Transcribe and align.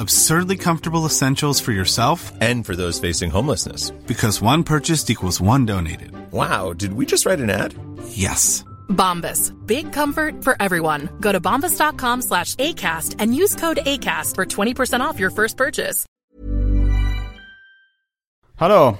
Absurdly 0.00 0.56
comfortable 0.56 1.04
essentials 1.06 1.60
for 1.60 1.72
yourself 1.72 2.32
And 2.40 2.64
for 2.66 2.74
those 2.76 3.08
facing 3.08 3.30
homelessness. 3.30 3.90
because 4.06 4.40
one 4.44 4.62
purchased 4.64 5.10
equals 5.10 5.40
one 5.40 5.66
donated. 5.66 6.10
Wow, 6.32 6.72
did 6.72 6.92
we 6.94 7.04
just 7.06 7.26
write 7.26 7.40
an 7.42 7.50
ad? 7.50 7.74
Yes. 8.08 8.64
Bombas. 8.88 9.52
Big 9.66 9.92
comfort 9.92 10.44
for 10.44 10.56
everyone. 10.62 11.08
Go 11.20 11.32
to 11.32 11.40
bombas.com 11.40 12.22
slash 12.22 12.54
ACAST 12.56 13.16
and 13.18 13.34
use 13.34 13.54
code 13.60 13.78
ACAST 13.86 14.34
for 14.36 14.46
20% 14.46 15.00
off 15.00 15.20
your 15.20 15.30
first 15.30 15.56
purchase. 15.56 16.06
Hallå! 18.56 18.96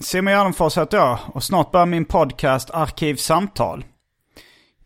Simon 0.00 0.34
Gärdenfors 0.34 0.78
heter 0.78 0.96
jag 0.98 1.18
och 1.34 1.42
snart 1.44 1.72
börjar 1.72 1.86
min 1.86 2.04
podcast 2.04 2.70
Arkivsamtal. 2.70 3.84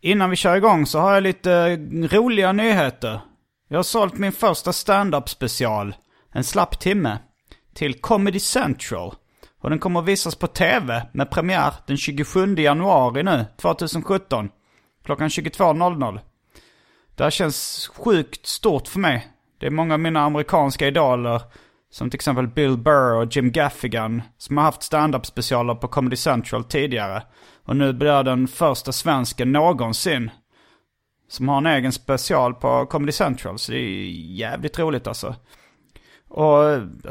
Innan 0.01 0.29
vi 0.29 0.35
kör 0.35 0.55
igång 0.55 0.85
så 0.85 0.99
har 0.99 1.13
jag 1.13 1.23
lite 1.23 1.75
roliga 2.11 2.51
nyheter. 2.51 3.21
Jag 3.67 3.77
har 3.77 3.83
sålt 3.83 4.17
min 4.17 4.31
första 4.31 4.73
stand-up 4.73 5.29
special, 5.29 5.95
en 6.31 6.43
slapp 6.43 6.79
timme, 6.79 7.19
till 7.73 8.01
Comedy 8.01 8.39
Central. 8.39 9.15
Och 9.61 9.69
den 9.69 9.79
kommer 9.79 9.99
att 9.99 10.05
visas 10.05 10.35
på 10.35 10.47
tv 10.47 11.07
med 11.13 11.31
premiär 11.31 11.73
den 11.87 11.97
27 11.97 12.55
januari 12.55 13.23
nu, 13.23 13.45
2017. 13.57 14.49
Klockan 15.05 15.27
22.00. 15.27 16.19
Det 17.15 17.23
här 17.23 17.31
känns 17.31 17.87
sjukt 17.95 18.45
stort 18.45 18.87
för 18.87 18.99
mig. 18.99 19.27
Det 19.59 19.65
är 19.65 19.71
många 19.71 19.93
av 19.93 19.99
mina 19.99 20.21
amerikanska 20.21 20.87
idoler, 20.87 21.41
som 21.91 22.09
till 22.09 22.17
exempel 22.17 22.47
Bill 22.47 22.77
Burr 22.77 23.13
och 23.13 23.35
Jim 23.35 23.51
Gaffigan, 23.51 24.21
som 24.37 24.57
har 24.57 24.63
haft 24.63 24.83
stand-up 24.83 25.25
specialer 25.25 25.75
på 25.75 25.87
Comedy 25.87 26.15
Central 26.15 26.63
tidigare. 26.63 27.23
Och 27.65 27.75
nu 27.75 27.93
blir 27.93 28.09
jag 28.09 28.25
den 28.25 28.47
första 28.47 28.91
svensken 28.91 29.51
någonsin 29.51 30.31
som 31.33 31.49
har 31.49 31.57
en 31.57 31.65
egen 31.65 31.91
special 31.91 32.53
på 32.53 32.85
Comedy 32.85 33.11
Central. 33.11 33.59
Så 33.59 33.71
det 33.71 33.77
är 33.77 34.11
jävligt 34.35 34.79
roligt 34.79 35.07
alltså. 35.07 35.35
Och 36.27 36.63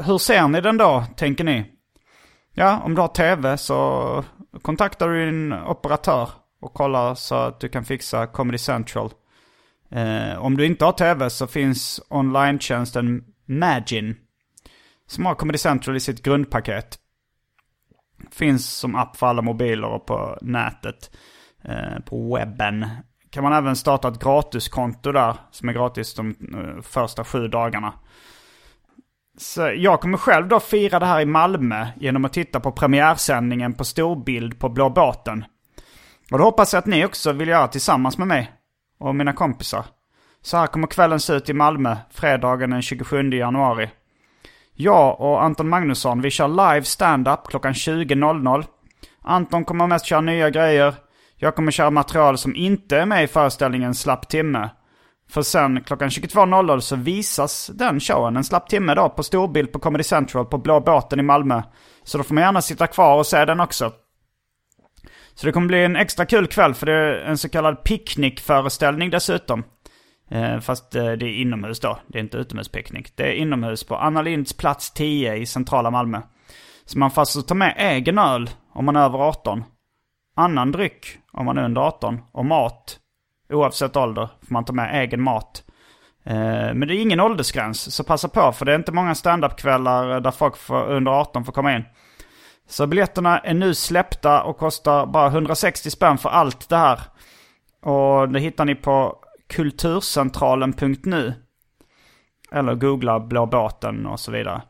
hur 0.05 0.17
ser 0.17 0.47
ni 0.47 0.61
den 0.61 0.77
då, 0.77 1.03
tänker 1.15 1.43
ni? 1.43 1.65
Ja, 2.53 2.81
om 2.83 2.95
du 2.95 3.01
har 3.01 3.07
tv 3.07 3.57
så 3.57 4.23
kontaktar 4.61 5.09
du 5.09 5.25
din 5.25 5.53
operatör 5.53 6.29
och 6.61 6.73
kollar 6.73 7.15
så 7.15 7.35
att 7.35 7.59
du 7.59 7.69
kan 7.69 7.85
fixa 7.85 8.27
Comedy 8.27 8.57
Central. 8.57 9.11
Eh, 9.91 10.37
om 10.37 10.57
du 10.57 10.65
inte 10.65 10.85
har 10.85 10.91
tv 10.91 11.29
så 11.29 11.47
finns 11.47 12.01
online-tjänsten 12.09 13.23
Magin. 13.45 14.15
Som 15.07 15.25
har 15.25 15.35
Comedy 15.35 15.57
Central 15.57 15.95
i 15.95 15.99
sitt 15.99 16.23
grundpaket. 16.23 16.99
Finns 18.31 18.73
som 18.73 18.95
app 18.95 19.17
för 19.17 19.27
alla 19.27 19.41
mobiler 19.41 19.87
och 19.87 20.05
på 20.05 20.37
nätet. 20.41 21.11
Eh, 21.63 21.99
på 22.05 22.35
webben. 22.35 22.85
Kan 23.33 23.43
man 23.43 23.53
även 23.53 23.75
starta 23.75 24.07
ett 24.07 24.23
gratiskonto 24.23 25.11
där. 25.11 25.35
Som 25.51 25.69
är 25.69 25.73
gratis 25.73 26.13
de 26.13 26.29
eh, 26.29 26.81
första 26.81 27.23
sju 27.23 27.47
dagarna. 27.47 27.93
Så 29.37 29.71
jag 29.75 30.01
kommer 30.01 30.17
själv 30.17 30.47
då 30.47 30.59
fira 30.59 30.99
det 30.99 31.05
här 31.05 31.21
i 31.21 31.25
Malmö 31.25 31.87
genom 31.95 32.25
att 32.25 32.33
titta 32.33 32.59
på 32.59 32.71
premiärsändningen 32.71 33.73
på 33.73 33.83
storbild 33.85 34.59
på 34.59 34.69
Blå 34.69 34.89
båten. 34.89 35.45
Och 36.31 36.37
då 36.37 36.43
hoppas 36.43 36.73
jag 36.73 36.79
att 36.79 36.85
ni 36.85 37.05
också 37.05 37.31
vill 37.31 37.47
göra 37.47 37.67
tillsammans 37.67 38.17
med 38.17 38.27
mig 38.27 38.51
och 38.99 39.15
mina 39.15 39.33
kompisar. 39.33 39.85
Så 40.41 40.57
här 40.57 40.67
kommer 40.67 40.87
kvällen 40.87 41.19
se 41.19 41.33
ut 41.33 41.49
i 41.49 41.53
Malmö, 41.53 41.97
fredagen 42.11 42.69
den 42.69 42.81
27 42.81 43.29
januari. 43.29 43.89
Jag 44.73 45.21
och 45.21 45.43
Anton 45.43 45.69
Magnusson, 45.69 46.21
vi 46.21 46.29
kör 46.29 46.47
live 46.47 46.83
stand-up 46.83 47.39
klockan 47.47 47.73
20.00. 47.73 48.65
Anton 49.21 49.65
kommer 49.65 49.87
mest 49.87 50.05
köra 50.05 50.21
nya 50.21 50.49
grejer. 50.49 50.95
Jag 51.43 51.55
kommer 51.55 51.71
köra 51.71 51.91
material 51.91 52.37
som 52.37 52.55
inte 52.55 52.97
är 52.97 53.05
med 53.05 53.23
i 53.23 53.27
föreställningen 53.27 53.95
Slapp 53.95 54.29
timme. 54.29 54.69
För 55.29 55.41
sen 55.41 55.83
klockan 55.83 56.09
22.00 56.09 56.79
så 56.79 56.95
visas 56.95 57.67
den 57.73 57.99
showen 57.99 58.37
en 58.37 58.43
slapp 58.43 58.69
timme 58.69 58.95
då 58.95 59.09
på 59.09 59.23
storbild 59.23 59.71
på 59.71 59.79
Comedy 59.79 60.03
Central 60.03 60.45
på 60.45 60.57
Blå 60.57 60.79
båten 60.79 61.19
i 61.19 61.23
Malmö. 61.23 61.61
Så 62.03 62.17
då 62.17 62.23
får 62.23 62.35
man 62.35 62.43
gärna 62.43 62.61
sitta 62.61 62.87
kvar 62.87 63.17
och 63.17 63.25
se 63.25 63.45
den 63.45 63.59
också. 63.59 63.91
Så 65.33 65.45
det 65.45 65.51
kommer 65.51 65.67
bli 65.67 65.83
en 65.83 65.95
extra 65.95 66.25
kul 66.25 66.47
kväll 66.47 66.73
för 66.73 66.85
det 66.85 66.93
är 66.93 67.15
en 67.15 67.37
så 67.37 67.49
kallad 67.49 67.83
picknickföreställning 67.83 69.09
dessutom. 69.09 69.63
Eh, 70.31 70.59
fast 70.59 70.95
eh, 70.95 71.11
det 71.11 71.25
är 71.25 71.41
inomhus 71.41 71.79
då, 71.79 71.99
det 72.07 72.17
är 72.17 72.23
inte 72.23 72.37
utomhuspicknick. 72.37 73.15
Det 73.15 73.23
är 73.23 73.33
inomhus 73.33 73.83
på 73.83 73.95
Anna 73.95 74.21
Linds 74.21 74.53
plats 74.53 74.91
10 74.91 75.35
i 75.35 75.45
centrala 75.45 75.91
Malmö. 75.91 76.21
Så 76.85 76.99
man 76.99 77.11
får 77.11 77.21
alltså 77.21 77.41
ta 77.41 77.53
med 77.53 77.75
egen 77.77 78.17
öl 78.17 78.49
om 78.73 78.85
man 78.85 78.95
är 78.95 79.05
över 79.05 79.19
18. 79.19 79.63
Annan 80.35 80.71
dryck 80.71 81.17
om 81.31 81.45
man 81.45 81.57
är 81.57 81.63
under 81.63 81.81
18. 81.81 82.21
Och 82.31 82.45
mat, 82.45 82.99
oavsett 83.49 83.97
ålder, 83.97 84.29
får 84.47 84.53
man 84.53 84.65
ta 84.65 84.73
med 84.73 85.03
egen 85.03 85.21
mat. 85.21 85.63
Eh, 86.23 86.73
men 86.73 86.79
det 86.79 86.95
är 86.95 87.01
ingen 87.01 87.19
åldersgräns, 87.19 87.95
så 87.95 88.03
passa 88.03 88.27
på 88.27 88.51
för 88.51 88.65
det 88.65 88.71
är 88.71 88.75
inte 88.75 88.91
många 88.91 89.15
standup-kvällar 89.15 90.15
eh, 90.15 90.21
där 90.21 90.31
folk 90.31 90.57
får, 90.57 90.85
under 90.85 91.11
18 91.11 91.45
får 91.45 91.53
komma 91.53 91.75
in. 91.75 91.83
Så 92.67 92.87
biljetterna 92.87 93.39
är 93.39 93.53
nu 93.53 93.73
släppta 93.73 94.43
och 94.43 94.57
kostar 94.57 95.05
bara 95.05 95.27
160 95.27 95.89
spänn 95.89 96.17
för 96.17 96.29
allt 96.29 96.69
det 96.69 96.77
här. 96.77 96.99
Och 97.81 98.29
det 98.29 98.39
hittar 98.39 98.65
ni 98.65 98.75
på 98.75 99.15
kulturcentralen.nu. 99.49 101.33
Eller 102.51 102.75
googla 102.75 103.19
Blå 103.19 103.45
båten 103.45 104.05
och 104.05 104.19
så 104.19 104.31
vidare. 104.31 104.61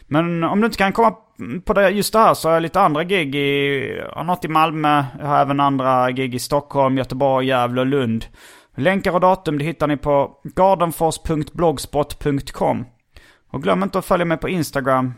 Men 0.00 0.44
om 0.44 0.60
du 0.60 0.66
inte 0.66 0.78
kan 0.78 0.92
komma 0.92 1.16
Mm, 1.42 1.62
på 1.62 1.72
det, 1.72 1.90
just 1.90 2.12
det 2.12 2.18
här 2.18 2.34
så 2.34 2.48
har 2.48 2.54
jag 2.54 2.62
lite 2.62 2.80
andra 2.80 3.04
gig 3.04 3.34
i, 3.34 4.02
har 4.12 4.24
något 4.24 4.44
i 4.44 4.48
Malmö, 4.48 5.04
jag 5.18 5.26
har 5.26 5.40
även 5.40 5.60
andra 5.60 6.10
gig 6.10 6.34
i 6.34 6.38
Stockholm, 6.38 6.98
Göteborg, 6.98 7.46
Gävle 7.46 7.80
och 7.80 7.86
Lund. 7.86 8.26
Länkar 8.76 9.12
och 9.12 9.20
datum 9.20 9.58
det 9.58 9.64
hittar 9.64 9.86
ni 9.86 9.96
på 9.96 10.40
gardenfors.blogspot.com. 10.54 12.86
Och 13.50 13.62
glöm 13.62 13.82
inte 13.82 13.98
att 13.98 14.04
följa 14.04 14.24
mig 14.24 14.38
på 14.38 14.48
Instagram 14.48 15.14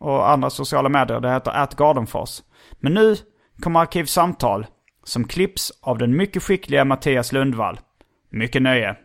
och 0.00 0.30
andra 0.30 0.50
sociala 0.50 0.88
medier. 0.88 1.20
Det 1.20 1.32
heter 1.32 1.62
atgardenfors. 1.62 2.42
Men 2.80 2.94
nu 2.94 3.16
kommer 3.60 3.80
Arkivsamtal 3.80 4.66
som 5.04 5.24
klipps 5.24 5.72
av 5.82 5.98
den 5.98 6.16
mycket 6.16 6.42
skickliga 6.42 6.84
Mattias 6.84 7.32
Lundvall. 7.32 7.80
Mycket 8.30 8.62
nöje. 8.62 8.96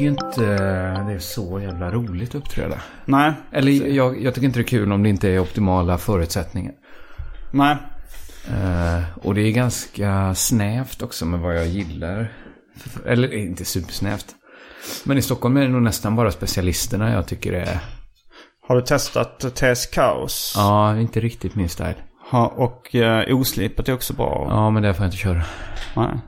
Tycker 0.00 0.04
ju 0.04 0.10
inte 0.10 0.56
det 1.06 1.12
är 1.12 1.18
så 1.18 1.60
jävla 1.60 1.90
roligt 1.90 2.28
att 2.28 2.34
uppträda. 2.34 2.78
Nej, 3.04 3.32
Eller 3.52 3.72
jag, 3.72 4.22
jag 4.22 4.34
tycker 4.34 4.46
inte 4.46 4.58
det 4.58 4.62
är 4.62 4.68
kul 4.68 4.92
om 4.92 5.02
det 5.02 5.08
inte 5.08 5.28
är 5.28 5.38
optimala 5.38 5.98
förutsättningar. 5.98 6.72
nej. 7.50 7.76
Eh, 8.48 9.02
och 9.22 9.34
det 9.34 9.40
är 9.40 9.52
ganska 9.52 10.34
snävt 10.34 11.02
också 11.02 11.26
med 11.26 11.40
vad 11.40 11.56
jag 11.56 11.66
gillar. 11.66 12.32
Eller 13.06 13.34
inte 13.34 13.64
supersnävt. 13.64 14.26
Men 15.04 15.18
i 15.18 15.22
Stockholm 15.22 15.56
är 15.56 15.60
det 15.60 15.68
nog 15.68 15.82
nästan 15.82 16.16
bara 16.16 16.30
specialisterna 16.30 17.12
jag 17.12 17.26
tycker 17.26 17.52
är... 17.52 17.78
Har 18.68 18.76
du 18.76 18.82
testat 18.82 19.56
TS 19.56 19.86
Kaos? 19.86 20.54
Ja, 20.56 20.98
inte 20.98 21.20
riktigt 21.20 21.54
min 21.54 21.68
style. 21.68 21.96
Ha, 22.30 22.46
och 22.46 22.94
eh, 22.94 23.36
Oslipat 23.36 23.88
är 23.88 23.94
också 23.94 24.14
bra. 24.14 24.46
Ja, 24.50 24.70
men 24.70 24.82
det 24.82 24.94
får 24.94 25.04
jag 25.04 25.08
inte 25.08 25.16
köra. 25.16 25.42
Nej. 25.96 26.18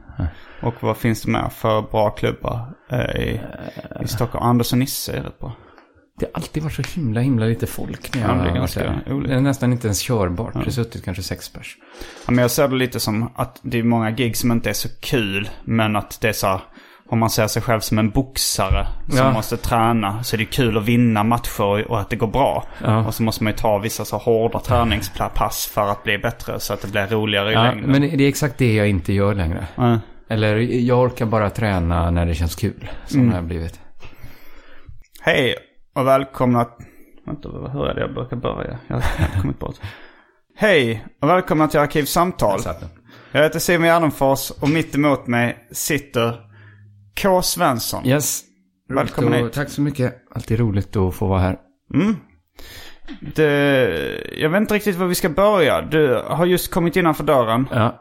Och 0.63 0.75
vad 0.81 0.97
finns 0.97 1.23
det 1.23 1.31
mer 1.31 1.49
för 1.49 1.83
bra 1.83 2.11
klubbar 2.11 2.61
eh, 2.91 3.21
i, 3.23 3.41
i 4.05 4.09
Stockholm? 4.09 4.45
Anders 4.47 4.73
och 4.73 4.79
Nisse 4.79 5.13
är 5.13 5.23
rätt 5.23 5.39
bra. 5.39 5.53
Det 6.19 6.27
har 6.27 6.33
alltid 6.35 6.63
varit 6.63 6.75
så 6.75 6.83
himla, 7.01 7.21
himla 7.21 7.47
lite 7.47 7.67
folk 7.67 8.15
när 8.15 8.23
jag 8.23 8.31
Ja, 8.39 8.43
det 8.43 8.51
är 8.51 8.55
ganska. 8.55 8.81
Det 9.27 9.35
är 9.35 9.41
nästan 9.41 9.73
inte 9.73 9.87
ens 9.87 9.99
körbart. 10.01 10.53
Det 10.53 10.59
har 10.59 10.71
suttit 10.71 11.05
kanske 11.05 11.23
sex 11.23 11.49
pers. 11.49 11.77
Ja, 12.27 12.33
men 12.33 12.43
jag 12.43 12.51
ser 12.51 12.69
det 12.69 12.77
lite 12.77 13.01
som 13.01 13.31
att 13.35 13.61
det 13.63 13.79
är 13.79 13.83
många 13.83 14.11
gig 14.11 14.37
som 14.37 14.53
inte 14.53 14.71
är 14.71 14.75
så 14.75 14.89
kul. 15.01 15.49
Men 15.65 15.97
att 15.97 16.21
det 16.21 16.29
är 16.29 16.33
så 16.33 16.47
här, 16.47 16.61
om 17.09 17.19
man 17.19 17.31
ser 17.31 17.47
sig 17.47 17.63
själv 17.63 17.81
som 17.81 17.99
en 17.99 18.11
boxare 18.11 18.87
som 19.09 19.17
Ja. 19.19 19.33
måste 19.33 19.57
träna. 19.57 20.23
Så 20.23 20.37
är 20.37 20.39
det 20.39 20.45
kul 20.45 20.79
att 20.79 20.85
vinna 20.85 21.23
matcher 21.25 21.91
och 21.91 22.01
att 22.01 22.11
det 22.11 22.17
går 22.17 22.27
bra. 22.27 22.65
Ja. 22.85 23.07
Och 23.07 23.15
så 23.15 23.23
måste 23.23 23.45
man 23.45 23.53
ju 23.53 23.57
ta 23.57 23.79
vissa 23.79 24.05
så 24.05 24.17
hårda 24.19 24.59
träningspass 24.61 25.67
för 25.75 25.89
att 25.91 26.05
bli 26.05 26.19
bättre. 26.19 26.61
Så 26.61 26.73
att 26.75 26.83
det 26.83 26.89
blir 26.89 27.07
roligare 27.07 27.51
i 27.51 27.55
Ja, 27.55 27.63
längden. 27.63 27.91
men 27.91 28.01
det 28.03 28.25
är 28.25 28.29
exakt 28.29 28.59
det 28.59 28.75
jag 28.75 28.89
inte 28.89 29.13
gör 29.13 29.35
längre. 29.35 29.67
Eller 30.33 30.57
jag 30.59 31.01
orkar 31.01 31.27
bara 31.27 31.51
träna 31.51 32.11
när 32.11 32.27
det 32.27 32.35
känns 32.35 32.55
kul. 32.55 32.91
Som 33.07 33.21
Mm. 33.21 33.33
har 33.35 33.43
blivit. 33.43 33.81
Hej 35.21 35.55
och 35.95 36.07
välkomna... 36.07 36.69
Vänta, 37.27 37.49
hur 37.49 37.87
är 37.87 37.95
det 37.95 38.01
jag 38.01 38.15
brukar 38.15 38.37
börja? 38.37 38.79
Jag 38.87 38.97
har 38.97 39.41
kommit 39.41 39.59
bort. 39.59 39.75
Hej 40.57 41.07
och 41.23 41.29
välkomna 41.29 41.69
till 41.69 41.81
Arkivsamtal. 41.81 42.61
Jag 43.33 43.43
heter 43.43 43.59
Simon 43.59 43.87
Gärdenfors 43.87 44.51
och 44.51 44.69
mitt 44.71 44.95
emot 44.95 45.27
mig 45.27 45.69
sitter 45.73 46.41
K. 47.23 47.43
Svensson. 47.43 48.07
Yes. 48.07 48.43
Välkommen 48.89 49.33
hit. 49.33 49.53
Tack 49.53 49.69
så 49.69 49.81
mycket. 49.83 50.15
Alltid 50.35 50.59
roligt 50.59 50.97
att 50.97 51.15
få 51.15 51.27
vara 51.27 51.41
här. 51.41 51.57
Det, 53.35 53.91
jag 54.39 54.51
vet 54.51 54.61
inte 54.61 54.75
riktigt 54.75 54.97
var 54.97 55.07
vi 55.07 55.15
ska 55.15 55.29
börja. 55.29 55.81
Du 55.83 56.23
har 56.27 56.47
just 56.47 56.71
kommit 56.75 56.97
innanför 56.97 57.25
dörren. 57.25 57.69
Ja. 57.73 57.99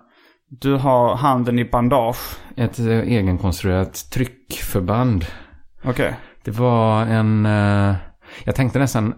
Du 0.60 0.74
har 0.76 1.16
handen 1.16 1.60
i 1.60 1.66
bandage. 1.66 2.18
Ett 2.58 2.80
eh, 2.80 2.86
egenkonstruerat 2.88 4.10
tryckförband. 4.12 5.26
Okej. 5.84 6.14
Det 6.44 6.52
var 6.52 7.06
en... 7.06 7.46
eh, 7.46 7.96
jag 8.44 8.56
tänkte 8.56 8.80
nästan 8.80 9.14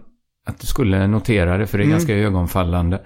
att 0.46 0.60
du 0.60 0.66
skulle 0.66 1.06
notera 1.06 1.58
det, 1.58 1.66
för 1.66 1.78
det 1.78 1.84
är 1.84 1.88
ganska 1.88 2.14
ögonfallande. 2.14 3.00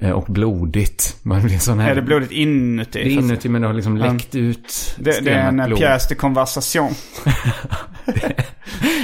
eh, 0.00 0.10
Och 0.10 0.24
blodigt. 0.28 1.16
Man 1.22 1.42
blir 1.42 1.58
sån 1.58 1.78
här... 1.78 1.90
Är 1.90 1.94
det 1.94 2.02
blodigt 2.02 2.32
inuti? 2.32 3.04
Det 3.04 3.10
är 3.14 3.18
inuti, 3.18 3.48
men 3.48 3.60
det 3.62 3.66
har 3.68 3.74
liksom 3.74 3.96
läckt 3.96 4.34
ut 4.34 4.96
Det, 4.98 5.24
det 5.24 5.30
är 5.30 5.48
en 5.48 5.62
blod. 5.66 5.78
pjäs 5.78 6.08
de 6.08 6.14
conversation. 6.14 6.90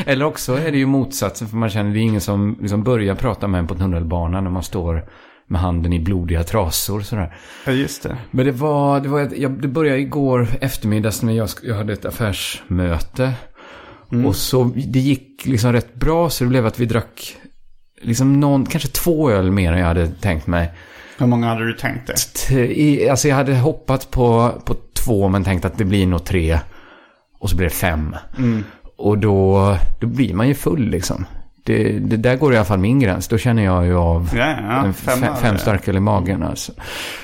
Eller 0.06 0.25
också 0.25 0.58
är 0.58 0.73
det 0.73 0.79
ju 0.79 0.87
motsatsen, 0.87 1.49
för 1.49 1.56
man 1.56 1.70
känner 1.70 1.93
det 1.93 1.99
är 1.99 2.03
ingen 2.03 2.20
som 2.20 2.58
liksom 2.61 2.82
börjar 2.82 3.15
prata 3.15 3.49
med 3.49 3.58
en 3.58 3.67
på 3.67 3.75
tunnelbanan 3.75 4.44
när 4.44 4.50
man 4.50 4.62
står 4.62 5.05
med 5.53 5.61
handen 5.61 5.93
i 5.93 6.01
blodiga 6.01 6.45
trasor 6.45 7.01
sådär. 7.01 7.37
Ja, 7.67 7.73
just 7.73 8.03
det. 8.03 8.17
Men 8.31 8.47
det 8.47 8.53
var, 8.53 9.01
det 9.01 9.09
var, 9.09 9.21
ett- 9.21 9.39
jag, 9.39 9.63
det 9.63 9.69
började 9.69 9.99
igår 10.01 10.47
eftermiddags 10.61 11.23
när 11.23 11.33
jag, 11.33 11.49
jag 11.63 11.75
hade 11.75 11.93
ett 11.93 12.05
affärsmöte. 12.05 13.33
Och 14.27 14.37
så, 14.37 14.65
det 14.87 14.99
gick 14.99 15.47
liksom 15.47 15.73
rätt 15.73 15.95
bra 15.95 16.31
så 16.31 16.45
det 16.45 16.49
blev 16.51 16.67
att 16.67 16.79
vi 16.81 16.87
drack 16.87 17.37
liksom 18.03 18.41
någon, 18.41 18.67
kanske 18.67 18.89
två 18.89 19.31
öl 19.31 19.51
mer 19.51 19.73
än 19.73 19.79
jag 19.79 19.87
hade 19.87 20.07
tänkt 20.09 20.47
mig. 20.47 20.73
Hur 21.19 21.27
många 21.27 21.47
hade 21.49 21.67
du 21.67 21.73
tänkt 21.73 22.07
dig? 22.51 22.73
I, 22.83 23.09
alltså 23.09 23.29
jag 23.29 23.37
hade 23.37 23.55
hoppat 23.57 24.11
på, 24.11 24.53
på 24.65 24.77
två 25.05 25.29
men 25.29 25.45
tänkt 25.45 25.65
att 25.65 25.79
det 25.79 25.85
blir 25.85 26.07
nog 26.07 26.25
tre. 26.25 26.59
Och 27.41 27.51
så 27.51 27.57
blir 27.57 27.67
det 27.67 27.75
fem. 27.75 28.17
Och 28.97 29.19
då, 29.19 29.77
då 30.01 30.07
blir 30.07 30.35
man 30.35 30.49
ju 30.49 30.55
full 30.55 30.89
liksom. 30.91 31.25
Det, 31.64 31.99
det 31.99 32.17
där 32.17 32.37
går 32.37 32.55
i 32.55 32.56
alla 32.56 32.64
fall 32.64 32.79
min 32.79 33.00
gräns. 33.00 33.29
Då 33.29 33.38
känner 33.38 33.64
jag 33.64 33.87
ju 33.87 33.97
av 33.97 34.31
Ja, 34.37 34.56
ja. 34.61 34.93
Fem, 34.93 35.25
fem, 35.41 35.59
starköl 35.59 35.97
i 35.97 36.00
magen 36.00 36.43
alltså. 36.43 36.73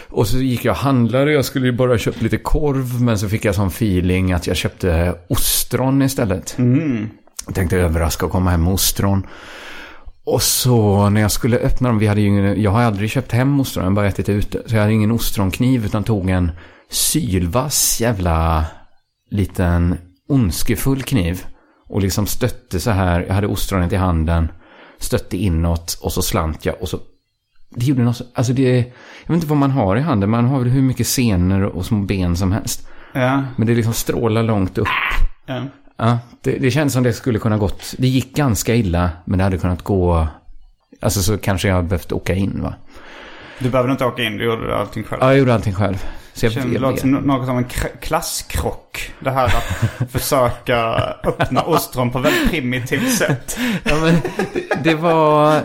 Och 0.08 0.26
så 0.26 0.38
gick 0.38 0.64
jag 0.64 0.72
och 0.72 0.78
handlade. 0.78 1.32
Jag 1.32 1.44
skulle 1.44 1.66
ju 1.66 1.72
bara 1.72 1.98
köpt 1.98 2.22
lite 2.22 2.36
korv. 2.36 3.02
Men 3.02 3.18
så 3.18 3.28
fick 3.28 3.44
jag 3.44 3.54
sån 3.54 3.68
feeling 3.68 4.32
att 4.32 4.46
jag 4.46 4.56
köpte 4.56 5.14
ostron 5.28 6.02
istället. 6.02 6.56
Jag 7.46 7.54
tänkte 7.54 7.76
överraska 7.76 8.26
och 8.26 8.32
komma 8.32 8.50
hem 8.50 8.64
med 8.64 8.72
ostron. 8.72 9.26
Och 10.24 10.42
så 10.42 11.08
när 11.10 11.20
jag 11.20 11.30
skulle 11.30 11.56
öppna 11.56 11.88
dem, 11.88 11.98
vi 11.98 12.06
hade 12.06 12.20
ingen, 12.20 12.62
jag 12.62 12.70
har 12.70 12.82
aldrig 12.82 13.10
köpt 13.10 13.32
hem 13.32 13.60
ostron, 13.60 13.84
jag 13.84 13.90
har 13.90 13.94
bara 13.94 14.06
ätit 14.06 14.28
ute. 14.28 14.62
Så 14.66 14.74
jag 14.74 14.80
hade 14.80 14.92
ingen 14.92 15.12
ostronkniv 15.12 15.84
utan 15.84 16.04
tog 16.04 16.30
en 16.30 16.50
sylvass 16.90 18.00
jävla 18.00 18.64
liten 19.30 19.98
ondskefull 20.28 21.02
kniv. 21.02 21.44
Och 21.88 22.00
liksom 22.02 22.26
stötte 22.26 22.80
så 22.80 22.90
här, 22.90 23.24
jag 23.28 23.34
hade 23.34 23.46
ostronet 23.46 23.92
i 23.92 23.96
handen, 23.96 24.48
stötte 24.98 25.36
inåt 25.36 25.98
och 26.02 26.12
så 26.12 26.22
slant 26.22 26.64
jag 26.64 26.74
och 26.82 26.88
så 26.88 26.98
det 27.70 27.84
gjorde 27.86 28.02
något, 28.02 28.16
så- 28.16 28.24
alltså 28.34 28.52
det, 28.52 28.76
jag 28.78 28.84
vet 29.26 29.34
inte 29.34 29.46
vad 29.46 29.58
man 29.58 29.70
har 29.70 29.96
i 29.96 30.00
handen, 30.00 30.30
man 30.30 30.44
har 30.44 30.58
väl 30.58 30.68
hur 30.68 30.82
mycket 30.82 31.06
senor 31.06 31.62
och 31.62 31.86
små 31.86 31.98
ben 31.98 32.36
som 32.36 32.52
helst. 32.52 32.88
Ja. 33.12 33.44
Men 33.56 33.66
det 33.66 33.74
liksom 33.74 33.92
strålar 33.92 34.42
långt 34.42 34.78
upp. 34.78 34.88
ja. 35.46 35.62
Ja, 36.00 36.18
det, 36.42 36.50
det 36.58 36.70
känns 36.70 36.92
som 36.92 37.02
det 37.02 37.12
skulle 37.12 37.38
kunna 37.38 37.58
gått. 37.58 37.94
Det 37.98 38.08
gick 38.08 38.36
ganska 38.36 38.74
illa, 38.74 39.10
men 39.24 39.38
det 39.38 39.44
hade 39.44 39.58
kunnat 39.58 39.82
gå... 39.82 40.28
Alltså 41.00 41.20
så 41.22 41.38
kanske 41.38 41.68
jag 41.68 41.84
behövt 41.84 42.12
åka 42.12 42.34
in 42.34 42.62
va. 42.62 42.74
Du 43.58 43.70
behövde 43.70 43.92
inte 43.92 44.04
åka 44.04 44.22
in, 44.22 44.36
du 44.36 44.44
gjorde 44.44 44.76
allting 44.76 45.04
själv. 45.04 45.22
Ja, 45.22 45.28
jag 45.28 45.38
gjorde 45.38 45.54
allting 45.54 45.74
själv. 45.74 46.04
Så 46.38 46.46
jag, 46.46 46.52
Det 46.54 46.72
jag, 46.72 46.80
låter 46.82 47.00
som 47.00 47.10
något 47.10 47.46
som 47.46 47.58
en 47.58 47.66
kr- 47.66 48.00
klasskrock. 48.00 49.12
Det 49.20 49.30
här 49.30 49.46
att 49.46 50.10
försöka 50.10 50.76
öppna 51.24 51.62
ostron 51.62 52.10
på 52.10 52.18
väldigt 52.18 52.50
primitivt 52.50 53.12
sätt. 53.12 53.58
Ja, 53.84 53.94
men 54.02 54.14
det 54.84 54.94
var... 54.94 55.60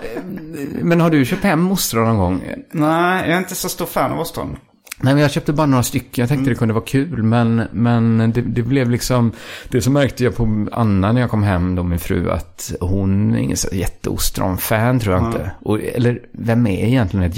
Men 0.82 1.02
har 1.02 1.10
du 1.10 1.26
köpt 1.26 1.44
hem 1.44 1.72
ostron 1.72 2.08
någon 2.08 2.18
gång? 2.18 2.42
Nej, 2.72 3.24
jag 3.30 3.36
är 3.36 3.38
inte 3.38 3.56
så 3.56 3.70
stor 3.70 3.86
fan 3.86 4.12
av 4.12 4.20
ostron. 4.20 4.58
Nej, 4.98 5.14
men 5.14 5.22
jag 5.22 5.32
köpte 5.32 5.54
bara 5.54 5.68
några 5.68 5.84
stycken. 5.84 6.22
Jag 6.22 6.30
tänkte 6.30 6.50
det 6.50 6.56
kunde 6.56 6.74
vara 6.74 6.84
kul, 6.86 7.24
men, 7.24 7.64
men 7.72 8.32
det, 8.32 8.42
det 8.42 8.62
blev 8.62 8.90
liksom... 8.90 9.32
Det 9.70 9.82
så 9.82 9.92
märkte 9.92 10.24
jag 10.24 10.36
på 10.36 10.68
Anna 10.72 11.12
när 11.12 11.22
jag 11.22 11.30
kom 11.30 11.44
hem, 11.44 11.76
då 11.76 11.84
min 11.84 12.00
fru, 12.00 12.32
att 12.32 12.74
hon 12.80 13.36
är 13.36 13.40
ingen 13.40 13.58
jätteostron-fan 13.72 15.00
tror 15.00 15.16
jag 15.16 15.26
inte. 15.26 15.52
Och, 15.62 15.82
eller 15.82 16.20
vem 16.32 16.68
är 16.68 16.86
egentligen 16.86 17.26
ett 17.26 17.38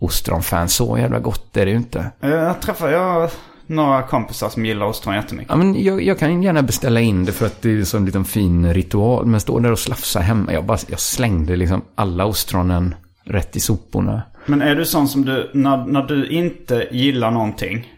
jätteostron-fan? 0.00 0.68
Så 0.68 0.98
jävla 0.98 1.18
gott 1.18 1.56
är 1.56 1.64
det 1.64 1.70
ju 1.70 1.76
inte. 1.76 2.10
Jag 2.20 2.60
träffar 2.60 2.88
jag 2.88 3.30
några 3.66 4.02
kompisar 4.02 4.48
som 4.48 4.66
gillar 4.66 4.86
ostron 4.86 5.14
jättemycket. 5.14 5.50
Ja, 5.50 5.56
men 5.56 5.84
jag, 5.84 6.02
jag 6.02 6.18
kan 6.18 6.42
gärna 6.42 6.62
beställa 6.62 7.00
in 7.00 7.24
det 7.24 7.32
för 7.32 7.46
att 7.46 7.62
det 7.62 7.70
är 7.70 7.96
en 7.96 8.06
liten 8.06 8.24
fin 8.24 8.74
ritual. 8.74 9.26
Men 9.26 9.40
stå 9.40 9.58
där 9.58 9.72
och 9.72 9.78
slafsa 9.78 10.20
hemma. 10.20 10.52
Jag, 10.52 10.64
bara, 10.64 10.78
jag 10.88 11.00
slängde 11.00 11.56
liksom 11.56 11.82
alla 11.94 12.24
ostronen 12.24 12.94
rätt 13.24 13.56
i 13.56 13.60
soporna. 13.60 14.22
Men 14.46 14.62
är 14.62 14.74
du 14.74 14.84
sån 14.84 15.08
som 15.08 15.24
du, 15.24 15.50
när, 15.54 15.76
när 15.76 16.02
du 16.02 16.28
inte 16.28 16.88
gillar 16.90 17.30
någonting 17.30 17.92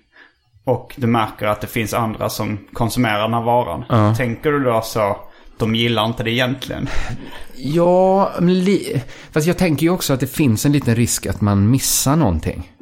och 0.64 0.94
du 0.96 1.06
märker 1.06 1.46
att 1.46 1.60
det 1.60 1.66
finns 1.66 1.94
andra 1.94 2.28
som 2.28 2.58
konsumerar 2.72 3.22
den 3.22 3.34
här 3.34 3.42
varan. 3.42 4.14
Tänker 4.16 4.52
du 4.52 4.64
då 4.64 4.80
så, 4.84 5.16
de 5.58 5.74
gillar 5.74 6.04
inte 6.06 6.22
det 6.22 6.30
egentligen? 6.30 6.88
Ja, 7.56 8.32
men 8.40 8.64
li... 8.64 9.02
fast 9.32 9.46
jag 9.46 9.58
tänker 9.58 9.82
ju 9.86 9.90
också 9.92 10.12
att 10.12 10.20
det 10.20 10.26
finns 10.26 10.66
en 10.66 10.72
liten 10.72 10.94
risk 10.96 11.26
att 11.26 11.40
man 11.40 11.70
missar 11.70 12.16
någonting. 12.16 12.72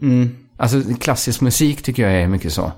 Alltså 0.56 0.80
klassisk 1.00 1.40
musik 1.40 1.82
tycker 1.82 2.02
jag 2.02 2.12
är 2.22 2.28
mycket 2.28 2.52
så. 2.52 2.72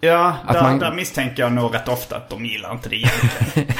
Ja, 0.00 0.36
Att 0.46 0.52
där, 0.52 0.62
man- 0.62 0.78
där 0.78 0.94
misstänker 0.94 1.42
jag 1.42 1.52
nog 1.52 1.74
rätt 1.74 1.88
ofta 1.88 2.16
att 2.16 2.30
de 2.30 2.46
gillar 2.46 2.72
inte 2.72 2.88
det 2.88 2.96
egentligen. 2.96 3.68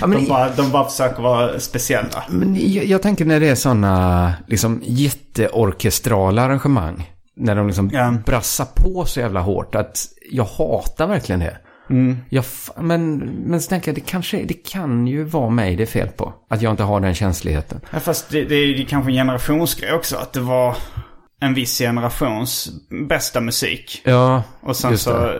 Ja, 0.00 0.06
De 0.06 0.26
bara, 0.28 0.50
de 0.50 0.70
bara 0.70 0.84
försöker 0.88 1.22
vara 1.22 1.60
speciella. 1.60 2.22
Men 2.30 2.72
jag, 2.72 2.84
jag 2.84 3.02
tänker 3.02 3.24
när 3.24 3.40
det 3.40 3.48
är 3.48 3.54
sådana 3.54 4.32
liksom 4.48 4.80
jätteorkestrala 4.84 6.42
arrangemang. 6.42 7.10
När 7.36 7.54
de 7.56 7.66
liksom 7.66 7.90
Ja. 7.92 8.14
brassar 8.26 8.64
på 8.74 9.04
så 9.04 9.20
jävla 9.20 9.40
hårt 9.40 9.74
att 9.74 10.06
jag 10.30 10.44
hatar 10.44 11.06
verkligen 11.06 11.40
det. 11.40 11.56
Jag, 12.28 12.44
f- 12.44 12.70
men, 12.76 13.16
men 13.18 13.60
så 13.62 13.68
tänker 13.68 13.88
jag, 13.88 13.94
det 13.96 14.00
kanske, 14.06 14.42
det 14.44 14.54
kan 14.54 15.06
ju 15.06 15.24
vara 15.24 15.50
mig 15.50 15.76
det 15.76 15.82
är 15.82 15.86
fel 15.86 16.08
på. 16.08 16.34
Att 16.50 16.62
jag 16.62 16.70
inte 16.72 16.82
har 16.82 17.00
den 17.00 17.14
känsligheten. 17.14 17.80
Ja, 17.90 18.00
fast 18.00 18.30
det, 18.30 18.44
det 18.44 18.54
är 18.54 18.66
ju 18.66 18.84
kanske 18.84 19.10
en 19.10 19.14
generationsgrej 19.16 19.92
också. 19.92 20.16
Att 20.16 20.32
det 20.32 20.40
var 20.40 20.76
en 21.40 21.54
viss 21.54 21.78
generations 21.78 22.68
bästa 23.08 23.40
musik. 23.40 24.02
Ja, 24.04 24.42
Och 24.62 24.76
sen 24.76 24.98
så, 24.98 25.32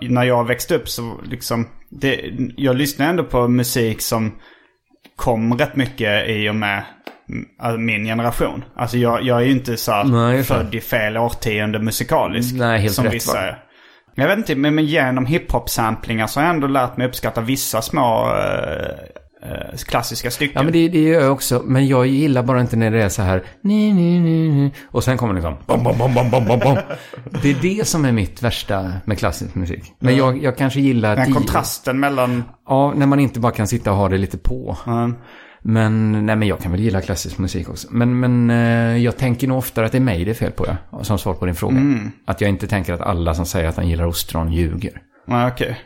när 0.00 0.24
jag 0.24 0.46
växte 0.46 0.74
upp 0.76 0.88
så 0.88 1.20
liksom, 1.24 1.68
det, 1.90 2.20
jag 2.56 2.76
lyssnade 2.76 3.10
ändå 3.10 3.24
på 3.24 3.48
musik 3.48 4.00
som 4.02 4.32
kom 5.16 5.58
rätt 5.58 5.76
mycket 5.76 6.28
i 6.28 6.48
och 6.48 6.54
med 6.56 6.84
mm, 7.62 7.84
min 7.84 8.04
generation. 8.04 8.64
Alltså 8.76 8.98
jag, 8.98 9.22
jag 9.22 9.40
är 9.40 9.44
ju 9.44 9.52
inte 9.52 9.76
så 9.76 10.02
Nej, 10.02 10.44
född 10.44 10.74
i 10.74 10.80
fel 10.80 11.16
årtionde 11.16 11.78
musikaliskt. 11.78 12.58
Nej, 12.58 12.80
helt 12.80 12.94
som 12.94 13.04
rätt, 13.04 13.14
vissa 13.14 13.32
va? 13.46 13.56
Jag 14.18 14.28
vet 14.28 14.38
inte, 14.38 14.54
men, 14.54 14.74
men 14.74 14.86
genom 14.86 15.26
hiphop-samplingar 15.26 16.26
så 16.26 16.40
har 16.40 16.46
jag 16.46 16.54
ändå 16.54 16.66
lärt 16.66 16.96
mig 16.96 17.06
uppskatta 17.06 17.40
vissa 17.40 17.82
små 17.82 18.30
eh, 18.34 19.50
eh, 19.50 19.76
klassiska 19.88 20.30
stycken. 20.30 20.54
Ja, 20.54 20.62
men 20.62 20.72
det, 20.72 20.88
det 20.88 21.00
gör 21.00 21.20
jag 21.20 21.32
också. 21.32 21.62
Men 21.64 21.86
jag 21.86 22.06
gillar 22.06 22.42
bara 22.42 22.60
inte 22.60 22.76
när 22.76 22.90
det 22.90 23.02
är 23.02 23.08
så 23.08 23.22
här... 23.22 23.42
Ni, 23.62 23.92
ni, 23.92 24.20
ni, 24.20 24.48
ni. 24.48 24.72
Och 24.90 25.04
sen 25.04 25.16
kommer 25.16 25.34
det 25.34 25.40
liksom... 25.40 25.56
Bom, 25.66 25.82
bom, 25.82 25.98
bom, 25.98 26.30
bom, 26.30 26.44
bom, 26.44 26.58
bom. 26.58 26.78
Det 27.42 27.50
är 27.50 27.56
det 27.62 27.86
som 27.86 28.04
är 28.04 28.12
mitt 28.12 28.42
värsta 28.42 28.92
med 29.04 29.18
klassisk 29.18 29.54
musik. 29.54 29.92
Men 29.98 30.16
jag, 30.16 30.42
jag 30.42 30.56
kanske 30.56 30.80
gillar... 30.80 31.16
Den 31.16 31.34
kontrasten 31.34 32.00
mellan... 32.00 32.44
Ja, 32.68 32.94
när 32.96 33.06
man 33.06 33.20
inte 33.20 33.40
bara 33.40 33.52
kan 33.52 33.66
sitta 33.66 33.90
och 33.90 33.96
ha 33.96 34.08
det 34.08 34.18
lite 34.18 34.38
på. 34.38 34.76
Mm. 34.86 35.14
Men, 35.62 36.12
nej 36.26 36.36
men 36.36 36.48
jag 36.48 36.58
kan 36.58 36.72
väl 36.72 36.80
gilla 36.80 37.00
klassisk 37.00 37.38
musik 37.38 37.68
också. 37.68 37.88
Men, 37.90 38.20
men 38.20 38.50
eh, 38.50 38.96
jag 38.96 39.16
tänker 39.16 39.48
nog 39.48 39.58
oftare 39.58 39.86
att 39.86 39.92
det 39.92 39.98
är 39.98 40.02
mig 40.02 40.24
det 40.24 40.30
är 40.30 40.34
fel 40.34 40.52
på, 40.52 40.66
ja. 40.90 41.04
Som 41.04 41.18
svar 41.18 41.34
på 41.34 41.46
din 41.46 41.54
fråga. 41.54 41.76
Att 42.24 42.40
jag 42.40 42.50
inte 42.50 42.66
tänker 42.66 42.92
att 42.92 43.00
alla 43.00 43.34
som 43.34 43.46
säger 43.46 43.68
att 43.68 43.76
de 43.76 43.88
gillar 43.88 44.06
ostron 44.06 44.52
ljuger. 44.52 45.02
Ja, 45.26 45.48
okej. 45.48 45.78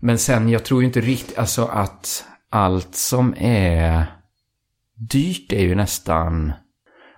Men 0.00 0.18
sen, 0.18 0.48
jag 0.48 0.64
tror 0.64 0.80
ju 0.80 0.86
inte 0.86 1.00
riktigt, 1.00 1.38
alltså 1.38 1.64
att 1.64 2.24
allt 2.50 2.94
som 2.94 3.34
är 3.38 4.06
dyrt 4.96 5.52
är 5.52 5.62
ju 5.62 5.74
nästan... 5.74 6.52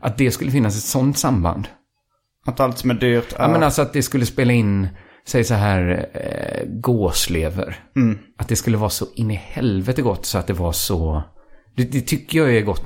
Att 0.00 0.18
det 0.18 0.30
skulle 0.30 0.50
finnas 0.50 0.76
ett 0.76 0.84
sånt 0.84 1.18
samband. 1.18 1.68
Att 2.46 2.60
allt 2.60 2.78
som 2.78 2.90
är 2.90 2.94
dyrt 2.94 3.32
är... 3.32 3.42
Ja, 3.42 3.48
men 3.48 3.62
alltså 3.62 3.82
att 3.82 3.92
det 3.92 4.02
skulle 4.02 4.26
spela 4.26 4.52
in, 4.52 4.88
säg 5.26 5.44
så 5.44 5.54
här, 5.54 6.08
eh, 6.12 6.68
gåslever. 6.68 7.76
Att 8.38 8.48
det 8.48 8.56
skulle 8.56 8.76
vara 8.76 8.90
så 8.90 9.06
in 9.14 9.30
i 9.30 9.34
helvete 9.34 10.02
gott 10.02 10.26
så 10.26 10.38
att 10.38 10.46
det 10.46 10.52
var 10.52 10.72
så... 10.72 11.22
Det, 11.84 11.92
det 11.92 12.00
tycker 12.00 12.38
jag 12.38 12.56
är 12.56 12.60
gott. 12.60 12.82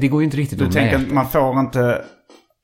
Det 0.00 0.08
går 0.08 0.20
ju 0.20 0.24
inte 0.24 0.36
riktigt 0.36 0.58
Du 0.58 0.64
att 0.66 0.72
tänker 0.72 0.98
mäta. 0.98 1.08
att 1.08 1.14
man 1.14 1.28
får 1.28 1.60
inte... 1.60 1.80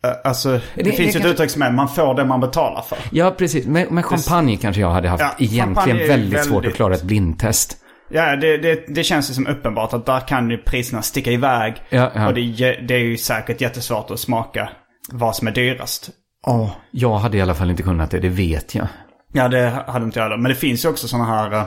eh, 0.04 0.10
Alltså, 0.24 0.48
det, 0.48 0.60
Det- 0.82 0.92
finns 0.92 1.12
det 1.12 1.18
ju 1.18 1.24
ett 1.26 1.32
uttryck 1.32 1.50
som 1.50 1.62
är 1.62 1.70
man 1.70 1.88
får 1.88 2.14
det 2.14 2.24
man 2.24 2.40
betalar 2.40 2.82
för. 2.82 2.98
Ja, 3.12 3.30
precis. 3.38 3.66
Med, 3.66 3.90
med 3.90 4.04
champagne 4.04 4.56
kanske 4.56 4.80
jag 4.80 4.90
hade 4.90 5.08
haft 5.08 5.22
Ja, 5.22 5.30
egentligen 5.38 5.98
ju 5.98 6.08
väldigt, 6.08 6.44
svårt 6.44 6.54
väldigt- 6.54 6.70
att 6.70 6.76
klara 6.76 6.94
ett 6.94 7.02
blindtest. 7.02 7.76
Ja, 8.12 8.36
det, 8.36 8.56
det, 8.58 8.84
det 8.88 9.04
känns 9.04 9.30
ju 9.30 9.34
som 9.34 9.46
uppenbart 9.46 9.92
att 9.92 10.06
där 10.06 10.20
kan 10.20 10.50
ju 10.50 10.58
priserna 10.58 11.02
sticka 11.02 11.30
iväg. 11.30 11.74
Ja, 11.90 12.10
ja. 12.14 12.28
Och 12.28 12.34
det, 12.34 12.42
det 12.88 12.94
är 12.94 12.98
ju 12.98 13.16
säkert 13.16 13.60
jättesvårt 13.60 14.10
att 14.10 14.20
smaka 14.20 14.70
vad 15.12 15.36
som 15.36 15.48
är 15.48 15.52
dyrast. 15.52 16.10
Ja, 16.46 16.70
jag 16.90 17.16
hade 17.18 17.36
i 17.38 17.40
alla 17.40 17.54
fall 17.54 17.70
inte 17.70 17.82
kunnat 17.82 18.10
det, 18.10 18.18
det 18.20 18.28
vet 18.28 18.74
jag. 18.74 18.86
Ja, 19.32 19.48
det 19.48 19.84
hade 19.86 20.04
inte 20.04 20.18
jag 20.18 20.24
heller. 20.24 20.36
Men 20.36 20.48
det 20.48 20.54
finns 20.54 20.84
ju 20.84 20.88
också 20.88 21.08
sådana 21.08 21.24
här 21.26 21.64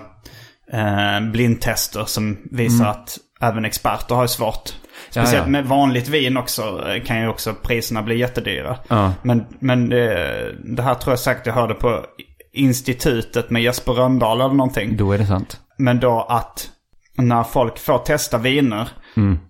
eh, 0.73 1.31
blindtester 1.31 2.03
som 2.05 2.37
visar 2.51 2.85
att 2.85 3.17
även 3.43 3.65
experter 3.65 4.15
har 4.15 4.27
svårt. 4.27 4.73
Speciellt 5.09 5.47
Mm. 5.47 5.55
ja. 5.55 5.61
med 5.61 5.69
vanligt 5.69 6.07
vin 6.07 6.37
också 6.37 6.61
eh, 6.61 7.03
kan 7.03 7.21
ju 7.21 7.27
också 7.27 7.53
priserna 7.53 8.01
bli 8.01 8.19
jättedyra. 8.19 8.77
Ja. 8.87 9.13
Men, 9.21 9.45
men 9.59 9.89
det, 9.89 10.55
det 10.63 10.83
här 10.83 10.95
tror 10.95 11.11
jag 11.11 11.19
säkert 11.19 11.45
jag 11.47 11.53
hörde 11.53 11.73
på 11.73 12.05
institutet 12.53 13.49
med 13.49 13.63
Jesper 13.63 13.93
Rönndahl 13.93 14.41
eller 14.41 14.53
någonting. 14.53 14.97
Då 14.97 15.11
är 15.11 15.17
det 15.17 15.25
sant. 15.25 15.59
Men 15.77 15.99
då 15.99 16.25
att 16.29 16.69
när 17.17 17.43
folk 17.43 17.77
får 17.79 17.97
testa 17.97 18.37
viner 18.37 18.89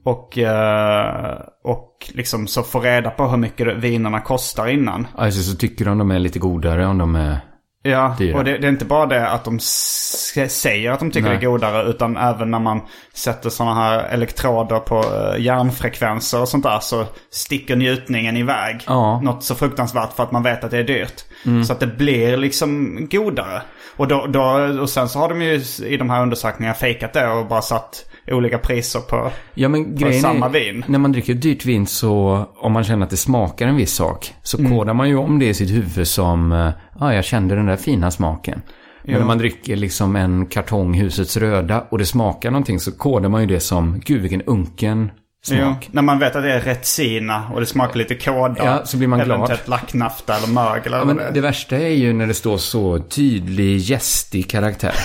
och, 0.04 0.38
eh, 0.38 1.40
och 1.64 2.12
liksom 2.14 2.48
så 2.48 2.64
får 2.64 2.82
reda 2.82 3.10
på 3.10 3.28
hur 3.28 3.38
mycket 3.38 3.78
vinerna 3.78 4.22
kostar 4.22 4.68
innan. 4.68 5.08
Alltså 5.16 5.42
så 5.42 5.58
tycker 5.58 5.86
de 5.86 5.98
de 5.98 6.12
är 6.12 6.20
lite 6.20 6.40
godare 6.40 6.86
om 6.88 6.98
de 6.98 7.16
är... 7.16 7.40
Ja, 7.86 8.16
Dyra. 8.18 8.38
och 8.38 8.44
det, 8.44 8.58
det 8.58 8.68
är 8.68 8.70
inte 8.72 8.86
bara 8.86 9.06
det 9.06 9.28
att 9.28 9.44
de 9.44 9.60
säger 9.60 10.92
att 10.92 11.00
de 11.00 11.12
tycker 11.12 11.30
Nej. 11.30 11.38
det 11.38 11.46
är 11.46 11.50
godare. 11.50 11.90
Utan 11.90 12.18
även 12.18 12.52
när 12.52 12.60
man 12.60 12.82
sätter 13.14 13.50
sådana 13.50 13.76
här 13.76 14.04
elektroder 14.04 14.80
på 14.80 15.00
eh, 15.00 15.42
hjärnfrekvenser 15.42 16.42
och 16.42 16.50
sånt 16.50 16.64
där. 16.64 16.80
Så 16.80 17.06
sticker 17.32 17.76
njutningen 17.76 18.38
iväg. 18.38 18.84
Ja. 18.88 19.22
Något 19.22 19.44
så 19.44 19.56
fruktansvärt 19.56 20.14
för 20.14 20.24
att 20.24 20.32
man 20.32 20.44
vet 20.44 20.64
att 20.64 20.72
det 20.72 20.78
är 20.78 20.84
dyrt. 20.84 21.24
Så 21.66 21.74
att 21.74 21.80
det 21.80 21.88
blir 21.88 22.38
liksom 22.38 22.98
godare. 23.12 23.62
Och, 23.96 24.08
då, 24.08 24.26
då, 24.28 24.42
och 24.82 24.90
sen 24.90 25.10
så 25.10 25.20
har 25.20 25.30
de 25.30 25.42
ju 25.42 25.62
i 25.88 25.98
de 25.98 26.10
här 26.10 26.22
undersökningarna 26.22 26.76
fejkat 26.76 27.14
det 27.14 27.28
och 27.28 27.48
bara 27.48 27.62
satt 27.62 28.06
olika 28.32 28.58
priser 28.58 29.00
på, 29.00 29.32
Ja 29.54 29.70
men 29.70 29.98
på 29.98 30.12
samma 30.12 30.46
är, 30.46 30.50
vin. 30.50 30.84
när 30.88 31.00
man 31.00 31.12
dricker 31.12 31.34
dyrt 31.34 31.66
vin 31.66 31.88
så, 31.88 32.46
om 32.58 32.72
man 32.72 32.84
känner 32.84 33.04
att 33.04 33.10
det 33.10 33.18
smakar 33.18 33.68
en 33.68 33.76
viss 33.76 33.94
sak, 33.94 34.34
så 34.44 34.58
Mm. 34.60 34.72
kodar 34.72 34.94
man 34.94 35.10
ju 35.10 35.16
om 35.16 35.40
det 35.40 35.46
i 35.46 35.54
sitt 35.54 35.72
huvud 35.72 36.08
som, 36.08 36.52
ja 36.52 36.74
ah, 37.00 37.14
jag 37.14 37.26
kände 37.26 37.56
den 37.56 37.66
där 37.66 37.76
fina 37.76 38.12
smaken. 38.12 38.62
Men 39.06 39.16
när 39.20 39.26
man 39.26 39.38
dricker 39.38 39.76
liksom 39.76 40.16
en 40.16 40.46
kartong 40.46 40.94
Husets 40.94 41.38
Röda 41.38 41.84
och 41.90 41.98
det 41.98 42.06
smakar 42.06 42.52
någonting 42.52 42.80
så 42.80 42.92
kodar 42.92 43.30
man 43.30 43.42
ju 43.42 43.48
det 43.48 43.60
som, 43.60 44.02
gud 44.06 44.22
vilken 44.22 44.42
unken 44.42 45.12
Jo, 45.48 45.58
smak. 45.58 45.90
när 45.92 46.02
man 46.02 46.20
vet 46.20 46.36
att 46.36 46.44
det 46.44 46.52
är 46.54 46.62
Retsina 46.62 47.44
och 47.54 47.60
det 47.60 47.66
smakar 47.66 47.96
lite 47.98 48.16
kåda. 48.16 48.56
Ja, 48.58 48.86
så 48.86 48.98
blir 48.98 49.08
man 49.08 49.20
glad. 49.20 49.36
Eventuellt 49.38 49.68
lacknafta 49.68 50.38
eller 50.38 50.48
mögel 50.48 50.88
eller 50.88 50.98
Ja, 50.98 51.06
men 51.06 51.18
det 51.18 51.32
det 51.34 51.42
värsta 51.42 51.78
är 51.78 51.88
ju 51.90 52.14
när 52.14 52.28
det 52.28 52.34
står 52.34 52.58
så 52.58 53.00
tydlig 53.00 53.78
gästig 53.78 54.50
karaktär. 54.50 54.94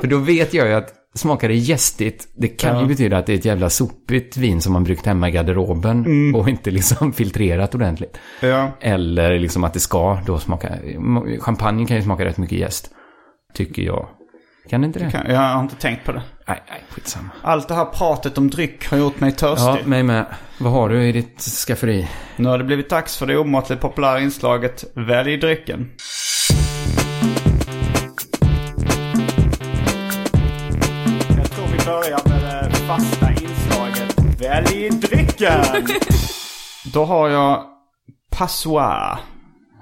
För 0.00 0.06
då 0.06 0.18
vet 0.18 0.54
jag 0.54 0.66
ju 0.68 0.74
att 0.74 0.92
smakar 1.14 1.48
det 1.48 1.54
gästigt, 1.54 2.28
det 2.36 2.48
kan 2.48 2.80
ju 2.80 2.86
betyda 2.86 3.18
att 3.18 3.26
det 3.26 3.32
är 3.32 3.36
ett 3.36 3.44
jävla 3.44 3.70
sopigt 3.70 4.36
vin 4.36 4.60
som 4.60 4.72
man 4.72 4.84
brukar 4.84 5.04
hemma 5.04 5.28
i 5.28 5.32
garderoben 5.32 6.06
och 6.34 6.48
inte 6.48 6.70
liksom 6.70 7.12
filtrerat 7.12 7.74
ordentligt. 7.74 8.18
Ja. 8.40 8.70
Eller 8.80 9.38
liksom 9.38 9.64
att 9.64 9.74
det 9.74 9.80
ska 9.80 10.18
då 10.26 10.38
smaka, 10.38 10.72
champagne 11.40 11.86
kan 11.86 11.96
ju 11.96 12.02
smaka 12.02 12.24
rätt 12.24 12.38
mycket 12.38 12.58
jäst. 12.58 12.90
Tycker 13.54 13.82
jag. 13.82 14.08
Kan 14.70 14.80
det 14.80 14.86
inte 14.86 14.98
det? 14.98 15.10
Kan- 15.10 15.26
Jag 15.30 15.38
har 15.40 15.60
inte 15.60 15.76
tänkt 15.76 16.04
på 16.04 16.12
det. 16.12 16.22
Nej, 16.52 16.62
nej, 16.70 16.84
skitsamma. 16.90 17.28
Allt 17.42 17.68
det 17.68 17.74
här 17.74 17.84
pratet 17.84 18.38
om 18.38 18.50
dryck 18.50 18.88
har 18.90 18.96
gjort 18.98 19.20
mig 19.20 19.32
törstig. 19.32 19.64
Ja, 19.66 19.78
mig 19.84 20.02
med. 20.02 20.26
Vad 20.58 20.72
har 20.72 20.88
du 20.88 21.04
i 21.08 21.12
ditt 21.12 21.40
skafferi? 21.40 22.08
Nu 22.36 22.48
har 22.48 22.58
det 22.58 22.64
blivit 22.64 22.90
dags 22.90 23.16
för 23.16 23.26
det 23.26 23.36
omåttligt 23.36 23.82
populära 23.82 24.20
inslaget 24.20 24.84
Välj 24.94 25.36
drycken. 25.36 25.90
Jag 31.36 31.50
tror 31.50 31.66
vi 31.66 31.78
börjar 31.86 32.20
med 32.28 32.70
det 32.70 32.76
fasta 32.76 33.30
inslaget 33.30 34.40
Välj 34.40 34.90
drycken! 34.90 35.64
Då 36.92 37.04
har 37.04 37.28
jag 37.28 37.64
Passoir, 38.30 39.18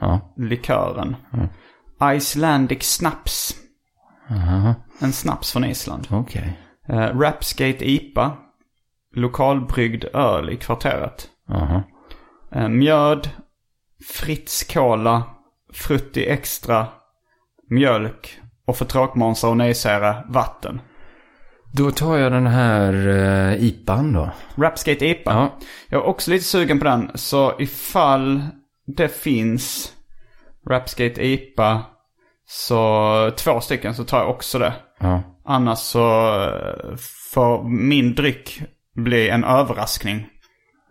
Ja. 0.01 0.35
likören. 0.37 1.17
Icelandic 2.17 2.83
Snaps. 2.83 3.57
En 4.99 5.13
snaps 5.13 5.53
från 5.53 5.65
Island. 5.65 6.07
Okej. 6.11 6.59
Uh, 6.91 6.97
Rapskate 6.97 7.91
IPA. 7.91 8.37
Lokalbryggd 9.15 10.05
öl 10.05 10.51
i 10.51 10.57
kvarteret. 10.57 11.29
Jaha. 11.49 11.83
Eh, 12.53 12.69
mjöd, 12.69 13.29
Fritz 14.09 14.65
Cola, 14.65 15.23
Frutti 15.73 16.27
Extra, 16.27 16.87
mjölk 17.71 18.41
och 18.67 18.77
för 18.77 18.85
tråkmånsar 18.85 19.49
och 19.49 19.57
nejsära 19.57 20.25
vatten. 20.29 20.81
Då 21.73 21.91
tar 21.91 22.17
jag 22.17 22.33
den 22.33 22.47
här 22.47 22.95
uh, 22.95 23.65
IPAn 23.65 24.13
då. 24.13 24.31
Rapskate 24.55 25.07
IPA. 25.07 25.33
Ja. 25.33 25.59
Jag 25.89 26.03
är 26.03 26.07
också 26.07 26.31
lite 26.31 26.45
sugen 26.45 26.79
på 26.79 26.85
den. 26.85 27.11
Så 27.15 27.61
ifall 27.61 28.43
det 28.87 29.09
finns 29.09 29.93
Rapskate 30.69 31.27
IPA 31.27 31.85
så 32.53 33.31
två 33.37 33.61
stycken 33.61 33.95
så 33.95 34.05
tar 34.05 34.19
jag 34.19 34.31
också 34.31 34.59
det. 34.59 34.73
Ja. 35.01 35.23
Annars 35.45 35.79
så 35.79 36.01
får 37.33 37.69
min 37.69 38.15
dryck 38.15 38.63
bli 38.97 39.29
en 39.29 39.45
överraskning 39.45 40.27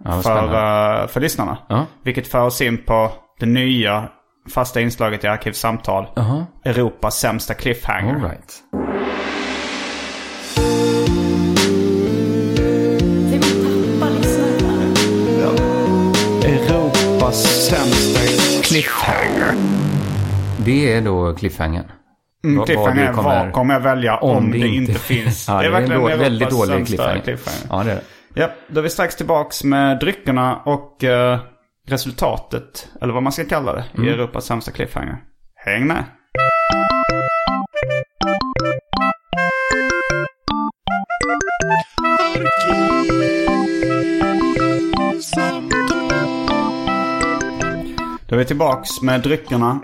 Ja, 0.04 0.22
för, 0.22 0.44
eh, 0.44 1.08
för 1.08 1.20
lyssnarna. 1.20 1.58
Ja. 1.70 1.86
Vilket 2.04 2.28
för 2.28 2.42
oss 2.42 2.62
in 2.62 2.78
på 2.78 3.12
det 3.40 3.46
nya 3.46 4.10
fasta 4.54 4.82
inslaget 4.82 5.24
i 5.24 5.28
Arkivsamtal. 5.28 6.08
Jaha. 6.16 6.46
Europas 6.66 7.20
sämsta 7.20 7.54
cliffhanger. 7.54 8.16
All 8.16 8.22
right. 8.22 8.64
Europas 16.46 17.68
sämsta 17.70 18.20
cliffhanger. 18.64 19.89
Det 20.70 20.94
är 20.94 21.02
då 21.02 21.36
cliffhangern. 21.36 21.84
Mm, 22.44 22.58
vad 22.58 22.68
cliffhanger, 22.68 23.14
kommer- 23.14 23.44
vad 23.44 23.54
kommer 23.54 23.74
jag 23.74 23.82
välja 23.82 24.18
om, 24.18 24.52
det, 24.52 24.58
inte 24.68 24.94
finns? 24.94 25.48
Ja, 25.50 25.62
det 25.62 25.68
är, 25.68 25.82
en 25.82 25.90
då, 25.90 26.06
väldigt 26.08 26.50
dålig 26.50 26.88
cliffhanger. 26.88 27.22
cliffhanger. 27.22 27.60
Ja, 27.70 27.84
det 27.84 27.92
är 27.92 27.96
det. 27.96 28.02
Ja, 28.42 28.50
då 28.68 28.80
är 28.80 28.84
vi 28.84 28.90
strax 28.90 29.16
tillbaks 29.16 29.64
med 29.64 30.00
dryckerna 30.00 30.56
och 30.66 31.04
eh, 31.04 31.40
resultatet, 31.88 32.88
eller 33.02 33.14
vad 33.14 33.24
man 33.24 33.32
ska 33.32 33.46
kalla 33.46 33.74
det, 33.74 33.84
Mm. 33.96 34.08
i 34.10 34.12
Europas 34.12 34.46
sämsta 34.46 34.72
cliffhanger. 34.72 35.18
Häng 35.66 35.88
med! 35.88 36.04
Då 48.28 48.36
är 48.36 48.40
vi 48.40 48.46
tillbaks 48.46 49.02
med 49.02 49.22
dryckerna. 49.22 49.80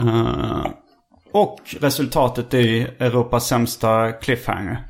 Eh, 0.00 0.66
och 1.32 1.58
resultatet 1.80 2.54
i 2.54 2.80
Europas 2.98 3.46
sämsta 3.46 4.12
cliffhanger. 4.12 4.86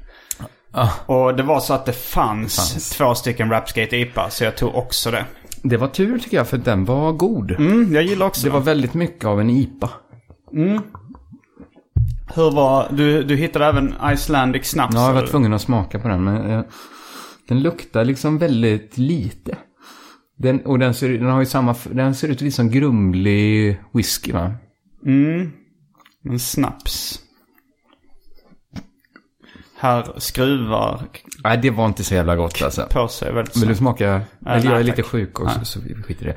Ah. 0.73 0.89
Och 1.07 1.37
det 1.37 1.43
var 1.43 1.61
så 1.61 1.75
att 1.75 1.87
det 1.87 1.93
fanns, 1.93 2.57
Fanns. 2.57 2.91
två 2.91 3.15
stycken 3.15 3.51
Rapskate 3.51 3.97
IPA, 3.97 4.31
så 4.31 4.45
jag 4.45 4.57
tog 4.57 4.75
också 4.75 5.11
det. 5.11 5.25
Det 5.63 5.77
var 5.77 5.89
tur 5.89 6.19
tycker 6.19 6.37
jag, 6.37 6.49
för 6.49 6.59
den 6.59 6.85
var 6.85 7.13
god. 7.13 7.51
Mm, 7.51 7.95
jag 7.95 8.03
gillar 8.03 8.27
också 8.27 8.43
Det 8.43 8.49
det. 8.49 8.53
var 8.55 8.61
väldigt 8.61 8.95
mycket 8.95 9.25
av 9.25 9.41
en 9.41 9.51
IPA. 9.51 9.91
Hur 12.35 12.51
var, 12.51 12.89
du, 12.91 13.23
du 13.23 13.37
hittade 13.37 13.65
även 13.67 13.95
Icelandic 14.15 14.67
Snaps? 14.67 14.95
Ja, 14.95 15.07
jag 15.07 15.15
var 15.15 15.27
tvungen 15.27 15.53
att 15.53 15.63
smaka 15.63 15.99
på 15.99 16.09
den, 16.09 16.25
men 16.25 16.51
eh, 16.51 16.63
den 17.49 17.61
luktar 17.63 18.05
liksom 18.05 18.39
väldigt 18.39 18.99
lite. 18.99 19.57
Den, 20.39 20.67
och 20.67 20.79
den 20.79 20.95
ser, 20.95 21.09
den 21.09 21.27
har 21.31 21.41
ju 21.41 21.47
samma, 21.47 21.75
den 21.91 22.15
ser 22.15 22.29
ut 22.29 22.41
lite 22.41 22.57
som 22.57 22.71
grumlig 22.71 23.81
whisky 23.93 24.33
va? 24.33 24.53
En 25.07 26.39
snaps. 26.39 27.21
Här 29.81 30.07
skruvar 30.17 31.03
Nej, 31.45 31.59
det 31.59 31.71
var 31.71 31.87
inte 31.87 32.05
så 32.05 32.15
jävla 32.15 32.37
gott 32.37 32.63
alltså. 32.63 32.87
på 32.91 33.09
sig 33.09 33.33
väldigt 33.33 33.57
Vill 33.57 33.69
du 33.69 33.75
snabbt. 33.75 33.99
smaka? 33.99 34.21
Eller 34.47 34.65
jag 34.65 34.65
är 34.65 34.71
nej, 34.71 34.85
lite 34.85 34.97
tack. 34.97 35.07
sjuk 35.07 35.41
också, 35.41 35.57
Nej. 35.57 35.67
så 35.67 35.81
vi 35.81 35.95
skiter 36.03 36.25
i 36.25 36.29
det. 36.29 36.37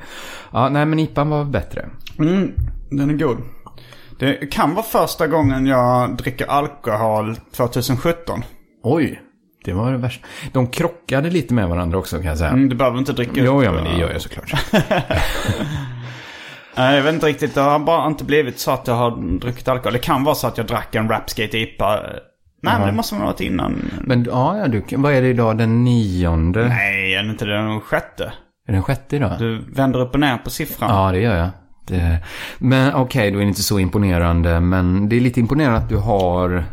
Ja, 0.52 0.68
nej 0.68 0.86
men 0.86 0.98
IPAn 0.98 1.30
var 1.30 1.44
bättre. 1.44 1.88
Mm, 2.18 2.52
den 2.90 3.10
är 3.10 3.14
god. 3.14 3.38
Det 4.18 4.52
kan 4.52 4.74
vara 4.74 4.84
första 4.84 5.26
gången 5.26 5.66
jag 5.66 6.16
dricker 6.16 6.46
alkohol 6.46 7.36
2017. 7.36 8.42
Oj, 8.82 9.22
det 9.64 9.72
var 9.72 9.92
det 9.92 9.98
värsta. 9.98 10.26
De 10.52 10.66
krockade 10.66 11.30
lite 11.30 11.54
med 11.54 11.68
varandra 11.68 11.98
också 11.98 12.16
kan 12.16 12.26
jag 12.26 12.38
säga. 12.38 12.50
Mm, 12.50 12.68
du 12.68 12.76
behöver 12.76 12.98
inte 12.98 13.12
dricka 13.12 13.32
Jo, 13.34 13.62
ja, 13.64 13.72
men 13.72 13.84
det 13.84 13.96
gör 14.00 14.12
jag 14.12 14.20
såklart. 14.22 14.52
Nej, 16.76 16.96
jag 16.96 17.02
vet 17.02 17.14
inte 17.14 17.26
riktigt. 17.26 17.54
Det 17.54 17.60
har 17.60 17.78
bara 17.78 18.06
inte 18.06 18.24
blivit 18.24 18.58
så 18.58 18.70
att 18.70 18.86
jag 18.86 18.94
har 18.94 19.38
druckit 19.38 19.68
alkohol. 19.68 19.92
Det 19.92 19.98
kan 19.98 20.24
vara 20.24 20.34
så 20.34 20.46
att 20.46 20.58
jag 20.58 20.66
drack 20.66 20.94
en 20.94 21.08
Rapskate 21.08 21.58
IPA. 21.58 22.00
Nej, 22.62 22.74
men 22.78 22.86
det 22.86 22.92
måste 22.92 23.14
ha 23.14 23.24
varit 23.24 23.40
innan. 23.40 23.90
Men 24.00 24.24
ja, 24.24 24.58
ja, 24.58 24.68
du, 24.68 24.84
vad 24.96 25.12
är 25.12 25.22
det 25.22 25.28
idag? 25.28 25.58
Den 25.58 25.84
nionde? 25.84 26.68
Nej, 26.68 27.14
är 27.14 27.22
det 27.22 27.30
inte 27.30 27.44
den 27.44 27.80
sjätte? 27.80 28.32
Är 28.68 28.72
den 28.72 28.82
sjätte 28.82 29.16
idag? 29.16 29.38
Du 29.38 29.64
vänder 29.74 30.00
upp 30.00 30.14
och 30.14 30.20
ner 30.20 30.38
på 30.38 30.50
siffran. 30.50 30.90
Ja, 30.90 31.12
det 31.12 31.20
gör 31.20 31.36
jag. 31.36 31.48
Det, 31.86 32.18
men 32.58 32.94
okej, 32.94 33.30
då 33.30 33.38
är 33.38 33.42
det 33.42 33.48
inte 33.48 33.62
så 33.62 33.78
imponerande. 33.78 34.60
Men 34.60 35.08
det 35.08 35.16
är 35.16 35.20
lite 35.20 35.40
imponerande 35.40 35.78
att 35.78 35.88
du 35.88 35.96
har 35.96 36.64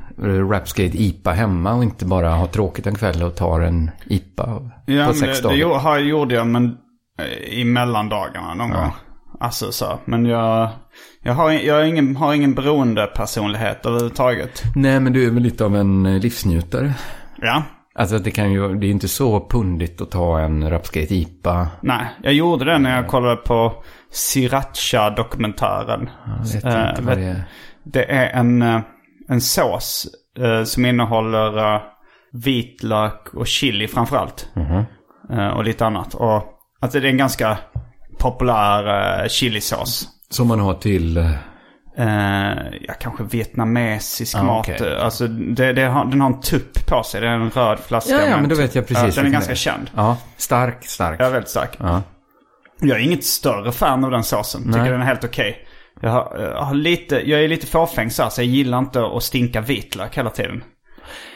Rapsgate 0.50 0.98
IPA 1.04 1.32
hemma 1.32 1.74
och 1.74 1.84
inte 1.84 2.06
bara 2.06 2.30
ha 2.30 2.48
tråkigt 2.48 2.88
en 2.88 2.96
kväll 2.96 3.24
och 3.24 3.36
tar 3.36 3.60
en 3.62 3.92
IPA 4.06 4.44
på 4.46 4.70
Ja, 4.86 5.06
men 5.06 5.14
sex 5.14 5.38
det, 5.38 5.44
dagar. 5.44 5.56
det 5.56 5.62
gjorde, 5.62 5.76
har, 5.76 5.98
jag 6.34 6.48
men 6.48 6.78
eh, 7.20 7.60
i 7.60 7.64
mellandagarna 7.66 8.54
någon 8.54 8.70
gång. 8.70 8.92
Alltså 9.40 9.72
så. 9.72 10.00
Men 10.06 10.26
jag, 10.26 10.70
jag, 11.24 11.34
har, 11.34 11.52
jag 11.52 11.76
har 11.76 11.84
ingen, 11.84 12.16
har 12.16 12.34
ingen 12.34 12.54
beroendepersonlighet 12.54 13.86
överhuvudtaget. 13.86 14.64
Nej, 14.76 15.00
men 15.00 15.14
du 15.14 15.28
är 15.28 15.32
väl 15.32 15.44
lite 15.44 15.66
av 15.66 15.76
en 15.76 16.06
eh, 16.06 16.20
livsnjutare. 16.22 16.94
Ja. 17.42 17.64
Alltså 17.96 18.20
det 18.20 18.32
kan 18.32 18.52
ju, 18.52 18.76
det 18.76 18.88
är 18.88 18.92
inte 18.92 19.08
så 19.08 19.48
pundigt 19.50 20.02
att 20.02 20.12
ta 20.12 20.40
en 20.40 20.70
Rapsgate 20.70 21.16
IPA. 21.16 21.68
Nej, 21.82 22.06
jag 22.24 22.34
gjorde 22.34 22.66
det 22.66 22.78
när 22.78 22.96
jag 22.96 23.08
kollade 23.08 23.36
på 23.36 23.84
Sriracha-dokumentären. 24.12 26.10
Jag 26.38 26.54
vet 26.54 26.66
Eh, 26.66 26.90
inte 26.90 27.02
vad 27.02 27.16
vet- 27.18 27.26
det 27.26 27.30
är. 27.32 27.44
Det 27.84 28.12
är 28.12 28.40
en, 28.40 28.62
eh, 28.62 28.80
en 29.30 29.42
sås 29.42 30.08
eh, 30.40 30.64
som 30.64 30.86
innehåller 30.86 31.76
eh, 31.76 31.82
vitlök 32.34 33.34
och 33.34 33.48
chili 33.48 33.88
framförallt. 33.88 34.50
Eh, 35.32 35.48
och 35.48 35.64
lite 35.64 35.86
annat. 35.86 36.14
Och 36.14 36.44
alltså 36.80 37.00
det 37.00 37.08
är 37.08 37.12
en 37.12 37.18
ganska 37.18 37.58
populär 38.20 39.22
uh, 39.24 39.28
chilisås. 39.30 40.08
Som 40.30 40.48
man 40.48 40.60
har 40.60 40.74
till... 40.74 41.18
eh, 41.18 41.32
Uh, 42.00 42.06
ja, 42.82 42.94
kanske 43.00 43.24
vietnamesisk 43.24 44.38
Ah, 44.38 44.44
mat. 44.44 44.70
okej. 44.70 44.98
Alltså 45.00 45.28
det, 45.28 45.74
det 45.74 45.82
har, 45.86 46.06
den 46.06 46.22
har 46.22 46.28
en 46.28 46.42
tupp 46.42 46.86
på 46.88 47.04
sig. 47.04 47.22
Det 47.22 47.28
är 47.28 47.32
en 47.32 47.50
röd 47.50 47.80
flaska. 47.80 48.12
Ja, 48.14 48.26
ja, 48.30 48.38
men 48.42 48.50
då 48.50 48.56
vet 48.56 48.76
jag 48.76 48.88
precis 48.88 49.16
Ja, 49.16 49.22
den 49.22 49.26
är 49.26 49.34
ganska 49.34 49.52
det 49.52 49.56
känd. 49.58 49.90
Ja, 49.96 50.18
stark, 50.38 50.86
stark. 50.86 51.20
Är 51.20 51.30
väldigt 51.30 51.50
stark. 51.50 51.70
Ja. 51.80 52.02
Jag 52.82 53.00
är 53.00 53.04
inget 53.04 53.24
större 53.26 53.72
fan 53.72 54.04
av 54.06 54.12
den 54.12 54.24
såsen. 54.24 54.64
Tycker 54.64 54.80
Nej. 54.80 54.92
den 54.92 55.02
är 55.02 55.06
helt 55.06 55.24
okej. 55.24 55.58
Jag, 56.02 56.10
har, 56.10 56.38
jag, 56.40 56.64
har 56.64 56.74
lite, 56.74 57.30
jag 57.30 57.44
är 57.44 57.48
lite 57.48 57.68
fåfäng 57.68 58.12
så 58.12 58.24
här, 58.24 58.30
så 58.30 58.42
jag 58.42 58.48
gillar 58.48 58.80
inte 58.80 59.06
att 59.06 59.24
stinka 59.24 59.62
vitlök 59.62 60.18
hela 60.18 60.30
tiden. 60.30 60.64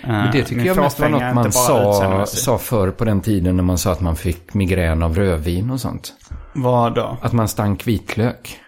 Men 0.04 0.32
det 0.32 0.44
tycker 0.44 0.66
jag 0.66 0.78
mest 0.78 1.00
var 1.00 1.10
något 1.10 1.36
man 1.36 1.52
sa, 1.52 2.26
sa 2.26 2.58
förr 2.58 2.92
på 2.92 3.06
den 3.06 3.22
tiden 3.22 3.56
när 3.56 3.64
man 3.64 3.78
sa 3.78 3.92
att 3.92 4.02
man 4.02 4.16
fick 4.16 4.54
migrän 4.54 5.04
av 5.04 5.16
rödvin 5.16 5.72
och 5.72 5.82
sånt. 5.82 6.14
Vad 6.54 6.96
då? 6.96 7.18
Att 7.22 7.34
man 7.34 7.48
stank 7.48 7.88
vitlök. 7.88 8.60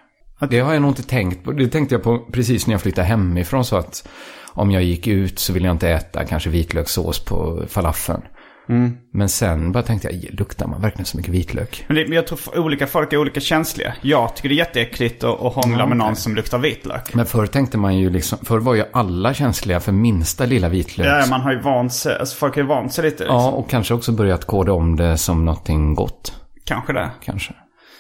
Det 0.49 0.59
har 0.59 0.73
jag 0.73 0.81
nog 0.81 0.91
inte 0.91 1.03
tänkt 1.03 1.43
på. 1.43 1.51
Det 1.51 1.67
tänkte 1.67 1.95
jag 1.95 2.03
på 2.03 2.19
precis 2.31 2.67
när 2.67 2.73
jag 2.73 2.81
flyttade 2.81 3.07
hemifrån. 3.07 3.65
Så 3.65 3.77
att 3.77 4.07
om 4.53 4.71
jag 4.71 4.83
gick 4.83 5.07
ut 5.07 5.39
så 5.39 5.53
ville 5.53 5.67
jag 5.67 5.73
inte 5.73 5.89
äta 5.89 6.25
kanske 6.25 6.49
vitlökssås 6.49 7.25
på 7.25 7.63
falafeln. 7.67 8.21
Mm. 8.69 8.97
Men 9.13 9.29
sen 9.29 9.71
bara 9.71 9.83
tänkte 9.83 10.09
jag, 10.11 10.39
luktar 10.39 10.67
man 10.67 10.81
verkligen 10.81 11.05
så 11.05 11.17
mycket 11.17 11.33
vitlök? 11.33 11.85
Men, 11.87 11.95
det, 11.95 12.03
men 12.07 12.15
jag 12.15 12.27
tror 12.27 12.59
olika 12.59 12.87
folk 12.87 13.13
är 13.13 13.17
olika 13.17 13.39
känsliga. 13.39 13.93
Jag 14.01 14.35
tycker 14.35 14.49
det 14.49 14.55
är 14.55 14.57
jätteäckligt 14.57 15.23
att, 15.23 15.41
att 15.41 15.53
hångla 15.53 15.85
med 15.85 15.97
någon 15.97 16.15
som 16.15 16.35
luktar 16.35 16.57
vitlök. 16.57 17.13
Men 17.13 17.25
förr 17.25 17.45
tänkte 17.45 17.77
man 17.77 17.97
ju 17.97 18.09
liksom, 18.09 18.39
förr 18.43 18.59
var 18.59 18.75
ju 18.75 18.83
alla 18.93 19.33
känsliga 19.33 19.79
för 19.79 19.91
minsta 19.91 20.45
lilla 20.45 20.69
vitlök. 20.69 21.07
Ja, 21.07 21.25
man 21.29 21.41
har 21.41 21.51
ju 21.51 21.61
vant 21.61 21.93
sig, 21.93 22.19
alltså 22.19 22.37
folk 22.37 22.55
har 22.55 22.61
ju 22.61 22.67
vant 22.67 22.93
sig 22.93 23.03
lite. 23.03 23.23
Liksom. 23.23 23.37
Ja, 23.37 23.49
och 23.49 23.69
kanske 23.69 23.93
också 23.93 24.11
börjat 24.11 24.45
koda 24.45 24.73
om 24.73 24.95
det 24.95 25.17
som 25.17 25.45
någonting 25.45 25.95
gott. 25.95 26.33
Kanske 26.65 26.93
det. 26.93 27.09
Kanske. 27.21 27.53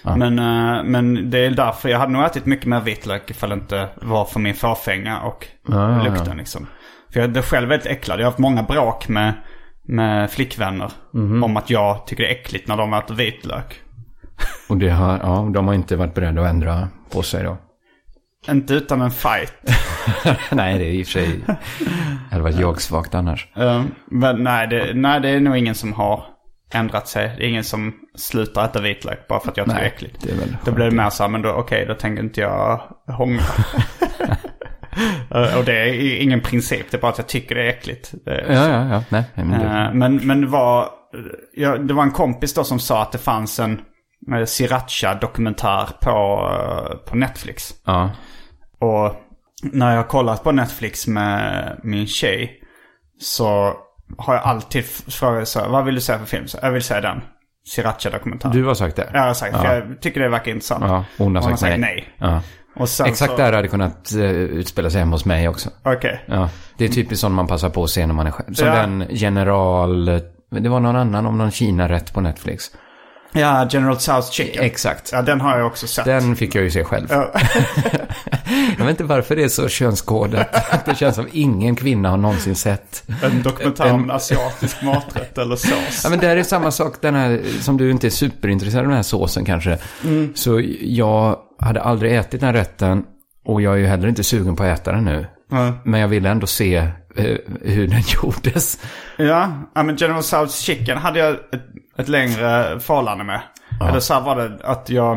Men, 0.03 0.39
eh, 0.39 0.83
men 0.83 1.29
det 1.29 1.37
är 1.45 1.49
därför 1.49 1.89
jag 1.89 1.99
hade 1.99 2.11
nog 2.11 2.23
ätit 2.23 2.45
mycket 2.45 2.65
mer 2.65 2.81
vitlök 2.81 3.29
ifall 3.31 3.49
det 3.49 3.55
inte 3.55 3.89
var 4.01 4.25
för 4.25 4.39
min 4.39 4.55
fåfänga 4.55 5.19
och 5.19 5.47
Ja, 5.67 5.91
ja, 5.91 6.03
lukten 6.03 6.37
liksom. 6.37 6.67
För 7.13 7.19
jag 7.19 7.37
är 7.37 7.41
själv 7.41 7.69
väldigt 7.69 7.87
äcklad. 7.87 8.19
Jag 8.19 8.25
har 8.25 8.31
haft 8.31 8.39
många 8.39 8.63
bråk 8.63 9.07
med, 9.07 9.33
med 9.87 10.31
flickvänner 10.31 10.91
Mhm. 11.13 11.43
om 11.43 11.57
att 11.57 11.69
jag 11.69 12.07
tycker 12.07 12.23
det 12.23 12.29
är 12.29 12.35
äckligt 12.35 12.67
när 12.67 12.77
de 12.77 12.93
äter 12.93 13.15
vitlök. 13.15 13.81
Och 14.69 14.77
det 14.77 14.89
har, 14.89 15.17
ja, 15.23 15.49
de 15.53 15.67
har 15.67 15.73
inte 15.73 15.95
varit 15.95 16.13
beredda 16.13 16.41
att 16.41 16.47
ändra 16.49 16.87
på 17.11 17.21
sig 17.21 17.43
då. 17.43 17.57
Inte 18.49 18.73
utan 18.73 19.01
en 19.01 19.11
fight. 19.11 19.53
Nej, 20.51 20.77
det 20.79 20.85
är 20.85 20.91
i 20.91 21.03
och 21.03 21.07
för 21.07 21.11
sig... 21.11 21.39
Det 22.29 22.31
hade 22.31 22.43
varit 22.43 22.59
jag-svagt 22.59 23.15
annars. 23.15 23.47
Eh, 23.55 23.83
men 24.11 24.43
nej 24.43 24.67
det, 24.67 24.91
nej, 24.95 25.19
det 25.19 25.29
är 25.29 25.39
nog 25.39 25.57
ingen 25.57 25.75
som 25.75 25.93
har 25.93 26.23
ändrat 26.73 27.07
sig. 27.07 27.33
Det 27.37 27.45
är 27.45 27.49
ingen 27.49 27.63
som 27.63 27.93
slutar 28.15 28.65
äta 28.65 28.81
vitlök 28.81 29.27
bara 29.27 29.39
för 29.39 29.49
att 29.51 29.57
jag 29.57 29.65
tycker 29.65 29.79
det 29.79 29.85
är 29.85 29.87
äckligt. 29.91 30.21
det 30.23 30.31
är 30.31 30.35
väl 30.35 30.57
Då 30.65 30.71
blir 30.71 30.85
det 30.85 30.95
mer 30.95 31.09
så 31.09 31.23
här, 31.23 31.29
men 31.29 31.41
då, 31.41 31.49
okej, 31.51 31.85
då 31.87 31.93
tänker 31.93 32.23
inte 32.23 32.41
jag 32.41 32.81
hångla. 33.07 33.43
Eh, 35.35 35.57
och 35.57 35.65
det 35.65 35.79
är 35.79 36.21
ingen 36.21 36.41
princip, 36.41 36.91
det 36.91 36.97
är 36.97 37.01
bara 37.01 37.11
att 37.11 37.17
jag 37.17 37.27
tycker 37.27 37.55
det 37.55 37.63
är 37.65 37.69
äckligt. 37.69 38.13
Ja, 38.25 38.33
ja, 38.47 38.87
ja. 38.89 39.03
Nej, 39.09 39.23
men 39.35 39.49
det, 39.59 39.65
Eh, 39.65 39.93
men, 39.93 40.15
men 40.15 40.41
det 40.41 40.47
var, 40.47 40.89
ja, 41.53 41.77
det 41.77 41.93
var 41.93 42.03
en 42.03 42.11
kompis 42.11 42.53
då 42.53 42.63
som 42.63 42.79
sa 42.79 43.01
att 43.01 43.11
det 43.11 43.17
fanns 43.17 43.59
en 43.59 43.81
eh, 44.33 44.45
Sriracha-dokumentär 44.45 45.87
på, 46.01 46.49
på 47.09 47.15
Netflix. 47.15 47.73
ja. 47.85 48.11
Och 48.79 49.15
när 49.63 49.89
jag 49.91 49.97
har 49.97 50.03
kollat 50.07 50.43
på 50.43 50.51
Netflix 50.51 51.07
med 51.07 51.79
min 51.83 52.07
tjej 52.07 52.59
så 53.19 53.73
har 54.17 54.33
jag 54.33 54.43
alltid 54.43 54.85
frågat 54.85 55.47
så 55.47 55.59
här, 55.59 55.67
vad 55.69 55.85
vill 55.85 55.95
du 55.95 56.01
säga 56.01 56.19
för 56.19 56.25
film? 56.25 56.47
Så 56.47 56.57
jag 56.61 56.71
vill 56.71 56.81
säga 56.83 57.01
den. 57.01 57.21
Sriracha-dokumentär. 57.67 58.49
Du 58.49 58.63
har 58.65 58.73
sagt 58.73 58.95
det? 58.95 59.09
Ja, 59.13 59.19
jag 59.19 59.27
har 59.27 59.33
sagt, 59.33 59.57
för 59.57 59.65
Ja. 59.65 59.73
jag 59.73 60.01
tycker 60.01 60.21
det 60.21 60.29
verkar 60.29 60.51
intressant. 60.51 60.83
Ja, 60.87 61.05
hon 61.17 61.35
har 61.35 61.51
Och 61.51 61.59
sagt, 61.59 61.79
nej. 61.79 62.07
Ja. 62.17 62.41
Exakt 62.79 63.17
så, 63.17 63.37
där 63.37 63.53
hade 63.53 63.67
kunnat 63.67 64.11
uh, 64.15 64.23
utspela 64.31 64.89
sig 64.89 64.99
hemma 64.99 65.15
hos 65.15 65.25
mig 65.25 65.47
också. 65.49 65.69
Okej. 65.83 66.23
Ja, 66.25 66.49
det 66.77 66.85
är 66.85 66.89
typiskt 66.89 67.21
sånt 67.21 67.35
man 67.35 67.47
passar 67.47 67.69
på 67.69 67.83
att 67.83 67.89
se 67.89 68.05
när 68.07 68.13
man 68.13 68.27
är 68.27 68.31
själv. 68.31 68.53
Som 68.53 68.67
Ja. 68.67 68.73
den 68.75 69.05
general... 69.09 70.05
Det 70.49 70.69
var 70.69 70.79
någon 70.79 70.95
annan 70.95 71.25
om 71.25 71.37
någon 71.37 71.51
Kina-rätt 71.51 72.13
på 72.13 72.21
Netflix. 72.21 72.71
Ja, 73.31 73.67
General 73.71 73.95
Tso's 73.95 74.31
Chicken. 74.31 74.63
Exakt. 74.63 75.09
Ja, 75.11 75.21
den 75.21 75.41
har 75.41 75.57
jag 75.57 75.67
också 75.67 75.87
sett. 75.87 76.05
Den 76.05 76.35
fick 76.35 76.55
jag 76.55 76.63
ju 76.63 76.71
se 76.71 76.83
själv. 76.83 77.07
Ja. 77.09 77.31
Jag 78.77 78.85
vet 78.85 78.89
inte 78.89 79.03
varför 79.03 79.35
det 79.35 79.43
är 79.43 79.47
så 79.47 79.67
könskodat. 79.69 80.47
Det 80.85 80.95
känns 80.97 81.15
som 81.15 81.27
ingen 81.31 81.75
kvinna 81.75 82.09
har 82.09 82.17
någonsin 82.17 82.55
sett. 82.55 83.03
En 83.23 83.41
dokumentär 83.43 83.93
om 83.93 84.03
en 84.03 84.11
asiatisk 84.11 84.81
maträtt 84.81 85.37
eller 85.37 85.55
sås. 85.55 85.71
Ja, 86.03 86.09
men 86.09 86.19
det 86.19 86.27
här 86.27 86.37
är 86.37 86.43
samma 86.43 86.71
sak, 86.71 86.95
den 87.01 87.15
här, 87.15 87.41
som 87.61 87.77
du 87.77 87.91
inte 87.91 88.07
är 88.07 88.11
superintresserad 88.11 88.81
av 88.83 88.87
den 88.87 88.95
här 88.95 89.03
såsen 89.03 89.45
kanske. 89.45 89.77
Så 90.35 90.61
jag 90.81 91.37
hade 91.65 91.81
aldrig 91.81 92.15
ätit 92.15 92.41
den 92.41 92.53
rätten 92.53 93.03
och 93.45 93.61
jag 93.61 93.73
är 93.73 93.77
ju 93.77 93.85
heller 93.85 94.07
inte 94.07 94.23
sugen 94.23 94.55
på 94.55 94.63
att 94.63 94.79
äta 94.79 94.91
den 94.91 95.03
nu. 95.05 95.27
Ja. 95.51 95.73
Men 95.85 95.99
jag 95.99 96.07
ville 96.07 96.29
ändå 96.29 96.47
se 96.47 96.75
eh, 97.15 97.37
hur 97.61 97.87
den 97.87 98.01
gjordes. 98.23 98.79
Ja, 99.17 99.51
ja 99.75 99.83
men 99.83 99.95
General 99.95 100.21
Tso's 100.21 100.63
Chicken 100.63 100.97
hade 100.97 101.19
jag 101.19 101.31
ett, 101.33 101.39
ett 101.97 102.07
längre 102.07 102.79
förhållande 102.79 103.23
med. 103.23 103.41
Eller 103.89 103.99
så 103.99 104.13
här 104.13 104.21
var 104.21 104.35
det 104.35 104.59
att 104.63 104.89
jag... 104.89 105.15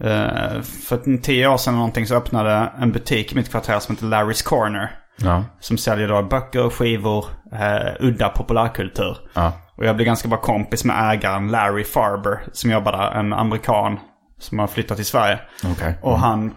Eh, 0.00 0.60
för 0.62 1.20
tio 1.20 1.48
år 1.48 1.56
sedan 1.56 1.74
eller 1.74 1.78
någonting 1.78 2.06
så 2.06 2.14
öppnade 2.16 2.72
en 2.80 2.92
butik 2.92 3.32
i 3.32 3.36
mitt 3.36 3.50
kvarter 3.50 3.78
som 3.78 3.94
heter 3.94 4.06
Larry's 4.06 4.44
Corner. 4.44 4.90
Ja, 5.16 5.44
Som 5.60 5.78
säljer 5.78 6.08
då 6.08 6.22
böcker, 6.22 6.70
skivor, 6.70 7.24
eh, 7.52 7.92
udda 8.06 8.28
populärkultur. 8.28 9.16
ja, 9.34 9.52
Och 9.76 9.84
jag 9.84 9.96
blev 9.96 10.06
ganska 10.06 10.28
bra 10.28 10.38
kompis 10.40 10.84
med 10.84 11.12
ägaren 11.14 11.48
Larry 11.48 11.84
Farber 11.84 12.40
som 12.52 12.70
jobbar 12.70 12.92
där. 12.92 13.10
En 13.12 13.32
amerikan 13.32 13.98
som 14.44 14.58
har 14.58 14.66
flyttat 14.66 14.96
till 14.96 15.06
Sverige. 15.06 15.38
okej. 15.72 15.94
Och 16.02 16.18
han, 16.18 16.54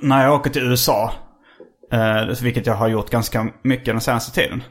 när 0.00 0.24
jag 0.24 0.34
åker 0.34 0.50
till 0.50 0.62
USA, 0.62 1.12
eh, 1.92 2.42
vilket 2.42 2.66
jag 2.66 2.74
har 2.74 2.88
gjort 2.88 3.10
ganska 3.10 3.46
mycket 3.64 3.86
den 3.86 4.00
senaste 4.00 4.32
tiden. 4.40 4.62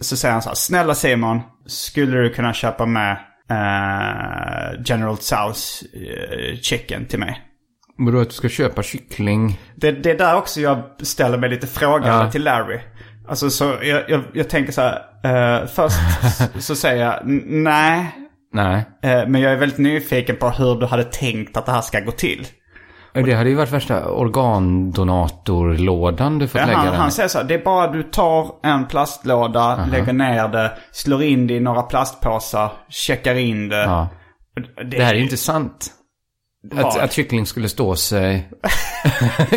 Så 0.00 0.16
säger 0.16 0.32
han 0.32 0.42
så 0.42 0.48
här, 0.48 0.54
snälla 0.54 0.94
Simon, 0.94 1.40
skulle 1.66 2.18
du 2.18 2.30
kunna 2.34 2.52
köpa 2.52 2.86
med 2.86 3.10
eh, 3.50 4.80
General 4.84 5.14
Tso's 5.16 5.82
eh, 5.94 6.56
chicken 6.60 7.06
till 7.06 7.18
mig? 7.18 7.42
Men 7.98 8.14
då 8.14 8.20
att 8.20 8.28
du 8.28 8.34
ska 8.34 8.48
köpa 8.48 8.82
kyckling. 8.82 9.60
Det, 9.74 9.92
det 9.92 10.10
är 10.10 10.18
där 10.18 10.36
också 10.36 10.60
jag 10.60 10.82
ställer 11.02 11.38
mig 11.38 11.50
lite 11.50 11.66
frågande 11.66 12.24
Ja. 12.24 12.30
till 12.30 12.44
Larry. 12.44 12.80
Alltså 13.28 13.50
så 13.50 13.64
jag, 13.82 14.10
jag, 14.10 14.22
jag 14.34 14.48
tänker 14.48 14.72
så 14.72 14.80
här, 14.80 15.60
eh, 15.60 15.66
först 15.66 15.96
så 16.64 16.74
säger 16.76 17.04
jag 17.04 17.20
"N- 17.22 17.42
nej. 17.46 18.06
Nej, 18.62 18.84
Eh, 19.02 19.28
men 19.28 19.40
jag 19.40 19.52
är 19.52 19.56
väldigt 19.56 19.78
nyfiken 19.78 20.36
på 20.36 20.48
hur 20.50 20.74
du 20.80 20.86
hade 20.86 21.04
tänkt 21.04 21.56
att 21.56 21.66
det 21.66 21.72
här 21.72 21.80
ska 21.80 22.00
gå 22.00 22.10
till. 22.12 22.46
det 23.12 23.32
hade 23.34 23.50
ju 23.50 23.56
varit 23.56 23.72
värsta 23.72 24.10
organdonatorlådan 24.10 26.38
du 26.38 26.48
fått 26.48 26.60
Ja, 26.60 26.66
lägga 26.66 26.78
han, 26.78 26.86
den 26.86 26.94
han 27.00 27.10
säger 27.10 27.28
så 27.28 27.38
här, 27.38 27.44
det 27.44 27.54
är 27.54 27.64
bara 27.64 27.92
du 27.92 28.02
tar 28.02 28.50
en 28.62 28.86
plastlåda, 28.86 29.86
lägger 29.92 30.12
ner 30.12 30.48
det, 30.48 30.72
slår 30.90 31.22
in 31.22 31.46
det 31.46 31.54
i 31.54 31.60
några 31.60 31.82
plastpåsar, 31.82 32.72
checkar 32.88 33.34
in 33.34 33.68
det. 33.68 33.82
Ja. 33.82 34.08
Det, 34.76 34.84
Det 34.84 35.04
här 35.04 35.12
är 35.12 35.16
ju 35.16 35.22
inte 35.22 35.36
sant. 35.36 35.90
Att, 36.74 36.98
att 36.98 37.12
kyckling 37.12 37.46
skulle 37.46 37.68
stå 37.68 37.96
sig 37.96 38.50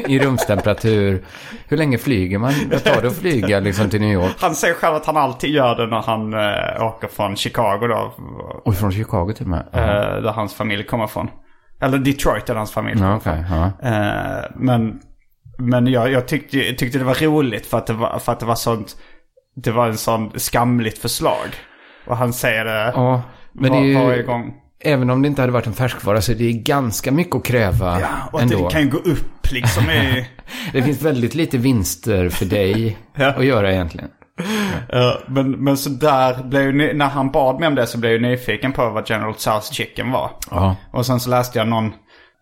i 0.07 0.19
rumstemperatur. 0.19 1.25
Hur 1.67 1.77
länge 1.77 1.97
flyger 1.97 2.37
man? 2.37 2.53
Vad 2.71 2.83
tar 2.83 3.01
det 3.01 3.07
att 3.07 3.17
flyga 3.17 3.59
liksom 3.59 3.89
till 3.89 4.01
New 4.01 4.13
York? 4.13 4.35
Han 4.39 4.55
säger 4.55 4.73
själv 4.73 4.95
att 4.95 5.05
han 5.05 5.17
alltid 5.17 5.49
gör 5.49 5.75
det 5.75 5.87
när 5.87 6.01
han 6.01 6.33
äh, 6.33 6.87
åker 6.87 7.07
från 7.07 7.35
Chicago 7.35 7.87
då. 7.87 8.13
Och 8.65 8.75
från 8.75 8.91
Chicago 8.91 9.33
till 9.35 9.45
och 9.45 9.49
med? 9.49 9.65
eh, 9.73 10.21
där 10.21 10.31
hans 10.31 10.53
familj 10.53 10.83
kommer 10.83 11.07
från. 11.07 11.29
Eller 11.81 11.97
Detroit 11.97 12.45
där 12.45 12.55
hans 12.55 12.71
familj 12.71 12.97
kommer 12.97 13.15
okej. 13.15 13.45
från. 13.47 13.57
ja. 13.57 13.89
Eh, 13.89 14.51
men 14.55 14.99
men 15.57 15.87
jag, 15.87 16.11
jag 16.11 16.27
tyckte, 16.27 16.73
tyckte 16.73 16.97
det 16.97 17.03
var 17.03 17.25
roligt 17.25 17.65
för 17.65 17.77
att 17.77 17.87
det 17.87 17.93
var, 17.93 18.19
för 18.19 18.31
att 18.31 18.39
det 18.39 18.45
var 18.45 18.55
sånt... 18.55 18.95
Det 19.55 19.71
var 19.71 19.87
en 19.87 19.97
sån 19.97 20.31
skamligt 20.35 20.97
förslag. 20.97 21.47
Och 22.07 22.17
han 22.17 22.33
säger 22.33 22.65
det 22.65 22.91
Ja, 22.95 23.21
men 23.53 23.63
det 23.63 23.69
var, 23.69 23.77
är 23.77 23.87
ju, 23.87 23.93
varje 23.93 24.23
gång. 24.23 24.53
Även 24.83 25.09
om 25.09 25.21
det 25.21 25.27
inte 25.27 25.41
hade 25.41 25.51
varit 25.53 25.67
en 25.67 25.73
färskvara 25.73 26.21
så 26.21 26.31
är 26.31 26.35
det 26.35 26.51
ganska 26.53 27.11
mycket 27.11 27.35
att 27.35 27.45
kräva 27.45 27.99
Ja, 28.01 28.07
och 28.31 28.39
att 28.39 28.51
ändå. 28.51 28.67
det 28.67 28.73
kan 28.73 28.81
ju 28.81 28.89
gå 28.89 28.97
upp 28.97 29.51
liksom 29.51 29.89
i... 29.89 30.27
Det 30.73 30.83
finns 30.83 31.01
väldigt 31.01 31.35
lite 31.35 31.57
vinster 31.57 32.29
för 32.29 32.45
dig 32.45 32.97
Ja. 33.15 33.27
att 33.27 33.45
göra 33.45 33.71
egentligen. 33.71 34.09
Ja, 34.89 35.17
men, 35.27 35.51
men 35.51 35.77
så 35.77 35.89
där 35.89 36.43
blev 36.43 36.63
ju, 36.63 36.93
när 36.93 37.05
han 37.07 37.31
bad 37.31 37.59
mig 37.59 37.67
om 37.67 37.75
det 37.75 37.87
så 37.87 37.97
blev 37.97 38.11
jag 38.11 38.21
nyfiken 38.21 38.73
på 38.73 38.89
vad 38.89 39.09
General 39.09 39.33
Tso's 39.33 39.73
Chicken 39.73 40.11
var. 40.11 40.31
Ja. 40.51 40.75
Och 40.93 41.05
sen 41.05 41.19
så 41.19 41.29
läste 41.29 41.59
jag 41.59 41.67
någon 41.67 41.93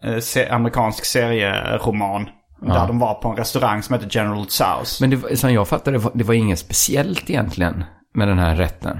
eh, 0.04 0.54
amerikansk 0.56 1.06
serieroman. 1.06 2.30
Där 2.62 2.88
de 2.88 3.00
var 3.00 3.14
på 3.14 3.30
en 3.30 3.36
restaurang 3.36 3.84
som 3.84 3.94
heter 3.96 4.08
General 4.12 4.44
Tso's. 4.46 4.98
Men 5.02 5.10
det, 5.10 5.38
som 5.38 5.54
jag 5.54 5.68
fattade 5.68 5.98
det 5.98 6.04
var, 6.04 6.12
det 6.16 6.24
var 6.24 6.34
inget 6.34 6.60
speciellt 6.60 7.30
egentligen 7.30 7.84
med 8.14 8.28
den 8.28 8.40
här 8.40 8.56
rätten. 8.56 9.00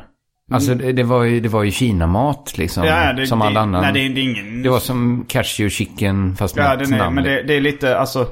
Alltså 0.52 0.76
det, 0.76 0.92
det, 0.92 1.04
var 1.04 1.24
ju, 1.24 1.40
det 1.40 1.50
var 1.50 1.64
ju 1.64 1.72
Kinamat 1.72 2.58
liksom. 2.58 2.84
Mm. 2.84 2.96
ja, 3.08 3.14
det, 3.14 3.28
som 3.28 3.42
all 3.42 3.58
annan. 3.58 3.82
Nej, 3.82 3.94
det, 3.94 4.14
det 4.14 4.22
är 4.22 4.24
ingen... 4.24 4.64
Det 4.64 4.70
var 4.70 4.80
som 4.80 5.26
cashew 5.28 5.70
chicken 5.70 6.36
fast 6.36 6.56
med 6.56 6.66
Ja, 6.66 6.72
är, 6.72 6.98
namn. 6.98 7.16
men 7.16 7.24
det, 7.24 7.44
det 7.44 7.54
är 7.54 7.62
lite 7.62 7.98
alltså... 7.98 8.28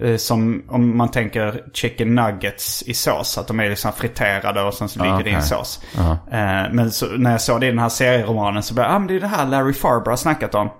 eh, 0.00 0.16
Som 0.16 0.62
om 0.68 0.96
man 0.96 1.10
tänker 1.10 1.60
chicken 1.74 2.14
nuggets 2.14 2.82
i 2.86 2.94
sås. 2.94 3.38
Att 3.38 3.48
de 3.48 3.60
är 3.60 3.68
liksom 3.70 3.92
friterade 3.92 4.62
och 4.62 4.74
sen 4.74 4.88
så 4.88 5.02
ligger 5.04 5.24
det 5.24 5.30
i 5.30 5.34
en 5.34 5.42
sås. 5.42 5.80
Eh, 5.98 6.72
Men 6.72 6.90
så, 6.90 7.06
när 7.06 7.30
jag 7.30 7.40
såg 7.40 7.60
det 7.60 7.66
i 7.66 7.70
den 7.70 7.78
här 7.78 7.88
serieromanen 7.88 8.62
så 8.62 8.74
blev 8.74 8.86
jag, 8.86 8.94
ah, 8.94 8.98
men 8.98 9.08
det 9.08 9.16
är 9.16 9.20
det 9.20 9.26
här 9.26 9.46
Larry 9.46 9.72
Farber 9.72 10.10
har 10.10 10.16
snackat 10.16 10.54
om. 10.54 10.70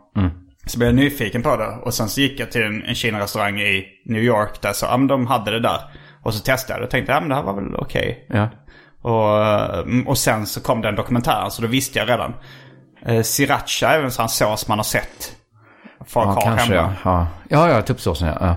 Så 0.66 0.78
blev 0.78 0.88
jag 0.88 0.96
nyfiken 0.96 1.42
på 1.42 1.56
det. 1.56 1.66
Och 1.82 1.94
sen 1.94 2.08
så 2.08 2.20
gick 2.20 2.40
jag 2.40 2.50
till 2.52 2.62
en, 2.62 2.82
en 2.84 2.94
Kina-restaurang 2.94 3.60
i 3.60 3.84
New 4.06 4.22
York 4.22 4.60
där 4.62 4.72
så, 4.72 4.86
ah, 4.86 4.96
men 4.96 5.06
de 5.06 5.26
hade 5.26 5.50
det 5.50 5.60
där. 5.60 5.78
Och 6.24 6.34
så 6.34 6.40
testade 6.44 6.78
jag 6.78 6.84
och 6.84 6.90
tänkte, 6.90 7.12
ja 7.12 7.20
men 7.20 7.28
det 7.28 7.34
här 7.34 7.42
var 7.42 7.54
väl 7.54 7.74
okej. 7.76 8.26
Ja. 8.28 8.48
Och, 9.02 9.44
eh, 9.44 9.84
och 10.06 10.18
sen 10.18 10.46
så 10.46 10.60
kom 10.60 10.80
den 10.80 10.94
dokumentären 10.96 11.50
så 11.50 11.62
då 11.62 11.68
visste 11.68 11.98
jag 11.98 12.08
redan. 12.08 12.34
Eh, 13.06 13.22
Sriracha 13.22 13.88
är 13.88 13.96
väl 13.96 14.04
en 14.04 14.10
sån 14.10 14.28
sås 14.28 14.68
man 14.68 14.78
har 14.78 14.84
sett 14.84 15.36
folk 16.06 16.26
Ja, 16.28 16.32
ha 16.32 16.40
kanske 16.40 16.74
hemma. 16.76 16.94
ja. 17.04 17.26
Ja, 17.48 17.68
ja, 17.68 17.82
tuppsåsen 17.82 18.28
ja. 18.28 18.36
ja. 18.40 18.56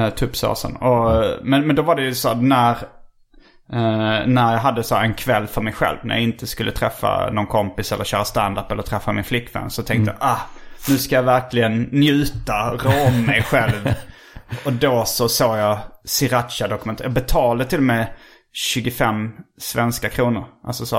Eh, 0.00 0.10
tuppsåsen. 0.14 0.76
Och, 0.76 1.24
men, 1.42 1.66
men 1.66 1.76
då 1.76 1.82
var 1.82 1.94
det 1.94 2.02
ju 2.02 2.14
så 2.14 2.28
att 2.28 2.42
när, 2.42 2.70
eh, 3.72 4.26
när 4.26 4.52
jag 4.52 4.58
hade 4.58 4.82
så 4.82 4.96
en 4.96 5.14
kväll 5.14 5.46
för 5.46 5.60
mig 5.60 5.72
själv. 5.72 5.96
När 6.02 6.14
jag 6.14 6.24
inte 6.24 6.46
skulle 6.46 6.72
träffa 6.72 7.30
någon 7.30 7.46
kompis 7.46 7.92
eller 7.92 8.04
köra 8.04 8.24
stand-up 8.24 8.72
eller 8.72 8.82
träffa 8.82 9.12
min 9.12 9.24
flickvän. 9.24 9.70
Så 9.70 9.82
tänkte 9.82 10.14
jag, 10.20 10.28
ah, 10.30 10.40
nu 10.88 10.98
ska 10.98 11.14
jag 11.14 11.22
verkligen 11.22 11.82
njuta, 11.82 12.70
rå 12.74 13.06
om 13.08 13.26
mig 13.26 13.42
själv. 13.42 13.94
och 14.64 14.72
då 14.72 15.04
så 15.04 15.28
såg 15.28 15.58
jag 15.58 15.78
Sriracha-dokument. 16.04 17.00
Jag 17.00 17.12
betalade 17.12 17.70
till 17.70 17.78
och 17.78 17.84
med 17.84 18.06
25 18.56 19.30
svenska 19.58 20.08
kronor. 20.08 20.44
Alltså 20.66 20.86
så, 20.86 20.96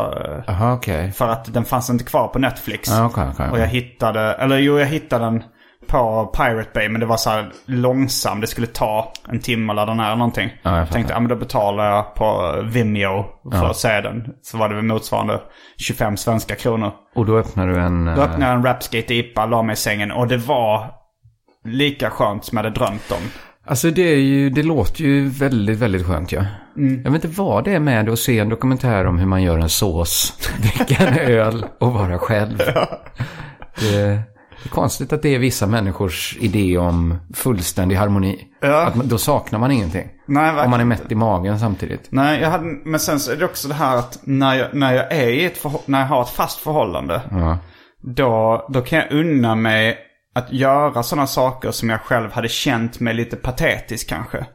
Jaha, 0.48 0.74
okej. 0.74 1.12
för 1.12 1.28
att 1.30 1.54
den 1.54 1.66
fanns 1.66 1.90
inte 1.90 2.04
kvar 2.04 2.28
på 2.28 2.40
Netflix. 2.40 2.90
Ja, 2.90 3.06
okej, 3.06 3.28
okej. 3.34 3.50
Och 3.50 3.60
jag 3.60 3.68
hittade, 3.68 4.34
eller 4.34 4.58
jo 4.58 4.80
jag 4.80 4.86
hittade 4.86 5.26
den 5.26 5.44
på 5.88 6.26
Pirate 6.38 6.70
Bay 6.74 6.90
men 6.90 7.00
det 7.00 7.06
var 7.08 7.18
så 7.18 7.30
här 7.30 7.52
långsam. 7.66 8.42
Det 8.42 8.48
skulle 8.48 8.68
ta 8.68 9.14
en 9.30 9.40
timme 9.40 9.72
att 9.72 9.76
ladda 9.76 9.94
ner 9.94 10.16
någonting. 10.16 10.50
Ja, 10.64 10.78
jag 10.78 10.92
tänkte, 10.92 11.14
ja 11.14 11.20
men 11.20 11.30
då 11.30 11.36
betalar 11.36 11.86
jag 11.96 12.16
på 12.16 12.56
Vimeo 12.64 13.26
för 13.52 13.58
Ja. 13.58 13.70
att 13.70 13.78
se 13.78 14.02
den. 14.02 14.24
Så 14.42 14.58
var 14.58 14.70
det 14.70 14.76
väl 14.76 14.84
motsvarande 14.84 15.42
25 15.78 16.18
svenska 16.18 16.56
kronor. 16.56 16.92
Och 17.16 17.26
då 17.26 17.38
öppnar 17.38 17.68
du 17.68 17.80
en... 17.80 18.06
Då 18.06 18.12
eh, 18.12 18.20
öppnade 18.20 18.46
jag 18.46 18.54
en 18.56 18.64
Rapskate 18.64 19.14
IPA, 19.14 19.46
la 19.46 19.62
mig 19.64 19.74
i 19.74 19.76
sängen 19.76 20.12
och 20.12 20.28
det 20.28 20.38
var 20.38 20.92
lika 21.66 22.10
skönt 22.10 22.46
som 22.46 22.58
jag 22.58 22.64
hade 22.64 22.76
drömt 22.80 23.12
om. 23.12 23.22
Alltså 23.68 23.92
det 23.92 24.14
är 24.14 24.18
ju, 24.18 24.50
det 24.50 24.64
låter 24.64 25.04
ju 25.04 25.30
väldigt, 25.30 25.78
väldigt 25.78 26.06
skönt 26.06 26.32
ja. 26.32 26.46
Mm. 26.78 27.02
Jag 27.04 27.12
vet 27.12 27.26
inte 27.26 27.42
vad 27.42 27.64
det 27.64 27.74
är 27.74 27.80
med 27.80 28.10
att 28.10 28.20
se 28.20 28.40
en 28.40 28.50
dokumentär 28.50 29.06
om 29.06 29.18
hur 29.18 29.26
man 29.26 29.44
gör 29.44 29.58
en 29.58 29.70
sås, 29.70 30.34
dricka 30.62 31.08
en 31.08 31.18
öl 31.32 31.66
och 31.80 31.94
vara 31.94 32.20
själv. 32.20 32.58
Det, 33.80 34.24
det 34.64 34.70
är 34.70 34.70
konstigt 34.70 35.14
att 35.14 35.22
det 35.22 35.36
är 35.36 35.40
vissa 35.40 35.68
människors 35.68 36.38
idé 36.40 36.78
om 36.78 37.18
fullständig 37.34 37.96
harmoni. 37.96 38.48
Ja. 38.62 38.86
Att 38.86 38.96
man, 38.96 39.08
då 39.08 39.18
saknar 39.18 39.60
man 39.60 39.72
ingenting. 39.72 40.10
Nej, 40.26 40.66
Om 40.66 40.72
man 40.72 40.80
är 40.80 40.86
mätt 40.86 41.12
i 41.12 41.16
magen 41.16 41.60
samtidigt. 41.60 42.08
Nej, 42.10 42.42
jag 42.42 42.50
hade, 42.50 42.64
men 42.64 43.00
sen 43.00 43.20
så 43.20 43.32
är 43.32 43.36
det 43.36 43.46
också 43.46 43.68
det 43.68 43.74
här 43.74 43.98
att 43.98 44.20
när 44.24 44.56
jag, 44.56 44.74
när 44.74 44.94
jag 44.94 45.12
är 45.12 45.28
i 45.28 45.46
ett 45.46 45.66
när 45.86 46.00
jag 46.00 46.08
har 46.08 46.22
ett 46.22 46.30
fast 46.30 46.60
förhållande. 46.60 47.22
Ja. 47.32 47.58
Då, 48.02 48.66
då 48.70 48.82
kan 48.82 49.00
jag 49.00 49.12
unna 49.12 49.56
mig 49.56 49.98
att 50.38 50.54
göra 50.54 51.04
sådana 51.04 51.28
saker 51.28 51.72
som 51.72 51.90
jag 51.90 52.02
själv 52.02 52.32
hade 52.32 52.50
känt 52.50 53.00
mig 53.00 53.14
lite 53.14 53.36
patetisk 53.36 54.10
kanske. 54.10 54.46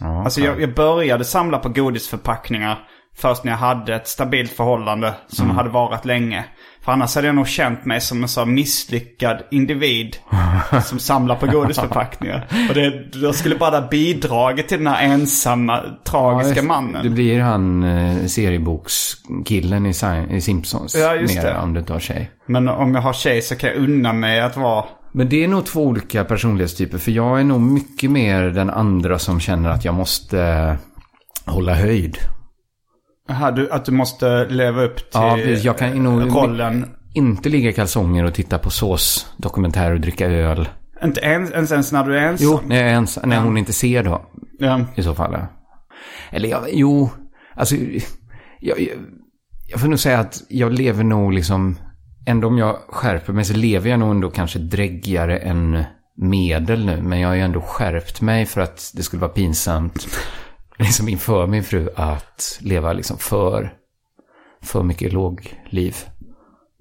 Ja, 0.00 0.24
Alltså 0.24 0.40
jag, 0.40 0.60
jag 0.60 0.74
började 0.74 1.24
samla 1.24 1.58
på 1.58 1.68
godisförpackningar 1.68 2.78
först 3.16 3.44
när 3.44 3.52
jag 3.52 3.58
hade 3.58 3.94
ett 3.94 4.08
stabilt 4.08 4.52
förhållande 4.52 5.14
som 5.28 5.50
hade 5.50 5.68
varit 5.68 6.04
länge. 6.04 6.44
För 6.84 6.92
annars 6.92 7.14
hade 7.14 7.26
jag 7.26 7.36
nog 7.36 7.48
känt 7.48 7.84
mig 7.84 8.00
som 8.00 8.22
en 8.22 8.28
sån 8.28 8.54
misslyckad 8.54 9.42
individ 9.50 10.16
som 10.84 10.98
samlar 10.98 11.36
på 11.36 11.46
godisförpackningar. 11.46 12.46
Och 12.68 12.74
det, 12.74 13.04
jag 13.14 13.34
skulle 13.34 13.56
bara 13.56 13.80
bidragit 13.80 14.68
till 14.68 14.78
den 14.78 14.86
här 14.86 15.04
ensamma, 15.04 15.82
tragiska 16.04 16.60
Ja, 16.60 16.62
mannen. 16.62 17.02
Det 17.02 17.10
blir 17.10 17.40
han 17.40 17.82
eh, 17.82 18.26
seriebokskillen 18.26 19.86
i, 19.86 19.92
i 20.30 20.40
Simpsons. 20.40 20.94
Ja, 20.94 21.14
just 21.14 21.34
mer 21.34 21.44
det. 21.44 21.58
om 21.58 21.74
du 21.74 21.80
inte 21.80 21.92
har 21.92 22.00
tjej. 22.00 22.30
Men 22.46 22.68
om 22.68 22.94
jag 22.94 23.02
har 23.02 23.12
tjej 23.12 23.42
så 23.42 23.56
kan 23.56 23.70
jag 23.70 23.78
unna 23.78 24.12
mig 24.12 24.40
att 24.40 24.56
vara... 24.56 24.84
Men 25.12 25.28
det 25.28 25.44
är 25.44 25.48
nog 25.48 25.66
två 25.66 25.82
olika 25.86 26.24
personlighetstyper. 26.24 26.98
För 26.98 27.10
jag 27.12 27.40
är 27.40 27.44
nog 27.44 27.60
mycket 27.60 28.10
mer 28.10 28.42
den 28.42 28.70
andra 28.70 29.18
som 29.18 29.40
känner 29.40 29.70
att 29.70 29.84
jag 29.84 29.94
måste 29.94 30.40
eh, 30.42 30.74
hålla 31.52 31.74
höjd. 31.74 32.18
Aha, 33.30 33.50
du, 33.50 33.70
att 33.70 33.84
du 33.84 33.92
måste 33.92 34.44
leva 34.48 34.82
upp 34.82 34.96
till 34.96 35.06
Ja, 35.12 35.34
precis. 35.36 35.64
Jag 35.64 35.78
kan 35.78 36.04
nog 36.04 36.36
rollen. 36.36 36.86
inte 37.14 37.48
ligga 37.48 37.70
i 37.70 37.72
kalsonger 37.72 38.24
och 38.24 38.34
titta 38.34 38.58
på 38.58 38.70
såsdokumentärer 38.70 39.94
och 39.94 40.00
dricka 40.00 40.26
öl. 40.26 40.68
Inte 41.04 41.20
ens, 41.20 41.50
ens, 41.50 41.72
ens 41.72 41.92
när 41.92 42.04
du 42.04 42.18
är 42.18 42.26
ensam. 42.26 42.48
Jo, 42.50 42.60
när, 42.66 42.76
jag 42.76 42.84
är 42.84 42.90
ens, 42.90 43.18
när 43.24 43.40
hon 43.40 43.58
inte 43.58 43.72
ser 43.72 44.02
då. 44.04 44.26
Ja. 44.58 44.80
I 44.94 45.02
så 45.02 45.14
fall. 45.14 45.36
Eller 46.30 46.48
ja, 46.48 46.64
jo, 46.72 47.10
alltså. 47.54 47.76
Jag, 48.60 48.80
jag, 48.80 48.88
jag 49.68 49.80
får 49.80 49.88
nog 49.88 49.98
säga 49.98 50.18
att 50.18 50.42
jag 50.48 50.72
lever 50.72 51.04
nog 51.04 51.32
liksom. 51.32 51.78
Ändå 52.26 52.48
om 52.48 52.58
jag 52.58 52.76
skärper 52.88 53.32
mig 53.32 53.44
så 53.44 53.54
lever 53.54 53.90
jag 53.90 53.98
nog 54.00 54.10
ändå 54.10 54.30
kanske 54.30 54.58
dräggigare 54.58 55.38
än 55.38 55.84
medel 56.16 56.86
nu. 56.86 57.02
Men 57.02 57.20
jag 57.20 57.28
har 57.28 57.34
ju 57.34 57.40
ändå 57.40 57.60
skärpt 57.60 58.20
mig 58.20 58.46
för 58.46 58.60
att 58.60 58.92
det 58.94 59.02
skulle 59.02 59.20
vara 59.20 59.32
pinsamt. 59.32 60.06
Liksom 60.78 61.08
inför 61.08 61.46
min 61.46 61.64
fru 61.64 61.88
att 61.96 62.58
leva 62.60 62.92
liksom 62.92 63.18
för. 63.18 63.72
För 64.62 64.82
mycket 64.82 65.12
lågliv. 65.12 65.96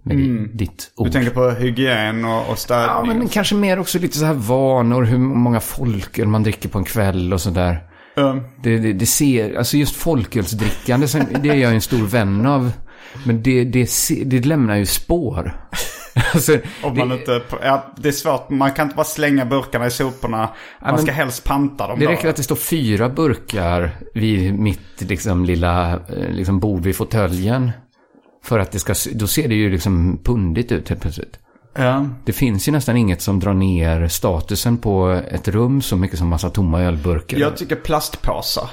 Med 0.03 0.17
di- 0.17 0.47
ditt 0.53 0.91
ord. 0.95 1.07
Du 1.07 1.11
tänker 1.13 1.31
på 1.31 1.49
hygien 1.49 2.25
och, 2.25 2.39
och 2.41 2.45
Ja, 2.49 2.55
städning? 2.55 3.17
men 3.17 3.27
kanske 3.27 3.55
mer 3.55 3.79
också 3.79 3.99
lite 3.99 4.17
så 4.17 4.25
här 4.25 4.33
vanor, 4.33 5.03
hur 5.03 5.17
många 5.17 5.59
folköl 5.59 6.27
man 6.27 6.43
dricker 6.43 6.69
på 6.69 6.77
en 6.77 6.83
kväll 6.83 7.33
och 7.33 7.41
sådär. 7.41 7.83
Um, 8.15 8.41
Det, 8.63 8.77
det, 8.77 8.93
det 8.93 9.05
ser, 9.05 9.57
alltså 9.57 9.77
just 9.77 9.95
folkölsdrickande, 9.95 11.07
det 11.41 11.49
är 11.49 11.55
jag 11.55 11.73
en 11.75 11.81
stor 11.81 12.07
vän 12.07 12.45
av. 12.45 12.71
Men 13.25 13.43
det, 13.43 13.63
det, 13.63 13.89
det 14.25 14.45
lämnar 14.45 14.75
ju 14.75 14.85
spår. 14.85 15.53
Alltså, 16.33 16.57
om 16.83 16.97
man 16.97 17.09
det, 17.09 17.15
inte, 17.15 17.41
ja, 17.63 17.93
det 17.97 18.07
är 18.07 18.11
svårt. 18.11 18.49
Man 18.49 18.71
kan 18.71 18.85
inte 18.85 18.95
bara 18.95 19.03
slänga 19.03 19.45
burkarna 19.45 19.87
i 19.87 19.91
soporna. 19.91 20.49
Man 20.81 20.97
ska 20.97 21.11
helst 21.11 21.43
panta 21.43 21.87
dem 21.87 21.99
det 21.99 22.05
då. 22.05 22.11
räcker 22.11 22.29
att 22.29 22.35
det 22.35 22.43
står 22.43 22.55
fyra 22.55 23.09
burkar 23.09 23.91
vid 24.13 24.59
mitt 24.59 25.01
liksom, 25.01 25.45
lilla 25.45 25.93
eh, 25.93 26.29
liksom, 26.29 26.59
bord 26.59 26.81
vid 26.83 26.95
fåtöljen. 26.95 27.71
För 28.43 28.59
att 28.59 28.71
det 28.71 28.79
ska, 28.79 28.93
då 29.13 29.27
ser 29.27 29.47
det 29.47 29.55
ju 29.55 29.69
liksom 29.69 30.19
pundigt 30.23 30.71
ut 30.71 30.89
helt 30.89 31.01
plötsligt. 31.01 31.39
Ja. 31.75 32.05
Det 32.25 32.33
finns 32.33 32.67
ju 32.67 32.71
nästan 32.71 32.97
inget 32.97 33.21
som 33.21 33.39
drar 33.39 33.53
ner 33.53 34.07
statusen 34.07 34.77
på 34.77 35.21
ett 35.31 35.47
rum 35.47 35.81
så 35.81 35.95
mycket 35.95 36.19
som 36.19 36.27
massa 36.27 36.49
tomma 36.49 36.81
ölburkar. 36.81 37.37
Jag 37.37 37.57
tycker 37.57 37.75
plastpåsar. 37.75 38.69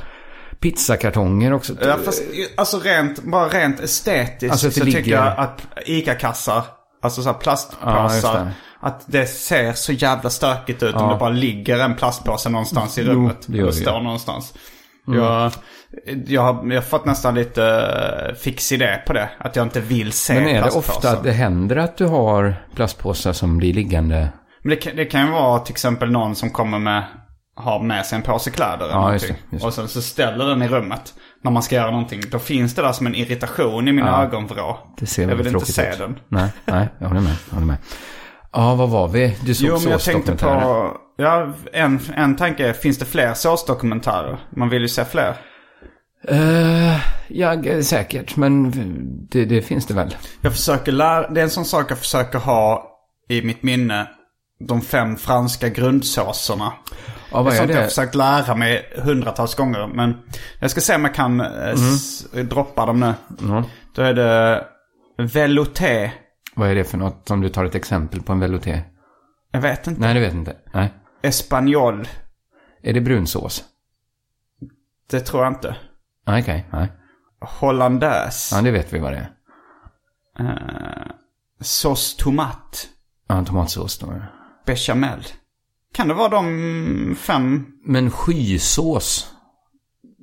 Pizzakartonger 0.61 1.53
också. 1.53 1.73
Ja, 1.83 1.97
fast, 2.05 2.23
alltså 2.57 2.79
rent, 2.79 3.23
bara 3.23 3.49
rent 3.49 3.81
estetiskt 3.81 4.53
Alltså 4.53 4.67
det 4.67 4.73
så 4.73 4.81
tycker 4.85 4.99
ligger- 4.99 5.17
jag 5.17 5.39
att 5.39 5.67
ICA-kassar, 5.87 6.63
alltså 7.03 7.23
så 7.23 7.29
här 7.29 7.35
Ja, 7.37 7.41
plastpåsar, 7.43 8.45
det. 8.45 8.51
att 8.81 9.05
det 9.07 9.27
ser 9.27 9.73
så 9.73 9.93
jävla 9.93 10.31
stökigt 10.31 10.83
ut 10.83 10.95
om 10.95 11.03
Ja. 11.07 11.13
det 11.13 11.19
bara 11.19 11.29
ligger 11.31 11.79
en 11.79 11.95
plastpåse 11.97 12.49
någonstans 12.51 12.99
i 12.99 13.03
Jo, 13.03 13.13
rummet. 13.13 13.37
det 13.47 13.57
gör 13.57 13.63
eller 13.63 13.73
det 13.73 13.79
ju. 13.79 13.85
står 13.85 14.01
någonstans. 14.01 14.55
Jag, 15.07 15.53
jag, 16.27 16.43
har, 16.43 16.73
jag 16.73 16.85
fått 16.85 17.05
nästan 17.05 17.35
lite 17.35 17.65
eh, 18.29 18.35
fix 18.35 18.73
idé 18.73 18.99
på 19.07 19.13
det. 19.13 19.31
Att 19.39 19.57
jag 19.57 19.67
inte 19.67 19.81
vill 19.81 20.13
se 20.13 20.35
Men 20.35 20.49
är 20.49 20.63
det 20.63 20.71
ofta 20.71 21.11
att 21.11 21.23
det 21.25 21.33
händer 21.33 21.77
att 21.77 21.97
du 21.97 22.07
har 22.07 22.55
plastpåsar 22.75 23.33
som 23.33 23.59
blir 23.59 23.75
liggande? 23.75 24.29
Men 24.63 24.71
det 24.85 24.93
det 24.97 25.05
kan 25.05 25.27
ju 25.27 25.33
vara 25.33 25.59
till 25.59 25.73
exempel 25.73 26.11
någon 26.11 26.37
som 26.37 26.51
kommer 26.51 26.79
med, 26.79 27.05
har 27.59 27.81
med 27.83 28.07
sig 28.07 28.17
en 28.17 28.23
påse 28.23 28.51
kläder 28.51 28.85
eller 28.85 28.95
Ja, 28.95 29.13
just 29.13 29.29
det, 29.29 29.35
just 29.51 29.63
det. 29.63 29.67
Och 29.67 29.75
sen 29.75 29.89
så 29.89 30.03
ställer 30.03 30.47
den 30.47 30.63
i 30.63 30.69
rummet 30.69 31.15
när 31.45 31.51
man 31.51 31.63
ska 31.63 31.77
göra 31.77 31.91
någonting. 31.91 32.21
Då 32.31 32.39
finns 32.39 32.75
det 32.75 32.83
där 32.83 32.93
som 32.93 33.07
en 33.07 33.15
irritation 33.15 33.89
i 33.89 33.93
mina 33.93 34.07
Ja. 34.09 34.23
ögonvrå. 34.23 34.79
Det 34.99 35.07
ser 35.07 35.29
jag 35.29 35.37
vill 35.37 35.47
inte 35.47 35.73
se 35.73 35.91
ut. 35.93 35.99
den. 35.99 36.19
Nej, 36.29 36.49
nej, 36.65 36.89
jag 36.99 37.09
håller 37.09 37.21
med. 37.21 37.37
Jag 37.49 37.55
håller 37.55 37.67
med. 37.67 37.77
Ja, 38.53 38.75
vad 38.75 38.89
var 38.89 39.09
vi? 39.09 39.37
Du 39.41 39.55
såg 39.55 39.69
Jo, 39.69 39.79
men 39.83 39.91
jag 39.93 40.01
tänkte 40.01 40.37
på... 40.37 40.91
Ja, 41.17 41.53
en, 41.73 42.01
en 42.15 42.37
tanke 42.37 42.69
är, 42.69 42.73
finns 42.73 42.99
det 42.99 43.05
fler 43.05 43.35
såsdokumentärer? 43.35 44.39
Man 44.57 44.69
vill 44.69 44.83
ju 44.83 44.89
se 44.89 45.05
fler. 45.05 45.37
Eh, 46.29 46.97
ja, 47.29 47.63
säkert. 47.83 48.37
Men 48.37 48.71
det, 49.31 49.45
det 49.45 49.63
finns 49.63 49.87
det 49.87 49.95
väl. 49.95 50.17
Jag 50.41 50.53
försöker 50.53 50.93
lära... 50.93 51.29
Det 51.31 51.41
är 51.41 51.45
en 51.45 51.51
sån 51.51 51.65
sak 51.65 51.91
jag 51.91 51.99
försöker 51.99 52.39
ha 52.39 52.85
i 53.29 53.43
mitt 53.43 53.63
minne. 53.63 54.09
De 54.69 54.81
fem 54.81 55.17
franska 55.17 55.69
grundsåserna. 55.69 56.73
Ja, 57.31 57.43
vad 57.43 57.53
är 57.53 57.57
sånt 57.57 57.69
det? 57.69 57.75
jag 57.75 57.81
har 57.81 57.89
försökt 57.89 58.15
lära 58.15 58.55
mig 58.55 58.93
hundratals 58.97 59.55
gånger. 59.55 59.87
Men 59.87 60.17
jag 60.61 60.71
ska 60.71 60.81
se 60.81 60.95
om 60.95 61.05
jag 61.05 61.15
kan 61.15 61.41
s- 61.41 62.27
droppa 62.33 62.87
dem 62.87 63.01
nu. 63.01 63.15
Ja. 63.49 63.65
Då 63.95 64.03
är 64.03 64.15
det 64.15 64.67
velouté. 65.19 66.13
Vad 66.55 66.71
är 66.71 66.75
det 66.75 66.85
för 66.85 66.99
något 66.99 67.29
som 67.29 67.41
du 67.41 67.49
tar 67.49 67.65
ett 67.65 67.75
exempel 67.75 68.23
på 68.23 68.33
en 68.33 68.41
velouté? 68.41 68.83
Jag 69.53 69.61
vet 69.61 69.87
inte. 69.87 70.01
Nej, 70.01 70.15
det 70.15 70.21
vet 70.21 70.35
inte. 70.35 70.57
Nej. 70.75 70.95
Espanol. 71.23 72.09
Är 72.83 72.93
det 72.93 73.01
brunsås? 73.01 73.65
Det 75.11 75.21
tror 75.21 75.45
jag 75.45 75.53
inte. 75.53 75.77
Okej. 76.27 76.69
Nej. 76.73 76.93
Hollandaise. 77.41 78.57
Ja, 78.57 78.63
det 78.63 78.71
vet 78.71 78.93
vi 78.93 78.99
vad 78.99 79.13
det 79.13 79.17
är. 79.19 79.31
Eh, 80.41 81.13
sås 81.61 82.17
tomat. 82.17 82.89
Ja, 83.29 83.45
tomatsås 83.45 83.99
då. 83.99 84.23
Bechamel. 84.67 85.25
Kan 85.95 86.09
det 86.09 86.15
vara 86.15 86.29
de 86.29 87.17
fem? 87.21 87.67
Men 87.87 88.11
skysås. 88.11 89.33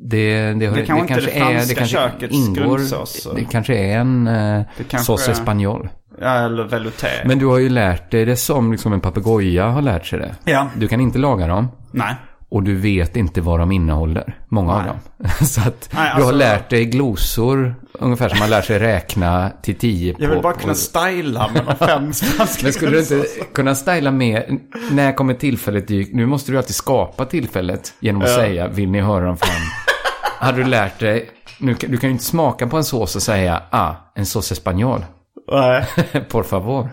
Det, 0.09 0.53
det, 0.53 0.65
har, 0.65 0.75
Det 0.75 0.85
kanske 0.85 1.13
inte 1.13 1.25
det 1.25 1.37
är, 1.39 1.53
franska 1.55 1.75
kanske 1.75 1.95
kökets 1.97 2.47
grundsås. 2.55 3.27
Det 3.35 3.43
kanske 3.45 3.75
är 3.77 3.97
en 3.99 4.27
eh, 4.27 4.61
Det 4.77 4.83
kanske 4.83 5.05
sås 5.05 5.27
är- 5.27 5.31
espanol. 5.31 5.89
Ja, 6.21 6.33
eller 6.45 6.63
velouté. 6.63 7.07
Men 7.25 7.39
du 7.39 7.45
har 7.45 7.57
ju 7.57 7.69
lärt 7.69 8.11
dig 8.11 8.25
det 8.25 8.35
som 8.35 8.71
liksom 8.71 8.93
en 8.93 9.01
papegoja 9.01 9.67
har 9.67 9.81
lärt 9.81 10.05
sig 10.05 10.19
det. 10.19 10.35
Ja. 10.45 10.69
Du 10.75 10.87
kan 10.87 11.01
inte 11.01 11.19
laga 11.19 11.47
dem. 11.47 11.67
Nej. 11.91 12.15
Och 12.49 12.63
du 12.63 12.75
vet 12.75 13.15
inte 13.15 13.41
vad 13.41 13.59
de 13.59 13.71
innehåller. 13.71 14.37
Många 14.49 14.73
av 14.73 14.79
Nej. 14.83 14.87
dem. 14.87 15.29
Så 15.47 15.61
att 15.61 15.89
Nej, 15.93 16.03
du 16.05 16.09
alltså- 16.11 16.25
har 16.25 16.33
lärt 16.33 16.69
dig 16.69 16.85
glosor. 16.85 17.75
Ungefär 17.99 18.29
som 18.29 18.39
man 18.39 18.49
lär 18.49 18.61
sig 18.61 18.79
räkna 18.79 19.51
till 19.61 19.75
tio 19.75 20.13
på... 20.13 20.23
Jag 20.23 20.29
vill 20.29 20.41
bara 20.41 20.53
på- 20.53 20.59
kunna 20.59 20.75
styla 20.75 21.49
med 21.53 21.65
de 21.65 21.75
fem 21.87 22.03
Men 22.63 22.73
skulle 22.73 22.91
du 22.91 22.99
inte 22.99 23.25
kunna 23.53 23.75
styla 23.75 24.11
med, 24.11 24.59
när 24.91 25.11
kommer 25.13 25.33
tillfället 25.33 25.87
dyk? 25.87 26.09
Nu 26.13 26.25
måste 26.25 26.51
du 26.51 26.57
alltid 26.57 26.75
skapa 26.75 27.25
tillfället 27.25 27.93
genom 27.99 28.21
att 28.21 28.29
säga, 28.29 28.67
vill 28.67 28.89
ni 28.91 29.01
höra 29.01 29.29
om 29.29 29.37
fem? 29.37 29.49
Hade 30.39 30.57
du 30.57 30.63
lärt 30.63 30.99
dig, 30.99 31.29
nu, 31.59 31.75
kan- 31.75 31.91
du 31.91 31.97
kan 31.97 32.09
ju 32.09 32.11
inte 32.11 32.23
smaka 32.25 32.67
på 32.67 32.77
en 32.77 32.83
sås 32.83 33.15
och 33.15 33.21
säga, 33.21 33.61
ah, 33.69 33.93
en 34.15 34.25
sås 34.25 34.51
espanol. 34.51 35.05
Nej. 35.51 35.85
Por 36.29 36.43
favor. 36.43 36.89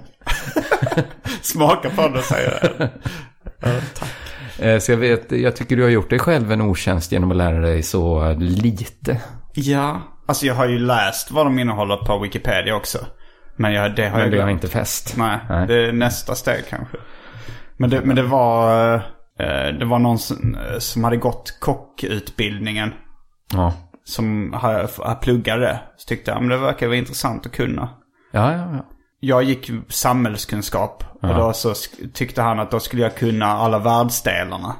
Smaka 1.42 1.90
på 1.90 2.08
det 2.08 2.18
och 2.18 2.24
säga 2.24 2.50
Eh, 3.64 3.72
Så 4.80 4.92
jag 4.92 4.96
vet, 4.98 5.32
jag 5.32 5.56
tycker 5.56 5.76
du 5.76 5.82
har 5.82 5.90
gjort 5.90 6.10
dig 6.10 6.18
själv 6.18 6.52
en 6.52 6.60
otjänst 6.60 7.12
genom 7.12 7.30
att 7.30 7.36
lära 7.36 7.58
dig 7.60 7.82
så 7.82 8.32
lite. 8.38 9.20
Ja. 9.54 10.00
Alltså 10.26 10.46
jag 10.46 10.54
har 10.54 10.68
ju 10.68 10.78
läst 10.78 11.30
vad 11.30 11.46
de 11.46 11.58
innehåller 11.58 11.96
på 11.96 12.18
Wikipedia 12.18 12.76
också. 12.76 12.98
Men 13.56 13.72
jag, 13.72 13.96
det 13.96 14.02
har 14.08 14.10
Men 14.10 14.20
jag 14.20 14.30
det 14.30 14.36
har 14.40 14.46
glömt. 14.46 14.64
inte 14.64 14.68
fäst. 14.78 15.14
Nej, 15.16 15.38
Nej. 15.48 15.66
det 15.66 15.74
är 15.88 15.92
nästa 15.92 16.34
steg 16.34 16.64
kanske. 16.70 16.96
Men 17.76 17.90
det, 17.90 18.00
men 18.04 18.16
det 18.16 18.22
var... 18.22 18.94
eh, 18.94 19.66
Det 19.78 19.84
var 19.84 19.98
någon 19.98 20.18
som, 20.18 20.56
som 20.78 21.04
hade 21.04 21.16
gått 21.16 21.56
kockutbildningen. 21.60 22.92
Ja. 23.52 23.72
Som 24.04 24.54
pluggade 25.22 25.60
det. 25.62 25.80
Så 25.96 26.08
tyckte 26.08 26.30
jag, 26.30 26.40
men 26.40 26.48
det 26.48 26.56
verkar 26.56 26.86
vara 26.86 26.96
intressant 26.96 27.46
att 27.46 27.52
kunna. 27.52 27.88
Ja, 28.32 28.52
ja, 28.52 28.58
ja. 28.72 28.86
Jag 29.24 29.42
gick 29.42 29.70
samhällskunskap. 29.88 31.04
Och 31.22 31.34
då 31.34 31.52
så 31.52 31.74
tyckte 32.14 32.42
han 32.42 32.60
att 32.60 32.70
då 32.70 32.80
skulle 32.80 33.02
jag 33.02 33.14
kunna 33.16 33.46
alla 33.46 33.78
världsdelarna. 33.78 34.76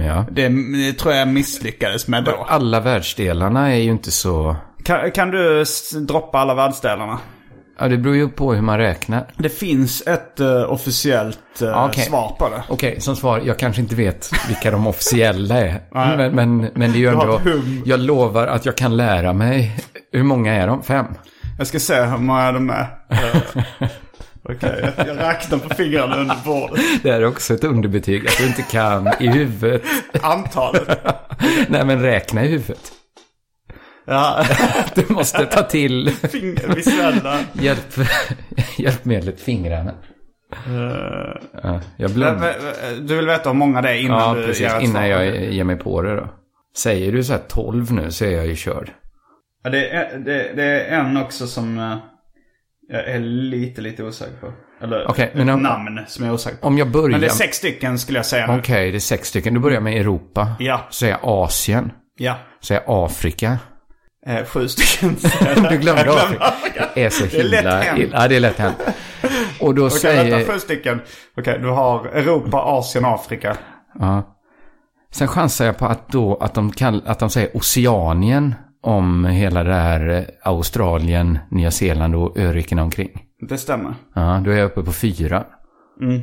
ja. 0.00 0.26
Det, 0.30 0.48
det 0.86 0.92
tror 0.92 1.14
jag 1.14 1.28
misslyckades 1.28 2.08
med 2.08 2.24
då. 2.24 2.46
Alla 2.48 2.80
världsdelarna 2.80 3.72
är 3.72 3.78
ju 3.78 3.90
inte 3.90 4.10
så... 4.10 4.56
Kan, 4.84 5.10
kan 5.10 5.30
du 5.30 5.64
droppa 6.08 6.38
alla 6.38 6.54
världsdelarna? 6.54 7.18
Ja, 7.78 7.88
det 7.88 7.96
beror 7.96 8.16
ju 8.16 8.28
på 8.28 8.54
hur 8.54 8.62
man 8.62 8.78
räknar. 8.78 9.26
Det 9.36 9.48
finns 9.48 10.02
ett 10.06 10.40
eh, 10.40 10.72
officiellt 10.72 11.62
eh, 11.62 11.68
Ja, 11.68 11.88
okej. 11.88 12.04
svar 12.04 12.36
på 12.38 12.48
det. 12.48 12.62
Okej, 12.68 13.00
som 13.00 13.16
svar, 13.16 13.42
jag 13.44 13.58
kanske 13.58 13.82
inte 13.82 13.94
vet 13.94 14.30
vilka 14.48 14.70
de 14.70 14.86
officiella 14.86 15.54
är. 15.54 15.80
men, 16.16 16.34
men, 16.34 16.70
men 16.74 16.92
det 16.92 16.98
är 16.98 17.00
ju 17.00 17.08
ändå, 17.08 17.40
jag 17.84 18.00
lovar 18.00 18.46
att 18.46 18.66
jag 18.66 18.76
kan 18.76 18.96
lära 18.96 19.32
mig. 19.32 19.76
Hur 20.12 20.22
många 20.22 20.54
är 20.54 20.66
de? 20.66 20.82
Fem? 20.82 21.06
Jag 21.58 21.66
ska 21.66 21.78
se 21.78 22.00
hur 22.02 22.18
många 22.18 22.52
de 22.52 22.70
är. 22.70 22.86
Okej, 24.42 24.92
jag, 24.96 25.08
jag 25.08 25.18
räknar 25.18 25.58
på 25.58 25.74
fingrarna 25.74 26.16
under 26.16 26.36
bordet. 26.44 26.84
Det 27.02 27.10
är 27.10 27.24
också 27.24 27.54
ett 27.54 27.64
underbetyg, 27.64 28.26
att 28.26 28.38
du 28.38 28.46
inte 28.46 28.62
kan 28.62 29.08
i 29.20 29.26
huvudet. 29.28 29.82
Antalet. 30.22 30.88
Nej, 31.68 31.84
men 31.84 32.02
räkna 32.02 32.44
i 32.44 32.48
huvudet. 32.48 32.92
Ja, 34.06 34.44
Du 34.94 35.04
måste 35.08 35.46
ta 35.46 35.62
till 35.62 36.10
finger, 36.10 36.74
visuella. 36.74 37.38
hjälp, 37.52 37.98
hjälpmedlet 38.78 39.40
fingrarna. 39.40 39.92
Ja, 41.62 41.80
jag 41.96 42.10
blundar. 42.10 42.54
Du 43.00 43.16
vill 43.16 43.26
veta 43.26 43.48
hur 43.48 43.56
många 43.56 43.82
det 43.82 43.90
är 43.90 43.94
innan 43.94 44.18
Ja, 44.20 44.34
du 44.40 44.46
precis. 44.46 44.66
ett 44.66 44.82
Innan 44.82 45.08
jag 45.08 45.52
ger 45.52 45.64
mig 45.64 45.76
på 45.76 46.02
det 46.02 46.16
då. 46.16 46.28
Säger 46.76 47.12
du 47.12 47.24
så 47.24 47.32
här 47.32 47.40
12 47.48 47.92
nu 47.92 48.10
så 48.10 48.24
är 48.24 48.30
jag 48.30 48.46
ju 48.46 48.56
körd. 48.56 48.90
Ja, 49.68 49.72
det, 49.72 49.88
är, 49.88 50.18
det, 50.18 50.52
det 50.56 50.64
är 50.64 50.98
en 51.00 51.16
också 51.16 51.46
som 51.46 51.78
eh, 51.78 51.96
jag 52.88 53.04
är 53.08 53.18
lite, 53.20 53.80
lite 53.80 54.04
osäker 54.04 54.36
på. 54.40 54.52
Eller 54.82 55.20
ett 55.22 55.34
men 55.34 55.48
om- 55.48 55.62
namn 55.62 56.00
som 56.06 56.24
jag 56.24 56.30
är 56.30 56.34
osäker 56.34 56.56
på. 56.56 56.66
Om 56.66 56.78
jag 56.78 56.90
börjar... 56.90 57.08
Men 57.08 57.20
det 57.20 57.26
är 57.26 57.30
sex 57.30 57.56
stycken 57.56 57.98
skulle 57.98 58.18
jag 58.18 58.26
säga. 58.26 58.56
Okej, 58.58 58.90
det 58.90 58.96
är 58.96 59.00
sex 59.00 59.28
stycken. 59.28 59.54
Då 59.54 59.60
börjar 59.60 59.74
jag 59.76 59.82
med 59.82 60.00
Europa. 60.00 60.56
Ja. 60.58 60.80
Så 60.90 60.94
säger 60.98 61.12
jag 61.12 61.20
Asien. 61.22 61.92
Ja. 62.18 62.38
Så 62.60 62.66
säger 62.66 62.82
jag 62.86 63.04
Afrika. 63.04 63.58
Eh, 64.26 64.44
sju 64.44 64.68
stycken. 64.68 65.16
Du 65.70 65.76
glömde 65.78 66.04
Jag 66.04 66.18
Afrika. 66.40 66.88
Det 66.94 67.04
är 67.04 67.10
så 67.10 67.24
Det 67.24 67.38
är 67.38 67.96
himla. 67.96 68.22
Ja, 68.22 68.28
det 68.28 68.36
är 68.36 68.40
lätt 68.40 68.58
hänt. 68.58 68.76
Och 69.60 69.74
då 69.74 69.86
Okej, 69.86 69.98
säger... 69.98 70.36
vänta, 70.36 70.52
sju 70.52 70.58
stycken. 70.58 71.00
Okej, 71.36 71.58
du 71.62 71.68
har 71.68 72.06
Europa, 72.06 72.58
Asien, 72.58 73.04
Afrika. 73.04 73.56
Ja. 73.98 74.34
Sen 75.10 75.28
chansar 75.28 75.66
jag 75.66 75.78
på 75.78 75.86
att, 75.86 76.08
då, 76.08 76.36
att, 76.36 76.54
de 76.54 76.72
kall, 76.72 77.02
att 77.06 77.18
de 77.18 77.30
säger 77.30 77.56
Oceanien 77.56 78.54
om 78.82 79.24
hela 79.24 79.64
det 79.64 79.74
här 79.74 80.08
eh, 80.08 80.24
Australien, 80.42 81.38
Nya 81.50 81.70
Zeeland 81.70 82.14
och 82.14 82.38
öriken 82.38 82.78
omkring. 82.78 83.22
Det 83.48 83.58
stämmer. 83.58 83.94
Ja, 84.14 84.42
då 84.44 84.50
är 84.50 84.56
jag 84.56 84.66
uppe 84.66 84.82
på 84.82 84.92
fyra. 84.92 85.44
Mm. 86.00 86.20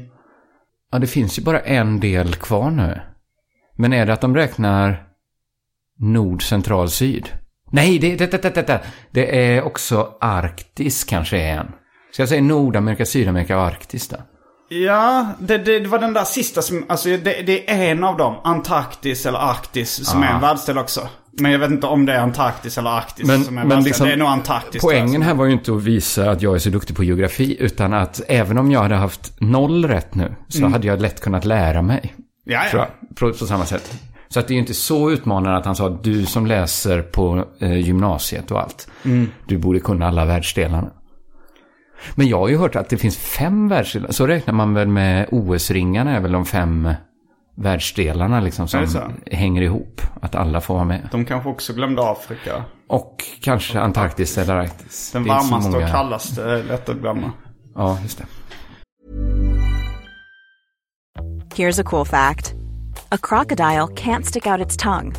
Ja, 0.92 1.00
det 1.00 1.08
finns 1.08 1.40
ju 1.40 1.44
bara 1.44 1.60
en 1.60 2.00
del 2.00 2.36
kvar 2.36 2.72
nu. 2.72 3.02
Men 3.78 3.94
är 3.94 4.06
det 4.06 4.14
att 4.14 4.22
de 4.22 4.36
räknar 4.36 5.08
nord, 6.00 6.44
central, 6.44 6.90
syd? 6.90 7.30
Nej, 7.72 8.00
det, 8.00 8.16
det, 8.16 8.32
det, 8.32 8.42
det, 8.42 8.68
det, 8.68 8.82
det 9.12 9.56
är 9.56 9.62
också 9.64 10.18
Arktis 10.22 11.04
kanske 11.04 11.38
är 11.38 11.58
en. 11.58 11.72
Så 12.12 12.22
jag 12.22 12.30
säger 12.30 12.42
Nordamerika, 12.42 13.06
Sydamerika 13.06 13.58
och 13.58 13.64
Arktis 13.64 14.08
då. 14.08 14.18
Ja, 14.70 15.28
det, 15.40 15.58
det, 15.58 15.88
var 15.88 16.00
den 16.00 16.14
där 16.14 16.24
sista 16.24 16.62
som, 16.62 16.86
alltså 16.88 17.10
det, 17.10 17.18
det 17.18 17.72
är 17.72 17.92
en 17.92 18.04
av 18.04 18.18
dem. 18.18 18.36
Antarktis 18.44 19.26
eller 19.26 19.40
Arktis 19.40 20.06
som 20.06 20.24
är 20.24 20.34
en 20.34 20.42
världsdel 20.42 20.78
också. 20.78 21.08
Men 21.42 21.52
jag 21.52 21.60
vet 21.60 21.72
inte 21.72 21.88
om 21.88 22.06
det 22.06 22.14
är 22.14 22.20
Antarktis 22.20 22.78
eller 22.78 22.90
Arktis 22.90 23.28
Men- 23.28 23.44
som 23.44 23.58
är 23.58 23.62
en 23.62 23.68
men 23.68 23.84
liksom, 23.84 24.08
det 24.08 24.14
är 24.14 24.18
nog 24.18 24.28
Antarktis. 24.28 24.82
Poängen 24.82 25.22
här 25.22 25.34
var 25.34 25.46
ju 25.46 25.52
inte 25.52 25.74
att 25.74 25.84
visa 25.84 26.32
att 26.32 26.42
jag 26.42 26.56
är 26.56 26.60
så 26.60 26.70
duktig 26.70 26.96
på 26.96 27.04
geografi, 27.04 27.58
utan 27.60 27.94
att 27.94 28.22
även 28.28 28.58
om 28.58 28.72
jag 28.72 28.82
hade 28.82 28.96
haft 28.96 29.42
noll 29.42 29.86
rätt 29.86 30.16
nu, 30.16 30.36
så 30.48 30.68
hade 30.68 30.88
jag 30.88 31.02
lätt 31.02 31.22
kunnat 31.22 31.46
lära 31.46 31.82
mig. 31.82 32.16
Ja, 32.44 32.88
på, 33.20 33.34
på 33.34 33.46
samma 33.46 33.66
sätt. 33.66 34.02
Så 34.28 34.40
att 34.40 34.48
det 34.48 34.52
är 34.52 34.56
ju 34.56 34.60
inte 34.62 34.74
så 34.74 35.12
utmanande 35.12 35.58
att 35.58 35.66
han 35.66 35.76
sa 35.76 35.88
att 35.88 36.04
du 36.04 36.26
som 36.26 36.46
läser 36.46 37.02
på 37.02 37.46
eh, 37.60 37.78
gymnasiet 37.80 38.52
och 38.52 38.62
allt, 38.62 38.88
du 39.48 39.58
borde 39.58 39.80
kunna 39.80 40.08
alla 40.08 40.26
världsdelarna. 40.26 40.92
Men 42.16 42.28
jag 42.28 42.40
har 42.40 42.48
ju 42.50 42.58
hört 42.58 42.76
att 42.76 42.90
det 42.90 42.98
finns 42.98 43.18
fem 43.18 43.68
världsdelar, 43.68 44.12
så 44.12 44.28
räknar 44.28 44.54
man 44.54 44.74
väl 44.74 44.88
med 44.88 45.28
OS-ringarna 45.32 46.16
är 46.16 46.20
väl 46.20 46.32
de 46.32 46.46
fem 46.46 46.90
världsdelarna 47.56 48.40
liksom 48.40 48.68
som 48.68 48.88
hänger 49.32 49.62
ihop, 49.62 50.02
att 50.22 50.36
alla 50.36 50.62
får 50.62 50.74
vara 50.74 50.86
med. 50.86 51.10
De 51.12 51.26
kanske 51.26 51.50
också 51.50 51.74
glömde 51.74 52.12
Afrika. 52.12 52.64
Och 52.88 53.24
kanske 53.42 53.80
Antarktis 53.80 54.38
eller 54.38 54.56
Arktis. 54.56 55.12
Den 55.12 55.24
varmaste 55.26 55.70
många- 55.72 55.86
och 55.86 55.92
kallaste 55.92 56.44
är 56.44 56.64
lätt 56.64 56.90
att 56.90 56.98
glömma. 56.98 57.32
Ja, 57.76 57.98
just 58.04 58.18
det. 58.18 58.26
Here's 61.56 61.82
a 61.82 61.84
cool 61.86 62.06
fact 62.06 62.54
a 63.12 63.18
crocodile 63.22 63.88
can't 63.96 64.24
stick 64.24 64.46
out 64.48 64.66
its 64.66 64.78
tongue. 64.78 65.14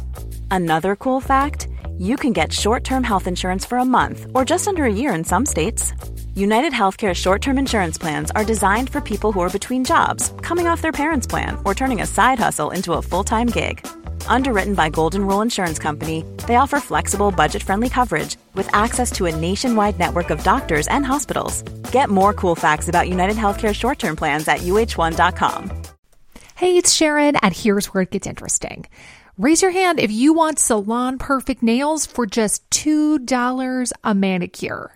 Another 0.51 0.97
cool 0.97 1.23
fact 1.23 1.67
you 1.99 2.17
can 2.17 2.33
get 2.33 2.53
short 2.53 2.85
term 2.85 3.05
health 3.05 3.29
insurance 3.29 3.69
for 3.69 3.79
a 3.79 3.85
month 3.85 4.27
or 4.35 4.45
just 4.51 4.69
under 4.69 4.85
a 4.85 4.93
year 4.93 5.15
in 5.19 5.25
some 5.25 5.47
states. 5.47 5.93
United 6.37 6.75
Healthcare 6.75 7.15
short 7.15 7.41
term 7.41 7.57
insurance 7.57 7.97
plans 7.97 8.31
are 8.33 8.45
designed 8.45 8.91
for 8.91 9.01
people 9.01 9.33
who 9.33 9.41
are 9.41 9.49
between 9.49 9.85
jobs, 9.85 10.35
coming 10.43 10.67
off 10.67 10.83
their 10.83 10.93
parents' 10.93 11.27
plan, 11.27 11.57
or 11.65 11.75
turning 11.75 12.03
a 12.03 12.07
side 12.07 12.39
hustle 12.39 12.73
into 12.73 12.93
a 12.93 13.01
full 13.01 13.25
time 13.25 13.47
gig. 13.47 13.81
Underwritten 14.29 14.75
by 14.75 14.91
Golden 14.91 15.27
Rule 15.27 15.41
Insurance 15.41 15.79
Company, 15.79 16.27
they 16.47 16.57
offer 16.57 16.79
flexible, 16.79 17.31
budget 17.31 17.63
friendly 17.63 17.89
coverage 17.89 18.37
with 18.53 18.69
access 18.75 19.11
to 19.13 19.25
a 19.25 19.35
nationwide 19.35 19.99
network 19.99 20.29
of 20.29 20.45
doctors 20.45 20.87
and 20.89 21.07
hospitals. 21.07 21.63
Get 21.91 22.11
more 22.11 22.35
cool 22.35 22.55
facts 22.55 22.91
about 22.91 23.09
United 23.09 23.37
Healthcare 23.37 23.75
short 23.75 23.99
term 23.99 24.15
plans 24.15 24.47
at 24.47 24.61
uh1.com. 24.61 25.73
Hey, 26.55 26.77
it's 26.77 26.93
Sharon, 26.93 27.37
and 27.37 27.57
here's 27.57 27.87
where 27.95 28.03
it 28.03 28.11
gets 28.11 28.27
interesting. 28.27 28.85
Raise 29.39 29.63
your 29.63 29.71
hand 29.71 30.01
if 30.01 30.13
you 30.13 30.35
want 30.35 30.59
salon 30.59 31.17
perfect 31.17 31.63
nails 31.63 32.05
for 32.05 32.27
just 32.27 32.69
$2 32.69 33.93
a 34.05 34.15
manicure. 34.15 34.96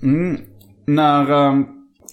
today. 0.00 0.44
När, 0.86 1.46
eh, 1.48 1.60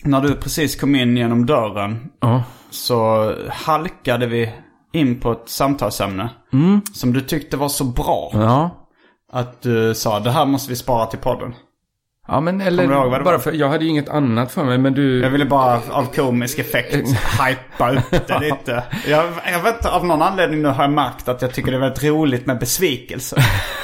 när 0.03 0.21
du 0.21 0.35
precis 0.35 0.75
kom 0.75 0.95
in 0.95 1.17
genom 1.17 1.45
dörren 1.45 2.11
Ja. 2.21 2.43
så 2.69 3.33
halkade 3.49 4.27
vi 4.27 4.51
in 4.93 5.19
på 5.19 5.31
ett 5.31 5.49
samtalsämne. 5.49 6.29
Som 6.93 7.13
du 7.13 7.21
tyckte 7.21 7.57
var 7.57 7.69
så 7.69 7.83
bra. 7.83 8.31
Ja. 8.33 8.69
Att 9.31 9.61
du 9.61 9.95
sa 9.95 10.19
det 10.19 10.31
här 10.31 10.45
måste 10.45 10.69
vi 10.69 10.75
spara 10.75 11.05
till 11.05 11.19
podden. 11.19 11.53
Ja, 12.27 12.39
men 12.39 12.61
eller 12.61 12.83
ihåg 12.83 13.23
bara 13.23 13.39
för 13.39 13.51
jag 13.53 13.69
hade 13.69 13.83
ju 13.83 13.89
inget 13.89 14.09
annat 14.09 14.51
för 14.51 14.63
mig, 14.63 14.77
men 14.77 14.93
du... 14.93 15.19
Jag 15.21 15.29
ville 15.29 15.45
bara 15.45 15.79
av 15.91 16.05
komisk 16.15 16.59
effekt 16.59 16.95
hypa 16.95 17.91
upp 17.91 18.27
det 18.27 18.39
lite. 18.41 18.83
Jag, 19.07 19.25
jag 19.51 19.63
vet 19.63 19.75
inte, 19.75 19.89
av 19.89 20.05
någon 20.05 20.21
anledning 20.21 20.61
nu 20.61 20.67
har 20.67 20.83
jag 20.83 20.91
märkt 20.91 21.27
att 21.27 21.41
jag 21.41 21.53
tycker 21.53 21.71
det 21.71 21.77
är 21.77 21.81
väldigt 21.81 22.03
roligt 22.03 22.45
med 22.45 22.59
besvikelse. 22.59 23.35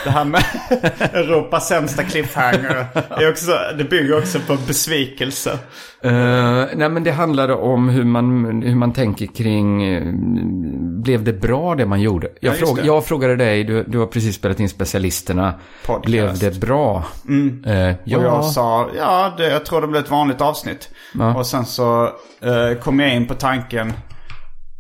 Det 0.04 0.10
här 0.10 0.26
med 0.26 0.44
Europas 1.14 1.68
sämsta 1.68 2.04
cliffhanger. 2.04 2.86
Är 3.10 3.30
också, 3.30 3.52
det 3.78 3.84
bygger 3.84 4.18
också 4.18 4.40
på 4.48 4.58
besvikelse. 4.68 5.60
Eh, 6.04 6.66
nej, 6.76 6.90
men 6.90 7.04
det 7.04 7.12
handlade 7.12 7.54
om 7.54 7.90
hur 7.90 8.04
man, 8.04 8.46
hur 8.62 8.76
man 8.76 8.94
tänker 8.94 9.26
kring... 9.26 9.84
eh, 9.84 10.14
blev 11.02 11.24
det 11.24 11.34
bra 11.34 11.76
det 11.76 11.86
man 11.86 12.02
gjorde? 12.02 12.28
Jag, 12.40 12.52
just 12.52 12.66
fråg, 12.66 12.78
det. 12.78 12.86
jag 12.86 13.06
frågade 13.06 13.36
dig, 13.36 13.64
du, 13.64 13.84
du 13.84 14.00
har 14.00 14.06
precis 14.06 14.36
spelat 14.36 14.60
in 14.60 14.70
Specialisterna. 14.70 15.54
Podcast. 15.86 16.06
Blev 16.06 16.38
det 16.40 16.60
bra? 16.60 17.04
Eh, 17.66 17.96
ja. 18.32 18.38
Och 18.38 18.46
sa, 18.46 18.90
ja 18.96 19.34
det, 19.38 19.50
jag 19.50 19.66
tror 19.66 19.82
det 19.82 19.88
blir 19.88 20.02
ett 20.02 20.12
vanligt 20.12 20.42
avsnitt. 20.42 20.90
Ja. 21.14 21.36
Och 21.36 21.48
sen 21.48 21.66
så 21.66 22.04
eh, 22.42 22.80
kom 22.82 23.00
jag 23.00 23.16
in 23.16 23.28
på 23.28 23.34
tanken, 23.34 23.94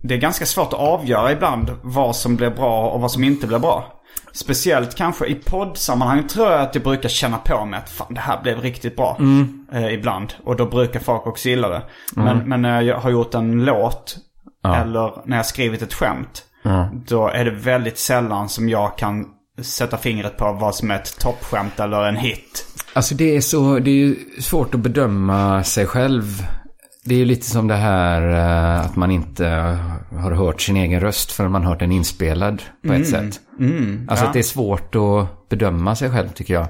det 0.03 0.13
är 0.13 0.17
ganska 0.17 0.45
svårt 0.45 0.73
att 0.73 0.79
avgöra 0.79 1.31
ibland 1.31 1.71
vad 1.81 2.15
som 2.15 2.35
blir 2.35 2.49
bra 2.49 2.89
och 2.89 3.01
vad 3.01 3.11
som 3.11 3.23
inte 3.23 3.47
blir 3.47 3.59
bra. 3.59 4.01
Speciellt 4.33 4.95
kanske 4.95 5.25
i 5.25 5.35
poddsammanhang 5.35 6.27
tror 6.27 6.51
jag 6.51 6.61
att 6.61 6.75
jag 6.75 6.83
brukar 6.83 7.09
känna 7.09 7.37
på 7.37 7.65
mig 7.65 7.79
att 7.79 7.89
fan 7.89 8.13
det 8.13 8.19
här 8.19 8.41
blev 8.41 8.61
riktigt 8.61 8.95
bra. 8.95 9.17
Eh, 9.73 9.93
ibland. 9.93 10.33
Och 10.43 10.55
då 10.55 10.65
brukar 10.65 10.99
folk 10.99 11.27
också 11.27 11.49
gilla 11.49 11.69
det. 11.69 11.81
Men, 12.15 12.37
men 12.37 12.61
när 12.61 12.81
jag 12.81 12.97
har 12.97 13.09
gjort 13.09 13.33
en 13.33 13.65
låt 13.65 14.17
eller 14.65 15.21
när 15.25 15.37
jag 15.37 15.45
skrivit 15.45 15.81
ett 15.81 15.93
skämt. 15.93 16.43
Då 17.07 17.27
är 17.27 17.45
det 17.45 17.51
väldigt 17.51 17.97
sällan 17.97 18.49
som 18.49 18.69
jag 18.69 18.97
kan 18.97 19.25
sätta 19.63 19.97
fingret 19.97 20.37
på 20.37 20.51
vad 20.53 20.75
som 20.75 20.91
är 20.91 20.95
ett 20.95 21.19
toppskämt 21.19 21.79
eller 21.79 22.03
en 22.07 22.15
hit. 22.15 22.65
Alltså 22.93 23.15
det 23.15 23.35
är 23.35 23.41
så, 23.41 23.79
det 23.79 23.91
är 23.91 23.95
ju 23.95 24.15
svårt 24.39 24.75
att 24.75 24.79
bedöma 24.81 25.63
sig 25.63 25.85
själv. 25.85 26.23
Det 27.05 27.15
är 27.15 27.19
ju 27.19 27.25
lite 27.25 27.45
som 27.45 27.67
det 27.67 27.75
här 27.75 28.21
eh, 28.31 28.85
att 28.85 28.95
man 28.95 29.11
inte 29.11 29.45
har 30.11 30.31
hört 30.31 30.61
sin 30.61 30.77
egen 30.77 30.99
röst 30.99 31.31
förrän 31.31 31.51
man 31.51 31.63
hört 31.63 31.79
den 31.79 31.91
inspelad 31.91 32.61
på 32.87 32.93
ett 32.93 33.07
sätt. 33.07 33.39
alltså 34.07 34.25
att 34.25 34.33
det 34.33 34.39
är 34.39 34.43
svårt 34.43 34.95
att 34.95 35.49
bedöma 35.49 35.95
sig 35.95 36.09
själv 36.11 36.29
tycker 36.29 36.53
jag. 36.53 36.67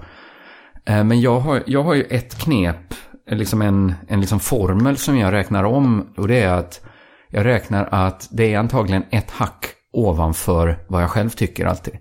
Eh, 0.86 1.04
Men 1.04 1.22
jag 1.22 1.40
har, 1.40 1.64
jag 1.66 1.84
har 1.84 1.94
ju 1.94 2.04
ett 2.04 2.38
knep, 2.38 2.94
liksom 3.32 3.62
en, 3.62 3.94
en 4.08 4.20
liksom 4.20 4.40
formel 4.40 4.98
som 4.98 5.18
jag 5.18 5.34
räknar 5.34 5.64
om. 5.64 6.14
Och 6.18 6.28
det 6.28 6.40
är 6.40 6.54
att 6.54 6.82
jag 7.30 7.46
räknar 7.46 7.88
att 7.92 8.28
det 8.32 8.54
är 8.54 8.60
antagligen 8.60 9.04
ett 9.12 9.32
hack 9.32 9.66
ovanför 9.94 10.80
vad 10.88 11.04
jag 11.04 11.10
själv 11.10 11.30
tycker 11.30 11.66
alltid. 11.66 11.94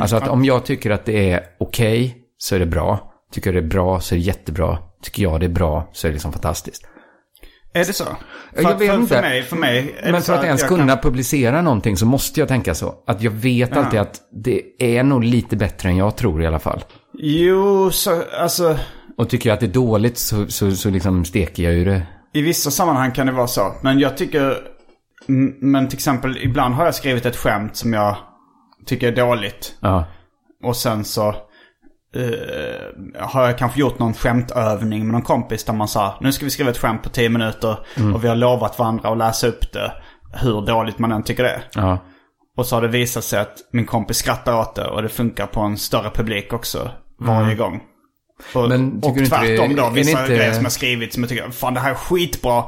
Alltså 0.00 0.16
att 0.16 0.28
om 0.28 0.44
jag 0.44 0.64
tycker 0.64 0.90
att 0.90 1.04
det 1.04 1.30
är 1.30 1.40
okej 1.60 2.16
så 2.38 2.54
är 2.54 2.58
det 2.58 2.66
bra. 2.66 3.12
Tycker 3.32 3.52
jag 3.52 3.62
det 3.62 3.66
är 3.66 3.70
bra 3.70 4.00
så 4.00 4.14
är 4.14 4.18
det 4.18 4.24
jättebra. 4.24 4.78
Tycker 5.02 5.22
jag 5.22 5.40
det 5.40 5.46
är 5.46 5.50
bra 5.50 5.90
så 5.92 6.06
är 6.06 6.08
det 6.08 6.12
liksom 6.12 6.32
fantastiskt. 6.32 6.82
Är 7.74 7.84
det 7.84 7.92
så? 7.92 8.04
För, 8.54 8.62
Jag 8.62 8.78
vet 8.78 8.88
för, 8.90 8.94
inte. 8.98 9.14
för 9.14 9.22
mig, 9.22 9.42
för 9.42 9.56
mig 9.56 9.94
Men 10.04 10.22
för 10.22 10.34
att 10.34 10.44
ens 10.44 10.60
jag 10.60 10.68
kunna 10.68 10.86
kan- 10.86 11.02
publicera 11.02 11.62
någonting 11.62 11.96
så 11.96 12.06
måste 12.06 12.40
jag 12.40 12.48
tänka 12.48 12.74
så. 12.74 12.94
Att 13.06 13.22
jag 13.22 13.30
vet 13.30 13.76
alltid 13.76 14.00
att 14.00 14.20
det 14.44 14.62
är 14.78 15.02
nog 15.02 15.24
lite 15.24 15.56
bättre 15.56 15.88
än 15.88 15.96
jag 15.96 16.16
tror 16.16 16.42
i 16.42 16.46
alla 16.46 16.58
fall. 16.58 16.84
Jo, 17.18 17.90
så, 17.90 18.22
alltså. 18.40 18.78
Och 19.16 19.28
tycker 19.30 19.48
jag 19.50 19.54
att 19.54 19.60
det 19.60 19.66
är 19.66 19.72
dåligt 19.72 20.18
så, 20.18 20.46
så, 20.46 20.70
så 20.70 20.90
liksom 20.90 21.24
steker 21.24 21.62
jag 21.62 21.72
ju 21.72 21.84
det. 21.84 22.02
I 22.32 22.42
vissa 22.42 22.70
sammanhang 22.70 23.10
kan 23.12 23.26
det 23.26 23.32
vara 23.32 23.46
så. 23.46 23.72
Men 23.82 23.98
jag 23.98 24.16
tycker... 24.16 24.56
Men 25.60 25.88
till 25.88 25.96
exempel, 25.96 26.38
ibland 26.42 26.74
har 26.74 26.84
jag 26.84 26.94
skrivit 26.94 27.26
ett 27.26 27.36
skämt 27.36 27.76
som 27.76 27.92
jag 27.92 28.16
tycker 28.86 29.08
är 29.12 29.16
dåligt. 29.16 29.74
Ja. 29.80 30.04
Och 30.64 30.76
sen 30.76 31.04
så 31.04 31.28
eh, 32.16 33.18
har 33.20 33.46
jag 33.46 33.58
kanske 33.58 33.80
gjort 33.80 33.98
någon 33.98 34.14
skämtövning 34.14 35.04
med 35.06 35.12
någon 35.12 35.22
kompis 35.22 35.64
där 35.64 35.72
man 35.72 35.88
sa 35.88 36.14
nu 36.20 36.32
ska 36.32 36.44
vi 36.44 36.50
skriva 36.50 36.70
ett 36.70 36.78
skämt 36.78 37.02
på 37.02 37.08
10 37.08 37.28
minuter 37.28 37.76
och 38.14 38.24
vi 38.24 38.28
har 38.28 38.36
lovat 38.36 38.78
varandra 38.78 39.08
att 39.08 39.18
läsa 39.18 39.46
upp 39.46 39.72
det 39.72 39.92
hur 40.42 40.66
dåligt 40.66 40.98
man 40.98 41.12
än 41.12 41.22
tycker 41.22 41.42
det. 41.42 41.62
Ja. 41.74 41.98
Och 42.56 42.66
så 42.66 42.76
har 42.76 42.82
det 42.82 42.88
visat 42.88 43.24
sig 43.24 43.40
att 43.40 43.54
min 43.72 43.86
kompis 43.86 44.16
skrattar 44.16 44.60
åt 44.60 44.74
det 44.74 44.84
och 44.86 45.02
det 45.02 45.08
funkar 45.08 45.46
på 45.46 45.60
en 45.60 45.76
större 45.78 46.10
publik 46.10 46.52
också 46.52 46.90
varje 47.20 47.54
gång. 47.54 47.80
Och, 48.54 48.68
Men 48.68 49.00
och 49.02 49.08
inte 49.18 49.26
tvärtom 49.26 49.68
det- 49.68 49.82
då, 49.82 49.88
det 49.88 49.94
vissa 49.94 50.20
inte- 50.22 50.34
grejer 50.36 50.52
som 50.52 50.62
jag 50.62 50.72
skrivit 50.72 51.14
som 51.14 51.22
jag 51.22 51.30
tycker, 51.30 51.50
fan 51.50 51.74
det 51.74 51.80
här 51.80 51.90
är 51.90 51.94
skitbra. 51.94 52.64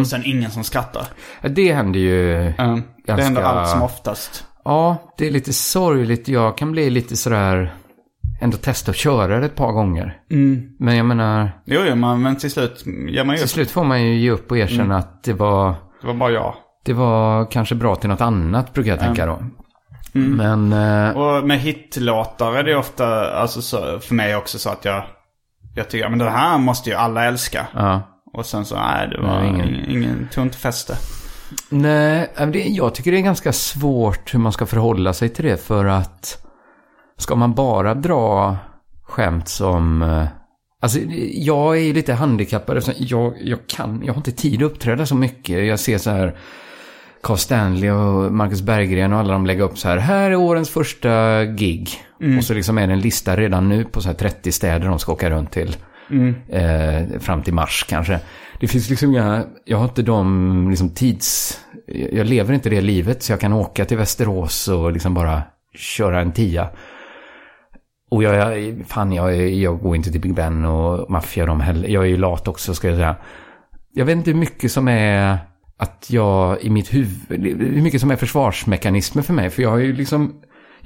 Och 0.00 0.06
sen 0.06 0.22
ingen 0.24 0.50
som 0.50 0.64
skrattar. 0.64 1.06
Det 1.42 1.72
händer 1.72 2.00
ju 2.00 2.34
Mm. 2.36 2.54
Det 2.56 2.82
ganska... 3.06 3.24
händer 3.24 3.42
allt 3.42 3.68
som 3.70 3.82
oftast. 3.82 4.46
Ja, 4.66 5.14
det 5.18 5.26
är 5.26 5.30
lite 5.30 5.52
sorgligt. 5.52 6.28
Jag 6.28 6.58
kan 6.58 6.72
bli 6.72 6.90
lite 6.90 7.16
sådär... 7.16 7.74
Ändå 8.40 8.56
testa 8.56 8.90
att 8.90 8.96
köra 8.96 9.40
det 9.40 9.46
ett 9.46 9.54
par 9.54 9.72
gånger. 9.72 10.16
Men 10.78 10.96
jag 10.96 11.06
menar, 11.06 11.50
Jo, 11.64 11.80
jo, 11.88 11.94
men, 11.94 12.22
men 12.22 12.36
till 12.36 12.50
slut 12.50 12.84
ger 13.08 13.24
man 13.24 13.34
ju 13.34 13.38
till 13.40 13.48
slut 13.48 13.70
får 13.70 13.84
man 13.84 14.02
ju 14.02 14.14
ge 14.16 14.30
upp 14.30 14.50
och 14.50 14.58
erkänna 14.58 14.96
att 14.96 15.24
det 15.24 15.32
var... 15.32 15.74
Det 16.00 16.06
var 16.06 16.14
bara 16.14 16.30
jag. 16.30 16.54
Det 16.84 16.92
var 16.92 17.50
kanske 17.50 17.74
bra 17.74 17.96
till 17.96 18.08
något 18.08 18.20
annat, 18.20 18.72
brukar 18.74 18.90
jag 18.90 19.00
tänka 19.00 19.26
då. 19.26 19.38
Men... 20.12 20.72
eh, 20.72 21.16
Och 21.16 21.46
med 21.46 21.58
hitlåtar 21.60 22.52
är 22.54 22.62
det 22.62 22.76
ofta, 22.76 23.30
alltså 23.30 23.62
så, 23.62 23.98
för 24.00 24.14
mig 24.14 24.36
också 24.36 24.58
så 24.58 24.70
att 24.70 24.84
jag, 24.84 25.04
jag 25.74 25.90
tycker, 25.90 26.08
men 26.08 26.18
det 26.18 26.30
här 26.30 26.58
måste 26.58 26.90
ju 26.90 26.96
alla 26.96 27.24
älska. 27.24 27.66
ja. 27.74 28.02
Och 28.32 28.46
sen 28.46 28.64
så, 28.64 28.76
nej 28.76 29.08
det 29.08 29.20
var 29.20 29.40
Nej, 29.40 29.48
ingen- 29.48 29.68
ingen, 29.68 29.90
ingen 29.90 30.28
tog 30.32 30.44
inte 30.44 30.58
fäste. 30.58 30.94
Nej, 31.68 32.28
jag 32.76 32.94
tycker 32.94 33.12
det 33.12 33.18
är 33.18 33.22
ganska 33.22 33.52
svårt 33.52 34.34
hur 34.34 34.38
man 34.38 34.52
ska 34.52 34.66
förhålla 34.66 35.12
sig 35.12 35.28
till 35.28 35.44
det. 35.44 35.56
För 35.56 35.84
att 35.84 36.46
ska 37.18 37.34
man 37.34 37.54
bara 37.54 37.94
dra 37.94 38.56
skämt 39.02 39.48
som... 39.48 40.02
eh, 40.02 40.24
Alltså, 40.80 40.98
jag 41.32 41.78
är 41.78 41.94
lite 41.94 42.14
handikappad 42.14 42.76
eftersom 42.76 43.04
jag, 43.06 43.34
jag 43.40 43.58
kan... 43.66 44.02
Jag 44.04 44.12
har 44.12 44.16
inte 44.18 44.32
tid 44.32 44.62
att 44.62 44.70
uppträda 44.72 45.06
så 45.06 45.14
mycket. 45.14 45.66
Jag 45.66 45.80
ser 45.80 45.98
så 45.98 46.10
här... 46.10 46.36
Carl 47.22 47.36
Stanley 47.36 47.90
och 47.90 48.32
Marcus 48.32 48.62
Berggren 48.62 49.12
och 49.12 49.18
alla 49.18 49.32
de 49.32 49.46
lägger 49.46 49.62
upp 49.62 49.78
så 49.78 49.88
här. 49.88 49.96
Här 49.96 50.30
är 50.30 50.36
årens 50.36 50.70
första 50.70 51.44
gig. 51.44 51.90
Och 52.38 52.44
så 52.44 52.54
liksom 52.54 52.78
är 52.78 52.86
det 52.86 52.92
en 52.92 53.00
lista 53.00 53.36
redan 53.36 53.68
nu 53.68 53.84
på 53.84 54.00
så 54.00 54.08
här 54.08 54.14
30 54.14 54.52
städer 54.52 54.88
de 54.88 54.98
ska 54.98 55.12
åka 55.12 55.30
runt 55.30 55.52
till. 55.52 55.76
Eh, 56.48 57.18
fram 57.18 57.42
till 57.42 57.54
mars 57.54 57.86
kanske. 57.88 58.20
Det 58.60 58.68
finns 58.68 58.90
liksom 58.90 59.10
inga, 59.10 59.44
jag 59.64 59.78
har 59.78 59.84
inte 59.84 60.02
de 60.02 60.70
liksom 60.70 60.90
tids, 60.90 61.60
jag 62.12 62.26
lever 62.26 62.54
inte 62.54 62.70
det 62.70 62.80
livet 62.80 63.22
så 63.22 63.32
jag 63.32 63.40
kan 63.40 63.52
åka 63.52 63.84
till 63.84 63.96
Västerås 63.96 64.68
och 64.68 64.92
liksom 64.92 65.14
bara 65.14 65.42
köra 65.74 66.20
en 66.20 66.32
tia. 66.32 66.68
Och 68.10 68.22
jag, 68.22 68.34
jag 68.34 68.86
fan 68.86 69.12
jag, 69.12 69.48
jag 69.48 69.78
går 69.78 69.96
inte 69.96 70.12
till 70.12 70.20
Big 70.20 70.34
Ben 70.34 70.64
och 70.64 71.10
Mafia 71.10 71.42
och 71.42 71.48
de 71.48 71.60
heller. 71.60 71.88
Jag 71.88 72.04
är 72.04 72.08
ju 72.08 72.16
lat 72.16 72.48
också 72.48 72.74
ska 72.74 72.88
jag 72.88 72.96
säga. 72.96 73.16
Jag 73.92 74.04
vet 74.04 74.16
inte 74.16 74.30
hur 74.30 74.38
mycket 74.38 74.72
som 74.72 74.88
är 74.88 75.38
att 75.76 76.06
jag 76.10 76.62
i 76.62 76.70
mitt 76.70 76.94
huvud, 76.94 77.60
hur 77.60 77.82
mycket 77.82 78.00
som 78.00 78.10
är 78.10 78.16
försvarsmekanismer 78.16 79.22
för 79.22 79.32
mig. 79.32 79.50
För 79.50 79.62
jag 79.62 79.70
har 79.70 79.78
ju 79.78 79.92
liksom, 79.92 80.34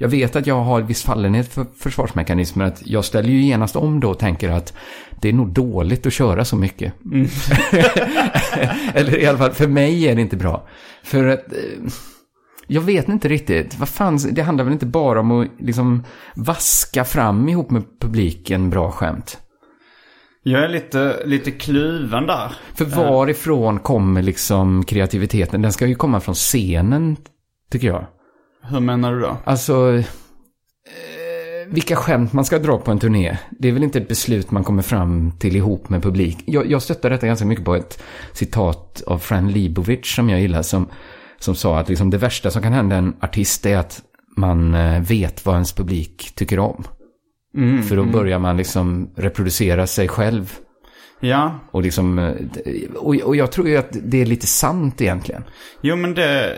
Jag 0.01 0.09
vet 0.09 0.35
att 0.35 0.47
jag 0.47 0.61
har 0.61 0.79
en 0.81 0.87
viss 0.87 1.03
fallenhet 1.03 1.53
för 1.53 1.65
försvarsmekanismer. 1.77 2.65
Att 2.65 2.81
jag 2.87 3.05
ställer 3.05 3.29
ju 3.29 3.41
genast 3.41 3.75
om 3.75 3.99
då 3.99 4.09
och 4.09 4.19
tänker 4.19 4.49
att 4.49 4.73
det 5.21 5.29
är 5.29 5.33
nog 5.33 5.49
dåligt 5.53 6.05
att 6.05 6.13
köra 6.13 6.45
så 6.45 6.55
mycket. 6.55 6.93
Eller 8.93 9.19
i 9.19 9.25
alla 9.25 9.37
fall, 9.37 9.51
för 9.51 9.67
mig 9.67 10.07
är 10.07 10.15
det 10.15 10.21
inte 10.21 10.37
bra. 10.37 10.67
För 11.03 11.27
att... 11.27 11.39
eh, 11.53 11.91
Jag 12.67 12.81
vet 12.81 13.09
inte 13.09 13.29
riktigt. 13.29 13.79
Vad 13.79 13.89
fan, 13.89 14.19
det 14.31 14.41
handlar 14.41 14.63
väl 14.63 14.73
inte 14.73 14.85
bara 14.85 15.19
om 15.19 15.31
att 15.31 15.47
liksom 15.59 16.03
vaska 16.35 17.03
fram 17.03 17.49
ihop 17.49 17.69
med 17.71 17.83
publiken 17.99 18.69
bra 18.69 18.91
skämt. 18.91 19.37
Jag 20.43 20.63
är 20.63 20.69
lite, 20.69 21.21
lite 21.25 21.51
kluven 21.51 22.27
där. 22.27 22.51
För 22.73 22.85
varifrån 22.85 23.79
kommer 23.79 24.21
liksom 24.21 24.83
kreativiteten? 24.83 25.61
Den 25.61 25.71
ska 25.73 25.87
ju 25.87 25.95
komma 25.95 26.19
från 26.19 26.35
scenen, 26.35 27.17
tycker 27.71 27.87
jag. 27.87 28.05
Hur 28.61 28.79
menar 28.79 29.13
du 29.13 29.19
då? 29.19 29.37
Alltså, 29.43 29.93
eh, 29.93 30.03
vilka 31.67 31.95
skämt 31.95 32.33
man 32.33 32.45
ska 32.45 32.59
dra 32.59 32.77
på 32.77 32.91
en 32.91 32.99
turné. 32.99 33.37
Det 33.59 33.67
är 33.67 33.71
väl 33.71 33.83
inte 33.83 33.99
ett 33.99 34.07
beslut 34.07 34.51
man 34.51 34.63
kommer 34.63 34.83
fram 34.83 35.31
till 35.39 35.55
ihop 35.55 35.89
med 35.89 36.03
publik. 36.03 36.43
Jag, 36.45 36.71
jag 36.71 36.81
stöttar 36.81 37.09
detta 37.09 37.27
ganska 37.27 37.45
mycket 37.45 37.65
på 37.65 37.75
ett 37.75 38.03
citat 38.33 39.03
av 39.07 39.19
Fran 39.19 39.51
Libovic 39.51 40.15
som 40.15 40.29
jag 40.29 40.41
gillar. 40.41 40.61
Som, 40.61 40.87
som 41.39 41.55
sa 41.55 41.79
att 41.79 41.89
liksom 41.89 42.09
det 42.09 42.17
värsta 42.17 42.51
som 42.51 42.61
kan 42.61 42.73
hända 42.73 42.95
en 42.95 43.13
artist 43.21 43.65
är 43.65 43.77
att 43.77 44.01
man 44.37 44.73
eh, 44.73 45.01
vet 45.01 45.45
vad 45.45 45.55
ens 45.55 45.73
publik 45.73 46.31
tycker 46.35 46.59
om. 46.59 46.83
För 47.89 47.95
då 47.95 48.05
börjar 48.05 48.39
man 48.39 48.57
liksom 48.57 49.09
reproducera 49.15 49.87
sig 49.87 50.07
själv. 50.07 50.53
Ja, 51.21 51.59
Och, 51.71 51.81
liksom, 51.81 52.19
eh, 52.19 52.33
och, 52.95 53.15
och 53.15 53.35
jag 53.35 53.51
tror 53.51 53.67
ju 53.67 53.77
att 53.77 53.89
det 53.91 54.21
är 54.21 54.25
lite 54.25 54.47
sant 54.47 55.01
egentligen. 55.01 55.43
jo 55.81 55.95
men 55.95 56.13
det... 56.13 56.57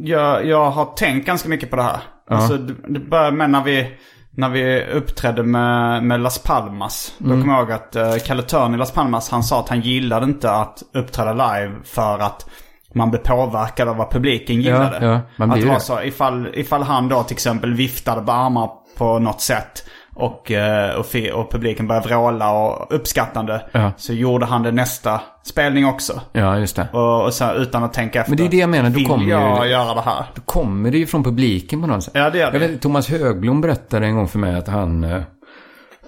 Jag, 0.00 0.46
jag 0.46 0.70
har 0.70 0.84
tänkt 0.84 1.26
ganska 1.26 1.48
mycket 1.48 1.70
på 1.70 1.76
det 1.76 1.82
här. 1.82 2.00
Alltså 2.30 2.56
det, 2.56 2.74
det 2.88 3.00
började 3.00 3.36
med 3.36 3.50
när 3.50 3.64
vi, 3.64 3.86
när 4.30 4.48
vi 4.48 4.84
uppträdde 4.84 5.42
med, 5.42 6.02
med 6.02 6.20
Las 6.20 6.38
Palmas. 6.38 7.14
Då 7.18 7.30
kommer 7.30 7.52
jag 7.52 7.60
ihåg 7.60 7.72
att 7.72 7.96
uh, 7.96 8.16
Kalle 8.26 8.42
Törn 8.42 8.74
i 8.74 8.78
Las 8.78 8.92
Palmas, 8.92 9.30
han 9.30 9.42
sa 9.42 9.60
att 9.60 9.68
han 9.68 9.80
gillade 9.80 10.26
inte 10.26 10.50
att 10.50 10.82
uppträda 10.94 11.32
live 11.32 11.74
för 11.84 12.18
att 12.18 12.46
man 12.94 13.10
blev 13.10 13.20
påverkad 13.20 13.88
av 13.88 13.96
vad 13.96 14.10
publiken 14.10 14.62
gillade. 14.62 15.06
ja, 15.06 15.20
man 15.36 15.50
att 15.50 15.56
blir 15.56 15.66
det 15.66 15.72
var 15.72 15.78
så, 15.78 16.02
ifall, 16.02 16.48
ifall 16.54 16.82
han 16.82 17.08
då 17.08 17.22
till 17.22 17.34
exempel 17.34 17.74
viftade 17.74 18.22
på 18.22 18.32
armar 18.32 18.70
på 18.98 19.18
något 19.18 19.40
sätt 19.40 19.84
och, 20.14 20.50
eh, 20.50 20.94
och, 20.94 21.06
och 21.40 21.50
publiken 21.50 21.88
började 21.88 22.08
vråla 22.08 22.52
och 22.52 22.94
uppskattande. 22.94 23.62
Ja. 23.72 23.92
Så 23.96 24.12
gjorde 24.12 24.46
han 24.46 24.62
det 24.62 24.72
nästa 24.72 25.20
spelning 25.44 25.86
också. 25.86 26.20
Ja, 26.32 26.58
just 26.58 26.76
det. 26.76 26.88
Och, 26.92 27.24
och 27.24 27.32
så, 27.32 27.52
utan 27.54 27.84
att 27.84 27.92
tänka 27.92 28.20
efter. 28.20 28.30
Men 28.30 28.36
det 28.36 28.44
är 28.44 28.50
det 28.50 28.56
jag 28.56 28.70
menar, 28.70 28.90
då 28.90 28.96
Vill 28.96 29.06
kommer 29.06 29.24
ju- 29.24 29.30
jag 29.30 29.68
göra 29.68 29.94
det 29.94 30.00
här? 30.00 30.24
Då 30.34 30.42
kommer 30.44 30.90
det 30.90 30.98
ju 30.98 31.06
från 31.06 31.24
publiken 31.24 31.80
på 31.80 31.86
något 31.86 32.04
sätt. 32.04 32.12
Ja, 32.16 32.30
det 32.30 32.38
gör 32.38 32.50
det. 32.52 32.58
Jag 32.58 32.68
vet, 32.68 32.82
Thomas 32.82 33.08
Högblom 33.08 33.60
berättade 33.60 34.06
en 34.06 34.16
gång 34.16 34.28
för 34.28 34.38
mig 34.38 34.56
att 34.56 34.68
han... 34.68 35.22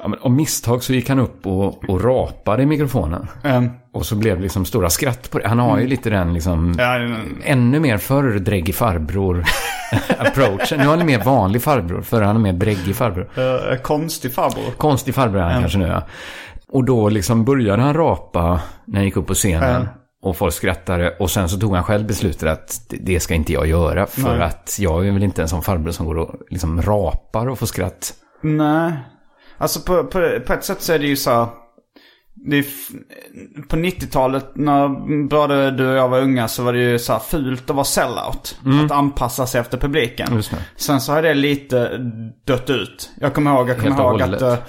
Ja, 0.04 0.08
men 0.08 0.18
av 0.18 0.30
misstag 0.30 0.82
så 0.82 0.92
gick 0.92 1.08
han 1.08 1.18
upp 1.18 1.46
och, 1.46 1.88
och 1.90 2.04
rapade 2.04 2.62
i 2.62 2.66
mikrofonen. 2.66 3.28
Mm. 3.44 3.70
Och 3.92 4.06
så 4.06 4.14
blev 4.16 4.36
det 4.36 4.42
liksom 4.42 4.64
stora 4.64 4.90
skratt 4.90 5.30
på 5.30 5.38
det. 5.38 5.48
Han 5.48 5.58
har 5.58 5.78
ju 5.78 5.86
lite 5.86 6.10
den 6.10 6.34
liksom... 6.34 6.74
Ja, 6.78 6.96
mm. 6.96 7.42
Ännu 7.44 7.80
mer 7.80 7.98
förr 7.98 8.38
dräggig 8.38 8.74
farbror 8.74 9.44
approachen. 10.18 10.78
Nu 10.78 10.84
är 10.84 10.88
han 10.96 11.06
mer 11.06 11.24
vanlig 11.24 11.62
farbror. 11.62 12.02
Förr 12.02 12.22
han 12.22 12.36
är 12.36 12.40
mer 12.40 12.52
dräggig 12.52 12.96
farbror. 12.96 13.28
Eh, 13.72 13.76
konstig 13.82 14.34
farbror. 14.34 14.70
Konstig 14.76 15.14
farbror 15.14 15.40
är 15.40 15.50
han 15.50 15.60
kanske 15.60 15.78
nu 15.78 15.86
ja. 15.86 16.02
Och 16.68 16.84
då 16.84 17.08
liksom 17.08 17.44
började 17.44 17.82
han 17.82 17.94
rapa 17.94 18.60
när 18.84 18.96
han 18.96 19.04
gick 19.04 19.16
upp 19.16 19.26
på 19.26 19.34
scenen. 19.34 19.88
Och 20.22 20.36
folk 20.36 20.54
skrattade. 20.54 21.16
Och 21.20 21.30
sen 21.30 21.48
så 21.48 21.58
tog 21.60 21.74
han 21.74 21.84
själv 21.84 22.06
beslutet 22.06 22.48
att 22.48 22.80
det- 22.88 22.96
det 22.96 23.20
ska 23.20 23.34
inte 23.34 23.52
jag 23.52 23.66
göra. 23.66 24.06
För 24.06 24.36
Nej. 24.36 24.42
att 24.42 24.76
jag 24.80 25.06
är 25.06 25.12
väl 25.12 25.22
inte 25.22 25.42
en 25.42 25.48
sån 25.48 25.62
farbror 25.62 25.90
som 25.92 26.06
går 26.06 26.18
och 26.18 26.34
liksom 26.50 26.82
rapar 26.82 27.48
och 27.48 27.58
får 27.58 27.66
skratt. 27.66 28.14
Nej. 28.42 28.92
Alltså 29.64 29.80
på, 29.80 30.04
på, 30.04 30.40
på 30.46 30.52
ett 30.52 30.64
sätt 30.64 30.82
så 30.82 30.92
är 30.92 30.98
det 30.98 31.06
ju 31.06 31.16
så. 31.16 31.48
Det 32.34 32.56
är 32.58 32.64
på 33.68 33.76
90-talet 33.76 34.50
när 34.54 34.88
både 35.28 35.70
du 35.70 35.88
och 35.90 35.96
jag 35.96 36.08
var 36.08 36.20
unga 36.20 36.48
så 36.48 36.62
var 36.62 36.72
det 36.72 36.78
ju 36.78 36.98
så 36.98 37.12
här 37.12 37.20
fult 37.20 37.70
att 37.70 37.76
vara 37.76 37.84
sellout. 37.84 38.58
Att 38.84 38.90
anpassa 38.92 39.46
sig 39.46 39.60
efter 39.60 39.78
publiken. 39.78 40.26
Mm. 40.28 40.42
Sen 40.76 41.00
så 41.00 41.12
har 41.12 41.22
det 41.22 41.34
lite 41.34 41.98
dött 42.46 42.70
ut. 42.70 43.10
Jag 43.20 43.34
kommer 43.34 43.50
ihåg, 43.54 43.68
jag 43.68 43.76
kommer 43.78 43.90
ihåg 44.02 44.22
att, 44.22 44.28
hållet. 44.40 44.42
eh, 44.42 44.64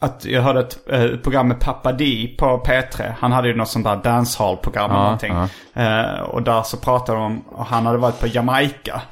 att 0.00 0.24
jag 0.24 0.42
hörde 0.42 0.60
ett 0.60 0.78
eh, 0.88 1.16
program 1.22 1.48
med 1.48 1.60
Pappa 1.60 1.92
Di 1.92 2.36
på 2.38 2.62
P3. 2.66 3.12
Han 3.18 3.32
hade 3.32 3.48
ju 3.48 3.54
något 3.56 3.68
sånt 3.68 3.84
där 3.84 3.96
dancehall-program 3.96 4.90
eller 4.90 5.00
Ja, 5.00 5.04
någonting. 5.04 5.32
Eh, 5.74 6.20
och 6.20 6.42
där 6.42 6.62
så 6.62 6.76
pratade 6.76 7.18
de 7.18 7.24
om, 7.26 7.40
och 7.48 7.66
han 7.66 7.86
hade 7.86 7.98
varit 7.98 8.20
på 8.20 8.26
Jamaica. 8.26 9.02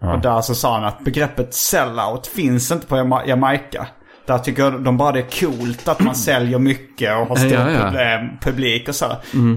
Och 0.00 0.20
där 0.20 0.40
så 0.40 0.54
sa 0.54 0.74
han 0.74 0.84
att 0.84 1.04
begreppet 1.04 1.54
sellout 1.54 2.26
finns 2.26 2.70
inte 2.72 2.86
på 2.86 2.96
Jama- 2.96 3.26
Jamaica. 3.26 3.86
Där 4.26 4.38
tycker 4.38 4.70
de 4.70 4.96
bara 4.96 5.12
det 5.12 5.18
är 5.18 5.40
coolt 5.40 5.88
att 5.88 6.00
man 6.00 6.14
säljer 6.14 6.58
mycket 6.58 7.16
och 7.16 7.26
har 7.26 7.36
stor 7.36 7.52
Ja, 7.52 7.70
ja. 7.70 7.82
problem, 7.84 8.28
publik 8.40 8.88
och 8.88 8.94
så. 8.94 9.06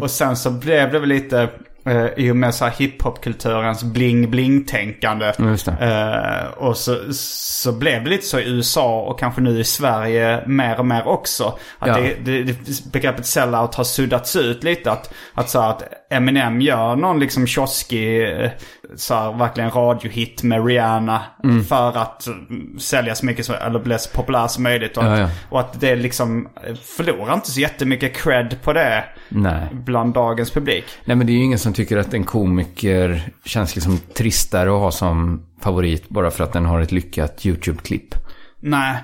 Och 0.01 0.11
sen 0.11 0.35
så 0.35 0.51
blev 0.51 0.91
det 0.91 0.99
väl 0.99 1.09
lite, 1.09 1.49
eh, 1.85 2.05
i 2.17 2.31
och 2.31 2.35
med 2.35 2.55
så 2.55 2.65
här 2.65 2.71
hiphopkulturens 2.77 3.83
bling-bling-tänkande. 3.83 5.33
Eh, 5.79 6.47
och 6.57 6.77
så, 6.77 6.97
så 7.13 7.71
blev 7.71 8.03
det 8.03 8.09
lite 8.09 8.25
så 8.25 8.39
i 8.39 8.49
USA 8.49 8.99
och 9.01 9.19
kanske 9.19 9.41
nu 9.41 9.59
i 9.59 9.63
Sverige 9.63 10.43
mer 10.47 10.79
och 10.79 10.85
mer 10.85 11.07
också. 11.07 11.43
Att 11.79 11.87
Ja. 11.87 11.97
det, 11.97 12.15
det, 12.25 12.43
det, 12.43 12.91
begreppet 12.91 13.25
sellout 13.25 13.75
har 13.75 13.83
suddats 13.83 14.35
ut 14.35 14.63
lite. 14.63 14.91
Att, 14.91 15.13
att, 15.33 15.49
så 15.49 15.61
här, 15.61 15.69
att 15.69 15.83
Eminem 16.09 16.61
gör 16.61 16.95
någon 16.95 17.19
liksom 17.19 17.47
kioskig, 17.47 18.23
eh, 18.23 18.51
så 18.95 19.13
här, 19.13 19.37
verkligen 19.37 19.71
radiohit 19.71 20.43
med 20.43 20.65
Rihanna. 20.65 21.21
Mm. 21.43 21.63
För 21.63 21.97
att 21.97 22.27
mm, 22.27 22.79
sälja 22.79 23.15
så 23.15 23.25
mycket 23.25 23.45
som, 23.45 23.55
eller 23.55 23.79
bli 23.79 23.99
så 23.99 24.09
populär 24.09 24.47
som 24.47 24.63
möjligt. 24.63 24.97
Och, 24.97 25.03
Ja, 25.03 25.13
att, 25.13 25.19
ja. 25.19 25.29
och 25.49 25.59
att 25.59 25.79
det 25.81 25.95
liksom 25.95 26.49
eh, 26.63 26.75
förlorar 26.75 27.33
inte 27.33 27.51
så 27.51 27.59
jättemycket 27.59 28.13
cred 28.17 28.61
på 28.63 28.73
det 28.73 29.03
Nej. 29.29 29.67
bland 29.71 30.13
dagens 30.13 30.51
publik. 30.51 30.85
Nej 31.05 31.17
men 31.17 31.27
det 31.27 31.33
är 31.33 31.35
ju 31.37 31.43
ingen 31.43 31.59
som 31.59 31.73
tycker 31.73 31.97
att 31.97 32.13
en 32.13 32.23
komiker 32.23 33.21
känns 33.45 33.75
liksom 33.75 33.97
tristare 33.97 34.69
att 34.69 34.79
ha 34.79 34.91
som 34.91 35.45
favorit 35.61 36.09
bara 36.09 36.31
för 36.31 36.43
att 36.43 36.53
den 36.53 36.65
har 36.65 36.81
ett 36.81 36.91
lyckat 36.91 37.45
YouTube-klipp. 37.45 38.15
Nej, 38.59 38.95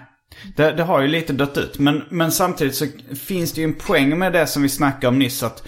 det, 0.56 0.72
det 0.72 0.84
har 0.84 1.02
ju 1.02 1.08
lite 1.08 1.34
dött 1.34 1.58
ut. 1.58 1.80
Men, 1.80 2.04
men 2.10 2.32
samtidigt 2.32 2.76
så 2.76 2.86
finns 3.28 3.54
det 3.54 3.62
ju 3.62 3.68
en 3.68 3.74
poäng 3.74 4.18
med 4.20 4.34
det 4.34 4.48
som 4.48 4.64
vi 4.64 4.70
snackade 4.70 5.08
om 5.08 5.20
nyss. 5.20 5.44
Att, 5.44 5.68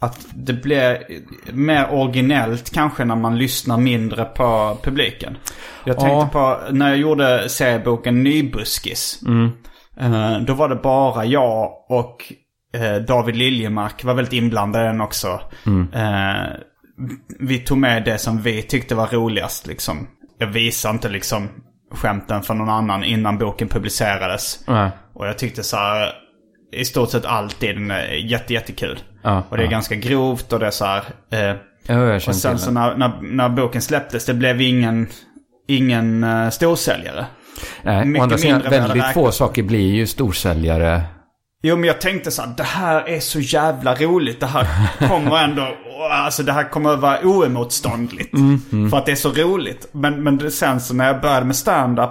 att 0.00 0.26
det 0.34 0.52
blir 0.52 0.98
mer 1.52 1.90
originellt 1.92 2.74
kanske 2.74 3.04
när 3.04 3.16
man 3.16 3.38
lyssnar 3.38 3.78
mindre 3.78 4.24
på 4.24 4.78
publiken. 4.82 5.36
Jag 5.84 5.96
tänkte 6.00 6.14
Ja. 6.16 6.28
på 6.32 6.72
när 6.72 6.88
jag 6.88 6.98
gjorde 6.98 7.48
serieboken 7.48 8.22
Nybuskis. 8.22 9.20
Eh, 10.00 10.38
då 10.38 10.54
var 10.54 10.68
det 10.68 10.74
bara 10.76 11.24
jag 11.24 11.70
och 11.88 12.32
eh, 12.74 12.96
David 12.96 13.36
Liljemark 13.36 14.04
var 14.04 14.14
väldigt 14.14 14.32
inblandad 14.32 14.82
i 14.82 14.86
den 14.86 15.00
också. 15.00 15.40
Eh, 15.94 16.52
vi 17.40 17.58
tog 17.58 17.78
med 17.78 18.04
det 18.04 18.18
som 18.18 18.42
vi 18.42 18.62
tyckte 18.62 18.94
var 18.94 19.06
roligast 19.06 19.66
liksom. 19.66 20.06
Jag 20.38 20.46
visade 20.46 20.92
inte 20.94 21.08
liksom 21.08 21.48
skämten 21.94 22.42
för 22.42 22.54
någon 22.54 22.68
annan 22.68 23.04
innan 23.04 23.38
boken 23.38 23.68
publicerades. 23.68 24.64
Nej. 24.66 24.90
Och 25.14 25.26
jag 25.26 25.38
tyckte 25.38 25.62
så 25.62 25.76
här, 25.76 26.12
i 26.80 26.84
stort 26.84 27.10
sett 27.10 27.24
alltid 27.24 27.76
den 27.76 27.90
är 27.90 28.04
jätte, 28.04 28.52
jättekul. 28.54 28.98
Ja, 29.22 29.42
och 29.48 29.56
det 29.56 29.62
är 29.62 29.64
ja. 29.64 29.70
ganska 29.70 29.94
grovt 29.94 30.52
och 30.52 30.58
det 30.58 30.66
är 30.66 30.70
så 30.70 30.84
här. 30.84 31.02
Eh, 31.32 31.56
Ja, 31.88 32.14
och 32.14 32.34
sen 32.34 32.58
så 32.58 32.70
när, 32.70 32.96
när, 32.96 33.12
när 33.22 33.48
boken 33.48 33.82
släpptes, 33.82 34.26
det 34.26 34.34
blev 34.34 34.60
ingen, 34.60 35.06
ingen 35.68 36.24
uh, 36.24 36.50
storsäljare. 36.50 37.26
Nej, 37.82 38.02
å 38.02 38.04
mycket 38.04 38.22
andra 38.22 38.38
sidan, 38.38 38.62
väldigt 38.70 39.12
få 39.14 39.32
saker 39.32 39.62
blir 39.62 39.94
ju 39.94 40.06
storsäljare. 40.06 41.02
Jo 41.62 41.76
men 41.76 41.84
jag 41.84 42.00
tänkte 42.00 42.30
så 42.30 42.42
här, 42.42 42.54
det 42.56 42.62
här 42.62 43.08
är 43.08 43.20
så 43.20 43.40
jävla 43.40 43.94
roligt. 43.94 44.40
Det 44.40 44.46
här 44.46 44.66
kommer 45.08 45.44
ändå, 45.44 45.76
alltså 46.10 46.42
det 46.42 46.52
här 46.52 46.70
kommer 46.70 46.94
att 46.94 47.00
vara 47.00 47.18
oemotståndligt. 47.22 48.30
För 48.90 48.96
att 48.96 49.06
det 49.06 49.12
är 49.12 49.16
så 49.16 49.30
roligt. 49.30 49.88
Men, 49.92 50.22
men 50.22 50.50
sen 50.50 50.80
så 50.80 50.94
när 50.94 51.06
jag 51.06 51.20
började 51.20 51.46
med 51.46 51.56
stand-up 51.56 52.10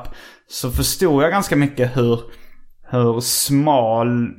så 0.49 0.72
förstod 0.72 1.24
jag 1.24 1.32
ganska 1.32 1.55
mycket 1.55 1.97
hur, 1.97 2.20
hur 2.91 3.20
smal 3.22 4.30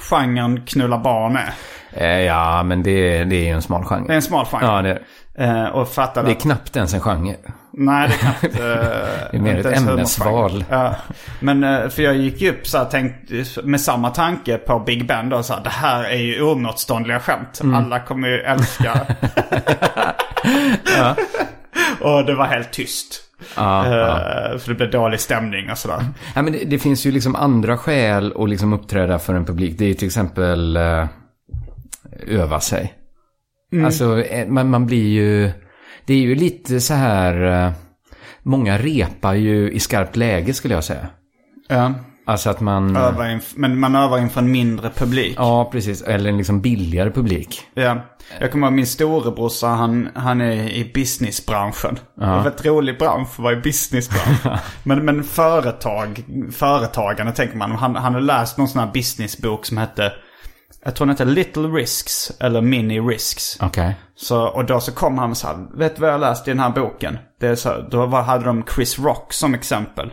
genren 0.00 0.62
knulla 0.66 0.98
barn 0.98 1.36
är. 1.36 1.52
Eh, 1.92 2.20
ja, 2.24 2.62
men 2.62 2.82
det, 2.82 3.24
det 3.24 3.36
är 3.36 3.44
ju 3.44 3.50
en 3.50 3.62
smal 3.62 3.84
genre. 3.84 4.06
Det 4.06 4.12
är 4.12 4.16
en 4.16 4.22
smal 4.22 4.46
genre. 4.46 4.66
Ja, 4.66 4.82
det, 4.82 4.98
Eh, 5.40 5.64
och 5.64 5.88
fattade 5.88 6.26
det 6.28 6.32
är 6.32 6.36
att- 6.36 6.42
knappt 6.42 6.76
ens 6.76 6.94
en 6.94 7.00
genre. 7.00 7.34
Nej, 7.72 8.08
det 8.08 8.14
kan 8.16 8.30
jag 8.40 8.50
inte. 8.50 8.62
Det 9.30 9.36
är 9.36 9.40
mer 9.40 9.56
ett 9.66 9.76
ämnesval. 9.76 10.64
Ja. 10.70 10.94
Men 11.40 11.64
eh, 11.64 11.88
för 11.88 12.02
jag 12.02 12.16
gick 12.16 12.42
upp 12.42 12.66
så 12.66 12.78
här, 12.78 12.84
tänkte, 12.84 13.44
med 13.62 13.80
samma 13.80 14.10
tanke 14.10 14.58
på 14.58 14.78
Big 14.78 15.06
Ben 15.06 15.28
då. 15.28 15.42
Så 15.42 15.54
här, 15.54 15.60
det 15.64 15.70
här 15.70 16.04
är 16.04 16.16
ju 16.16 16.42
oemotståndliga 16.42 17.20
skämt. 17.20 17.60
Mm. 17.60 17.74
Alla 17.74 18.00
kommer 18.00 18.28
ju 18.28 18.40
älska. 18.40 19.00
och 22.00 22.24
det 22.24 22.34
var 22.34 22.44
helt 22.46 22.72
tyst. 22.72 23.22
Ja, 23.56 23.86
Eh, 23.86 23.92
ja. 23.92 24.58
För 24.58 24.68
det 24.68 24.74
blev 24.74 24.90
dålig 24.90 25.20
stämning 25.20 25.70
och 25.70 25.78
sådär. 25.78 26.04
Ja, 26.34 26.42
men 26.42 26.52
det, 26.52 26.64
det 26.64 26.78
finns 26.78 27.06
ju 27.06 27.12
liksom 27.12 27.36
andra 27.36 27.78
skäl 27.78 28.32
att 28.36 28.48
liksom 28.48 28.72
uppträda 28.72 29.18
för 29.18 29.34
en 29.34 29.44
publik. 29.44 29.78
Det 29.78 29.84
är 29.84 29.88
ju 29.88 29.94
till 29.94 30.06
exempel 30.06 30.76
eh, 30.76 31.06
öva 32.26 32.60
sig. 32.60 32.94
Mm. 33.72 33.84
Alltså, 33.84 34.20
eh, 34.20 34.48
man, 34.48 34.70
man 34.70 34.86
blir 34.86 35.08
ju... 35.08 35.50
Det 36.06 36.14
är 36.14 36.18
ju 36.18 36.34
lite 36.34 36.80
så 36.80 36.94
här... 36.94 37.66
Eh, 37.66 37.72
många 38.42 38.78
repar 38.78 39.34
ju 39.34 39.70
i 39.72 39.80
skarpt 39.80 40.16
läge 40.16 40.54
skulle 40.54 40.74
jag 40.74 40.84
säga. 40.84 41.06
Ja. 41.68 41.94
Alltså 42.28 42.50
att 42.50 42.60
man... 42.60 42.96
Övar 42.96 43.24
inf- 43.24 43.52
men 43.56 43.80
man 43.80 43.96
övar 43.96 44.18
inför 44.18 44.40
en 44.40 44.50
mindre 44.50 44.90
publik. 44.90 45.34
Ja, 45.38 45.68
precis. 45.72 46.02
Eller 46.02 46.30
en 46.30 46.36
liksom 46.36 46.60
billigare 46.60 47.10
publik. 47.10 47.60
Ja. 47.74 48.00
Jag 48.40 48.52
kommer 48.52 48.66
ihåg 48.66 48.74
min 48.74 48.86
storebrorsa, 48.86 49.66
han, 49.66 50.08
han 50.14 50.40
är 50.40 50.52
i 50.52 50.90
businessbranschen. 50.94 51.98
Det 52.14 52.24
är 52.24 52.36
en 52.36 52.44
väldigt 52.44 52.66
rolig 52.66 52.98
bransch 52.98 53.28
att 53.32 53.38
vara 53.38 53.52
i 53.52 53.56
businessbranschen. 53.56 54.58
men, 54.82 55.04
men 55.04 55.24
företag, 55.24 56.24
företagande 56.52 57.32
tänker 57.32 57.56
man. 57.56 57.72
Han, 57.72 57.96
han 57.96 58.14
har 58.14 58.20
läst 58.20 58.58
någon 58.58 58.68
sån 58.68 58.80
här 58.80 58.92
businessbok 58.92 59.66
som 59.66 59.76
hette, 59.76 60.12
jag 60.84 60.94
tror 60.94 61.06
den 61.06 61.14
hette 61.14 61.24
Little 61.24 61.68
Risks 61.68 62.32
eller 62.40 62.60
Mini 62.60 63.00
Risks. 63.00 63.56
Okej. 63.60 63.96
Så, 64.16 64.46
och 64.48 64.64
då 64.64 64.80
så 64.80 64.92
kom 64.92 65.18
han 65.18 65.30
och 65.30 65.36
sa, 65.36 65.68
vet 65.74 65.96
du 65.96 66.02
vad 66.02 66.10
jag 66.10 66.20
läst 66.20 66.48
i 66.48 66.50
den 66.50 66.60
här 66.60 66.70
boken? 66.70 67.18
Det 67.40 67.46
är 67.46 67.54
så, 67.54 67.88
då 67.90 68.06
var, 68.06 68.22
hade 68.22 68.44
de 68.44 68.64
Chris 68.74 68.98
Rock 68.98 69.32
som 69.32 69.54
exempel. 69.54 70.12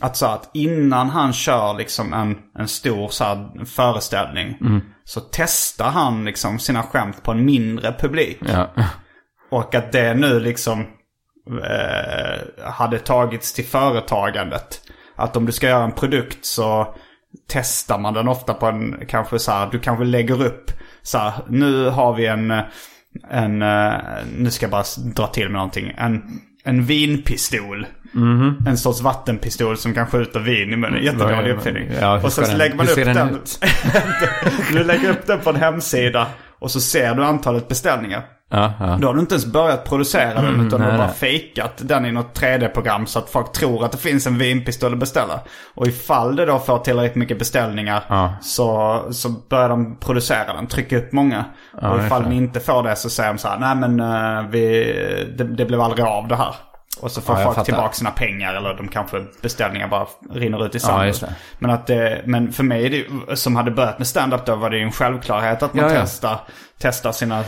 Att 0.00 0.16
så 0.16 0.26
att 0.26 0.50
innan 0.54 1.10
han 1.10 1.32
kör 1.32 1.74
liksom 1.74 2.12
en, 2.12 2.36
en 2.58 2.68
stor 2.68 3.08
så 3.08 3.24
här, 3.24 3.64
föreställning. 3.64 4.58
Så 5.04 5.20
testar 5.20 5.90
han 5.90 6.24
liksom 6.24 6.58
sina 6.58 6.82
skämt 6.82 7.22
på 7.22 7.32
en 7.32 7.44
mindre 7.44 7.92
publik. 7.98 8.38
Ja. 8.46 8.70
Och 9.50 9.74
att 9.74 9.92
det 9.92 10.14
nu 10.14 10.40
liksom 10.40 10.80
eh, 11.50 12.64
hade 12.72 12.98
tagits 12.98 13.52
till 13.52 13.64
företagandet. 13.64 14.80
Att 15.16 15.36
om 15.36 15.46
du 15.46 15.52
ska 15.52 15.68
göra 15.68 15.84
en 15.84 15.92
produkt 15.92 16.44
så 16.44 16.94
testar 17.48 17.98
man 17.98 18.14
den 18.14 18.28
ofta 18.28 18.54
på 18.54 18.66
en, 18.66 19.06
kanske 19.08 19.38
så 19.38 19.52
här, 19.52 19.68
du 19.70 19.78
kanske 19.78 20.04
lägger 20.04 20.42
upp 20.42 20.70
så 21.02 21.18
här, 21.18 21.32
nu 21.48 21.88
har 21.88 22.14
vi 22.14 22.26
en, 22.26 22.50
en, 23.30 23.62
eh, 23.62 23.94
nu 24.36 24.50
ska 24.50 24.64
jag 24.64 24.70
bara 24.70 24.84
dra 25.14 25.26
till 25.26 25.48
med 25.48 25.52
någonting, 25.52 25.94
en, 25.96 26.22
en 26.64 26.84
vinpistol. 26.84 27.86
En 28.66 28.78
sorts 28.78 29.00
vattenpistol 29.00 29.76
som 29.76 29.94
kan 29.94 30.06
skjuta 30.06 30.38
vin 30.38 30.72
i 30.72 30.76
munnen. 30.76 31.04
Jättedålig 31.04 31.50
uppfinning. 31.50 31.90
Ja, 32.00 32.20
och 32.22 32.32
sen 32.32 32.46
så 32.46 32.56
lägger 32.56 32.76
man 32.76 32.88
upp 32.88 32.94
den 32.94 33.14
den. 33.16 33.38
du 34.72 34.84
lägger 34.84 35.10
upp 35.10 35.26
den 35.26 35.40
på 35.40 35.50
en 35.50 35.56
hemsida. 35.56 36.26
Och 36.58 36.70
så 36.70 36.80
ser 36.80 37.14
du 37.14 37.24
antalet 37.24 37.68
beställningar. 37.68 38.22
Ja, 38.54 38.72
ja. 38.80 38.96
Då 39.00 39.06
har 39.08 39.14
du 39.14 39.20
inte 39.20 39.34
ens 39.34 39.46
börjat 39.46 39.84
producera 39.84 40.42
den 40.42 40.66
utan 40.66 40.68
du 40.80 40.84
har 40.86 40.92
nej, 40.92 40.98
bara 40.98 41.06
nej. 41.06 41.16
fejkat 41.16 41.72
den 41.76 42.06
i 42.06 42.12
något 42.12 42.38
3D-program 42.40 43.06
så 43.06 43.18
att 43.18 43.30
folk 43.30 43.52
tror 43.52 43.84
att 43.84 43.92
det 43.92 43.98
finns 43.98 44.26
en 44.26 44.38
vinpistol 44.38 44.92
att 44.92 44.98
beställa. 44.98 45.40
Och 45.74 45.86
ifall 45.86 46.36
det 46.36 46.46
då 46.46 46.58
får 46.58 46.78
tillräckligt 46.78 47.14
mycket 47.16 47.38
beställningar 47.38 48.04
Ja. 48.08 48.32
så, 48.42 49.00
så 49.10 49.28
börjar 49.28 49.68
de 49.68 49.96
producera 50.00 50.52
den, 50.52 50.66
trycka 50.66 50.98
upp 50.98 51.12
många. 51.12 51.44
och 51.82 51.98
ifall 52.06 52.28
ni 52.28 52.36
inte 52.36 52.60
får 52.60 52.82
det 52.82 52.96
så 52.96 53.10
säger 53.10 53.32
de 53.32 53.38
så 53.38 53.48
här, 53.48 53.58
nej 53.58 53.74
men 53.88 54.00
eh, 54.00 54.50
vi, 54.50 54.84
det, 55.36 55.44
det 55.44 55.64
blev 55.64 55.80
aldrig 55.80 56.04
av 56.06 56.28
det 56.28 56.36
här. 56.36 56.54
Och 57.00 57.10
så 57.10 57.20
får 57.20 57.36
Ja, 57.36 57.42
folk 57.44 57.54
fattar. 57.54 57.64
tillbaka 57.64 57.92
sina 57.92 58.10
pengar 58.10 58.54
eller 58.54 58.74
de 58.74 58.88
kanske 58.88 59.24
beställningar 59.42 59.88
bara 59.88 60.06
rinner 60.30 60.66
ut 60.66 60.74
i 60.74 60.78
Ja, 60.78 60.86
sanden. 60.86 61.14
det. 61.20 61.34
men, 61.58 61.70
att 61.70 61.86
det, 61.86 62.22
men 62.26 62.52
för 62.52 62.62
mig 62.64 62.88
det, 63.28 63.36
som 63.36 63.56
hade 63.56 63.70
börjat 63.70 63.98
med 63.98 64.06
stand-up 64.06 64.46
då 64.46 64.56
var 64.56 64.70
det 64.70 64.76
ju 64.76 64.82
en 64.82 64.92
självklarhet 64.92 65.62
att 65.62 65.74
man 65.74 65.84
Ja, 65.84 65.94
ja. 65.94 66.00
testar, 66.00 66.40
testar 66.78 67.12
sina 67.12 67.44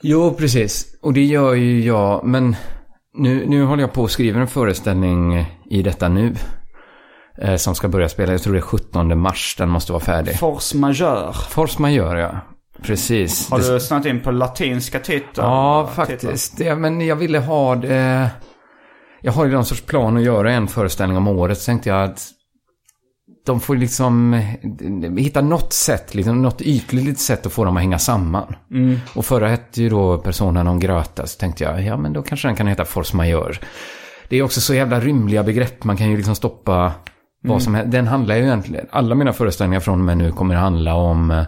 Jo, 0.00 0.34
precis. 0.34 0.86
Och 1.02 1.12
det 1.12 1.24
gör 1.24 1.54
ju 1.54 1.80
jag. 1.80 2.24
Men 2.24 2.56
nu, 3.14 3.46
nu 3.46 3.64
håller 3.64 3.82
jag 3.82 3.92
på 3.92 4.04
att 4.04 4.10
skriva 4.10 4.40
en 4.40 4.48
föreställning 4.48 5.46
i 5.70 5.82
detta 5.82 6.08
nu. 6.08 6.34
Eh, 7.38 7.56
som 7.56 7.74
ska 7.74 7.88
börja 7.88 8.08
spela. 8.08 8.32
Jag 8.32 8.42
tror 8.42 8.52
det 8.52 8.58
är 8.58 8.62
17 8.62 9.18
mars. 9.18 9.54
Den 9.58 9.68
måste 9.68 9.92
vara 9.92 10.02
färdig. 10.02 10.38
force 10.38 10.76
majeure. 10.76 11.32
Force 11.32 11.82
majeure, 11.82 12.20
ja. 12.20 12.30
Precis. 12.82 13.50
Har 13.50 13.58
Det- 13.58 13.72
du 13.74 13.80
snart 13.80 14.04
in 14.06 14.20
på 14.20 14.30
latinska 14.30 14.98
titlar? 14.98 15.44
Ja, 15.44 15.86
Titlar? 15.88 16.06
faktiskt. 16.06 16.56
Det, 16.58 16.74
men 16.76 17.00
jag 17.06 17.16
ville 17.16 17.38
ha 17.38 17.74
det... 17.74 18.30
Jag 19.22 19.32
har 19.32 19.44
ju 19.44 19.52
någon 19.52 19.64
sorts 19.64 19.82
plan 19.82 20.16
att 20.16 20.22
göra 20.22 20.52
en 20.52 20.68
föreställning 20.68 21.16
om 21.16 21.28
året. 21.28 21.58
Så 21.58 21.66
tänkte 21.66 21.88
jag 21.88 22.04
att 22.04 22.28
de 23.46 23.60
får 23.60 23.76
liksom 23.76 24.32
hitta 25.16 25.40
något 25.40 25.72
sätt, 25.72 26.14
liksom 26.14 26.42
något 26.42 26.60
ytligt 26.60 27.20
sätt 27.20 27.46
att 27.46 27.52
få 27.52 27.64
dem 27.64 27.76
att 27.76 27.82
hänga 27.82 27.98
samman. 27.98 28.54
Och 29.14 29.24
förra 29.24 29.48
hette 29.48 29.82
ju 29.82 29.88
då 29.88 30.18
Persona 30.18 30.62
non 30.62 30.80
grata. 30.80 31.26
Så 31.26 31.38
tänkte 31.38 31.64
jag, 31.64 31.82
ja 31.82 31.96
men 31.96 32.12
då 32.12 32.22
kanske 32.22 32.48
den 32.48 32.56
kan 32.56 32.66
heta 32.66 32.84
Force 32.84 33.16
majeure. 33.16 33.58
Det 34.28 34.36
är 34.36 34.42
också 34.42 34.60
så 34.60 34.74
jävla 34.74 35.00
rymliga 35.00 35.42
begrepp. 35.42 35.84
Man 35.84 35.96
kan 35.96 36.10
ju 36.10 36.16
liksom 36.16 36.34
stoppa 36.34 36.92
vad 37.44 37.62
som 37.62 37.74
helst. 37.74 37.92
Den 37.92 38.06
handlar 38.06 38.36
ju 38.36 38.42
egentligen, 38.42 38.86
alla 38.90 39.14
mina 39.14 39.32
föreställningar 39.32 39.80
från 39.80 39.98
och 39.98 40.04
med 40.04 40.18
nu 40.18 40.32
kommer 40.32 40.54
handla 40.54 40.94
om, 40.94 41.44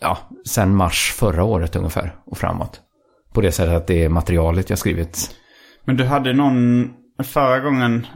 ja, 0.00 0.18
sen 0.48 0.76
mars 0.76 1.14
förra 1.16 1.44
året 1.44 1.76
ungefär 1.76 2.14
och 2.26 2.38
framåt. 2.38 2.80
På 3.32 3.40
det 3.40 3.52
sättet 3.52 3.74
att 3.74 3.86
det 3.86 4.04
är 4.04 4.08
materialet 4.08 4.70
jag 4.70 4.78
skrivit. 4.78 5.30
Men 5.84 5.96
du 5.96 6.04
hade 6.04 6.32
någon, 6.32 6.90
förra 7.24 7.60
gången, 7.60 8.06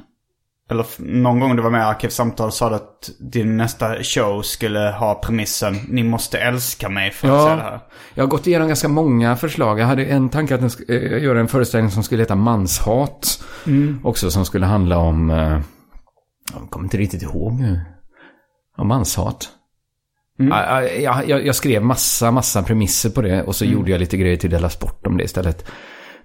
eller 0.70 0.86
någon 0.98 1.40
gång 1.40 1.56
du 1.56 1.62
var 1.62 1.70
med 1.70 1.80
i 1.80 1.84
Arkivsamtal 1.84 2.52
sa 2.52 2.68
du 2.68 2.74
att 2.74 3.10
din 3.32 3.56
nästa 3.56 4.02
show 4.02 4.42
skulle 4.42 4.78
ha 4.78 5.14
premissen 5.14 5.76
Ni 5.88 6.02
måste 6.02 6.38
älska 6.38 6.88
mig 6.88 7.10
för 7.10 7.28
att 7.28 7.34
Ja. 7.34 7.44
säga 7.44 7.56
det 7.56 7.62
här. 7.62 7.80
Jag 8.14 8.24
har 8.24 8.28
gått 8.28 8.46
igenom 8.46 8.68
ganska 8.68 8.88
många 8.88 9.36
förslag. 9.36 9.80
Jag 9.80 9.86
hade 9.86 10.04
en 10.04 10.28
tanke 10.28 10.54
att 10.54 10.90
eh, 10.90 11.22
göra 11.22 11.40
en 11.40 11.48
föreställning 11.48 11.90
som 11.90 12.02
skulle 12.02 12.22
heta 12.22 12.34
Manshat. 12.34 13.44
Också 14.02 14.30
som 14.30 14.44
skulle 14.44 14.66
handla 14.66 14.98
om, 14.98 15.30
eh, 15.30 15.60
jag 16.52 16.70
kommer 16.70 16.84
inte 16.84 16.96
riktigt 16.96 17.22
ihåg 17.22 17.60
nu. 17.60 17.80
Om 18.76 18.88
manshat. 18.88 19.48
Ja, 20.36 20.82
Jag, 20.82 21.28
jag, 21.28 21.46
jag 21.46 21.54
skrev 21.54 21.82
massa, 21.82 22.30
massa 22.30 22.62
premisser 22.62 23.10
på 23.10 23.22
det 23.22 23.42
och 23.42 23.56
så 23.56 23.64
gjorde 23.64 23.90
jag 23.90 23.98
lite 24.00 24.16
grejer 24.16 24.36
till 24.36 24.50
Della 24.50 24.70
Sport 24.70 25.06
om 25.06 25.16
det 25.16 25.24
istället. 25.24 25.66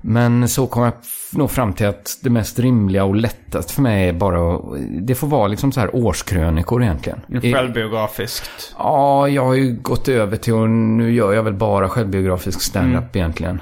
Men 0.02 0.47
så 0.47 0.68
kom 0.68 0.84
jag 0.84 0.93
nog 1.34 1.52
fram 1.52 1.74
till 1.74 1.88
att 1.88 2.20
det 2.24 2.30
mest 2.30 2.60
rimliga 2.60 3.04
och 3.04 3.16
lättast 3.16 3.72
för 3.72 3.82
mig 3.82 4.10
är 4.10 4.14
bara 4.14 4.56
att, 4.56 4.62
det 5.02 5.16
får 5.16 5.28
vara 5.28 5.47
liksom 5.47 5.72
så 5.72 5.80
här 5.80 5.95
årskrönikor 5.95 6.84
egentligen. 6.84 7.22
Självbiografiskt. 7.41 8.76
Ja, 8.78 9.28
jag 9.28 9.45
har 9.45 9.54
ju 9.54 9.76
gått 9.82 10.08
över 10.08 10.38
till 10.38 10.54
och 10.54 10.70
nu 10.70 11.12
gör 11.12 11.34
jag 11.34 11.43
väl 11.43 11.54
bara 11.54 11.89
självbiografisk 11.89 12.62
stand-up 12.62 13.16
egentligen. 13.16 13.62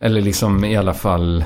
Eller 0.00 0.20
liksom 0.20 0.64
i 0.64 0.76
alla 0.76 0.94
fall 0.94 1.44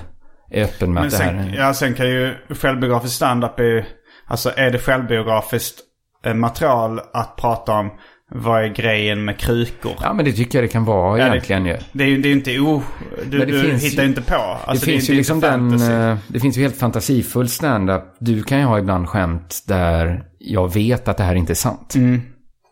är 0.50 0.64
öppen 0.64 0.92
med 0.92 1.02
Men 1.02 1.06
att 1.06 1.18
det 1.18 1.24
här 1.24 1.42
sen, 1.42 1.54
är... 1.54 1.56
ja, 1.56 1.74
sen 1.74 1.94
kan 1.94 2.06
ju 2.06 2.34
självbiografisk 2.50 3.14
stand-up 3.14 3.60
är 3.60 3.86
alltså 4.26 4.52
är 4.56 4.70
det 4.70 4.78
självbiografiskt 4.78 5.80
eh, 6.24 6.34
material 6.34 7.00
att 7.12 7.36
prata 7.36 7.72
om 7.72 7.90
vad 8.30 8.64
är 8.64 8.68
grejen 8.68 9.24
med 9.24 9.38
krukor? 9.38 9.92
Ja, 10.00 10.12
men 10.12 10.24
det 10.24 10.32
tycker 10.32 10.58
jag 10.58 10.64
det 10.68 10.72
kan 10.72 10.84
vara 10.84 11.18
Ja, 11.18 11.24
det- 11.24 11.30
egentligen 11.30 11.66
ju. 11.66 11.76
Det 11.92 12.04
är 12.04 12.08
ju 12.08 12.18
det 12.22 12.28
är 12.28 12.32
inte 12.32 12.58
o... 12.60 12.82
Du, 13.30 13.38
det 13.38 13.44
du 13.46 13.60
finns 13.62 13.84
hittar 13.84 14.02
ju- 14.02 14.08
inte 14.08 14.22
på. 14.22 14.34
Alltså, 14.34 14.86
det 14.86 14.92
finns 14.92 15.08
är, 15.08 15.12
ju 15.12 15.18
liksom 15.18 15.40
den... 15.40 15.72
eh, 16.10 16.16
Det 16.28 16.40
finns 16.40 16.58
ju 16.58 16.62
helt 16.62 16.76
fantasifull 16.76 17.48
stand-up. 17.48 18.02
Du 18.18 18.42
kan 18.42 18.58
ju 18.58 18.64
ha 18.64 18.78
ibland 18.78 19.08
skämt 19.08 19.62
där 19.66 20.24
jag 20.38 20.74
vet 20.74 21.08
att 21.08 21.16
det 21.16 21.24
här 21.24 21.34
inte 21.34 21.52
är 21.52 21.54
sant. 21.54 21.94
Mm. 21.94 22.20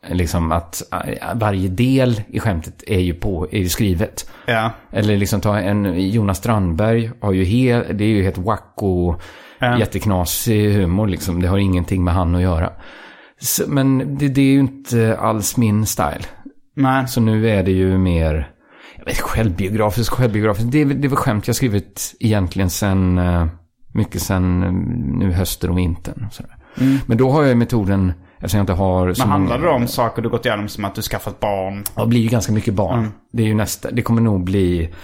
Liksom 0.09 0.53
att 0.53 0.83
eh, 0.93 1.15
varje 1.35 1.69
del 1.69 2.21
i 2.29 2.41
skämtet 2.41 2.83
är 2.87 2.99
ju, 3.01 3.15
på, 3.15 3.49
är 3.53 3.59
ju 3.59 3.69
skrivet. 3.69 4.31
Ja. 4.47 4.71
Eller 4.93 5.17
liksom 5.17 5.41
ta 5.41 5.59
en 5.59 6.11
Jonas 6.11 6.39
Strandberg 6.39 7.11
har 7.21 7.33
ju 7.33 7.45
helt, 7.45 7.99
det 7.99 8.05
är 8.05 8.09
ju 8.09 8.23
helt 8.23 8.39
wacko, 8.39 9.15
Ja. 9.59 9.79
jätteknasig 9.79 10.73
humor 10.75 11.07
liksom. 11.07 11.43
Det 11.43 11.49
har 11.49 11.59
ingenting 11.59 12.05
med 12.05 12.15
han 12.15 12.35
att 12.35 12.43
göra. 12.43 12.73
Så, 13.41 13.65
men 13.69 14.17
det, 14.19 14.29
det 14.29 14.41
är 14.41 14.53
ju 14.53 14.59
inte 14.59 15.17
alls 15.21 15.57
min 15.57 15.87
style. 15.87 16.25
Nej. 16.75 17.09
Så 17.09 17.21
nu 17.21 17.49
är 17.51 17.63
det 17.63 17.71
ju 17.71 17.99
mer, 17.99 18.51
jag 18.99 19.05
vet 19.05 19.21
självbiografiskt, 19.21 20.11
självbiografiskt. 20.11 20.71
Det 20.73 20.85
det 20.85 21.09
väl 21.09 21.17
skämt 21.17 21.47
jag 21.47 21.57
skrivit 21.57 22.15
egentligen 22.21 22.71
sen, 22.71 23.19
eh, 23.19 23.47
mycket 23.93 24.23
sen 24.23 24.63
eh, 24.63 24.73
nu 25.19 25.33
hösten 25.33 25.71
och 25.71 25.79
vintern. 25.79 26.25
och 26.27 26.35
sådär. 26.35 26.57
Men 27.07 27.19
då 27.19 27.31
har 27.31 27.41
jag 27.43 27.49
ju 27.49 27.55
metoden, 27.55 28.13
eftersom 28.37 28.59
jag 28.59 28.63
inte 28.63 28.73
har 28.73 29.13
så 29.13 29.23
Men 29.23 29.31
handlar 29.31 29.59
många... 29.59 29.71
det 29.71 29.75
om 29.77 29.87
saker 29.87 30.23
du 30.23 30.29
gått 30.29 30.47
igenom 30.47 30.69
som 30.69 30.85
att 30.85 30.95
du 30.95 31.03
skaffat 31.03 31.41
barn? 31.41 31.85
Ja, 31.95 32.03
det 32.03 32.09
blir 32.09 32.21
ju 32.21 32.29
ganska 32.29 32.53
mycket 32.53 32.75
barn. 32.75 32.99
Mm. 32.99 33.13
Det 33.33 33.43
är 33.43 33.47
ju 33.47 33.55
nästa, 33.55 33.91
det 33.91 34.03
kommer 34.03 34.21
nog 34.21 34.45
bli 34.45 34.95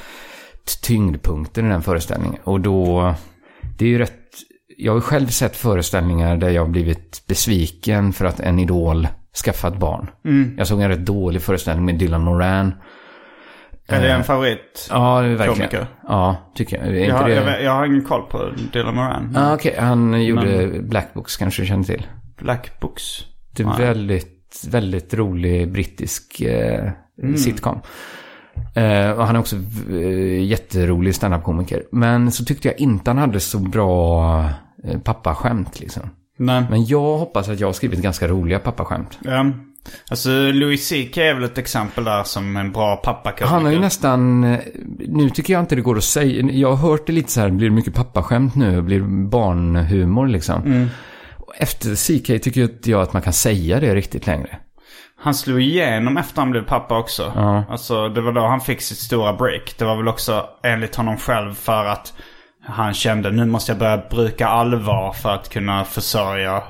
tyngdpunkten 0.82 1.66
i 1.66 1.68
den 1.68 1.82
föreställningen. 1.82 2.40
Och 2.44 2.60
då, 2.60 3.14
det 3.78 3.84
är 3.84 3.88
ju 3.88 3.98
rätt, 3.98 4.12
jag 4.84 4.92
har 4.92 5.00
själv 5.00 5.26
sett 5.26 5.56
föreställningar 5.56 6.36
där 6.36 6.50
jag 6.50 6.62
har 6.62 6.68
blivit 6.68 7.24
besviken 7.28 8.12
för 8.12 8.24
att 8.24 8.40
en 8.40 8.58
idol 8.58 9.08
skaffat 9.44 9.76
barn. 9.78 10.10
Mm. 10.24 10.54
Jag 10.58 10.66
såg 10.66 10.80
en 10.80 10.88
rätt 10.88 11.06
dålig 11.06 11.42
föreställning 11.42 11.84
med 11.84 11.98
Dylan 11.98 12.22
Moran. 12.24 12.74
Är 13.88 14.00
det 14.02 14.12
en 14.12 14.24
favorit? 14.24 14.86
Ja, 14.90 15.20
det 15.22 15.28
är 15.28 15.34
verkligen. 15.34 15.54
Komiker. 15.70 15.86
Ja, 16.08 16.36
tycker 16.54 16.76
jag. 16.86 17.06
Jag, 17.06 17.14
har- 17.14 17.28
det... 17.28 17.34
jag, 17.34 17.44
vet- 17.44 17.64
jag 17.64 17.72
har 17.72 17.86
ingen 17.86 18.04
koll 18.04 18.22
på 18.30 18.50
Dylan 18.72 18.94
Moran. 18.94 19.32
Ja, 19.34 19.54
okej. 19.54 19.76
Han 19.78 20.24
gjorde 20.24 20.70
Black 20.82 21.14
Books, 21.14 21.36
kanske 21.36 21.62
du 21.62 21.66
känner 21.66 21.84
till. 21.84 22.06
Black 22.38 22.80
Books. 22.80 23.02
Det 23.56 23.62
är 23.62 23.66
Nej. 23.66 23.78
väldigt, 23.78 24.64
väldigt 24.70 25.14
rolig 25.14 25.72
brittisk 25.72 26.40
eh, 26.40 26.90
Mm. 27.22 27.36
sitcom. 27.36 27.80
Och 29.16 29.26
han 29.26 29.36
är 29.36 29.40
också 29.40 29.56
eh, 29.90 30.44
jätterolig 30.44 31.14
standup-komiker. 31.14 31.82
Men 31.92 32.32
så 32.32 32.44
tyckte 32.44 32.68
jag 32.68 32.80
inte 32.80 33.10
han 33.10 33.18
hade 33.18 33.40
så 33.40 33.58
bra 33.58 34.44
eh, 34.84 34.98
pappaskämt 34.98 35.80
liksom. 35.80 36.02
Nej. 36.38 36.64
Men 36.70 36.86
jag 36.86 37.18
hoppas 37.18 37.48
att 37.48 37.60
jag 37.60 37.68
har 37.68 37.72
skrivit 37.72 38.00
ganska 38.00 38.28
roliga 38.28 38.58
pappaskämt. 38.58 39.18
Ja. 39.24 39.46
Alltså 40.10 40.30
Louis 40.30 40.88
CK 40.88 41.16
är 41.16 41.34
väl 41.34 41.44
ett 41.44 41.58
exempel 41.58 42.04
där 42.04 42.24
som 42.24 42.56
en 42.56 42.72
bra 42.72 42.96
pappakomiker. 42.96 43.46
Han 43.46 43.64
har 43.64 43.72
ju 43.72 43.78
nästan, 43.78 44.40
nu 44.98 45.30
tycker 45.30 45.52
jag 45.52 45.62
inte 45.62 45.74
det 45.74 45.82
går 45.82 45.96
att 45.96 46.04
säga, 46.04 46.46
jag 46.50 46.72
har 46.72 46.88
hört 46.88 47.06
det 47.06 47.12
lite 47.12 47.32
så 47.32 47.40
här, 47.40 47.50
blir 47.50 47.68
det 47.68 47.74
mycket 47.74 47.94
pappaskämt 47.94 48.54
nu, 48.54 48.82
blir 48.82 49.00
det 49.00 49.28
barnhumor 49.28 50.26
liksom. 50.26 50.62
Mm. 50.62 50.88
Efter 51.58 51.94
CK 51.94 52.42
tycker 52.42 52.62
inte 52.62 52.90
jag 52.90 53.02
att 53.02 53.12
man 53.12 53.22
kan 53.22 53.32
säga 53.32 53.80
det 53.80 53.94
riktigt 53.94 54.26
längre. 54.26 54.58
Han 55.22 55.34
slog 55.34 55.60
igenom 55.60 56.16
efter 56.16 56.40
han 56.40 56.50
blev 56.50 56.64
pappa 56.64 56.98
också. 56.98 57.32
Ja. 57.34 57.64
Alltså 57.70 58.08
det 58.08 58.20
var 58.20 58.32
då 58.32 58.40
han 58.40 58.60
fick 58.60 58.80
sitt 58.80 58.98
stora 58.98 59.32
break. 59.32 59.74
Det 59.78 59.84
var 59.84 59.96
väl 59.96 60.08
också 60.08 60.46
enligt 60.62 60.96
honom 60.96 61.16
själv 61.16 61.54
för 61.54 61.84
att 61.84 62.12
han 62.64 62.94
kände 62.94 63.30
nu 63.30 63.46
måste 63.46 63.72
jag 63.72 63.78
börja 63.78 64.02
bruka 64.10 64.48
allvar 64.48 65.12
för 65.12 65.28
att 65.28 65.48
kunna 65.48 65.84
försörja. 65.84 66.62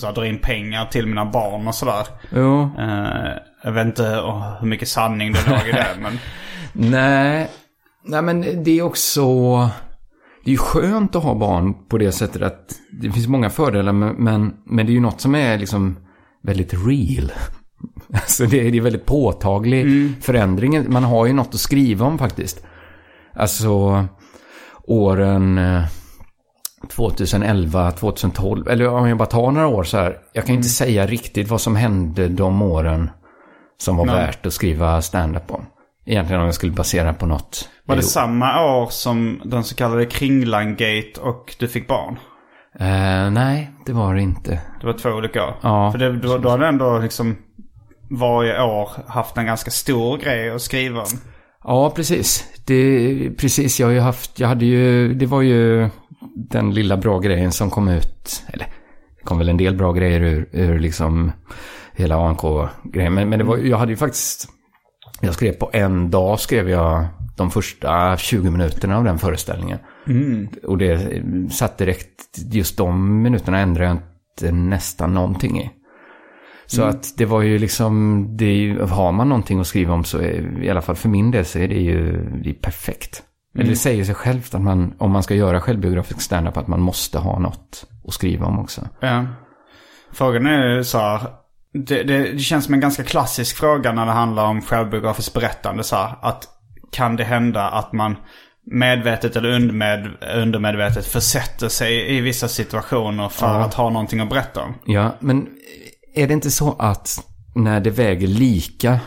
Så 0.00 0.12
dra 0.12 0.26
in 0.26 0.38
pengar 0.38 0.86
till 0.86 1.06
mina 1.06 1.24
barn 1.24 1.68
och 1.68 1.74
sådär. 1.74 2.06
Jo. 2.30 2.70
Eh, 2.78 3.32
jag 3.62 3.72
vet 3.72 3.86
inte 3.86 4.20
åh, 4.20 4.60
hur 4.60 4.68
mycket 4.68 4.88
sanning 4.88 5.32
det 5.32 5.50
låg 5.50 5.68
i 5.68 5.72
det 5.72 5.86
men... 6.00 6.18
Nej, 6.72 7.50
nej 8.04 8.22
men 8.22 8.64
det 8.64 8.78
är 8.78 8.82
också... 8.82 9.22
Det 10.44 10.50
är 10.50 10.52
ju 10.52 10.58
skönt 10.58 11.16
att 11.16 11.22
ha 11.22 11.34
barn 11.34 11.74
på 11.88 11.98
det 11.98 12.12
sättet 12.12 12.42
att 12.42 12.74
det 13.02 13.10
finns 13.10 13.28
många 13.28 13.50
fördelar 13.50 13.92
men, 13.92 14.14
men, 14.14 14.54
men 14.64 14.86
det 14.86 14.92
är 14.92 14.94
ju 14.94 15.00
något 15.00 15.20
som 15.20 15.34
är 15.34 15.58
liksom 15.58 15.96
väldigt 16.42 16.74
real. 16.74 17.32
Alltså 18.12 18.46
det 18.46 18.66
är, 18.66 18.70
det 18.72 18.78
är 18.78 18.82
väldigt 18.82 19.06
påtaglig 19.06 20.12
förändring. 20.22 20.92
Man 20.92 21.04
har 21.04 21.26
ju 21.26 21.32
något 21.32 21.54
att 21.54 21.60
skriva 21.60 22.06
om 22.06 22.18
faktiskt. 22.18 22.64
Alltså 23.34 24.04
åren 24.84 25.58
eh, 25.58 25.82
2011, 26.90 27.90
2012, 27.90 28.68
eller 28.68 28.88
om 28.88 29.08
jag 29.08 29.18
bara 29.18 29.26
tar 29.26 29.50
några 29.50 29.66
år 29.66 29.84
så 29.84 29.96
här. 29.96 30.18
Jag 30.32 30.46
kan 30.46 30.54
inte 30.54 30.68
säga 30.68 31.06
riktigt 31.06 31.48
vad 31.48 31.60
som 31.60 31.76
hände 31.76 32.28
de 32.28 32.62
åren 32.62 33.10
som 33.78 33.96
var 33.96 34.06
Nej. 34.06 34.14
värt 34.14 34.46
att 34.46 34.52
skriva 34.52 35.02
stand-up 35.02 35.50
om. 35.50 35.66
Egentligen 36.06 36.40
om 36.40 36.46
jag 36.46 36.54
skulle 36.54 36.72
basera 36.72 37.14
på 37.14 37.26
något. 37.26 37.68
Var 37.84 37.96
det 37.96 38.02
Jo. 38.02 38.08
samma 38.08 38.64
år 38.64 38.86
som 38.90 39.40
den 39.44 39.64
så 39.64 39.74
kallade 39.74 40.06
Kringlan-gate 40.06 41.20
och 41.20 41.54
du 41.58 41.68
fick 41.68 41.88
barn? 41.88 42.18
Eh, 42.78 43.30
nej, 43.30 43.70
det 43.86 43.92
var 43.92 44.14
det 44.14 44.20
inte. 44.20 44.60
Det 44.80 44.86
var 44.86 44.92
två 44.92 45.08
olika 45.10 45.44
år. 45.44 45.54
Ja. 45.62 45.92
För 45.92 45.98
det, 45.98 46.16
då, 46.16 46.38
då 46.38 46.48
hade 46.48 46.66
ändå 46.66 46.98
liksom 46.98 47.36
varje 48.10 48.62
år 48.62 48.88
haft 49.06 49.36
en 49.36 49.46
ganska 49.46 49.70
stor 49.70 50.18
grej 50.18 50.50
att 50.50 50.62
skriva 50.62 51.00
om. 51.00 51.06
Ja, 51.64 51.90
precis. 51.90 52.44
Det, 52.64 53.30
precis, 53.30 53.80
jag 53.80 53.86
har 53.86 53.92
ju 53.92 54.00
haft, 54.00 54.40
jag 54.40 54.48
hade 54.48 54.64
ju, 54.64 55.14
det 55.14 55.26
var 55.26 55.42
ju 55.42 55.88
den 56.34 56.74
lilla 56.74 56.96
bra 56.96 57.18
grejen 57.18 57.52
som 57.52 57.70
kom 57.70 57.88
ut, 57.88 58.42
eller 58.48 58.66
det 59.16 59.24
kom 59.24 59.38
väl 59.38 59.48
en 59.48 59.56
del 59.56 59.74
bra 59.74 59.92
grejer 59.92 60.20
ur, 60.20 60.48
ur 60.52 60.78
liksom 60.78 61.32
hela 61.94 62.16
ANK-grejen. 62.16 63.14
Men, 63.14 63.28
men 63.28 63.38
det 63.38 63.44
var, 63.44 63.56
jag 63.56 63.78
hade 63.78 63.92
ju 63.92 63.96
faktiskt, 63.96 64.48
jag 65.20 65.34
skrev 65.34 65.52
på 65.52 65.70
en 65.72 66.10
dag 66.10 66.40
skrev 66.40 66.70
jag 66.70 67.06
de 67.36 67.50
första 67.50 68.16
20 68.16 68.50
minuterna 68.50 68.98
av 68.98 69.04
den 69.04 69.18
föreställningen. 69.18 69.78
Och 70.64 70.78
det 70.78 71.22
satt 71.50 71.78
direkt, 71.78 72.38
just 72.52 72.76
de 72.76 73.22
minuterna 73.22 73.58
ändrade 73.58 73.88
jag 73.88 73.96
inte 73.96 74.52
nästan 74.52 75.14
någonting 75.14 75.60
i. 75.60 75.70
Så 76.66 76.82
att 76.82 77.14
det 77.16 77.24
var 77.24 77.42
ju 77.42 77.58
liksom, 77.58 78.26
det 78.36 78.44
är 78.44 78.56
ju, 78.56 78.82
har 78.82 79.12
man 79.12 79.28
någonting 79.28 79.60
att 79.60 79.66
skriva 79.66 79.94
om 79.94 80.04
så 80.04 80.18
är, 80.18 80.62
i 80.62 80.70
alla 80.70 80.82
fall 80.82 80.96
för 80.96 81.08
min 81.08 81.30
del 81.30 81.44
så 81.44 81.58
är 81.58 81.68
det 81.68 81.74
ju 81.74 82.30
det 82.44 82.50
är 82.50 82.54
perfekt. 82.54 83.22
Eller 83.58 83.70
det 83.70 83.76
säger 83.76 84.04
sig 84.04 84.14
självt 84.14 84.54
att 84.54 84.62
man, 84.62 84.94
om 84.98 85.10
man 85.10 85.22
ska 85.22 85.34
göra 85.34 85.60
självbiografisk 85.60 86.20
standup, 86.20 86.56
att 86.56 86.68
man 86.68 86.80
måste 86.80 87.18
ha 87.18 87.38
något 87.38 87.86
att 88.06 88.14
skriva 88.14 88.46
om 88.46 88.58
också. 88.58 88.88
Ja. 89.00 89.26
Frågan 90.12 90.46
är 90.46 90.76
ju 90.76 90.84
så 90.84 90.98
här. 90.98 91.20
Det, 91.72 92.02
det, 92.02 92.32
det 92.32 92.38
känns 92.38 92.64
som 92.64 92.74
en 92.74 92.80
ganska 92.80 93.02
klassisk 93.02 93.56
fråga 93.56 93.92
när 93.92 94.06
det 94.06 94.12
handlar 94.12 94.46
om 94.46 94.62
självbiografiskt 94.62 95.34
berättande. 95.34 95.84
Så 95.84 95.96
här, 95.96 96.14
att 96.22 96.48
kan 96.92 97.16
det 97.16 97.24
hända 97.24 97.68
att 97.68 97.92
man 97.92 98.16
medvetet 98.70 99.36
eller 99.36 99.50
undermed, 99.50 100.10
undermedvetet 100.36 101.06
försätter 101.06 101.68
sig 101.68 102.16
i 102.16 102.20
vissa 102.20 102.48
situationer 102.48 103.28
för 103.28 103.60
att 103.60 103.74
ha 103.74 103.90
någonting 103.90 104.20
att 104.20 104.28
berätta 104.28 104.62
om? 104.62 104.74
Ja, 104.84 105.16
men 105.20 105.48
är 106.16 106.26
det 106.26 106.32
inte 106.34 106.50
så 106.50 106.76
att 106.78 107.26
när 107.54 107.80
det 107.80 107.90
väger 107.90 108.26
lika 108.26 109.00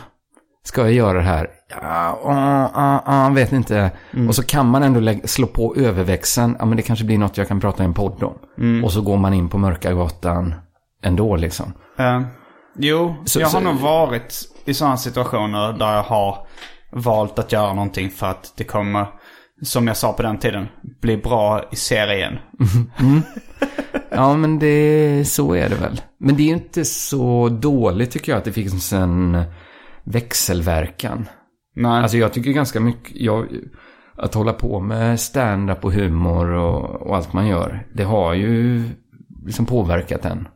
ska 0.64 0.80
jag 0.80 0.92
göra 0.92 1.18
det 1.18 1.24
här? 1.24 1.48
Ja, 1.82 2.18
uh, 2.24 3.14
uh, 3.14 3.28
uh, 3.28 3.34
vet 3.34 3.52
inte. 3.52 3.90
Och 4.28 4.34
så 4.34 4.42
kan 4.42 4.66
man 4.66 4.82
ändå 4.82 5.14
slå 5.24 5.46
på 5.46 5.74
överväxeln. 5.76 6.56
Ja, 6.58 6.64
men 6.64 6.76
det 6.76 6.82
kanske 6.82 7.04
blir 7.04 7.18
något 7.18 7.36
jag 7.36 7.48
kan 7.48 7.60
prata 7.60 7.82
i 7.82 7.86
en 7.86 7.94
podd 7.94 8.22
om. 8.22 8.84
Och 8.84 8.92
så 8.92 9.00
går 9.02 9.16
man 9.16 9.34
in 9.34 9.48
på 9.48 9.58
mörka 9.58 9.92
gatan 9.92 10.54
ändå 11.02 11.36
liksom. 11.36 11.72
Jo, 12.78 13.16
Så- 13.24 13.40
jag 13.40 13.46
har 13.46 13.50
så- 13.50 13.60
nog 13.60 13.76
varit 13.76 14.34
i 14.64 14.74
sådana 14.74 14.96
situationer 14.96 15.72
där 15.72 15.94
jag 15.94 16.02
har 16.02 16.46
valt 16.92 17.38
att 17.38 17.52
göra 17.52 17.74
någonting 17.74 18.10
för 18.10 18.26
att 18.26 18.52
det 18.56 18.64
kommer, 18.64 19.06
som 19.62 19.86
jag 19.86 19.96
sa 19.96 20.12
på 20.12 20.22
den 20.22 20.38
tiden, 20.38 20.68
bli 21.02 21.16
bra 21.16 21.62
i 21.72 21.76
serien. 21.76 22.38
Ja, 24.14 24.36
men 24.36 24.58
det, 24.58 25.28
så 25.28 25.54
är 25.54 25.68
det 25.68 25.74
väl. 25.74 26.00
Men 26.18 26.36
det 26.36 26.42
är 26.42 26.54
inte 26.54 26.84
så 26.84 27.48
dåligt 27.48 28.10
tycker 28.10 28.32
jag 28.32 28.38
att 28.38 28.44
det 28.44 28.52
finns 28.52 28.92
en 28.92 29.42
växelverkan. 30.04 31.28
Nej. 31.76 32.02
Alltså 32.02 32.16
jag 32.16 32.32
tycker 32.32 32.50
ganska 32.50 32.80
mycket, 32.80 33.16
jag, 33.16 33.46
att 34.16 34.34
hålla 34.34 34.52
på 34.52 34.80
med 34.80 35.20
stand-up 35.20 35.84
och 35.84 35.92
humor 35.92 36.50
och, 36.50 37.02
och 37.02 37.16
allt 37.16 37.32
man 37.32 37.46
gör, 37.46 37.86
det 37.94 38.04
har 38.04 38.34
ju 38.34 38.84
liksom 39.46 39.66
påverkat 39.66 40.24
en. 40.24 40.48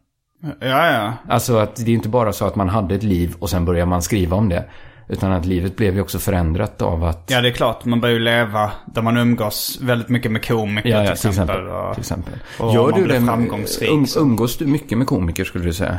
ja, 0.60 0.92
ja. 0.92 1.12
Alltså 1.28 1.56
att 1.56 1.76
det 1.76 1.90
är 1.90 1.94
inte 1.94 2.08
bara 2.08 2.32
så 2.32 2.46
att 2.46 2.56
man 2.56 2.68
hade 2.68 2.94
ett 2.94 3.02
liv 3.02 3.34
och 3.38 3.50
sen 3.50 3.64
börjar 3.64 3.86
man 3.86 4.02
skriva 4.02 4.36
om 4.36 4.48
det. 4.48 4.64
Utan 5.08 5.32
att 5.32 5.46
livet 5.46 5.76
blev 5.76 5.94
ju 5.94 6.00
också 6.00 6.18
förändrat 6.18 6.82
av 6.82 7.04
att... 7.04 7.24
Ja, 7.30 7.40
det 7.40 7.48
är 7.48 7.52
klart. 7.52 7.84
Man 7.84 8.00
börjar 8.00 8.12
ju 8.14 8.20
leva 8.20 8.72
där 8.86 9.02
man 9.02 9.16
umgås 9.16 9.78
väldigt 9.82 10.08
mycket 10.08 10.30
med 10.32 10.46
komiker 10.46 10.88
Ja, 10.90 11.04
ja, 11.04 11.16
till 11.16 11.28
exempel. 11.30 11.66
och- 11.68 11.94
Till 11.94 12.00
exempel. 12.00 12.34
och 12.58 12.74
Gör 12.74 12.92
du 12.92 13.06
det? 13.06 13.20
framgångsrik, 13.20 13.90
Um, 13.90 14.06
så- 14.06 14.20
umgås 14.20 14.58
du 14.58 14.66
mycket 14.66 14.98
med 14.98 15.06
komiker 15.06 15.44
skulle 15.44 15.64
du 15.64 15.72
säga? 15.72 15.98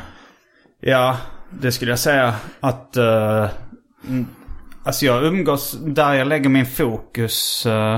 Ja, 0.82 1.18
det 1.50 1.72
skulle 1.72 1.92
jag 1.92 2.00
säga 2.00 2.34
att... 2.60 2.98
Uh, 2.98 3.48
alltså 4.84 5.06
jag 5.06 5.24
umgås 5.24 5.72
där 5.82 6.14
jag 6.14 6.28
lägger 6.28 6.50
min 6.50 6.66
fokus 6.66 7.66
eh, 7.66 7.96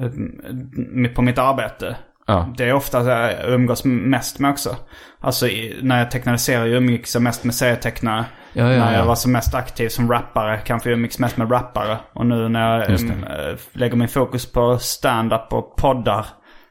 eh, 0.00 1.10
på 1.14 1.22
mitt 1.22 1.38
arbete. 1.38 1.96
Ja. 2.26 2.54
Det 2.56 2.64
är 2.64 2.72
ofta 2.72 3.02
där 3.02 3.30
jag 3.40 3.50
umgås 3.54 3.84
mest 3.84 4.38
med 4.38 4.50
också. 4.50 4.76
Alltså 5.20 5.46
när 5.82 5.98
jag 5.98 6.10
tecknade 6.10 6.38
serier 6.38 6.76
umgicks 6.76 7.14
jag 7.14 7.22
mest 7.22 7.44
med 7.44 7.54
serietecknare. 7.54 8.24
Ja, 8.58 8.72
ja, 8.72 8.84
när 8.84 8.92
jag 8.92 9.02
ja. 9.02 9.06
var 9.06 9.14
som 9.14 9.32
mest 9.32 9.54
aktiv 9.54 9.88
som 9.88 10.10
rappare 10.10 10.60
kanske 10.64 10.90
jag 10.90 10.96
umgicks 10.96 11.18
mest 11.18 11.36
med 11.36 11.52
rappare. 11.52 11.98
Och 12.12 12.26
nu 12.26 12.48
när 12.48 12.78
jag 12.78 12.88
det. 12.88 13.02
um, 13.02 13.24
eh, 13.24 13.58
lägger 13.72 13.96
min 13.96 14.08
fokus 14.08 14.52
på 14.52 14.78
stand-up 14.78 15.52
och 15.52 15.76
poddar 15.76 16.26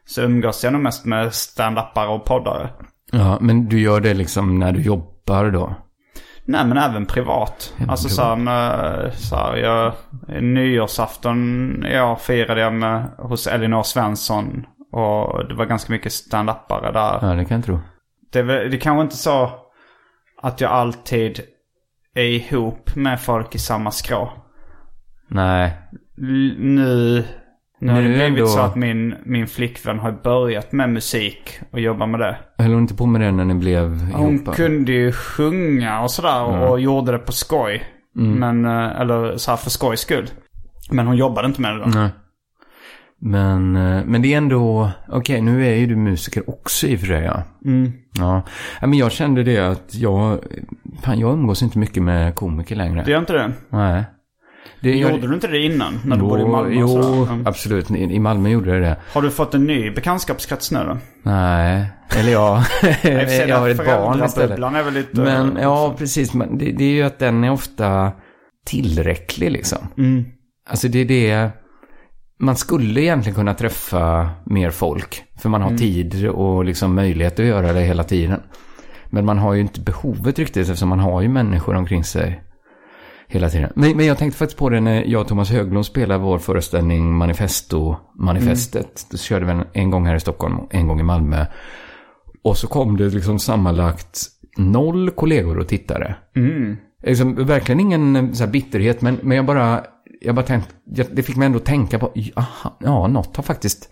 så 0.05 0.21
umgås 0.21 0.63
jag 0.63 0.73
nog 0.73 0.81
mest 0.81 1.05
med 1.05 1.33
stand-upare 1.33 2.07
och 2.07 2.25
poddare. 2.25 2.69
Ja, 3.11 3.37
men 3.41 3.65
du 3.65 3.79
gör 3.79 4.01
det 4.01 4.13
liksom 4.13 4.59
när 4.59 4.71
du 4.71 4.81
jobbar 4.81 5.51
då? 5.51 5.75
Nej 6.45 6.65
men 6.65 6.77
även 6.77 7.05
privat. 7.05 7.73
Även 7.77 7.89
alltså 7.89 8.07
privat. 8.07 8.15
så 8.15 8.23
här 8.23 8.35
med, 8.35 9.13
så 9.13 9.35
här, 9.35 9.55
jag, 9.55 9.93
nyårsafton 10.41 11.85
jag 11.91 12.21
firade 12.21 12.61
jag 12.61 12.73
med 12.73 13.05
hos 13.17 13.47
Elinor 13.47 13.83
Svensson. 13.83 14.65
Och 14.91 15.47
det 15.47 15.55
var 15.55 15.65
ganska 15.65 15.93
mycket 15.93 16.11
stand-upare 16.11 16.91
där. 16.91 17.19
Ja, 17.21 17.33
det 17.33 17.45
kan 17.45 17.57
jag 17.57 17.65
tro. 17.65 17.79
Det, 18.31 18.39
är 18.39 18.69
det 18.69 18.77
kanske 18.77 19.01
inte 19.01 19.17
så 19.17 19.49
att 20.41 20.61
jag 20.61 20.71
alltid 20.71 21.41
är 22.15 22.23
ihop 22.23 22.95
med 22.95 23.21
folk 23.21 23.55
i 23.55 23.59
samma 23.59 23.91
skrå. 23.91 24.29
Nej. 25.27 25.73
L- 26.17 26.55
Nu, 26.59 27.23
nu 27.79 27.91
har 27.91 28.01
det 28.01 28.07
blivit 28.07 28.23
ändå- 28.23 28.47
så 28.47 28.59
att 28.59 28.75
min, 28.75 29.15
min 29.25 29.47
flickvän 29.47 29.99
har 29.99 30.11
börjat 30.11 30.71
med 30.71 30.89
musik 30.89 31.59
och 31.71 31.79
jobbar 31.79 32.07
med 32.07 32.19
det. 32.19 32.37
Höll 32.57 32.71
hon 32.73 32.81
inte 32.81 32.95
på 32.95 33.05
med 33.05 33.21
det 33.21 33.31
när 33.31 33.45
ni 33.45 33.53
blev 33.55 34.01
Hon 34.13 34.35
ihop? 34.35 34.55
kunde 34.55 34.91
ju 34.91 35.11
sjunga 35.11 36.01
och 36.01 36.11
sådär 36.11 36.43
och 36.69 36.79
gjorde 36.79 37.11
det 37.11 37.17
på 37.19 37.31
skoj. 37.31 37.83
Men, 38.17 38.65
eh, 38.65 39.01
eller 39.01 39.37
så 39.37 39.51
här 39.51 39.57
för 39.57 39.69
skojs 39.69 39.99
skull. 39.99 40.27
Men 40.91 41.07
hon 41.07 41.15
jobbade 41.17 41.47
inte 41.47 41.61
med 41.61 41.73
det 41.73 41.79
då. 41.79 41.85
Nej. 41.85 42.09
Men, 43.27 43.75
eh, 43.75 44.05
men 44.05 44.21
det 44.21 44.33
är 44.33 44.37
ändå, 44.37 44.91
okej 45.07 45.41
nu 45.41 45.67
är 45.67 45.75
ju 45.75 45.85
du 45.85 45.95
musiker 45.95 46.49
också 46.49 46.87
i 46.87 46.95
och 46.95 46.99
för 46.99 47.07
sig 47.07 47.23
ja. 47.23 47.43
Mm. 47.65 47.93
Ja, 48.17 48.43
men 48.81 48.93
jag 48.93 49.11
kände 49.11 49.43
det 49.43 49.59
att 49.59 49.95
jag, 49.95 50.39
fan 51.03 51.19
jag 51.19 51.33
umgås 51.33 51.63
inte 51.63 51.79
mycket 51.79 52.03
med 52.03 52.35
komiker 52.35 52.75
längre. 52.75 53.03
Det 53.03 53.11
gör 53.11 53.19
inte 53.19 53.33
det? 53.33 53.51
Nej. 53.69 54.03
Det 54.81 54.95
Gjorde 54.97 55.27
du 55.27 55.33
inte 55.33 55.47
det 55.47 55.59
innan? 55.59 55.99
När 56.05 56.15
du 56.15 56.21
bodde 56.21 56.41
i 56.41 56.45
Malmö 56.45 56.73
Jo, 56.73 56.87
sådär? 56.87 57.33
Mm. 57.33 57.47
absolut. 57.47 57.91
I, 57.91 58.03
I 58.03 58.19
Malmö 58.19 58.49
gjorde 58.49 58.69
jag 58.69 58.81
det. 58.81 58.97
Har 59.13 59.21
du 59.21 59.29
fått 59.31 59.53
en 59.53 59.63
ny 59.63 59.91
bekantskapskrets 59.91 60.71
nu 60.71 60.79
då? 60.79 60.97
Nej, 61.23 61.85
eller 62.17 62.31
ja. 62.31 62.63
jag 63.47 63.59
har 63.59 63.69
ett 63.69 63.85
barn 63.85 64.23
istället. 64.25 64.59
Är 64.59 64.83
väl 64.83 64.93
lite... 64.93 65.21
Men 65.21 65.57
ja, 65.61 65.95
precis. 65.97 66.33
Men 66.33 66.57
det, 66.57 66.71
det 66.71 66.83
är 66.83 66.93
ju 66.93 67.03
att 67.03 67.19
den 67.19 67.43
är 67.43 67.51
ofta 67.51 68.11
tillräcklig 68.65 69.51
liksom. 69.51 69.87
Mm. 69.97 70.25
Alltså 70.69 70.87
det 70.87 70.99
är 70.99 71.05
det. 71.05 71.51
Man 72.39 72.55
skulle 72.55 73.01
egentligen 73.01 73.35
kunna 73.35 73.53
träffa 73.53 74.29
mer 74.45 74.69
folk. 74.69 75.23
För 75.37 75.49
man 75.49 75.61
har 75.61 75.69
Mm. 75.69 75.77
tid 75.79 76.27
och 76.29 76.65
liksom 76.65 76.95
möjlighet 76.95 77.39
att 77.39 77.45
göra 77.45 77.73
det 77.73 77.81
hela 77.81 78.03
tiden. 78.03 78.39
Men 79.09 79.25
man 79.25 79.37
har 79.37 79.53
ju 79.53 79.61
inte 79.61 79.81
behovet 79.81 80.39
riktigt 80.39 80.57
eftersom 80.69 80.89
man 80.89 80.99
har 80.99 81.21
ju 81.21 81.29
människor 81.29 81.75
omkring 81.75 82.03
sig 82.03 82.41
hela 83.27 83.49
tiden. 83.49 83.71
Men, 83.75 83.97
men 83.97 84.05
jag 84.05 84.17
tänkte 84.17 84.37
faktiskt 84.37 84.59
på 84.59 84.69
det 84.69 84.79
när 84.79 85.03
jag 85.03 85.21
och 85.21 85.27
Thomas 85.27 85.51
Höglund 85.51 85.85
spelade 85.85 86.23
vår 86.23 86.37
föreställning 86.39 87.13
Manifesto, 87.13 87.95
Manifestet. 88.19 89.05
Då 89.11 89.17
körde 89.17 89.45
vi 89.45 89.51
en, 89.51 89.63
en 89.73 89.91
gång 89.91 90.05
här 90.05 90.15
i 90.15 90.19
Stockholm, 90.19 90.57
en 90.69 90.87
gång 90.87 90.99
i 90.99 91.03
Malmö. 91.03 91.45
Och 92.43 92.57
så 92.57 92.67
kom 92.67 92.97
det 92.97 93.09
liksom 93.09 93.39
sammanlagt 93.39 94.19
noll 94.57 95.09
kollegor 95.09 95.57
och 95.59 95.67
tittare. 95.67 96.15
Mm. 96.35 96.77
Liksom, 97.03 97.35
verkligen 97.45 97.79
ingen 97.79 98.35
så 98.35 98.43
här, 98.43 98.51
bitterhet, 98.51 99.01
men, 99.01 99.19
men 99.23 99.37
jag 99.37 99.45
bara, 99.45 99.83
jag 100.25 100.35
bara 100.35 100.45
tänkte, 100.45 100.73
det 101.11 101.23
fick 101.23 101.35
mig 101.35 101.45
ändå 101.45 101.59
tänka 101.59 101.99
på, 101.99 102.13
aha, 102.35 102.77
ja, 102.79 103.07
något 103.07 103.35
har 103.35 103.43
faktiskt, 103.43 103.89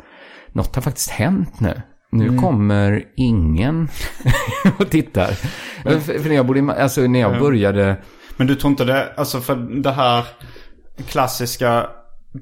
något 0.52 0.76
har 0.76 0.82
faktiskt 0.82 1.10
hänt 1.10 1.60
nu. 1.60 1.82
Nu 2.12 2.28
Mm. 2.28 2.42
kommer 2.42 3.04
ingen 3.16 3.90
och 4.80 4.90
tittar. 4.90 5.28
För, 5.84 6.20
för 6.20 6.30
när 6.30 6.36
jag, 6.36 6.46
bodde, 6.46 6.74
alltså, 6.74 7.02
när 7.02 7.20
jag 7.20 7.40
började, 7.40 7.96
Men 8.38 8.48
du 8.48 8.56
tror 8.56 8.72
inte 8.72 8.86
det, 8.86 9.14
alltså 9.18 9.42
för 9.42 9.56
det 9.82 9.92
här 9.92 10.26
klassiska 11.08 11.86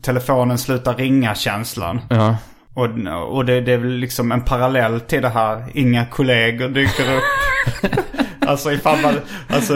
telefonen 0.01 0.57
slutar 0.57 0.95
ringa-känslan. 0.95 2.01
ja, 2.09 2.37
Och, 2.73 3.35
och 3.35 3.45
det, 3.45 3.61
det 3.61 3.73
är 3.73 3.77
väl 3.77 3.91
liksom 3.91 4.31
en 4.31 4.41
parallell 4.41 5.01
till 5.01 5.21
det 5.21 5.29
här, 5.29 5.65
inga 5.73 6.05
kollegor 6.05 6.67
dyker 6.69 7.15
upp. 7.15 7.23
alltså 8.51 8.71
ifall 8.71 9.01
man, 9.01 9.13
alltså 9.49 9.73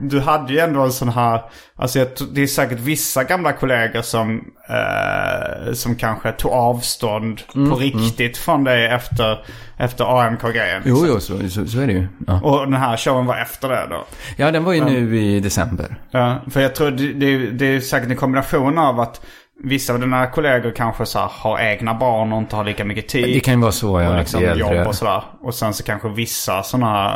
du 0.00 0.20
hade 0.20 0.52
ju 0.52 0.58
ändå 0.58 0.80
en 0.80 0.92
sån 0.92 1.08
här, 1.08 1.42
alltså 1.76 1.98
jag, 1.98 2.08
det 2.32 2.42
är 2.42 2.46
säkert 2.46 2.78
vissa 2.78 3.24
gamla 3.24 3.52
kollegor 3.52 4.02
som, 4.02 4.44
eh, 4.68 5.72
som 5.72 5.96
kanske 5.96 6.32
tog 6.32 6.52
avstånd 6.52 7.40
Mm, 7.54 7.70
på 7.70 7.76
riktigt 7.76 8.36
från 8.36 8.64
dig 8.64 8.86
efter, 8.86 9.44
efter 9.76 10.20
AMK-grejen. 10.20 10.82
jo, 10.84 11.14
liksom. 11.14 11.36
jo, 11.42 11.48
så, 11.48 11.64
så, 11.64 11.66
så 11.70 11.80
är 11.80 11.86
det 11.86 11.92
ju. 11.92 12.06
Ja, 12.26 12.40
Och 12.42 12.60
den 12.70 12.80
här 12.80 12.96
showen 12.96 13.26
var 13.26 13.36
efter 13.36 13.68
det 13.68 13.86
då. 13.90 14.04
ja 14.36 14.50
den 14.50 14.64
var 14.64 14.72
ju 14.72 14.84
nu 14.84 15.18
i 15.20 15.40
december. 15.40 15.96
Ja, 16.10 16.42
för 16.50 16.60
jag 16.60 16.74
tror 16.74 16.90
det, 16.90 17.12
det, 17.12 17.36
det 17.50 17.66
är 17.66 17.80
säkert 17.80 18.10
en 18.10 18.16
kombination 18.16 18.78
av 18.78 19.00
att 19.00 19.20
vissa 19.64 19.92
av 19.92 20.00
dina 20.00 20.26
kollegor 20.26 20.70
kanske 20.76 21.06
så 21.06 21.18
här, 21.18 21.28
har 21.32 21.58
egna 21.60 21.94
barn 21.94 22.32
och 22.32 22.38
inte 22.38 22.56
har 22.56 22.64
lika 22.64 22.84
mycket 22.84 23.08
tid. 23.08 23.34
Det 23.34 23.40
kan 23.40 23.54
ju 23.54 23.60
vara 23.60 23.72
så, 23.72 24.00
ja, 24.00 24.10
och 24.10 24.18
liksom 24.18 24.42
jobb 24.58 24.86
och 24.86 24.94
sådär. 24.94 25.22
Och 25.40 25.54
sen 25.54 25.74
så 25.74 25.82
kanske 25.84 26.08
vissa 26.08 26.62
sådana 26.62 27.14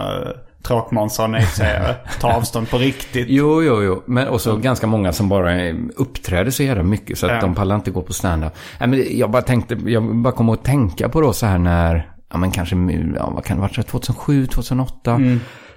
tråkmånsar 0.63 1.25
och 1.25 1.31
nejsägare 1.31 1.95
tar 2.21 2.31
avstånd 2.31 2.71
på 2.71 2.79
riktigt. 2.79 3.27
Jo, 3.29 3.63
jo, 3.63 3.83
jo. 3.83 4.03
Men 4.07 4.29
också 4.29 4.57
ganska 4.57 4.87
många 4.87 5.13
som 5.13 5.29
bara 5.29 5.71
uppträder 5.97 6.51
så 6.51 6.63
jävla 6.63 6.83
mycket 6.83 7.19
så 7.19 7.27
att 7.27 7.33
Ja. 7.33 7.41
de 7.41 7.55
pallar 7.55 7.75
inte 7.77 7.91
gå 7.91 8.03
på 8.03 8.13
stand-up. 8.13 8.53
Nej, 8.81 8.89
men 8.89 9.05
jag 9.19 9.31
bara 9.31 9.43
tänkte, 9.43 9.75
jag 9.87 10.17
bara 10.17 10.33
kom 10.33 10.49
att 10.49 10.65
tänka 10.65 11.09
på 11.09 11.21
då 11.21 11.33
så 11.33 11.47
här 11.47 11.59
när, 11.59 12.11
ja 12.33 12.39
men 12.39 12.51
kanske, 12.51 12.77
ja 13.17 13.31
vad 13.31 13.45
kan 13.45 13.57
det 13.57 13.61
varit, 13.61 13.87
2007, 13.89 14.47
2008. 14.47 15.21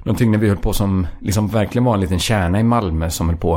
Någonting 0.03 0.31
när 0.31 0.37
vi 0.37 0.47
höll 0.47 0.57
på 0.57 0.73
som, 0.73 1.07
liksom 1.21 1.47
verkligen 1.47 1.85
var 1.85 1.93
en 1.93 1.99
liten 1.99 2.19
kärna 2.19 2.59
i 2.59 2.63
Malmö 2.63 3.09
som 3.09 3.29
höll 3.29 3.37
på. 3.37 3.55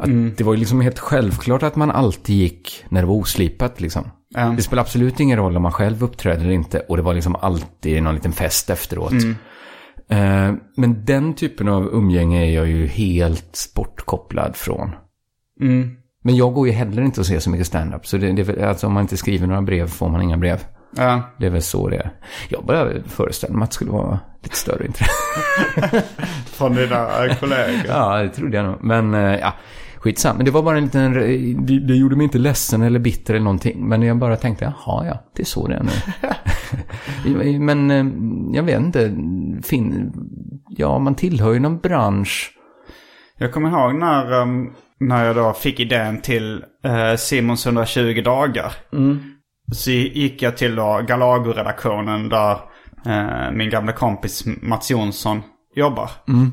Att 0.00 0.36
Det 0.36 0.44
var 0.44 0.52
ju 0.54 0.58
liksom 0.58 0.80
helt 0.80 0.98
självklart 0.98 1.62
att 1.62 1.76
man 1.76 1.90
alltid 1.90 2.36
gick 2.36 2.84
när 2.88 3.00
det 3.00 3.06
var 3.06 3.14
oslipat 3.14 3.80
liksom. 3.80 4.04
Ja. 4.34 4.54
Det 4.56 4.62
spelar 4.62 4.80
absolut 4.82 5.20
ingen 5.20 5.38
roll 5.38 5.56
om 5.56 5.62
man 5.62 5.72
själv 5.72 6.02
uppträder 6.04 6.40
eller 6.40 6.50
inte. 6.52 6.78
Och 6.78 6.96
det 6.96 7.02
var 7.02 7.14
liksom 7.14 7.36
alltid 7.40 8.02
någon 8.02 8.14
liten 8.14 8.32
fest 8.32 8.70
efteråt. 8.70 9.12
Eh, 10.08 10.52
men 10.76 11.04
den 11.04 11.34
typen 11.34 11.68
av 11.68 11.86
umgänge 11.92 12.46
är 12.46 12.50
jag 12.50 12.68
ju 12.68 12.86
helt 12.86 13.72
bortkopplad 13.74 14.56
från. 14.56 14.90
Mm. 15.60 15.96
Men 16.22 16.36
jag 16.36 16.54
går 16.54 16.66
ju 16.66 16.72
heller 16.72 17.02
inte 17.02 17.20
att 17.20 17.26
se 17.26 17.40
så 17.40 17.50
mycket 17.50 17.66
stand-up. 17.66 18.06
Så 18.06 18.16
det, 18.16 18.32
det, 18.32 18.68
alltså, 18.68 18.86
om 18.86 18.92
man 18.92 19.00
inte 19.00 19.16
skriver 19.16 19.46
några 19.46 19.62
brev 19.62 19.86
får 19.86 20.08
man 20.08 20.22
inga 20.22 20.36
brev. 20.36 20.64
Ja. 20.96 21.22
Det 21.38 21.46
är 21.46 21.50
väl 21.50 21.62
så 21.62 21.88
det 21.88 21.96
är. 21.96 22.10
Jag 22.48 22.64
bara 22.64 22.88
föreställer 23.06 23.54
mig 23.54 23.64
att 23.64 23.70
det 23.70 23.74
skulle 23.74 23.90
vara 23.90 24.20
lite 24.42 24.56
större 24.56 24.86
intresse. 24.86 25.12
Från 26.46 26.74
dina 26.74 27.26
eh, 27.26 27.36
kollegor. 27.36 27.86
ja, 27.88 28.22
det 28.22 28.28
trodde 28.28 28.56
jag 28.56 28.66
nog. 28.66 28.76
Men 28.80 29.14
eh, 29.14 29.38
ja, 29.40 29.54
skitsamma. 29.96 30.36
Men 30.36 30.44
det 30.44 30.50
var 30.50 30.62
bara 30.62 30.76
en 30.76 30.84
liten... 30.84 31.12
Det, 31.66 31.78
det 31.78 31.94
gjorde 31.94 32.16
mig 32.16 32.24
inte 32.24 32.38
ledsen 32.38 32.82
eller 32.82 32.98
bitter 32.98 33.34
eller 33.34 33.44
någonting. 33.44 33.88
Men 33.88 34.02
jag 34.02 34.16
bara 34.16 34.36
tänkte, 34.36 34.64
jaha 34.64 35.06
ja, 35.06 35.24
det 35.36 35.42
är 35.42 35.46
så 35.46 35.66
det 35.66 35.74
är 35.74 35.82
nu. 35.82 35.92
men 37.60 37.90
eh, 37.90 38.04
jag 38.56 38.62
vet 38.62 38.80
inte. 38.80 39.16
Fin, 39.62 40.12
ja, 40.68 40.98
man 40.98 41.14
tillhör 41.14 41.52
ju 41.52 41.60
någon 41.60 41.78
bransch. 41.78 42.50
Jag 43.38 43.52
kommer 43.52 43.68
ihåg 43.68 43.94
när, 43.94 44.32
um, 44.32 44.74
när 45.00 45.24
jag 45.24 45.36
då 45.36 45.52
fick 45.52 45.80
idén 45.80 46.20
till 46.20 46.64
uh, 46.86 47.16
Simons 47.16 47.66
120 47.66 48.22
dagar. 48.24 48.72
Så 49.72 49.90
gick 49.90 50.42
jag 50.42 50.56
till 50.56 50.76
då 50.76 51.00
Galago-redaktionen 51.08 52.28
där 52.28 52.58
eh, 53.06 53.50
min 53.52 53.70
gamla 53.70 53.92
kompis 53.92 54.44
Mats 54.62 54.90
Jonsson 54.90 55.42
jobbar. 55.74 56.10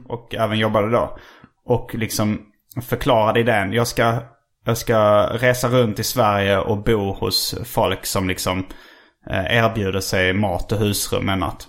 Och 0.08 0.36
även 0.36 0.60
jobbade 0.60 0.92
då. 0.92 1.18
Och 1.66 1.96
liksom 1.96 2.40
förklarade 2.82 3.40
idén. 3.40 3.74
Jag 3.74 3.88
ska, 3.88 4.18
jag 4.66 4.78
ska 4.78 5.24
resa 5.24 5.68
runt 5.68 6.00
i 6.00 6.04
Sverige 6.04 6.58
och 6.58 6.84
bo 6.84 7.14
hos 7.14 7.56
folk 7.66 8.06
som 8.06 8.28
liksom 8.28 8.66
erbjuder 9.30 10.00
sig 10.00 10.34
mat 10.34 10.72
och 10.72 10.78
husrum 10.80 11.30
en 11.30 11.40
natt. 11.40 11.68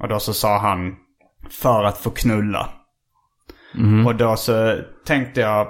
Och 0.00 0.08
då 0.08 0.18
så 0.20 0.32
sa 0.32 0.58
han 0.58 0.94
för 1.50 1.84
att 1.84 1.98
få 1.98 2.10
knulla. 2.10 2.68
Och 4.06 4.14
då 4.14 4.36
så 4.36 4.78
tänkte 5.06 5.40
jag, 5.40 5.66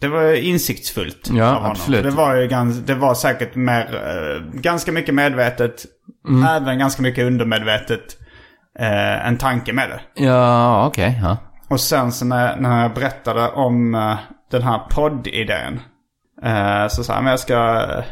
det 0.00 0.08
var 0.08 0.32
insiktsfullt 0.32 1.30
Ja, 1.32 1.46
av 1.48 1.54
honom. 1.54 1.70
absolut. 1.70 2.02
Det 2.04 2.10
var 2.10 2.34
ju 2.34 2.48
gans, 2.48 2.78
det 2.78 2.94
var 2.94 3.14
säkert 3.14 3.54
mer, 3.54 3.94
eh, 3.94 4.60
ganska 4.60 4.92
mycket 4.92 5.14
medvetet, 5.14 5.84
även 6.56 6.78
ganska 6.78 7.02
mycket 7.02 7.24
undermedvetet, 7.26 8.02
eh, 8.78 9.26
en 9.26 9.36
tanke 9.38 9.72
med 9.72 9.88
det. 9.90 10.24
Ja, 10.24 10.86
okej. 10.86 11.18
ja. 11.22 11.36
Och 11.70 11.80
sen 11.80 12.12
så 12.12 12.24
när, 12.24 12.56
när 12.56 12.82
jag 12.82 12.94
berättade 12.94 13.48
om 13.48 13.94
eh, 13.94 14.16
den 14.50 14.62
här 14.62 14.78
poddidén. 14.90 15.80
Eh, 16.42 16.88
så 16.88 17.04
sa 17.04 17.14
han, 17.14 17.24
men 17.24 17.30
jag 17.30 17.40
ska 17.40 17.80
eh, 17.82 18.04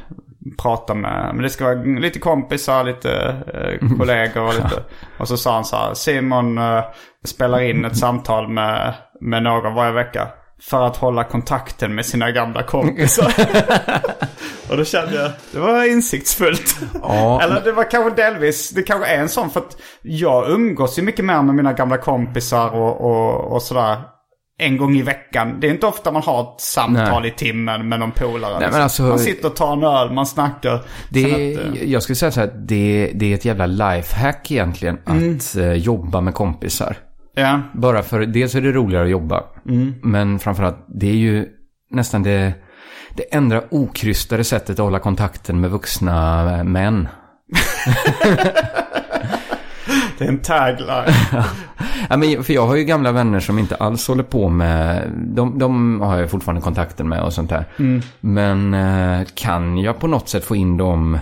prata 0.58 0.94
med, 0.94 1.30
men 1.34 1.42
det 1.42 1.50
ska 1.50 1.64
vara 1.64 1.74
lite 1.74 2.18
kompisar, 2.18 2.84
lite 2.84 3.36
eh, 3.54 3.96
kollegor 3.98 4.42
och 4.42 4.54
lite. 4.54 4.82
Och 5.18 5.28
så 5.28 5.36
sa 5.36 5.54
han 5.54 5.64
så 5.64 5.76
här, 5.76 5.94
Simon 5.94 6.58
eh, 6.58 6.84
spelar 7.24 7.60
in 7.60 7.84
ett 7.84 7.98
samtal 7.98 8.48
med, 8.48 8.94
med 9.20 9.42
någon 9.42 9.74
varje 9.74 9.92
vecka. 9.92 10.28
För 10.60 10.86
att 10.86 10.96
hålla 10.96 11.24
kontakten 11.24 11.94
med 11.94 12.06
sina 12.06 12.30
gamla 12.30 12.62
kompisar. 12.62 13.32
och 14.70 14.76
då 14.76 14.84
kände 14.84 15.14
jag, 15.14 15.30
det 15.52 15.58
var 15.58 15.90
insiktsfullt. 15.90 16.76
Ja, 17.02 17.42
Eller 17.42 17.60
det 17.60 17.72
var 17.72 17.90
kanske 17.90 18.22
delvis, 18.22 18.70
det 18.70 18.82
kanske 18.82 19.06
är 19.06 19.18
en 19.18 19.28
sån 19.28 19.50
för 19.50 19.60
att 19.60 19.76
jag 20.02 20.50
umgås 20.50 20.98
ju 20.98 21.02
mycket 21.02 21.24
mer 21.24 21.42
med 21.42 21.54
mina 21.54 21.72
gamla 21.72 21.98
kompisar 21.98 22.70
och, 22.70 23.00
och, 23.00 23.52
och 23.52 23.62
sådär. 23.62 24.15
En 24.58 24.76
gång 24.76 24.96
i 24.96 25.02
veckan. 25.02 25.60
Det 25.60 25.66
är 25.66 25.70
inte 25.70 25.86
ofta 25.86 26.12
man 26.12 26.22
har 26.22 26.42
ett 26.42 26.60
samtal 26.60 27.22
Nej. 27.22 27.30
i 27.30 27.34
timmen 27.34 27.88
med 27.88 28.00
någon 28.00 28.12
polare. 28.12 28.70
men 28.70 28.82
alltså- 28.82 29.02
man 29.02 29.18
sitter 29.18 29.48
och 29.48 29.56
tar 29.56 29.72
en 29.72 29.82
öl, 29.84 30.12
man 30.12 30.26
snackar. 30.26 30.82
Det, 31.10 31.24
att, 31.54 31.76
eh, 31.76 31.84
jag 31.92 32.02
skulle 32.02 32.16
säga 32.16 32.30
så 32.30 32.40
här, 32.40 32.52
det, 32.66 33.10
det 33.14 33.30
är 33.30 33.34
ett 33.34 33.44
jävla 33.44 33.66
lifehack 33.66 34.50
egentligen 34.50 34.98
att 35.04 35.56
eh, 35.56 35.72
jobba 35.72 36.20
med 36.20 36.34
kompisar. 36.34 36.96
ja, 37.34 37.60
Bara 37.74 38.02
för, 38.02 38.20
dels 38.20 38.54
är 38.54 38.60
det 38.60 38.72
roligare 38.72 39.04
att 39.04 39.10
jobba. 39.10 39.42
Men 40.02 40.38
framförallt, 40.38 40.86
det 41.00 41.08
är 41.08 41.14
ju 41.16 41.46
nästan 41.90 42.22
det, 42.22 42.52
det 43.16 43.34
enda 43.34 43.62
okrystade 43.70 44.44
sättet 44.44 44.70
att 44.70 44.84
hålla 44.84 44.98
kontakten 44.98 45.60
med 45.60 45.70
vuxna 45.70 46.44
män. 46.64 47.08
det 50.18 50.24
är 50.24 50.28
en 50.28 50.38
tagline. 50.38 51.14
Ja, 52.10 52.16
men, 52.16 52.44
för 52.44 52.52
jag 52.52 52.66
har 52.66 52.76
ju 52.76 52.84
gamla 52.84 53.12
vänner 53.12 53.40
som 53.40 53.58
inte 53.58 53.74
alls 53.76 54.08
håller 54.08 54.22
på 54.22 54.48
med, 54.48 55.10
de, 55.16 55.58
de 55.58 56.00
har 56.00 56.18
jag 56.18 56.30
fortfarande 56.30 56.62
kontakten 56.62 57.08
med 57.08 57.22
och 57.22 57.32
sånt 57.32 57.50
där. 57.50 57.64
Men 58.20 58.74
eh, 58.74 59.26
kan 59.34 59.78
jag 59.78 59.98
på 59.98 60.06
något 60.06 60.28
sätt 60.28 60.44
få 60.44 60.56
in 60.56 60.76
dem 60.76 61.18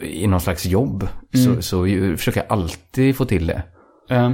i 0.00 0.26
någon 0.26 0.40
slags 0.40 0.66
jobb 0.66 1.08
så, 1.34 1.62
så 1.62 1.86
ju- 1.86 2.16
försöker 2.16 2.40
jag 2.40 2.52
alltid 2.52 3.16
få 3.16 3.24
till 3.24 3.46
det. 3.46 3.62
Ja. 4.08 4.32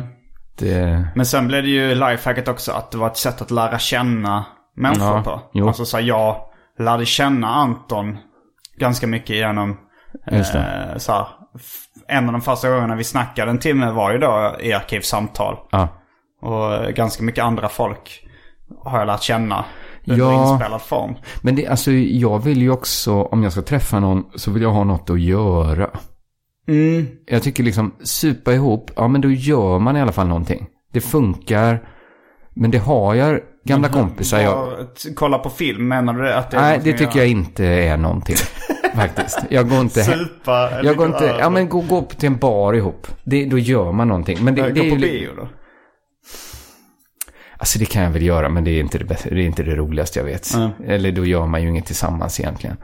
det 0.58 1.04
Men 1.14 1.26
sen 1.26 1.46
blev 1.48 1.62
det 1.62 1.68
ju 1.68 1.94
lifehacket 1.94 2.48
också 2.48 2.72
att 2.72 2.90
det 2.90 2.98
var 2.98 3.06
ett 3.06 3.16
sätt 3.16 3.42
att 3.42 3.50
lära 3.50 3.78
känna 3.78 4.44
människor 4.76 5.16
Ja, 5.16 5.22
på. 5.22 5.40
jo. 5.52 5.66
Alltså 5.68 5.84
så 5.84 5.96
här, 5.96 6.04
jag 6.04 6.36
lärde 6.78 7.06
känna 7.06 7.46
Anton 7.48 8.18
ganska 8.78 9.06
mycket 9.06 9.36
genom 9.36 9.76
eh, 10.26 10.42
så 10.98 11.12
här, 11.12 11.38
en 12.08 12.26
av 12.26 12.32
de 12.32 12.40
första 12.42 12.70
gångerna 12.70 12.96
vi 12.96 13.04
snackade 13.04 13.50
en 13.50 13.58
timme 13.58 13.90
var 13.90 14.12
ju 14.12 14.18
då 14.18 14.56
i 14.60 14.72
arkivsamtal. 14.72 15.56
ja. 15.70 15.88
Och 16.42 16.94
ganska 16.94 17.22
mycket 17.22 17.44
andra 17.44 17.68
folk 17.68 18.26
har 18.84 18.98
jag 18.98 19.06
lärt 19.06 19.22
känna 19.22 19.64
under 20.06 20.24
Ja. 20.24 20.52
inspelad 20.52 20.82
form. 20.82 21.14
Men 21.42 21.56
det, 21.56 21.66
alltså, 21.66 21.90
jag 21.92 22.38
vill 22.44 22.62
ju 22.62 22.70
också, 22.70 23.22
om 23.22 23.42
jag 23.42 23.52
ska 23.52 23.62
träffa 23.62 24.00
någon, 24.00 24.24
så 24.34 24.50
vill 24.50 24.62
jag 24.62 24.70
ha 24.70 24.84
något 24.84 25.10
att 25.10 25.20
göra. 25.20 25.90
Mm. 26.68 27.06
Jag 27.26 27.42
tycker 27.42 27.62
liksom, 27.62 27.94
supa 28.02 28.52
ihop, 28.52 28.90
ja 28.96 29.08
men 29.08 29.20
då 29.20 29.30
gör 29.30 29.78
man 29.78 29.96
i 29.96 30.00
alla 30.00 30.12
fall 30.12 30.28
någonting. 30.28 30.66
Det 30.92 31.00
funkar, 31.00 31.88
men 32.54 32.70
det 32.70 32.78
har 32.78 33.14
jag 33.14 33.40
gamla 33.64 33.88
kompisar. 33.88 34.40
Jag, 34.40 34.68
Kolla 35.16 35.38
på 35.38 35.50
film, 35.50 35.88
menar 35.88 36.12
du 36.12 36.22
det? 36.22 36.38
Att 36.38 36.50
det 36.50 36.60
nej, 36.60 36.80
det 36.84 36.92
tycker 36.92 37.18
jag 37.18 37.28
inte 37.28 37.64
är 37.66 37.96
någonting. 37.96 38.36
faktiskt. 38.94 39.38
Jag 39.50 39.68
går 39.68 39.80
inte. 39.80 40.04
Supa 40.04 40.70
eller 40.70 40.84
Jag 40.84 40.96
går 40.96 41.08
gå 41.08 41.14
inte, 41.14 41.36
ja 41.38 41.50
men 41.50 41.68
gå, 41.68 41.80
gå 41.80 42.02
till 42.02 42.26
en 42.26 42.36
bar 42.36 42.72
ihop. 42.72 43.06
Det, 43.24 43.44
då 43.46 43.58
gör 43.58 43.92
man 43.92 44.08
någonting. 44.08 44.44
Men 44.44 44.54
det, 44.54 44.62
Gå 44.62 44.68
det 44.68 44.80
är 44.80 44.90
på 44.90 44.96
ju 44.96 45.00
bio 45.00 45.30
då? 45.36 45.48
Alltså 47.56 47.78
det 47.78 47.84
kan 47.84 48.02
jag 48.02 48.10
väl 48.10 48.22
göra, 48.22 48.48
men 48.48 48.64
det 48.64 48.70
är 48.70 48.80
inte 48.80 48.98
det, 48.98 49.04
bästa, 49.04 49.30
det, 49.30 49.42
är 49.42 49.46
inte 49.46 49.62
det 49.62 49.76
roligaste 49.76 50.18
jag 50.18 50.24
vet. 50.26 50.54
Mm. 50.54 50.70
Eller 50.86 51.12
då 51.12 51.24
gör 51.24 51.46
man 51.46 51.62
ju 51.62 51.68
inget 51.68 51.86
tillsammans 51.86 52.40
egentligen. 52.40 52.76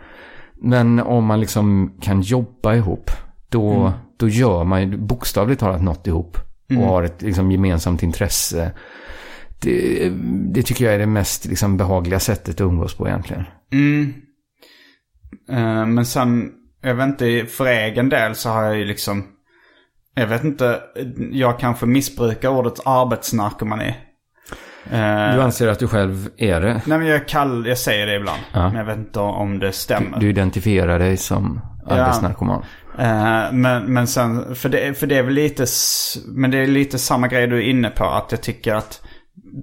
Men 0.61 1.01
om 1.01 1.25
man 1.25 1.41
liksom 1.41 1.93
kan 2.01 2.21
jobba 2.21 2.75
ihop, 2.75 3.11
då, 3.49 3.73
Mm. 3.73 3.93
då 4.17 4.29
gör 4.29 4.65
man 4.65 4.81
ju 4.81 4.97
bokstavligt 4.97 5.61
talat 5.61 5.83
något 5.83 6.07
ihop. 6.07 6.39
Mm. 6.71 6.83
Och 6.83 6.89
har 6.89 7.03
ett 7.03 7.23
liksom, 7.23 7.53
gemensamt 7.53 8.03
intresse. 8.03 8.73
Det, 9.61 10.09
det 10.53 10.63
tycker 10.63 10.85
jag 10.85 10.95
är 10.95 10.99
det 10.99 11.07
mest 11.07 11.45
liksom, 11.47 11.77
behagliga 11.77 12.21
sättet 12.21 12.55
att 12.55 12.61
umgås 12.61 12.95
på 12.95 13.09
egentligen. 13.09 13.45
Mm. 13.73 14.15
Eh, 15.51 15.87
men 15.87 16.07
sen, 16.07 16.53
jag 16.83 16.95
vet 16.95 17.07
inte, 17.07 17.47
för 17.47 17.67
egen 17.67 18.09
del 18.09 18.35
så 18.35 18.51
har 18.51 18.63
jag 18.63 18.77
ju 18.77 18.85
liksom... 18.85 19.27
Jag 20.15 20.27
vet 20.27 20.45
inte, 20.45 20.81
jag 21.33 21.59
kanske 21.59 21.87
missbrukar 21.87 22.49
ordet 22.49 22.87
arbetsnarkomani. 22.87 23.95
Eh, 24.91 25.35
Du 25.35 25.43
anser 25.43 25.69
att 25.69 25.79
du 25.79 25.89
själv 25.89 26.29
är 26.37 26.61
det? 26.61 26.83
Nej 26.87 26.99
men 26.99 27.07
jag, 27.07 27.29
kall, 27.29 27.67
jag 27.67 27.79
säger 27.79 28.07
det 28.07 28.15
ibland. 28.17 28.41
Ja. 28.53 28.69
Men 28.69 28.77
jag 28.77 28.85
vet 28.85 28.99
inte 28.99 29.21
om 29.21 29.59
det 29.59 29.73
stämmer. 29.73 30.21
Du 30.21 30.29
identifierar 30.29 30.99
dig 30.99 31.17
som 31.17 31.61
arbetsnarkoman? 31.87 32.65
Eh, 32.99 33.53
men, 33.53 33.85
men 33.85 34.07
sen, 34.07 34.55
för 34.55 34.69
det, 34.69 34.99
för 34.99 35.07
det 35.07 35.19
är 35.19 35.23
väl 35.23 35.35
lite, 35.35 35.67
men 36.27 36.51
det 36.51 36.59
är 36.59 36.67
lite 36.67 36.99
samma 36.99 37.29
grej 37.29 37.47
du 37.47 37.57
är 37.57 37.71
inne 37.71 37.91
på. 37.91 38.05
Att 38.05 38.27
jag 38.31 38.43
tycker 38.43 38.75
att 38.75 39.03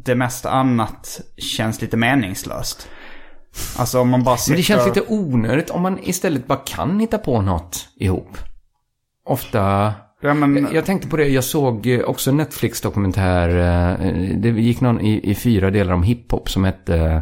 det 0.06 0.16
mesta 0.16 0.52
annat 0.52 1.22
känns 1.38 1.82
lite 1.82 1.98
meningslöst. 1.98 2.90
Alltså 3.78 4.00
om 4.00 4.10
man 4.10 4.24
bara 4.24 4.38
sitter... 4.38 4.52
Men 4.52 4.58
det 4.58 4.64
känns 4.64 4.86
lite 4.86 5.02
onödigt 5.08 5.70
om 5.70 5.82
man 5.82 6.00
istället 6.04 6.48
bara 6.48 6.60
kan 6.60 7.00
hitta 7.00 7.18
på 7.18 7.42
något 7.42 7.88
ihop. 7.96 8.38
Ofta... 9.26 9.94
Ja, 10.22 10.34
men... 10.34 10.68
Jag 10.74 10.86
tänkte 10.86 11.08
på 11.08 11.18
det, 11.18 11.28
jag 11.28 11.44
såg 11.44 11.88
eh, 11.88 12.00
också 12.00 12.30
en 12.30 12.38
Netflix-dokumentär. 12.38 13.50
eh, 13.50 14.36
Det 14.38 14.50
gick 14.50 14.82
någon 14.82 15.02
i, 15.02 15.32
i 15.32 15.36
fyra 15.36 15.72
delar 15.72 15.94
om 15.94 16.04
hiphop 16.04 16.50
som 16.50 16.64
hette 16.64 16.96
eh, 16.98 17.22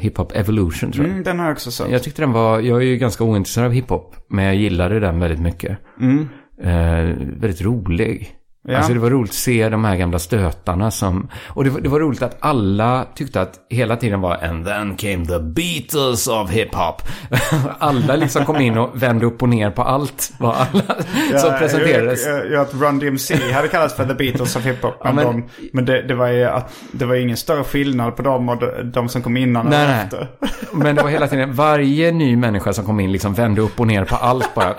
Hiphop 0.00 0.32
Evolution 0.32 0.92
tror 0.92 1.04
jag. 1.06 1.12
Mm, 1.12 1.24
den 1.24 1.38
har 1.38 1.46
jag 1.46 1.52
också 1.52 1.70
sett. 1.70 1.90
Jag 1.90 2.02
tyckte 2.02 2.22
den 2.22 2.32
var, 2.32 2.60
jag 2.60 2.78
är 2.82 2.86
ju 2.86 2.96
ganska 2.96 3.24
ointresserad 3.24 3.66
av 3.66 3.72
hiphop. 3.72 4.16
Men 4.28 4.44
jag 4.44 4.54
gillade 4.54 5.00
den 5.00 5.20
väldigt 5.20 5.40
mycket. 5.40 5.78
Mm. 6.00 6.28
Eh, 6.62 7.16
väldigt 7.40 7.62
rolig. 7.62 8.30
Ja. 8.68 8.76
Alltså 8.76 8.92
det 8.94 8.98
var 9.00 9.10
roligt 9.10 9.30
att 9.30 9.36
se 9.36 9.68
de 9.68 9.84
här 9.84 9.96
gamla 9.96 10.18
stötarna 10.18 10.90
som... 10.90 11.28
Och 11.48 11.64
det 11.64 11.70
var, 11.70 11.80
det 11.80 11.88
var 11.88 12.00
roligt 12.00 12.22
att 12.22 12.36
alla 12.40 13.06
tyckte 13.14 13.40
att 13.40 13.54
hela 13.70 13.96
tiden 13.96 14.20
var 14.20 14.44
And 14.44 14.66
then 14.66 14.96
came 14.96 15.26
the 15.26 15.38
Beatles 15.38 16.26
of 16.26 16.50
hiphop. 16.50 17.02
alla 17.78 18.16
liksom 18.16 18.44
kom 18.44 18.56
in 18.60 18.78
och 18.78 19.02
vände 19.02 19.26
upp 19.26 19.42
och 19.42 19.48
ner 19.48 19.70
på 19.70 19.82
allt. 19.82 20.32
Vad 20.38 20.56
alla 20.56 21.38
som 21.40 21.58
presenterades. 21.58 22.26
Jag, 22.26 22.54
att 22.54 22.74
Run 22.74 22.98
DMC 22.98 23.52
hade 23.52 23.68
kallats 23.68 23.94
för 23.94 24.04
The 24.06 24.14
Beatles 24.14 24.56
of 24.56 24.66
hiphop. 24.66 24.94
Men, 25.04 25.14
men- 25.14 25.24
de, 25.26 25.44
men 25.72 25.84
det, 25.84 26.02
det 26.02 26.14
var 26.14 26.28
ju 26.28 26.44
att, 26.44 26.72
det 26.92 27.04
var 27.04 27.14
ingen 27.14 27.36
större 27.36 27.64
skillnad 27.64 28.16
på 28.16 28.22
dem 28.22 28.48
och 28.48 28.62
de, 28.84 29.08
som 29.08 29.22
kom 29.22 29.36
innan 29.36 29.66
Nej, 29.66 29.86
nej. 29.86 30.04
efter. 30.04 30.28
Men 30.72 30.96
det 30.96 31.02
var 31.02 31.10
hela 31.10 31.28
tiden, 31.28 31.52
varje 31.52 32.12
ny 32.12 32.36
människa 32.36 32.72
som 32.72 32.84
kom 32.84 33.00
in 33.00 33.12
liksom 33.12 33.34
vände 33.34 33.60
upp 33.60 33.80
och 33.80 33.86
ner 33.86 34.04
på 34.04 34.16
allt 34.16 34.54
bara. 34.54 34.74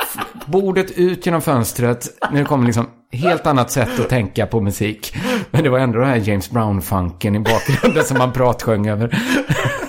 Bordet 0.45 0.91
ut 0.91 1.25
genom 1.25 1.41
fönstret. 1.41 2.07
Nu 2.31 2.45
kommer 2.45 2.65
liksom 2.65 2.87
helt 3.15 3.47
annat 3.47 3.71
sätt 3.71 3.99
att 3.99 4.09
tänka 4.09 4.45
på 4.45 4.61
musik. 4.61 5.15
Men 5.51 5.63
det 5.63 5.69
var 5.69 5.79
ändå 5.79 5.99
den 5.99 6.07
här 6.07 6.29
James 6.29 6.51
Brown-funken 6.51 7.35
i 7.35 7.39
bakgrunden 7.39 8.03
som 8.03 8.17
man 8.17 8.33
pratsjöng 8.33 8.87
över. 8.87 9.17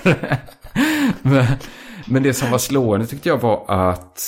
men, 1.23 1.47
men 2.07 2.23
det 2.23 2.35
som 2.35 2.51
var 2.51 2.59
slående 2.59 3.07
tyckte 3.07 3.29
jag 3.29 3.41
var 3.41 3.65
att, 3.69 4.21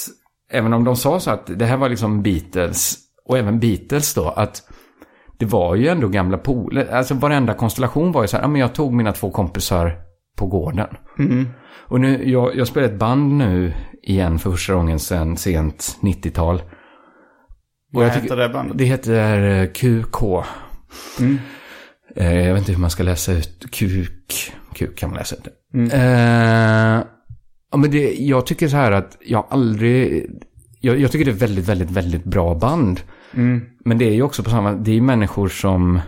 även 0.51 0.73
om 0.73 0.85
de 0.85 0.97
sa 0.97 1.21
så 1.21 1.31
att 1.31 1.59
det 1.59 1.65
här 1.65 1.77
var 1.77 1.89
liksom 1.89 2.23
Beatles, 2.23 2.99
och 3.25 3.39
även 3.39 3.61
Beatles 3.61 4.15
då, 4.15 4.29
att 4.29 4.63
det 5.39 5.47
var 5.47 5.75
ju 5.75 5.89
ändå 5.89 6.09
gamla 6.09 6.39
poler. 6.39 6.87
Alltså 6.93 7.15
varenda 7.15 7.55
konstellation 7.55 8.13
var 8.13 8.23
ju 8.23 8.29
så 8.29 8.37
här, 8.37 8.45
ja 8.45 8.49
men 8.49 8.61
jag 8.61 8.75
tog 8.75 8.93
mina 8.93 9.13
två 9.13 9.31
kompisar 9.31 9.97
på 10.37 10.47
gården. 10.47 10.89
Och 11.89 12.01
nu, 12.01 12.31
jag, 12.31 12.57
jag 12.57 12.67
spelar 12.67 12.89
ett 12.89 12.99
band 12.99 13.33
nu 13.33 13.73
igen 14.03 14.39
för 14.39 14.51
första 14.51 14.75
gången 14.75 14.99
sedan 14.99 15.37
sent 15.37 15.99
90-tal. 16.01 16.63
Vad 17.93 18.05
jag 18.05 18.11
heter 18.11 18.37
det 18.37 18.49
bandet? 18.49 18.79
Det 18.79 18.85
heter 18.85 19.61
eh, 19.61 19.67
QK. 19.67 20.23
Eh, 22.17 22.41
jag 22.41 22.55
vet 22.55 22.59
inte 22.59 22.73
hur 22.73 22.81
man 22.81 22.91
ska 22.91 23.03
läsa 23.03 23.33
ut 23.33 23.71
kuk. 23.71 24.53
Kuk 24.75 24.99
kan 24.99 25.11
man 25.11 25.19
läsa 25.19 25.37
ut 25.37 25.45
det. 25.45 25.97
Eh, 25.97 27.05
ja, 27.71 27.77
men 27.77 27.91
det, 27.91 28.15
jag 28.15 28.47
tycker 28.47 28.69
så 28.69 28.77
här 28.77 28.93
att 28.93 29.19
jag 29.21 29.47
aldrig... 29.51 30.27
Jag, 30.81 31.01
jag 31.01 31.13
tycker 31.13 31.25
det 31.25 31.31
är 31.31 31.47
väldigt, 31.47 31.69
väldigt, 31.69 31.91
väldigt 31.91 32.25
bra 32.25 32.55
band. 32.55 33.01
Men 33.85 33.99
det 33.99 34.05
är 34.05 34.15
ju 34.15 34.23
också 34.23 34.43
på 34.43 34.51
samma... 34.51 34.73
Det 34.73 34.91
är 34.91 34.95
ju 34.95 35.01
människor 35.01 35.49
som... 35.49 36.01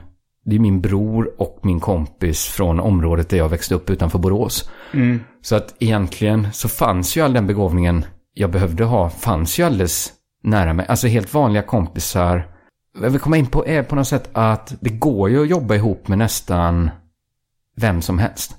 Det 0.45 0.57
är 0.57 0.61
min 0.61 0.81
bror 0.81 1.31
och 1.39 1.61
min 1.63 1.81
kompis 1.81 2.47
från 2.47 2.81
området 2.81 3.29
där 3.29 3.37
jag 3.37 3.49
växte 3.49 3.75
upp 3.75 3.91
utanför 3.91 4.19
Borås. 4.19 4.71
Så 5.43 5.57
att 5.57 5.75
egentligen 5.79 6.49
så 6.53 6.69
fanns 6.69 7.17
ju 7.17 7.21
all 7.21 7.33
den 7.33 7.47
begåvningen 7.47 8.05
jag 8.35 8.51
behövde 8.51 8.85
ha, 8.85 9.11
fanns 9.11 9.59
ju 9.59 9.63
alldeles 9.63 10.13
nära 10.43 10.73
mig. 10.73 10.87
Alltså 10.89 11.07
helt 11.07 11.35
vanliga 11.35 11.63
kompisar. 11.63 12.47
Jag 13.03 13.11
vill 13.11 13.21
komma 13.21 13.37
in 13.37 13.47
på 13.47 13.67
är 13.67 13.83
på 13.83 13.95
något 13.95 14.09
sätt 14.09 14.31
att 14.33 14.75
det 14.81 14.91
går 14.91 15.31
ju 15.31 15.43
att 15.43 15.49
jobba 15.49 15.75
ihop 15.75 16.09
med 16.09 16.19
nästan 16.19 16.91
vem 17.77 18.03
som 18.03 18.19
helst. 18.19 18.57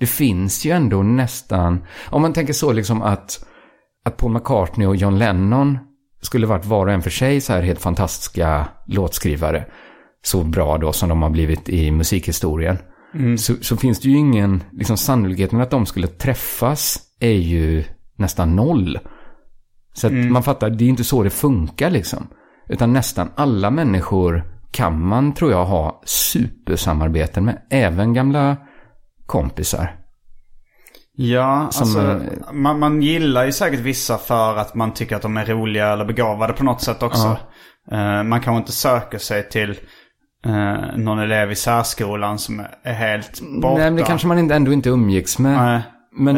Det 0.00 0.06
finns 0.06 0.64
ju 0.64 0.70
ändå 0.70 1.02
nästan, 1.02 1.84
om 2.10 2.22
man 2.22 2.32
tänker 2.32 2.52
så 2.52 2.72
liksom 2.72 3.02
att, 3.02 3.46
att 4.04 4.16
Paul 4.16 4.32
McCartney 4.32 4.86
och 4.86 4.96
John 4.96 5.18
Lennon 5.18 5.78
skulle 6.20 6.46
varit 6.46 6.64
var 6.64 6.86
och 6.86 6.92
en 6.92 7.02
för 7.02 7.10
sig 7.10 7.40
så 7.40 7.52
här 7.52 7.62
helt 7.62 7.80
fantastiska 7.80 8.68
låtskrivare. 8.86 9.64
Så 10.22 10.44
bra 10.44 10.78
då 10.78 10.92
som 10.92 11.08
de 11.08 11.22
har 11.22 11.30
blivit 11.30 11.68
i 11.68 11.90
musikhistorien. 11.90 12.78
Så, 13.38 13.54
så 13.60 13.76
finns 13.76 14.00
det 14.00 14.08
ju 14.08 14.16
ingen, 14.16 14.62
liksom 14.72 14.96
sannolikheten 14.96 15.60
att 15.60 15.70
de 15.70 15.86
skulle 15.86 16.06
träffas 16.06 16.98
är 17.20 17.32
ju 17.32 17.84
nästan 18.16 18.56
noll. 18.56 18.98
Så 19.94 20.06
att 20.06 20.12
man 20.12 20.42
fattar, 20.42 20.70
det 20.70 20.84
är 20.84 20.88
inte 20.88 21.04
så 21.04 21.22
det 21.22 21.30
funkar 21.30 21.90
liksom. 21.90 22.28
Utan 22.68 22.92
nästan 22.92 23.30
alla 23.34 23.70
människor 23.70 24.44
kan 24.70 25.06
man, 25.06 25.34
tror 25.34 25.50
jag, 25.50 25.64
ha 25.64 26.02
supersamarbeten 26.04 27.44
med. 27.44 27.62
Även 27.70 28.14
gamla 28.14 28.56
kompisar. 29.26 29.96
Ja, 31.16 31.68
Som, 31.70 31.82
alltså, 31.82 32.00
eh, 32.00 32.52
man, 32.52 32.78
man 32.78 33.02
gillar 33.02 33.44
ju 33.44 33.52
säkert 33.52 33.80
vissa 33.80 34.18
för 34.18 34.56
att 34.56 34.74
man 34.74 34.94
tycker 34.94 35.16
att 35.16 35.22
de 35.22 35.36
är 35.36 35.46
roliga 35.46 35.92
eller 35.92 36.04
begåvade 36.04 36.52
på 36.52 36.64
något 36.64 36.82
sätt 36.82 37.02
också. 37.02 37.36
Eh, 37.92 38.22
man 38.22 38.40
kanske 38.40 38.58
inte 38.58 38.72
söker 38.72 39.18
sig 39.18 39.48
till 39.48 39.70
eh, 40.46 40.96
någon 40.96 41.18
elev 41.18 41.52
i 41.52 41.54
särskolan 41.54 42.38
som 42.38 42.62
är 42.82 42.92
helt 42.92 43.40
borta. 43.62 43.78
Nej, 43.78 43.90
men 43.90 43.96
det 43.96 44.02
kanske 44.02 44.26
man 44.26 44.50
ändå 44.50 44.72
inte 44.72 44.88
umgicks 44.88 45.38
med. 45.38 45.56
Nej. 45.56 45.82
Men 46.16 46.36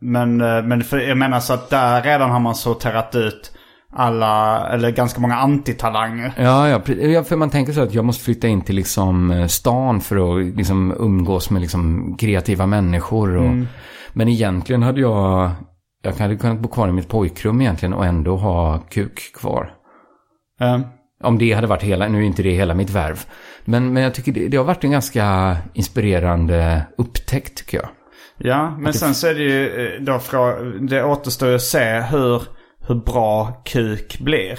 men, 0.00 0.40
eh, 0.40 0.62
men 0.62 0.84
för, 0.84 0.98
jag 0.98 1.18
menar 1.18 1.40
så 1.40 1.52
att 1.52 1.70
där 1.70 2.02
redan 2.02 2.30
har 2.30 2.40
man 2.40 2.54
sorterat 2.54 3.14
ut 3.14 3.52
alla, 3.92 4.66
eller 4.68 4.90
ganska 4.90 5.20
många 5.20 5.36
antitalanger. 5.36 6.32
Ja, 6.36 6.68
ja, 6.68 7.24
för 7.24 7.36
man 7.36 7.50
tänker 7.50 7.72
så 7.72 7.80
att 7.80 7.94
jag 7.94 8.04
måste 8.04 8.24
flytta 8.24 8.48
in 8.48 8.62
till 8.62 8.76
liksom 8.76 9.30
eh, 9.30 9.46
stan 9.46 10.00
för 10.00 10.16
att 10.40 10.56
liksom 10.56 10.94
umgås 10.98 11.50
med 11.50 11.62
liksom 11.62 12.14
kreativa 12.16 12.66
människor. 12.66 13.36
Och, 13.36 13.54
Men 14.12 14.28
egentligen 14.28 14.82
hade 14.82 15.00
jag, 15.00 15.50
jag 16.02 16.12
hade 16.12 16.36
kunnat 16.36 16.58
bo 16.60 16.68
kvar 16.68 16.88
i 16.88 16.92
mitt 16.92 17.08
pojkrum 17.08 17.60
egentligen 17.60 17.92
och 17.92 18.06
ändå 18.06 18.36
ha 18.36 18.78
kuk 18.78 19.32
kvar. 19.34 19.70
Eh, 20.60 20.80
Om 21.24 21.38
det 21.38 21.52
hade 21.52 21.66
varit 21.66 21.82
hela, 21.82 22.08
nu 22.08 22.18
är 22.18 22.22
inte 22.22 22.42
det 22.42 22.52
hela 22.52 22.74
mitt 22.74 22.90
värv. 22.90 23.24
Men, 23.64 23.92
men 23.92 24.02
jag 24.02 24.14
tycker 24.14 24.32
det, 24.32 24.48
det 24.48 24.56
har 24.56 24.64
varit 24.64 24.84
en 24.84 24.90
ganska 24.90 25.56
inspirerande 25.74 26.82
upptäckt 26.98 27.56
tycker 27.56 27.78
jag. 27.78 27.88
Ja, 28.38 28.76
men 28.78 28.92
sen 28.92 29.14
så 29.14 29.26
är 29.26 29.34
det 29.34 29.42
ju 29.42 29.86
eh, 29.86 30.00
då 30.00 30.12
frå- 30.12 30.78
det 30.88 31.04
återstår 31.04 31.48
ju 31.48 31.54
att 31.54 31.62
se 31.62 32.00
hur, 32.00 32.42
hur 32.86 32.94
bra 32.94 33.62
kuk 33.64 34.18
blir. 34.20 34.58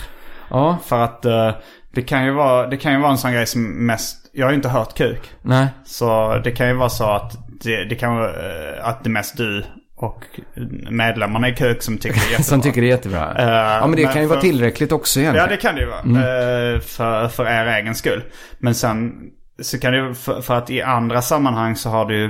Ja, 0.50 0.78
För 0.86 1.04
att 1.04 1.26
eh, 1.26 1.52
det, 1.94 2.02
kan 2.02 2.26
ju 2.26 2.32
vara, 2.32 2.68
det 2.68 2.78
kan 2.78 2.94
ju 2.94 3.00
vara 3.00 3.12
en 3.12 3.18
sån 3.18 3.32
grej 3.34 3.46
som 3.46 3.86
mest, 3.86 4.30
jag 4.34 4.46
har 4.46 4.52
ju 4.52 4.56
inte 4.56 4.70
hört 4.70 4.98
kuk. 4.98 5.32
nej. 5.42 5.68
Så 5.86 6.38
det 6.44 6.52
kan 6.52 6.68
ju 6.68 6.74
vara 6.74 6.90
så 6.90 7.04
att 7.10 7.38
det, 7.64 7.84
det 7.86 7.96
kan 7.96 8.16
vara 8.16 8.30
eh, 8.30 8.88
att 8.88 9.04
det 9.04 9.10
mest 9.10 9.38
du 9.38 9.64
och 9.96 10.24
medlemmarna 10.90 11.50
i 11.50 11.56
kuk 11.56 11.82
som 11.82 11.98
tycker 11.98 12.16
det 12.20 12.20
är 12.20 12.22
jättebra. 12.32 12.44
Som 12.44 12.62
tycker 12.62 12.82
det 12.82 12.88
är 12.88 12.90
jättebra. 12.90 13.36
Eh, 13.38 13.50
ja, 13.50 13.88
men 13.88 13.96
det 13.96 14.04
men 14.04 14.14
kan 14.14 14.22
ju 14.22 14.28
vara 14.28 14.40
för- 14.40 14.48
tillräckligt 14.48 14.92
också 14.92 15.20
Ja, 15.20 15.24
egentligen. 15.24 15.50
det 15.50 15.58
kan 15.58 15.76
det 15.76 15.82
ju 15.82 15.88
vara. 15.88 16.00
Eh, 16.74 16.80
för, 16.80 17.28
för 17.28 17.46
er 17.46 17.66
egen 17.66 17.96
skull. 17.96 18.24
Men 18.60 18.76
sen 18.76 19.14
så 19.62 19.80
kan 19.80 19.92
det 19.92 19.98
ju, 19.98 20.14
för, 20.14 20.42
för 20.42 20.56
att 20.56 20.70
i 20.70 20.82
andra 20.82 21.22
sammanhang 21.22 21.76
så 21.76 21.90
har 21.90 22.06
du 22.06 22.18
ju 22.18 22.30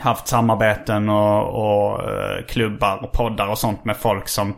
haft 0.00 0.28
samarbeten 0.28 1.08
och, 1.08 1.48
och 1.48 2.02
eh, 2.02 2.44
klubbar 2.48 3.04
och 3.04 3.12
poddar 3.12 3.48
och 3.48 3.58
sånt 3.58 3.84
med 3.84 3.96
folk 3.96 4.28
som 4.28 4.54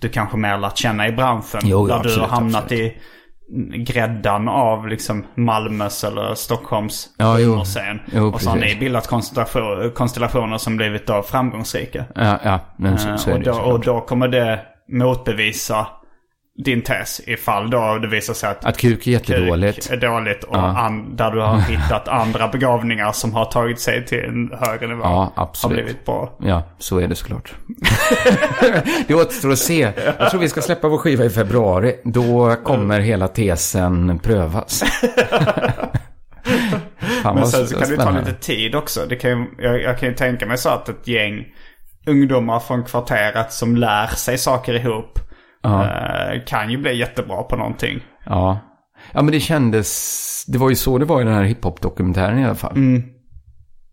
du 0.00 0.08
kanske 0.08 0.36
mer 0.36 0.58
lärt 0.58 0.76
känna 0.76 1.08
i 1.08 1.12
branschen. 1.12 1.60
Jo, 1.64 1.86
där 1.86 1.94
ja, 1.94 2.02
du 2.02 2.08
absolut, 2.08 2.28
har 2.30 2.36
hamnat 2.36 2.62
absolut. 2.62 2.82
i 2.92 2.98
gräddan 3.84 4.48
av 4.48 4.88
liksom 4.88 5.26
Malmös 5.36 6.04
eller 6.04 6.34
Stockholms 6.34 7.08
Ja, 7.18 7.38
jo. 7.38 7.50
humorscen. 7.50 8.00
Jo, 8.12 8.28
och 8.28 8.40
så 8.40 8.50
har 8.50 8.56
ni 8.56 8.76
bildat 8.76 9.08
konstellation- 9.10 9.90
konstellationer 9.92 10.58
som 10.58 10.76
blivit 10.76 11.06
då 11.06 11.22
framgångsrika. 11.22 12.04
Ja, 12.14 12.38
ja, 12.44 12.60
men 12.78 12.98
så, 12.98 13.08
Eh, 13.08 13.16
så 13.16 13.32
och, 13.32 13.40
då, 13.42 13.52
och 13.52 13.80
då 13.80 14.00
kommer 14.00 14.28
det 14.28 14.60
motbevisa 14.92 15.86
din 16.64 16.82
tes 16.82 17.20
ifall 17.26 17.70
då 17.70 17.98
det 17.98 18.08
visar 18.08 18.34
sig 18.34 18.50
att, 18.50 18.64
Att 18.64 18.78
kuk 18.78 19.06
är 19.06 19.10
jättedåligt. 19.10 19.88
kuk 19.88 19.92
är 19.92 20.08
dåligt 20.08 20.44
och 20.44 20.56
Ja. 20.56 20.78
an, 20.78 21.16
där 21.16 21.30
du 21.30 21.40
har 21.40 21.58
hittat 21.58 22.08
andra 22.08 22.48
begåvningar 22.48 23.12
som 23.12 23.34
har 23.34 23.44
tagit 23.44 23.80
sig 23.80 24.06
till 24.06 24.18
en 24.24 24.50
högre 24.60 24.86
nivå. 24.86 25.00
Ja, 25.02 25.32
absolut. 25.36 25.76
Har 25.78 25.82
blivit 25.84 26.04
bra. 26.04 26.36
Ja, 26.40 26.62
så 26.78 26.98
är 26.98 27.08
det 27.08 27.14
såklart. 27.14 27.54
det 29.08 29.14
återstår 29.14 29.52
att 29.52 29.58
se. 29.58 29.92
Jag 30.18 30.30
tror 30.30 30.40
vi 30.40 30.48
ska 30.48 30.60
släppa 30.62 30.88
vår 30.88 30.98
skiva 30.98 31.24
i 31.24 31.30
februari. 31.30 31.94
Då 32.04 32.56
kommer 32.64 33.00
hela 33.00 33.28
tesen 33.28 34.18
prövas. 34.18 34.82
Men 37.24 37.46
sen 37.46 37.66
så 37.66 37.78
kan 37.80 37.90
det 37.90 37.96
ta 37.96 38.10
lite 38.10 38.32
tid 38.34 38.74
också. 38.74 39.00
Det 39.08 39.16
kan 39.16 39.30
ju, 39.30 39.46
jag, 39.58 39.82
jag 39.82 39.98
kan 39.98 40.08
ju 40.08 40.14
tänka 40.14 40.46
mig 40.46 40.58
så 40.58 40.68
att 40.68 40.88
ett 40.88 41.08
gäng 41.08 41.44
ungdomar 42.06 42.60
från 42.60 42.84
kvarteret 42.84 43.52
som 43.52 43.76
lär 43.76 44.06
sig 44.06 44.38
saker 44.38 44.74
ihop 44.74 45.18
eh, 45.64 46.44
kan 46.46 46.70
ju 46.70 46.78
bli 46.78 46.98
jättebra 46.98 47.42
på 47.42 47.56
någonting. 47.56 48.00
Ja. 48.24 48.58
ja, 49.12 49.22
men 49.22 49.32
det 49.32 49.40
kändes... 49.40 50.44
Det 50.48 50.58
var 50.58 50.70
ju 50.70 50.76
så 50.76 50.98
det 50.98 51.04
var 51.04 51.20
i 51.20 51.24
den 51.24 51.34
här 51.34 51.44
hiphop-dokumentären 51.44 52.38
i 52.38 52.44
alla 52.44 52.54
fall. 52.54 52.76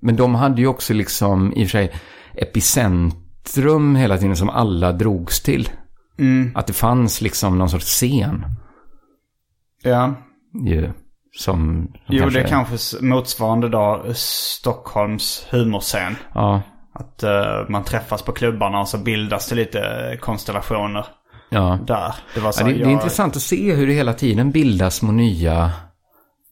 Men 0.01 0.15
de 0.15 0.35
hade 0.35 0.61
ju 0.61 0.67
också 0.67 0.93
liksom 0.93 1.53
i 1.53 1.65
och 1.65 1.69
för 1.69 1.77
sig 1.77 1.91
epicentrum 2.33 3.95
hela 3.95 4.17
tiden 4.17 4.35
som 4.35 4.49
alla 4.49 4.91
drogs 4.91 5.41
till. 5.41 5.69
Att 6.55 6.67
det 6.67 6.73
fanns 6.73 7.21
liksom 7.21 7.57
någon 7.57 7.69
sorts 7.69 7.85
scen. 7.85 8.45
Ja. 9.83 10.13
Ju, 10.65 10.81
som, 10.83 10.93
som 11.37 11.89
Jo, 12.05 12.21
kanske, 12.21 12.39
det 12.39 12.45
är 12.45 12.49
kanske 12.49 13.05
motsvarande 13.05 13.69
då 13.69 14.03
Stockholms 14.13 15.47
humorscen. 15.49 16.15
Ja, 16.33 16.61
Att 16.93 17.23
eh, 17.23 17.69
man 17.69 17.83
träffas 17.83 18.21
på 18.21 18.31
klubbarna 18.31 18.79
och 18.79 18.87
så 18.87 18.97
bildas 18.97 19.49
det 19.49 19.55
lite 19.55 19.81
konstellationer 20.21 21.05
ja. 21.51 21.79
där. 21.87 22.15
Det 22.35 22.39
var 22.39 22.51
så 22.51 22.61
Ja, 22.61 22.67
det, 22.67 22.73
det 22.73 22.83
är 22.83 22.89
intressant 22.89 23.35
att 23.35 23.41
se 23.41 23.73
hur 23.73 23.87
det 23.87 23.93
hela 23.93 24.13
tiden 24.13 24.51
bildas 24.51 24.95
små 24.95 25.11
nya 25.11 25.71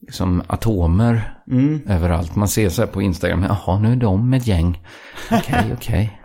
liksom, 0.06 0.42
atomer 0.46 1.34
överallt. 1.88 2.36
Man 2.36 2.48
ser 2.48 2.68
så 2.68 2.82
här 2.82 2.86
på 2.86 3.02
Instagram, 3.02 3.42
jaha 3.48 3.78
nu 3.78 3.92
är 3.92 3.96
de 3.96 4.34
ett 4.34 4.46
gäng. 4.46 4.82
Okej, 5.30 5.64
okej. 5.76 6.20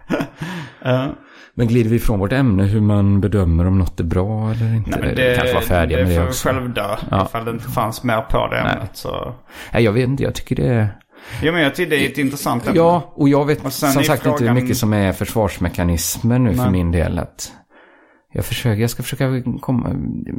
Ja. 0.84 1.15
Men 1.57 1.67
glider 1.67 1.89
vi 1.89 1.95
ifrån 1.95 2.19
vårt 2.19 2.32
ämne 2.32 2.63
hur 2.63 2.82
man 2.82 3.21
bedömer 3.21 3.67
om 3.67 3.78
något 3.78 3.99
är 3.99 4.03
bra 4.03 4.51
eller 4.51 4.73
inte? 4.76 4.99
Nej, 4.99 5.15
det, 5.15 5.36
kanske 5.38 5.53
var 5.53 5.61
färdiga 5.61 5.97
det 5.97 6.03
med 6.03 6.13
det 6.13 6.19
får 6.21 6.28
också. 6.28 6.47
själv 6.47 6.73
dö. 6.73 6.95
Ja. 7.11 7.26
Ifall 7.26 7.45
det 7.45 7.51
inte 7.51 7.69
fanns 7.71 8.03
mer 8.03 8.21
på 8.21 8.47
det 8.47 8.57
ämnet 8.59 8.89
så... 8.93 9.36
Nej, 9.73 9.84
jag 9.84 9.91
vet 9.91 10.07
inte, 10.07 10.23
jag 10.23 10.36
tycker 10.36 10.55
det 10.55 10.67
är... 10.67 10.88
Jo 11.41 11.51
men 11.53 11.61
jag 11.61 11.76
tycker 11.76 11.89
det 11.89 12.05
är 12.05 12.09
ett 12.09 12.17
intressant 12.17 12.67
ämne. 12.67 12.78
Ja, 12.80 13.13
och 13.15 13.30
jag 13.30 13.45
vet 13.45 13.65
Och 13.65 13.73
som 13.73 13.91
sagt 14.03 14.09
inte 14.09 14.30
hur 14.30 14.38
frågan- 14.38 14.55
mycket 14.55 14.78
som 14.78 14.93
är 14.93 15.13
försvarsmekanismer 15.13 16.39
nu 16.39 16.53
för 16.53 16.63
Nej. 16.63 16.71
min 16.71 16.91
del. 16.91 17.19
Att 17.19 17.51
jag, 18.36 18.45
försöker, 18.45 18.81
jag 18.81 18.89
ska 18.89 19.03
försöka 19.03 19.43
komma... 19.61 19.89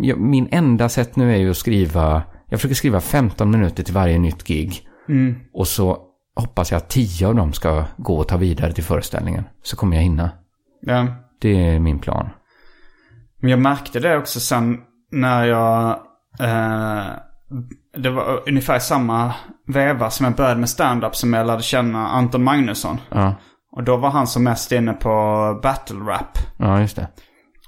jag- 0.00 0.20
Min 0.20 0.48
enda 0.50 0.88
sätt 0.88 1.16
nu 1.16 1.32
är 1.32 1.36
ju 1.36 1.50
att 1.50 1.56
skriva... 1.56 2.22
Jag 2.48 2.60
försöker 2.60 2.74
skriva 2.74 3.00
15 3.00 3.50
minuter 3.50 3.82
till 3.82 3.94
varje 3.94 4.18
nytt 4.18 4.44
gig. 4.46 4.88
Mm. 5.08 5.34
Och 5.52 5.66
så 5.68 5.98
hoppas 6.36 6.70
jag 6.70 6.78
att 6.78 6.88
10 6.88 7.26
av 7.28 7.34
dem 7.34 7.52
ska 7.52 7.84
gå 7.96 8.16
och 8.18 8.28
ta 8.28 8.36
vidare 8.36 8.72
till 8.72 8.84
föreställningen. 8.84 9.44
Så 9.62 9.76
kommer 9.76 9.96
jag 9.96 10.02
hinna. 10.02 10.30
Ja. 10.80 11.06
Det 11.40 11.68
är 11.68 11.78
min 11.78 11.98
plan. 11.98 12.28
Men 13.40 13.50
jag 13.50 13.58
märkte 13.60 14.00
det 14.00 14.16
också 14.18 14.40
sen 14.40 14.78
när 15.12 15.44
jag... 15.44 15.88
Eh, 16.40 17.06
det 17.96 18.10
var 18.10 18.48
ungefär 18.48 18.78
samma 18.78 19.34
veva 19.66 20.10
som 20.10 20.24
jag 20.26 20.34
började 20.34 20.60
med 20.60 20.68
stand-up 20.68 21.16
som 21.16 21.32
jag 21.32 21.46
lärde 21.46 21.62
känna 21.62 22.08
Anton 22.08 22.44
Magnusson. 22.44 22.96
Ja, 23.10 23.34
Och 23.72 23.84
då 23.84 23.96
var 23.96 24.10
han 24.10 24.26
som 24.26 24.44
mest 24.44 24.72
inne 24.72 24.92
på 24.92 25.10
battle 25.62 25.96
rap. 26.00 26.38
ja 26.58 26.80
just 26.80 26.96
det. 26.96 27.08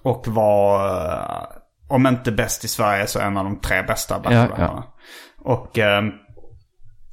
Och 0.03 0.25
var, 0.29 0.87
eh, 0.87 1.45
om 1.89 2.07
inte 2.07 2.33
bäst 2.33 2.65
i 2.65 2.69
Sverige, 2.69 3.07
så 3.07 3.21
en 3.21 3.37
av 3.37 3.45
de 3.45 3.61
tre 3.61 3.83
bästa 3.83 4.19
battle. 4.19 4.49
Och 5.39 5.79
eh, 5.79 6.03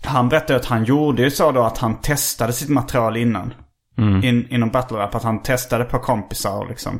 han 0.06 0.30
berättade 0.30 0.60
att 0.60 0.66
han 0.66 0.84
gjorde 0.84 1.22
ju 1.22 1.32
så 1.32 1.52
då 1.52 1.64
att 1.64 1.78
han 1.78 2.02
testade 2.02 2.54
sitt 2.54 2.70
material 2.70 3.18
innan. 3.18 3.54
Mm. 3.98 4.24
In, 4.24 4.48
inom 4.50 4.70
battle 4.70 4.98
rap, 4.98 5.16
att 5.16 5.24
han 5.24 5.42
testade 5.42 5.84
på 5.86 6.00
kompisar 6.00 6.58
och 6.60 6.70
liksom. 6.70 7.00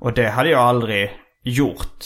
Och 0.00 0.12
det 0.12 0.28
hade 0.28 0.48
jag 0.50 0.60
aldrig 0.60 1.10
gjort 1.44 1.98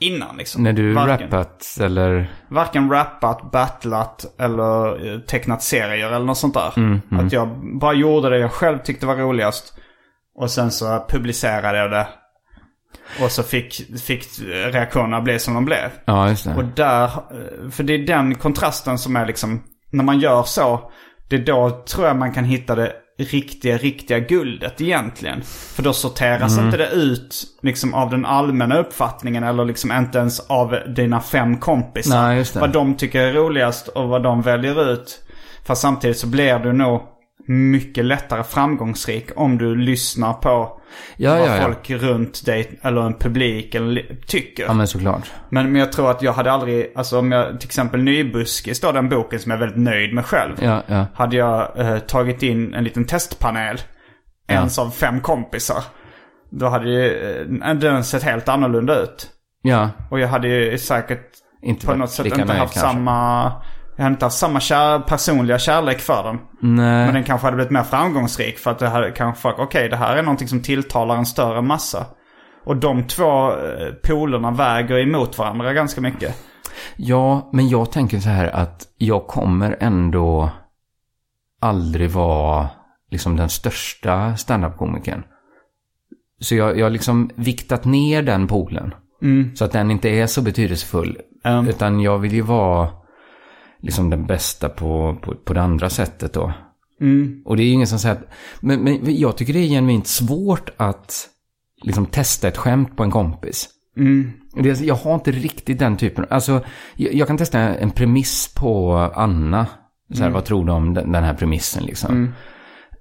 innan 0.00 0.36
liksom. 0.36 0.62
När 0.62 0.72
du 0.72 0.92
Varken- 0.94 1.20
rappat 1.30 1.76
eller... 1.80 2.30
Varken 2.50 2.90
rappat, 2.90 3.50
battlat 3.52 4.40
eller 4.40 5.06
eh, 5.12 5.18
tecknat 5.20 5.62
serier 5.62 6.12
eller 6.12 6.26
något 6.26 6.38
sånt 6.38 6.54
där. 6.54 6.72
Mm, 6.76 7.00
Att 7.10 7.32
jag 7.32 7.48
bara 7.80 7.92
gjorde 7.92 8.30
det 8.30 8.38
jag 8.38 8.52
själv 8.52 8.78
tyckte 8.78 9.06
var 9.06 9.16
roligast. 9.16 9.78
Och 10.38 10.50
sen 10.50 10.70
så 10.70 11.04
publicerade 11.08 11.78
jag 11.78 11.90
det. 11.90 12.08
Och 13.22 13.30
så 13.30 13.42
fick, 13.42 14.00
fick 14.00 14.24
reaktionerna 14.48 15.20
bli 15.20 15.38
som 15.38 15.54
de 15.54 15.64
blev. 15.64 15.90
Ja, 16.04 16.28
just 16.28 16.46
Och 16.46 16.64
det. 16.64 16.72
där, 16.76 17.04
eh, 17.04 17.70
för 17.70 17.82
det 17.82 17.94
är 17.94 18.06
den 18.06 18.34
kontrasten 18.34 18.98
som 18.98 19.16
är 19.16 19.26
liksom, 19.26 19.62
när 19.90 20.04
man 20.04 20.20
gör 20.20 20.42
så, 20.42 20.90
det 21.28 21.36
är 21.36 21.40
då 21.44 21.82
tror 21.88 22.06
jag 22.06 22.16
man 22.16 22.34
kan 22.34 22.44
hitta 22.44 22.74
det 22.74 22.92
riktiga, 23.18 23.76
riktiga 23.76 24.18
guldet 24.18 24.80
egentligen. 24.80 25.42
För 25.42 25.82
då 25.82 25.92
sorteras 25.92 26.58
inte 26.58 26.76
det 26.76 26.90
ut 26.90 27.44
liksom 27.62 27.94
av 27.94 28.10
den 28.10 28.26
allmänna 28.26 28.78
uppfattningen 28.78 29.44
eller 29.44 29.64
liksom 29.64 29.92
inte 29.92 30.18
ens 30.18 30.40
av 30.40 30.78
dina 30.96 31.20
fem 31.20 31.56
kompisar. 31.58 32.22
Nej, 32.22 32.38
just 32.38 32.54
det. 32.54 32.60
Vad 32.60 32.72
de 32.72 32.96
tycker 32.96 33.20
är 33.20 33.32
roligast 33.32 33.88
och 33.88 34.08
vad 34.08 34.22
de 34.22 34.42
väljer 34.42 34.92
ut. 34.92 35.22
Fast 35.66 35.82
samtidigt 35.82 36.18
så 36.18 36.26
blir 36.26 36.58
du 36.58 36.72
nog 36.72 37.02
mycket 37.46 38.04
lättare 38.04 38.44
framgångsrik 38.44 39.30
om 39.36 39.58
du 39.58 39.76
lyssnar 39.76 40.32
på 40.32 40.80
Ja, 41.16 41.30
vad 41.38 41.48
ja, 41.48 41.56
ja. 41.56 41.62
folk 41.62 41.90
runt 41.90 42.46
dig 42.46 42.78
eller 42.82 43.00
en 43.00 43.14
publik 43.14 43.74
eller, 43.74 44.16
tycker. 44.26 44.64
Ja, 44.64 44.72
men 44.72 44.86
såklart. 44.86 45.30
Men, 45.48 45.72
men 45.72 45.80
jag 45.80 45.92
tror 45.92 46.10
att 46.10 46.22
jag 46.22 46.32
hade 46.32 46.52
aldrig, 46.52 46.92
alltså 46.94 47.18
om 47.18 47.32
jag 47.32 47.60
till 47.60 47.68
exempel 47.68 48.02
Nybuskis 48.02 48.80
då, 48.80 48.92
den 48.92 49.08
boken 49.08 49.40
som 49.40 49.50
jag 49.50 49.56
är 49.56 49.60
väldigt 49.60 49.82
nöjd 49.82 50.14
med 50.14 50.26
själv. 50.26 50.56
Ja, 50.62 50.82
ja. 50.86 51.06
Hade 51.14 51.36
jag 51.36 51.78
eh, 51.78 51.98
tagit 51.98 52.42
in 52.42 52.74
en 52.74 52.84
liten 52.84 53.04
testpanel, 53.04 53.80
ens 54.48 54.78
av 54.78 54.90
fem 54.90 55.20
kompisar. 55.20 55.82
Då 56.50 56.68
hade 56.68 56.90
ju 56.90 57.30
eh, 57.62 57.74
den 57.74 58.04
sett 58.04 58.22
helt 58.22 58.48
annorlunda 58.48 59.00
ut. 59.02 59.30
Ja, 59.62 59.90
Och 60.10 60.20
jag 60.20 60.28
hade 60.28 60.48
ju 60.48 60.78
säkert 60.78 61.26
inte 61.62 61.86
på 61.86 61.94
något 61.94 62.10
sätt 62.10 62.26
inte 62.26 62.40
haft 62.40 62.74
kanske. 62.74 62.80
samma... 62.80 63.52
Jag 63.96 64.02
hade 64.02 64.14
inte 64.14 64.24
haft 64.24 64.38
samma 64.38 64.60
kär, 64.60 64.98
personliga 64.98 65.58
kärlek 65.58 65.98
för 66.00 66.22
den. 66.22 66.38
Nej. 66.60 67.04
Men 67.04 67.14
den 67.14 67.24
kanske 67.24 67.46
hade 67.46 67.56
blivit 67.56 67.72
mer 67.72 67.82
framgångsrik 67.82 68.58
för 68.58 68.70
att 68.70 68.78
det 68.78 68.88
hade 68.88 69.10
kanske 69.10 69.48
okej 69.48 69.88
det 69.88 69.96
här 69.96 70.16
är 70.16 70.22
någonting 70.22 70.48
som 70.48 70.62
tilltalar 70.62 71.16
en 71.16 71.26
större 71.26 71.62
massa. 71.62 72.06
Och 72.64 72.76
de 72.76 73.06
två 73.06 73.50
eh, 73.50 73.92
polerna 74.02 74.50
väger 74.50 74.98
emot 74.98 75.38
varandra 75.38 75.72
ganska 75.72 76.00
mycket. 76.00 76.36
Ja, 76.96 77.50
men 77.52 77.68
jag 77.68 77.92
tänker 77.92 78.18
så 78.18 78.28
här 78.28 78.48
att 78.48 78.82
jag 78.98 79.26
kommer 79.26 79.76
ändå 79.80 80.50
aldrig 81.60 82.10
vara 82.10 82.68
liksom 83.10 83.36
den 83.36 83.48
största 83.48 84.36
standup-komikern. 84.36 85.22
Så 86.40 86.54
jag, 86.54 86.82
har 86.82 86.90
liksom 86.90 87.30
viktat 87.34 87.84
ner 87.84 88.22
den 88.22 88.46
poolen. 88.46 88.94
Så 89.54 89.64
att 89.64 89.72
den 89.72 89.90
inte 89.90 90.08
är 90.08 90.26
så 90.26 90.42
betydelsefull. 90.42 91.18
Mm. 91.44 91.68
Utan 91.68 92.00
jag 92.00 92.18
vill 92.18 92.32
ju 92.32 92.42
vara 92.42 92.88
liksom 93.80 94.10
den 94.10 94.26
bästa 94.26 94.68
på, 94.68 95.18
på, 95.22 95.34
på 95.34 95.54
det 95.54 95.62
andra 95.62 95.90
sättet 95.90 96.32
då. 96.32 96.52
Och 97.44 97.56
det 97.56 97.62
är 97.62 97.66
ju 97.66 97.72
ingen 97.72 97.86
som 97.86 97.98
säger 97.98 98.14
att... 98.14 98.32
Men, 98.60 98.80
men 98.80 99.18
jag 99.18 99.36
tycker 99.36 99.52
det 99.52 99.58
är 99.58 99.68
genuint 99.68 100.06
svårt 100.06 100.70
att 100.76 101.28
liksom 101.82 102.06
testa 102.06 102.48
ett 102.48 102.56
skämt 102.56 102.96
på 102.96 103.02
en 103.02 103.10
kompis. 103.10 103.68
Det, 104.62 104.80
jag 104.80 104.94
har 104.94 105.14
inte 105.14 105.30
riktigt 105.30 105.78
den 105.78 105.96
typen. 105.96 106.26
Alltså, 106.30 106.64
jag, 106.96 107.14
jag 107.14 107.28
kan 107.28 107.38
testa 107.38 107.58
en 107.58 107.90
premiss 107.90 108.54
på 108.54 108.96
Anna. 109.14 109.66
Så 110.12 110.22
här, 110.22 110.30
Vad 110.30 110.44
tror 110.44 110.64
du 110.64 110.72
om 110.72 110.94
den, 110.94 111.12
den 111.12 111.24
här 111.24 111.34
premissen 111.34 111.84
liksom? 111.84 112.14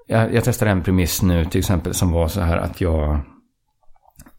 Jag, 0.08 0.34
jag 0.34 0.44
testade 0.44 0.72
en 0.72 0.84
premiss 0.84 1.22
nu 1.22 1.46
till 1.46 1.60
exempel 1.60 1.94
som 1.94 2.12
var 2.12 2.28
så 2.28 2.42
här 2.42 2.58
att 2.58 2.82
jag... 2.82 3.20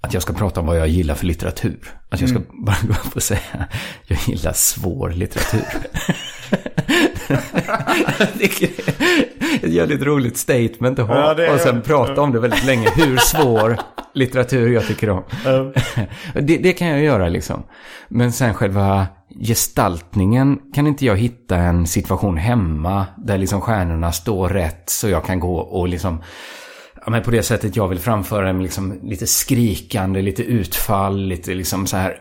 Att 0.06 0.14
jag 0.14 0.22
ska 0.22 0.32
prata 0.32 0.60
om 0.60 0.66
vad 0.66 0.78
jag 0.78 0.88
gillar 0.88 1.14
för 1.14 1.26
litteratur. 1.26 1.94
Att 2.08 2.20
jag 2.20 2.30
ska 2.30 2.40
bara 2.52 2.76
gå 2.82 2.92
upp 2.92 3.16
och 3.16 3.22
säga 3.22 3.40
jag 4.06 4.18
gillar 4.26 4.52
svår 4.52 5.10
litteratur. 5.10 5.64
ett 9.62 9.72
jävligt 9.72 10.02
roligt 10.02 10.36
statement 10.36 10.98
att 10.98 11.08
ha. 11.08 11.42
Ja, 11.42 11.54
och 11.54 11.60
sen 11.60 11.82
prata 11.82 12.20
om 12.20 12.32
det 12.32 12.40
väldigt 12.40 12.64
länge. 12.64 12.88
Hur 12.96 13.16
svår 13.16 13.76
litteratur 14.14 14.72
jag 14.72 14.86
tycker 14.86 15.10
om. 15.10 15.22
det, 16.34 16.56
det 16.56 16.72
kan 16.72 16.88
jag 16.88 17.02
göra 17.02 17.28
liksom. 17.28 17.62
Men 18.08 18.32
sen 18.32 18.54
själva 18.54 19.06
gestaltningen 19.40 20.58
kan 20.74 20.86
inte 20.86 21.06
jag 21.06 21.16
hitta 21.16 21.56
en 21.56 21.86
situation 21.86 22.36
hemma 22.36 23.06
där 23.16 23.38
liksom 23.38 23.60
stjärnorna 23.60 24.12
står 24.12 24.48
rätt 24.48 24.90
så 24.90 25.08
jag 25.08 25.24
kan 25.24 25.40
gå 25.40 25.56
och 25.56 25.88
liksom 25.88 26.22
Ja, 27.06 27.10
men 27.10 27.22
på 27.22 27.30
det 27.30 27.42
sättet 27.42 27.76
jag 27.76 27.88
vill 27.88 27.98
framföra 27.98 28.46
dem 28.46 28.60
liksom 28.60 29.00
lite 29.02 29.26
skrikande, 29.26 30.22
lite 30.22 30.42
utfall, 30.42 31.26
lite 31.26 31.54
liksom 31.54 31.86
så 31.86 31.96
här 31.96 32.16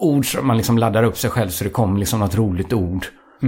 ord 0.00 0.32
som 0.32 0.46
man 0.46 0.56
liksom 0.56 0.78
laddar 0.78 1.02
upp 1.02 1.18
sig 1.18 1.30
själv 1.30 1.48
så 1.48 1.64
det 1.64 1.70
kommer 1.70 1.98
liksom 1.98 2.20
något 2.20 2.34
roligt 2.34 2.72
ord 2.72 3.06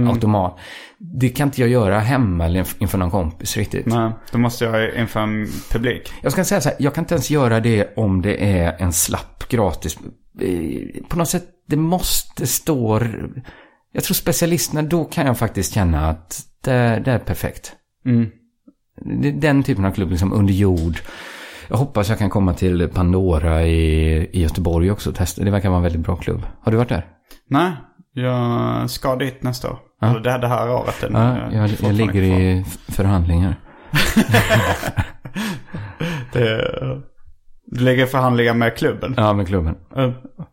automat. 0.09 0.59
Det 0.97 1.29
kan 1.29 1.47
inte 1.47 1.61
jag 1.61 1.69
göra 1.69 1.99
hemma 1.99 2.45
eller 2.45 2.63
inf- 2.63 2.75
inför 2.79 2.97
någon 2.97 3.11
kompis 3.11 3.57
riktigt. 3.57 3.85
Nej, 3.85 4.11
då 4.31 4.37
måste 4.37 4.65
jag 4.65 4.95
inför 4.95 5.19
en 5.19 5.47
publik. 5.71 6.13
Jag 6.21 6.31
ska 6.31 6.43
säga 6.43 6.61
så 6.61 6.69
här, 6.69 6.77
jag 6.79 6.93
kan 6.93 7.03
inte 7.03 7.13
ens 7.13 7.29
göra 7.29 7.59
det 7.59 7.97
om 7.97 8.21
det 8.21 8.43
är 8.43 8.81
en 8.81 8.93
slapp 8.93 9.49
gratis 9.49 9.97
eh, 10.41 11.03
på 11.09 11.17
något 11.17 11.29
sätt, 11.29 11.45
det 11.67 11.77
måste 11.77 12.47
stå... 12.47 13.01
Jag 13.93 14.03
tror 14.03 14.15
specialisterna, 14.15 14.81
då 14.81 15.05
kan 15.05 15.25
jag 15.25 15.37
faktiskt 15.37 15.73
känna 15.73 16.09
att 16.09 16.41
det, 16.63 17.01
det 17.05 17.11
är 17.11 17.19
perfekt. 17.19 17.73
Mm. 18.05 18.29
Det 19.01 19.27
är 19.27 19.31
Den 19.31 19.63
typen 19.63 19.85
av 19.85 19.91
klubb, 19.91 20.09
liksom 20.11 20.33
under 20.33 20.53
jord. 20.53 20.99
Jag 21.67 21.77
hoppas 21.77 22.09
jag 22.09 22.19
kan 22.19 22.29
komma 22.29 22.53
till 22.53 22.89
Pandora 22.89 23.63
i, 23.63 24.17
i 24.31 24.41
Göteborg 24.41 24.91
också 24.91 25.09
och 25.09 25.15
testa. 25.15 25.43
Det 25.43 25.51
verkar 25.51 25.69
vara 25.69 25.77
en 25.77 25.83
väldigt 25.83 26.01
bra 26.01 26.15
klubb. 26.15 26.41
Har 26.61 26.71
du 26.71 26.77
varit 26.77 26.89
där? 26.89 27.05
Nej, 27.49 27.71
jag 28.13 28.89
ska 28.89 29.15
dit 29.15 29.43
nästa 29.43 29.69
år. 29.71 29.79
Ja. 30.01 30.07
Eller 30.07 30.19
det, 30.19 30.37
det 30.37 30.47
här 30.47 30.69
året. 30.69 30.95
Ja, 31.11 31.37
jag, 31.37 31.53
jag 31.53 31.69
fortfarande 31.69 31.97
ligger 31.97 32.29
kvar. 32.29 32.39
i 32.39 32.65
förhandlingar. 32.91 33.55
Det, 36.33 36.67
du 37.65 37.83
ligger 37.83 38.03
i 38.03 38.07
förhandlingar 38.07 38.53
med 38.53 38.77
klubben? 38.77 39.13
Ja, 39.17 39.33
med 39.33 39.47
klubben. 39.47 39.75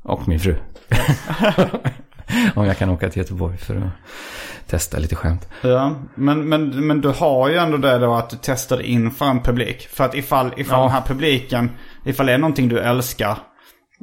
Och 0.02 0.28
min 0.28 0.40
fru. 0.40 0.54
Om 2.54 2.66
jag 2.66 2.78
kan 2.78 2.90
åka 2.90 3.10
till 3.10 3.18
Göteborg 3.22 3.56
för 3.56 3.76
att 3.76 4.70
testa 4.70 4.98
lite 4.98 5.16
skämt. 5.16 5.48
Ja, 5.62 5.94
men, 6.14 6.48
men, 6.48 6.86
men 6.86 7.00
du 7.00 7.08
har 7.08 7.48
ju 7.48 7.56
ändå 7.56 7.76
det 7.76 7.98
då 7.98 8.14
att 8.14 8.30
du 8.30 8.36
testar 8.42 8.82
inför 8.82 9.26
en 9.26 9.42
publik. 9.42 9.88
För 9.88 10.04
att 10.04 10.14
ifall, 10.14 10.52
ifall 10.56 10.78
Ja. 10.78 10.82
den 10.82 10.92
här 10.92 11.02
publiken, 11.06 11.70
ifall 12.04 12.26
det 12.26 12.32
är 12.32 12.38
någonting 12.38 12.68
du 12.68 12.78
älskar 12.80 13.38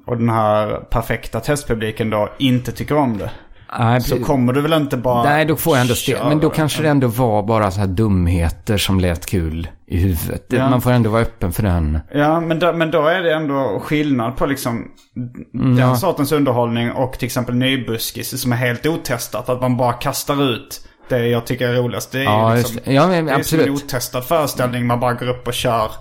och 0.05 0.17
den 0.17 0.29
här 0.29 0.79
perfekta 0.89 1.39
testpubliken 1.39 2.09
då 2.09 2.29
inte 2.37 2.71
tycker 2.71 2.97
om 2.97 3.17
det. 3.17 3.31
Nej, 3.79 4.01
Så 4.01 4.19
kommer 4.19 4.53
du 4.53 4.61
väl 4.61 4.73
inte 4.73 4.97
bara 4.97 5.23
Nej, 5.23 5.45
då 5.45 5.55
får 5.55 5.75
jag 5.75 5.81
ändå 5.81 5.95
stel. 5.95 6.27
Men 6.29 6.39
då 6.39 6.49
kanske 6.49 6.81
det 6.81 6.89
ändå 6.89 7.07
var 7.07 7.43
bara 7.43 7.71
så 7.71 7.79
här 7.79 7.87
dumheter 7.87 8.77
som 8.77 8.99
lät 8.99 9.25
kul 9.25 9.67
i 9.87 9.97
huvudet. 9.97 10.49
Det- 10.49 10.55
Ja. 10.57 10.69
Man 10.69 10.81
får 10.81 10.91
ändå 10.91 11.09
vara 11.09 11.21
öppen 11.21 11.51
för 11.53 11.63
den. 11.63 11.99
Ja, 12.13 12.39
men 12.39 12.59
då, 12.59 12.73
men 12.73 12.91
då 12.91 13.07
är 13.07 13.21
det 13.21 13.33
ändå 13.33 13.79
skillnad 13.83 14.37
på 14.37 14.45
liksom 14.45 14.87
den 15.53 15.77
ja. 15.77 15.95
sortens 15.95 16.31
underhållning 16.31 16.91
och 16.91 17.13
till 17.19 17.25
exempel 17.25 17.55
nybuskis 17.55 18.41
som 18.41 18.51
är 18.51 18.55
helt 18.57 18.85
otestat. 18.85 19.49
Att 19.49 19.61
man 19.61 19.77
bara 19.77 19.93
kastar 19.93 20.43
ut 20.51 20.81
det 21.09 21.27
jag 21.27 21.45
tycker 21.45 21.69
är 21.69 21.73
roligast. 21.73 22.11
Det 22.11 22.19
är 22.19 22.23
Ja, 22.23 22.55
liksom. 22.55 22.77
Ja, 22.83 23.07
men 23.07 23.25
det 23.25 23.31
är 23.31 23.43
som 23.43 23.59
en 23.59 23.69
otestad 23.69 24.25
föreställning. 24.25 24.87
Man 24.87 24.99
bara 24.99 25.13
går 25.13 25.29
upp 25.29 25.47
och 25.47 25.53
kör 25.53 25.91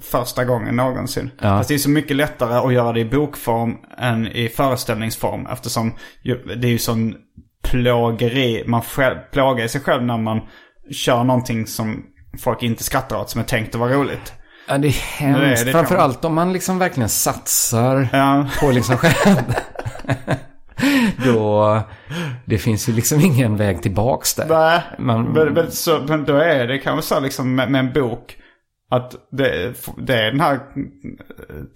första 0.00 0.44
gången 0.44 0.76
någonsin. 0.76 1.30
Ja. 1.40 1.42
Fast 1.58 1.68
det 1.68 1.74
är 1.74 1.78
så 1.78 1.90
mycket 1.90 2.16
lättare 2.16 2.54
att 2.54 2.72
göra 2.74 2.92
det 2.92 3.00
i 3.00 3.04
bokform 3.04 3.76
än 3.98 4.26
i 4.26 4.48
föreställningsform. 4.48 5.46
Eftersom 5.52 5.94
det 6.56 6.66
är 6.66 6.70
ju 6.70 6.78
sån 6.78 7.14
plågeri. 7.62 8.64
Man 8.66 8.82
själv, 8.82 9.16
plågar 9.32 9.68
sig 9.68 9.80
själv 9.80 10.02
när 10.02 10.18
man 10.18 10.40
kör 10.90 11.24
någonting 11.24 11.66
som 11.66 12.02
folk 12.38 12.62
inte 12.62 12.84
skrattar 12.84 13.16
åt 13.20 13.30
som 13.30 13.40
är 13.40 13.44
tänkt 13.44 13.74
att 13.74 13.80
vara 13.80 13.92
roligt. 13.92 14.32
Ja, 14.68 14.78
det 14.78 14.88
är 14.88 14.94
Nu 15.20 15.28
är 15.36 15.46
hemskt. 15.46 15.64
det 15.66 15.72
Framförallt 15.72 16.24
om 16.24 16.34
man 16.34 16.52
liksom 16.52 16.78
verkligen 16.78 17.08
satsar 17.08 18.08
Ja. 18.12 18.46
på 18.60 18.70
liksom 18.70 18.96
själv. 18.96 19.36
Då, 21.24 21.80
det 22.44 22.58
finns 22.58 22.88
ju 22.88 22.92
liksom 22.92 23.20
ingen 23.20 23.56
väg 23.56 23.82
tillbaks 23.82 24.34
där. 24.34 24.46
Nej, 24.48 24.80
Man- 24.98 25.24
men, 25.24 25.52
men, 25.54 25.70
så, 25.72 26.00
men 26.08 26.24
då 26.24 26.36
är 26.36 26.66
det 26.66 26.78
kanske 26.78 27.14
så 27.14 27.20
liksom 27.20 27.54
med, 27.54 27.70
med 27.70 27.78
en 27.78 27.92
bok. 27.92 28.36
Att 28.94 29.14
det, 29.30 29.74
det 29.98 30.14
är 30.14 30.30
den 30.30 30.40
här 30.40 30.60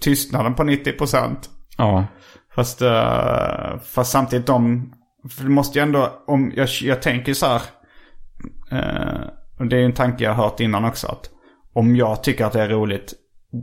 tystnaden 0.01 0.55
på 0.55 0.63
90%. 0.63 1.37
Ja. 1.79 2.05
Fast, 2.55 2.83
eh, 2.83 3.79
fast 3.85 4.11
samtidigt 4.13 4.47
de, 4.47 4.93
för 5.31 5.45
det 5.45 5.51
måste 5.51 5.79
ju 5.79 5.83
ändå, 5.83 6.23
om 6.27 6.53
jag, 6.57 6.69
jag 6.83 7.03
tänker 7.03 7.35
så 7.35 7.47
här. 7.47 7.63
eh, 8.71 9.29
och 9.59 9.67
det 9.67 9.77
är 9.77 9.85
en 9.85 9.93
tanke 9.95 10.25
jag 10.25 10.35
har 10.35 10.45
hört 10.45 10.61
innan 10.61 10.85
också. 10.85 11.07
Att 11.07 11.31
om 11.75 11.97
jag 11.97 12.23
tycker 12.23 12.45
att 12.45 12.53
det 12.53 12.63
är 12.63 12.69
roligt, 12.69 13.15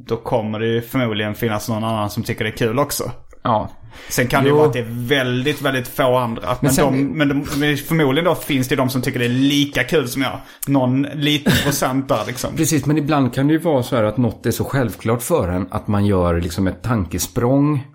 då 0.08 0.18
kommer 0.18 0.60
det 0.60 0.68
ju 0.68 0.82
förmodligen 0.82 1.36
finnas 1.36 1.70
någon 1.70 1.84
annan 1.84 2.10
som 2.10 2.24
tycker 2.24 2.44
det 2.44 2.50
är 2.50 2.58
kul 2.58 2.80
också. 2.80 3.12
Ja. 3.44 3.70
Sen 4.10 4.28
kan 4.28 4.44
det 4.44 4.48
ju 4.48 4.52
Jo. 4.52 4.58
vara 4.58 4.68
att 4.68 4.74
det 4.74 4.80
är 4.80 4.88
väldigt, 4.90 5.62
väldigt 5.62 5.88
få 5.88 6.16
andra. 6.18 6.56
Men, 6.62 6.74
sen- 6.74 6.86
de, 6.92 7.04
men, 7.04 7.28
de, 7.30 7.36
men 7.60 7.78
förmodligen 7.78 8.26
då 8.26 8.36
finns 8.36 8.68
det 8.68 8.76
de 8.76 8.90
som 8.90 9.02
tycker 9.02 9.20
det 9.20 9.26
är 9.26 9.30
lika 9.30 9.84
kul 9.84 10.08
som 10.08 10.22
jag. 10.22 10.40
Någon 10.68 11.02
liten 11.02 11.54
procent 11.64 12.08
där 12.10 12.24
liksom. 12.28 12.56
Precis, 12.56 12.86
men 12.86 12.98
ibland 12.98 13.34
kan 13.34 13.48
det 13.48 13.54
ju 13.54 13.60
vara 13.60 13.84
så 13.84 13.96
här 13.96 14.04
att 14.04 14.18
något 14.18 14.46
är 14.46 14.52
så 14.52 14.64
självklart 14.64 15.22
för 15.22 15.50
en 15.50 15.68
att 15.72 15.88
man 15.88 16.06
gör 16.06 16.42
liksom 16.42 16.68
ett 16.68 16.84
tankesprång 16.84 17.88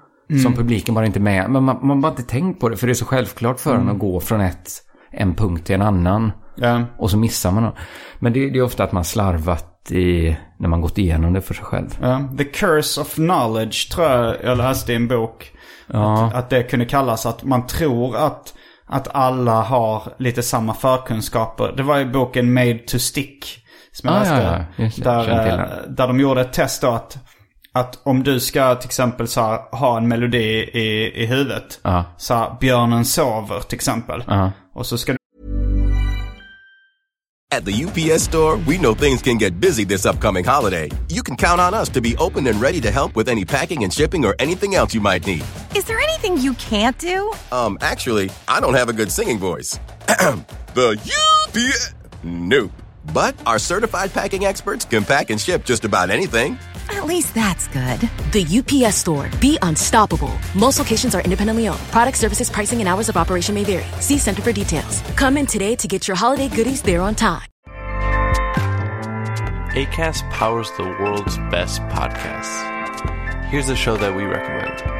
som 0.42 0.54
publiken 0.54 0.94
bara 0.94 1.06
inte 1.06 1.20
med. 1.20 1.50
Men 1.50 1.64
man, 1.64 1.78
man 1.82 2.00
bara 2.00 2.10
inte 2.10 2.22
tänkt 2.22 2.60
på 2.60 2.68
det, 2.68 2.76
för 2.76 2.86
det 2.86 2.92
är 2.92 2.94
så 2.94 3.04
självklart 3.04 3.60
för 3.60 3.74
en 3.74 3.88
att 3.88 3.98
gå 3.98 4.20
från 4.20 4.40
ett, 4.40 4.70
en 5.12 5.34
punkt 5.34 5.66
till 5.66 5.74
en 5.74 5.82
annan. 5.82 6.32
Ja. 6.56 6.82
Och 6.98 7.10
så 7.10 7.16
missar 7.16 7.52
man 7.52 7.62
något. 7.62 7.74
Men 8.18 8.32
det, 8.32 8.50
det 8.50 8.58
är 8.58 8.62
ofta 8.62 8.84
att 8.84 8.92
man 8.92 9.04
slarvat 9.04 9.90
i, 9.92 10.36
när 10.58 10.68
man 10.68 10.80
gått 10.80 10.98
igenom 10.98 11.32
det 11.32 11.40
för 11.40 11.54
sig 11.54 11.64
själv. 11.64 11.98
Ja. 12.02 12.28
The 12.38 12.44
Curse 12.44 13.00
of 13.00 13.14
Knowledge 13.14 13.92
tror 13.92 14.06
jag 14.06 14.36
jag 14.44 14.58
läste 14.58 14.92
i 14.92 14.96
en 14.96 15.08
bok. 15.08 15.52
Ja. 15.92 16.26
Att, 16.26 16.34
att 16.34 16.50
det 16.50 16.62
kunde 16.62 16.84
kallas 16.86 17.26
att 17.26 17.44
man 17.44 17.66
tror 17.66 18.16
att, 18.16 18.54
att 18.86 19.08
alla 19.14 19.62
har 19.62 20.02
lite 20.18 20.42
samma 20.42 20.74
förkunskaper. 20.74 21.72
Det 21.76 21.82
var 21.82 21.98
i 21.98 22.04
boken 22.04 22.52
Made 22.52 22.78
to 22.78 22.98
Stick. 22.98 23.56
Som 23.92 24.08
jag 24.08 24.16
Ah, 24.16 24.20
läste. 24.20 24.64
ja, 24.74 25.24
ja. 25.24 25.34
Där, 25.36 25.58
eh, 25.58 25.90
där 25.90 26.06
de 26.06 26.20
gjorde 26.20 26.40
ett 26.40 26.52
test 26.52 26.82
då 26.82 26.88
att, 26.90 27.18
att 27.72 27.98
om 28.02 28.22
du 28.22 28.40
ska 28.40 28.74
till 28.74 28.88
exempel 28.88 29.28
så 29.28 29.40
här, 29.40 29.76
ha 29.76 29.96
en 29.96 30.08
melodi 30.08 30.70
i, 30.72 31.22
i 31.22 31.26
huvudet. 31.26 31.80
Ja. 31.82 32.04
Så 32.16 32.34
här, 32.34 32.56
björnen 32.60 33.04
sover 33.04 33.60
till 33.60 33.76
exempel. 33.76 34.24
Ja. 34.26 34.50
Och 34.74 34.86
så 34.86 34.98
ska 34.98 35.14
At 37.52 37.64
the 37.64 37.72
UPS 37.84 38.22
store, 38.22 38.58
we 38.58 38.78
know 38.78 38.94
things 38.94 39.20
can 39.20 39.36
get 39.36 39.58
busy 39.58 39.82
this 39.82 40.06
upcoming 40.06 40.44
holiday. 40.44 40.88
You 41.08 41.20
can 41.20 41.34
count 41.34 41.60
on 41.60 41.74
us 41.74 41.88
to 41.88 42.00
be 42.00 42.16
open 42.16 42.46
and 42.46 42.60
ready 42.60 42.80
to 42.80 42.92
help 42.92 43.16
with 43.16 43.28
any 43.28 43.44
packing 43.44 43.82
and 43.82 43.92
shipping 43.92 44.24
or 44.24 44.36
anything 44.38 44.76
else 44.76 44.94
you 44.94 45.00
might 45.00 45.26
need. 45.26 45.44
Is 45.74 45.84
there 45.84 45.98
anything 45.98 46.38
you 46.38 46.54
can't 46.54 46.96
do? 46.98 47.32
Um, 47.50 47.76
actually, 47.80 48.30
I 48.46 48.60
don't 48.60 48.74
have 48.74 48.88
a 48.88 48.92
good 48.92 49.10
singing 49.10 49.40
voice. 49.40 49.80
the 50.06 50.96
UPS. 51.48 51.94
Nope. 52.22 52.70
But 53.12 53.34
our 53.46 53.58
certified 53.58 54.12
packing 54.12 54.44
experts 54.44 54.84
can 54.84 55.04
pack 55.04 55.30
and 55.30 55.40
ship 55.40 55.64
just 55.64 55.84
about 55.84 56.08
anything. 56.08 56.56
At 56.90 57.06
least 57.06 57.34
that's 57.34 57.68
good. 57.68 58.00
The 58.32 58.44
UPS 58.44 58.96
store. 58.96 59.30
Be 59.40 59.58
unstoppable. 59.62 60.36
Most 60.54 60.78
locations 60.78 61.14
are 61.14 61.22
independently 61.22 61.68
owned. 61.68 61.80
Product 61.90 62.18
services, 62.18 62.50
pricing, 62.50 62.80
and 62.80 62.88
hours 62.88 63.08
of 63.08 63.16
operation 63.16 63.54
may 63.54 63.64
vary. 63.64 63.86
See 64.00 64.18
Center 64.18 64.42
for 64.42 64.52
details. 64.52 65.00
Come 65.16 65.36
in 65.36 65.46
today 65.46 65.76
to 65.76 65.88
get 65.88 66.08
your 66.08 66.16
holiday 66.16 66.48
goodies 66.48 66.82
there 66.82 67.00
on 67.00 67.14
time. 67.14 67.42
ACAST 69.70 70.28
powers 70.30 70.68
the 70.76 70.82
world's 70.82 71.38
best 71.50 71.80
podcasts. 71.82 73.46
Here's 73.50 73.68
a 73.68 73.76
show 73.76 73.96
that 73.96 74.14
we 74.14 74.24
recommend. 74.24 74.99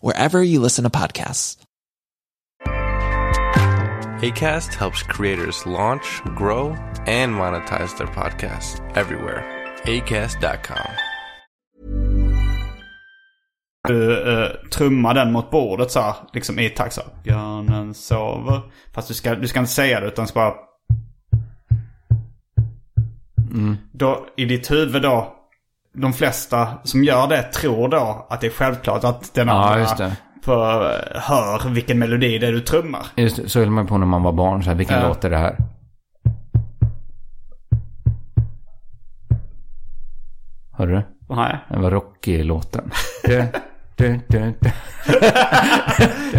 wherever 0.00 0.42
you 0.42 0.60
listen 0.60 0.84
to 0.84 0.90
podcasts. 0.90 1.56
ACAST 4.22 4.74
helps 4.74 5.02
creators 5.02 5.64
launch, 5.64 6.22
grow, 6.36 6.76
and 7.06 7.34
monetize 7.34 7.96
their 7.96 8.08
podcasts 8.08 8.78
everywhere. 8.94 9.42
ACAST.com. 9.84 10.90
du 13.88 14.30
uh, 14.30 14.68
trumma 14.70 15.14
den 15.14 15.32
mot 15.32 15.50
bordet 15.50 15.90
så 15.90 16.00
här, 16.00 16.14
liksom 16.32 16.58
i 16.58 16.70
takt 16.70 16.94
så. 16.94 17.02
Björnen 17.22 17.94
sover. 17.94 18.60
Fast 18.92 19.08
du 19.08 19.14
ska, 19.14 19.34
du 19.34 19.48
ska 19.48 19.60
inte 19.60 19.72
säga 19.72 20.00
det 20.00 20.06
utan 20.06 20.26
ska 20.26 20.40
bara... 20.40 20.54
Mm. 23.50 23.76
Då, 23.92 24.26
I 24.36 24.44
ditt 24.44 24.70
huvud 24.70 25.02
då, 25.02 25.36
de 25.92 26.12
flesta 26.12 26.68
som 26.84 27.04
gör 27.04 27.26
det 27.28 27.42
tror 27.42 27.88
då 27.88 28.26
att 28.30 28.40
det 28.40 28.46
är 28.46 28.50
självklart 28.50 29.04
att 29.04 29.34
den 29.34 29.48
Ja, 29.48 29.54
andra 29.54 29.80
just 29.80 29.96
det. 29.96 30.16
på, 30.44 30.52
hör 31.14 31.68
vilken 31.68 31.98
melodi 31.98 32.38
det 32.38 32.46
är 32.46 32.52
du 32.52 32.60
trummar. 32.60 33.06
Just 33.16 33.36
det, 33.36 33.48
så 33.48 33.58
höll 33.58 33.70
man 33.70 33.86
på 33.86 33.98
när 33.98 34.06
man 34.06 34.22
var 34.22 34.32
barn. 34.32 34.62
Så 34.62 34.70
här, 34.70 34.76
vilken 34.76 35.00
Ja. 35.00 35.08
låt 35.08 35.24
är 35.24 35.30
det 35.30 35.36
här? 35.38 35.56
Hörde 40.72 40.92
du? 40.92 41.02
Nej. 41.34 41.58
Det 41.68 41.78
var 41.78 41.90
Rocky-låten. 41.90 42.90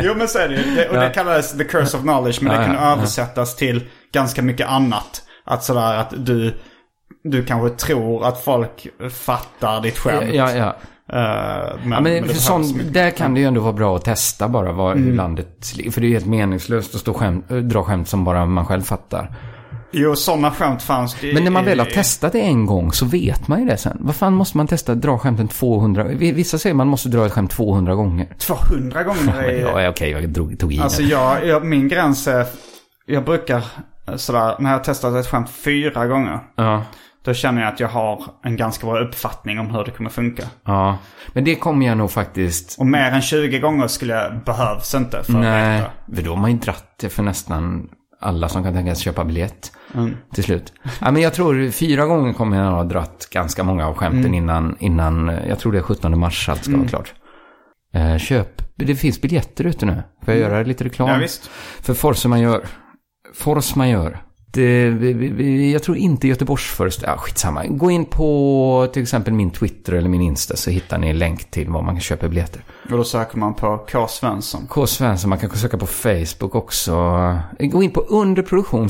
Jo 0.04 0.14
men 0.16 0.28
så 0.28 0.40
är 0.40 0.50
det 0.50 0.56
ju. 0.56 0.88
Och 0.90 0.96
det 0.96 1.04
Ja. 1.04 1.12
kallades 1.14 1.58
the 1.58 1.64
curse 1.64 1.98
of 1.98 2.04
knowledge. 2.04 2.42
Men 2.42 2.54
Ja, 2.54 2.60
det 2.60 2.66
kunde 2.66 2.82
ja, 2.82 2.88
ja. 2.88 2.94
översättas 2.98 3.56
till 3.56 3.84
ganska 4.14 4.42
mycket 4.42 4.68
annat. 4.68 5.22
Att 5.46 5.64
sådär 5.64 5.96
att 5.98 6.14
du, 6.18 6.56
du 7.24 7.46
kanske 7.46 7.86
tror 7.86 8.26
att 8.26 8.44
folk 8.44 8.88
fattar 9.12 9.82
ditt 9.82 9.98
skämt. 9.98 10.34
Ja, 10.34 10.52
ja. 10.52 10.76
Uh, 11.14 11.18
men, 11.84 11.92
ja, 11.92 12.02
men, 12.02 12.04
det 12.04 12.28
för 12.28 12.34
sån, 12.36 12.92
där 12.92 13.10
kan 13.10 13.34
det 13.34 13.40
ju 13.40 13.46
ändå 13.46 13.62
vara 13.62 13.74
bra 13.74 13.96
att 13.96 14.06
testa 14.06 14.48
bara 14.48 14.72
vad, 14.72 14.98
Mm. 14.98 15.16
landet. 15.16 15.74
För 15.92 16.02
det 16.02 16.08
är 16.08 16.10
ju 16.10 16.14
helt 16.14 16.26
meningslöst 16.26 16.96
att 16.96 17.02
stå 17.02 17.14
skämt, 17.14 17.50
dra 17.50 17.84
skämt 17.84 18.08
som 18.08 18.24
bara 18.24 18.46
man 18.46 18.66
själv 18.66 18.82
fattar. 18.82 19.36
Jo, 19.92 20.16
sådana 20.16 20.52
skämt 20.52 20.82
fanns 20.84 21.16
det 21.22 21.34
Men 21.34 21.44
när 21.44 21.52
man 21.52 21.66
väl 21.66 21.80
har 21.80 21.86
testat 21.86 22.32
det 22.32 22.40
en 22.40 22.66
gång 22.66 22.92
så 22.92 23.06
vet 23.06 23.48
man 23.48 23.60
ju 23.60 23.66
det 23.66 23.78
sen. 23.78 23.98
Vad 24.00 24.16
fan 24.16 24.34
måste 24.34 24.58
man 24.58 24.68
testa 24.68 24.96
dra 24.96 25.18
skämten 25.18 25.48
200? 25.48 26.04
Vissa 26.04 26.58
säger 26.58 26.74
man 26.74 26.88
måste 26.88 27.10
dra 27.10 27.26
ett 27.26 27.32
skämt 27.32 27.52
200 27.52 27.96
gånger. 27.96 28.28
200 28.40 29.04
gånger 29.04 29.44
är... 29.44 29.82
Ja, 29.82 29.90
okej, 29.90 30.12
jag 30.12 30.30
drog, 30.30 30.60
tog 30.60 30.74
i 30.74 30.80
Alltså 30.80 31.02
jag, 31.02 31.48
jag, 31.48 31.66
min 31.66 31.88
gräns 31.88 32.28
är... 32.28 32.46
Jag 33.06 33.26
brukar 33.26 33.66
eh, 34.08 34.16
sådär, 34.16 34.56
när 34.60 34.70
jag 34.70 34.78
har 34.78 34.84
testat 34.84 35.16
ett 35.16 35.28
skämt 35.28 35.50
fyra 35.50 36.08
gånger. 36.08 36.40
Ja. 36.56 36.84
Då 37.24 37.34
känner 37.34 37.62
jag 37.62 37.74
att 37.74 37.80
jag 37.80 37.88
har 37.88 38.24
en 38.44 38.56
ganska 38.58 38.88
bra 38.88 39.00
uppfattning 39.00 39.60
om 39.60 39.70
hur 39.76 39.84
det 39.84 39.92
kommer 39.92 40.10
funka. 40.10 40.44
Ja, 40.66 40.98
men 41.34 41.44
det 41.44 41.56
kommer 41.56 41.86
jag 41.88 41.98
nog 41.98 42.12
faktiskt... 42.12 42.80
Och 42.80 42.86
mer 42.86 43.12
än 43.12 43.22
20 43.22 43.60
gånger 43.60 43.88
skulle 43.88 44.14
jag, 44.14 44.44
behövs 44.46 44.96
inte 44.96 45.24
för 45.24 45.34
att 45.34 45.40
Nej, 45.40 45.78
veta. 45.80 45.92
för 46.16 46.22
då 46.22 46.32
har 46.32 46.38
man 46.38 46.52
ju 46.52 46.58
dratt 46.58 46.96
det 47.00 47.10
för 47.10 47.24
nästan 47.24 47.90
alla 48.22 48.50
som 48.50 48.64
kan 48.64 48.74
tänkas 48.74 49.00
köpa 49.00 49.24
biljett 49.26 49.72
Mm. 49.96 50.16
till 50.34 50.44
slut. 50.44 50.74
Ja, 51.02 51.12
men 51.12 51.22
jag 51.22 51.34
tror 51.34 51.70
fyra 51.72 52.06
gånger 52.06 52.34
kommer 52.34 52.58
jag 52.58 52.72
ha 52.72 52.84
dratt 52.84 53.28
ganska 53.32 53.64
många 53.64 53.88
av 53.88 53.96
skämten 53.96 54.20
Mm. 54.20 54.34
innan, 54.34 54.76
innan, 54.80 55.28
jag 55.48 55.60
tror 55.60 55.72
det 55.72 55.78
är 55.78 55.84
17 55.84 56.20
mars 56.20 56.50
allt 56.50 56.64
ska 56.64 56.70
Mm. 56.74 56.80
vara 56.82 56.90
klart. 56.90 57.14
Eh, 57.94 58.18
köp, 58.18 58.62
det 58.76 58.96
finns 58.96 59.22
biljetter 59.22 59.64
ute 59.64 59.86
nu. 59.86 59.94
Får 60.26 60.34
jag 60.34 60.38
Mm. 60.42 60.52
göra 60.54 60.64
lite 60.64 60.84
reklam? 60.84 61.10
Ja, 61.10 61.16
visst. 61.18 61.48
För 61.82 61.94
Force. 61.94 62.30
Force. 63.34 63.80
Det, 63.80 63.86
vi, 63.86 63.94
vi- 63.96 63.98
vi, 63.98 64.12
jag 65.74 65.84
tror 65.84 65.98
inte 65.98 66.28
Göteborgsföreställning, 66.28 67.16
ja 67.16 67.22
skitsamma. 67.22 67.66
Gå 67.66 67.92
in 67.92 68.06
på 68.06 68.90
till 68.94 69.02
exempel 69.02 69.34
min 69.34 69.52
Twitter 69.52 69.94
eller 69.94 70.10
min 70.10 70.22
Insta 70.22 70.56
så 70.56 70.70
hittar 70.70 70.98
ni 70.98 71.10
en 71.10 71.18
länk 71.18 71.52
till 71.52 71.70
var 71.70 71.82
man 71.82 71.96
kan 71.96 72.02
köpa 72.02 72.28
biljetter. 72.28 72.64
Och 72.92 72.98
då 72.98 73.04
söker 73.04 73.38
man 73.38 73.54
på 73.54 73.86
K. 73.92 74.08
Svensson. 74.08 74.68
K. 74.70 74.88
Svensson, 74.88 75.30
man 75.30 75.40
kan 75.40 75.50
söka 75.50 75.78
på 75.78 75.88
Facebook 75.88 76.56
också. 76.56 76.94
Gå 77.60 77.84
in 77.84 77.92
på 77.92 78.02
underproduktion 78.02 78.90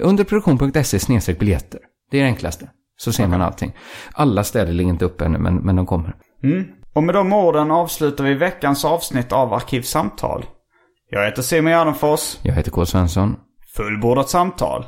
underproduktion.se 0.00 0.98
snedstreck 0.98 1.38
biljetter. 1.38 1.80
Det 2.10 2.18
är 2.18 2.22
det 2.22 2.28
enklaste. 2.28 2.68
Så 2.96 3.12
ser 3.12 3.26
man 3.26 3.42
allting. 3.42 3.76
Alla 4.12 4.44
städer 4.44 4.72
ligger 4.72 4.90
inte 4.90 5.04
upp 5.04 5.20
ännu, 5.20 5.38
men, 5.38 5.56
men 5.56 5.76
de 5.76 5.86
kommer. 5.86 6.14
Mm. 6.44 6.64
Och 6.92 7.02
med 7.02 7.14
de 7.14 7.32
orden 7.32 7.70
avslutar 7.70 8.24
vi 8.24 8.34
veckans 8.34 8.84
avsnitt 8.84 9.32
av 9.32 9.54
Arkivsamtal. 9.54 10.44
Jag 11.10 11.24
heter 11.24 11.42
Simon 11.42 11.72
Gärdenfors. 11.72 12.38
Jag 12.42 12.54
heter 12.54 12.70
K. 12.70 12.86
Svensson. 12.86 13.36
Fullbordat 13.78 14.30
samtal. 14.30 14.84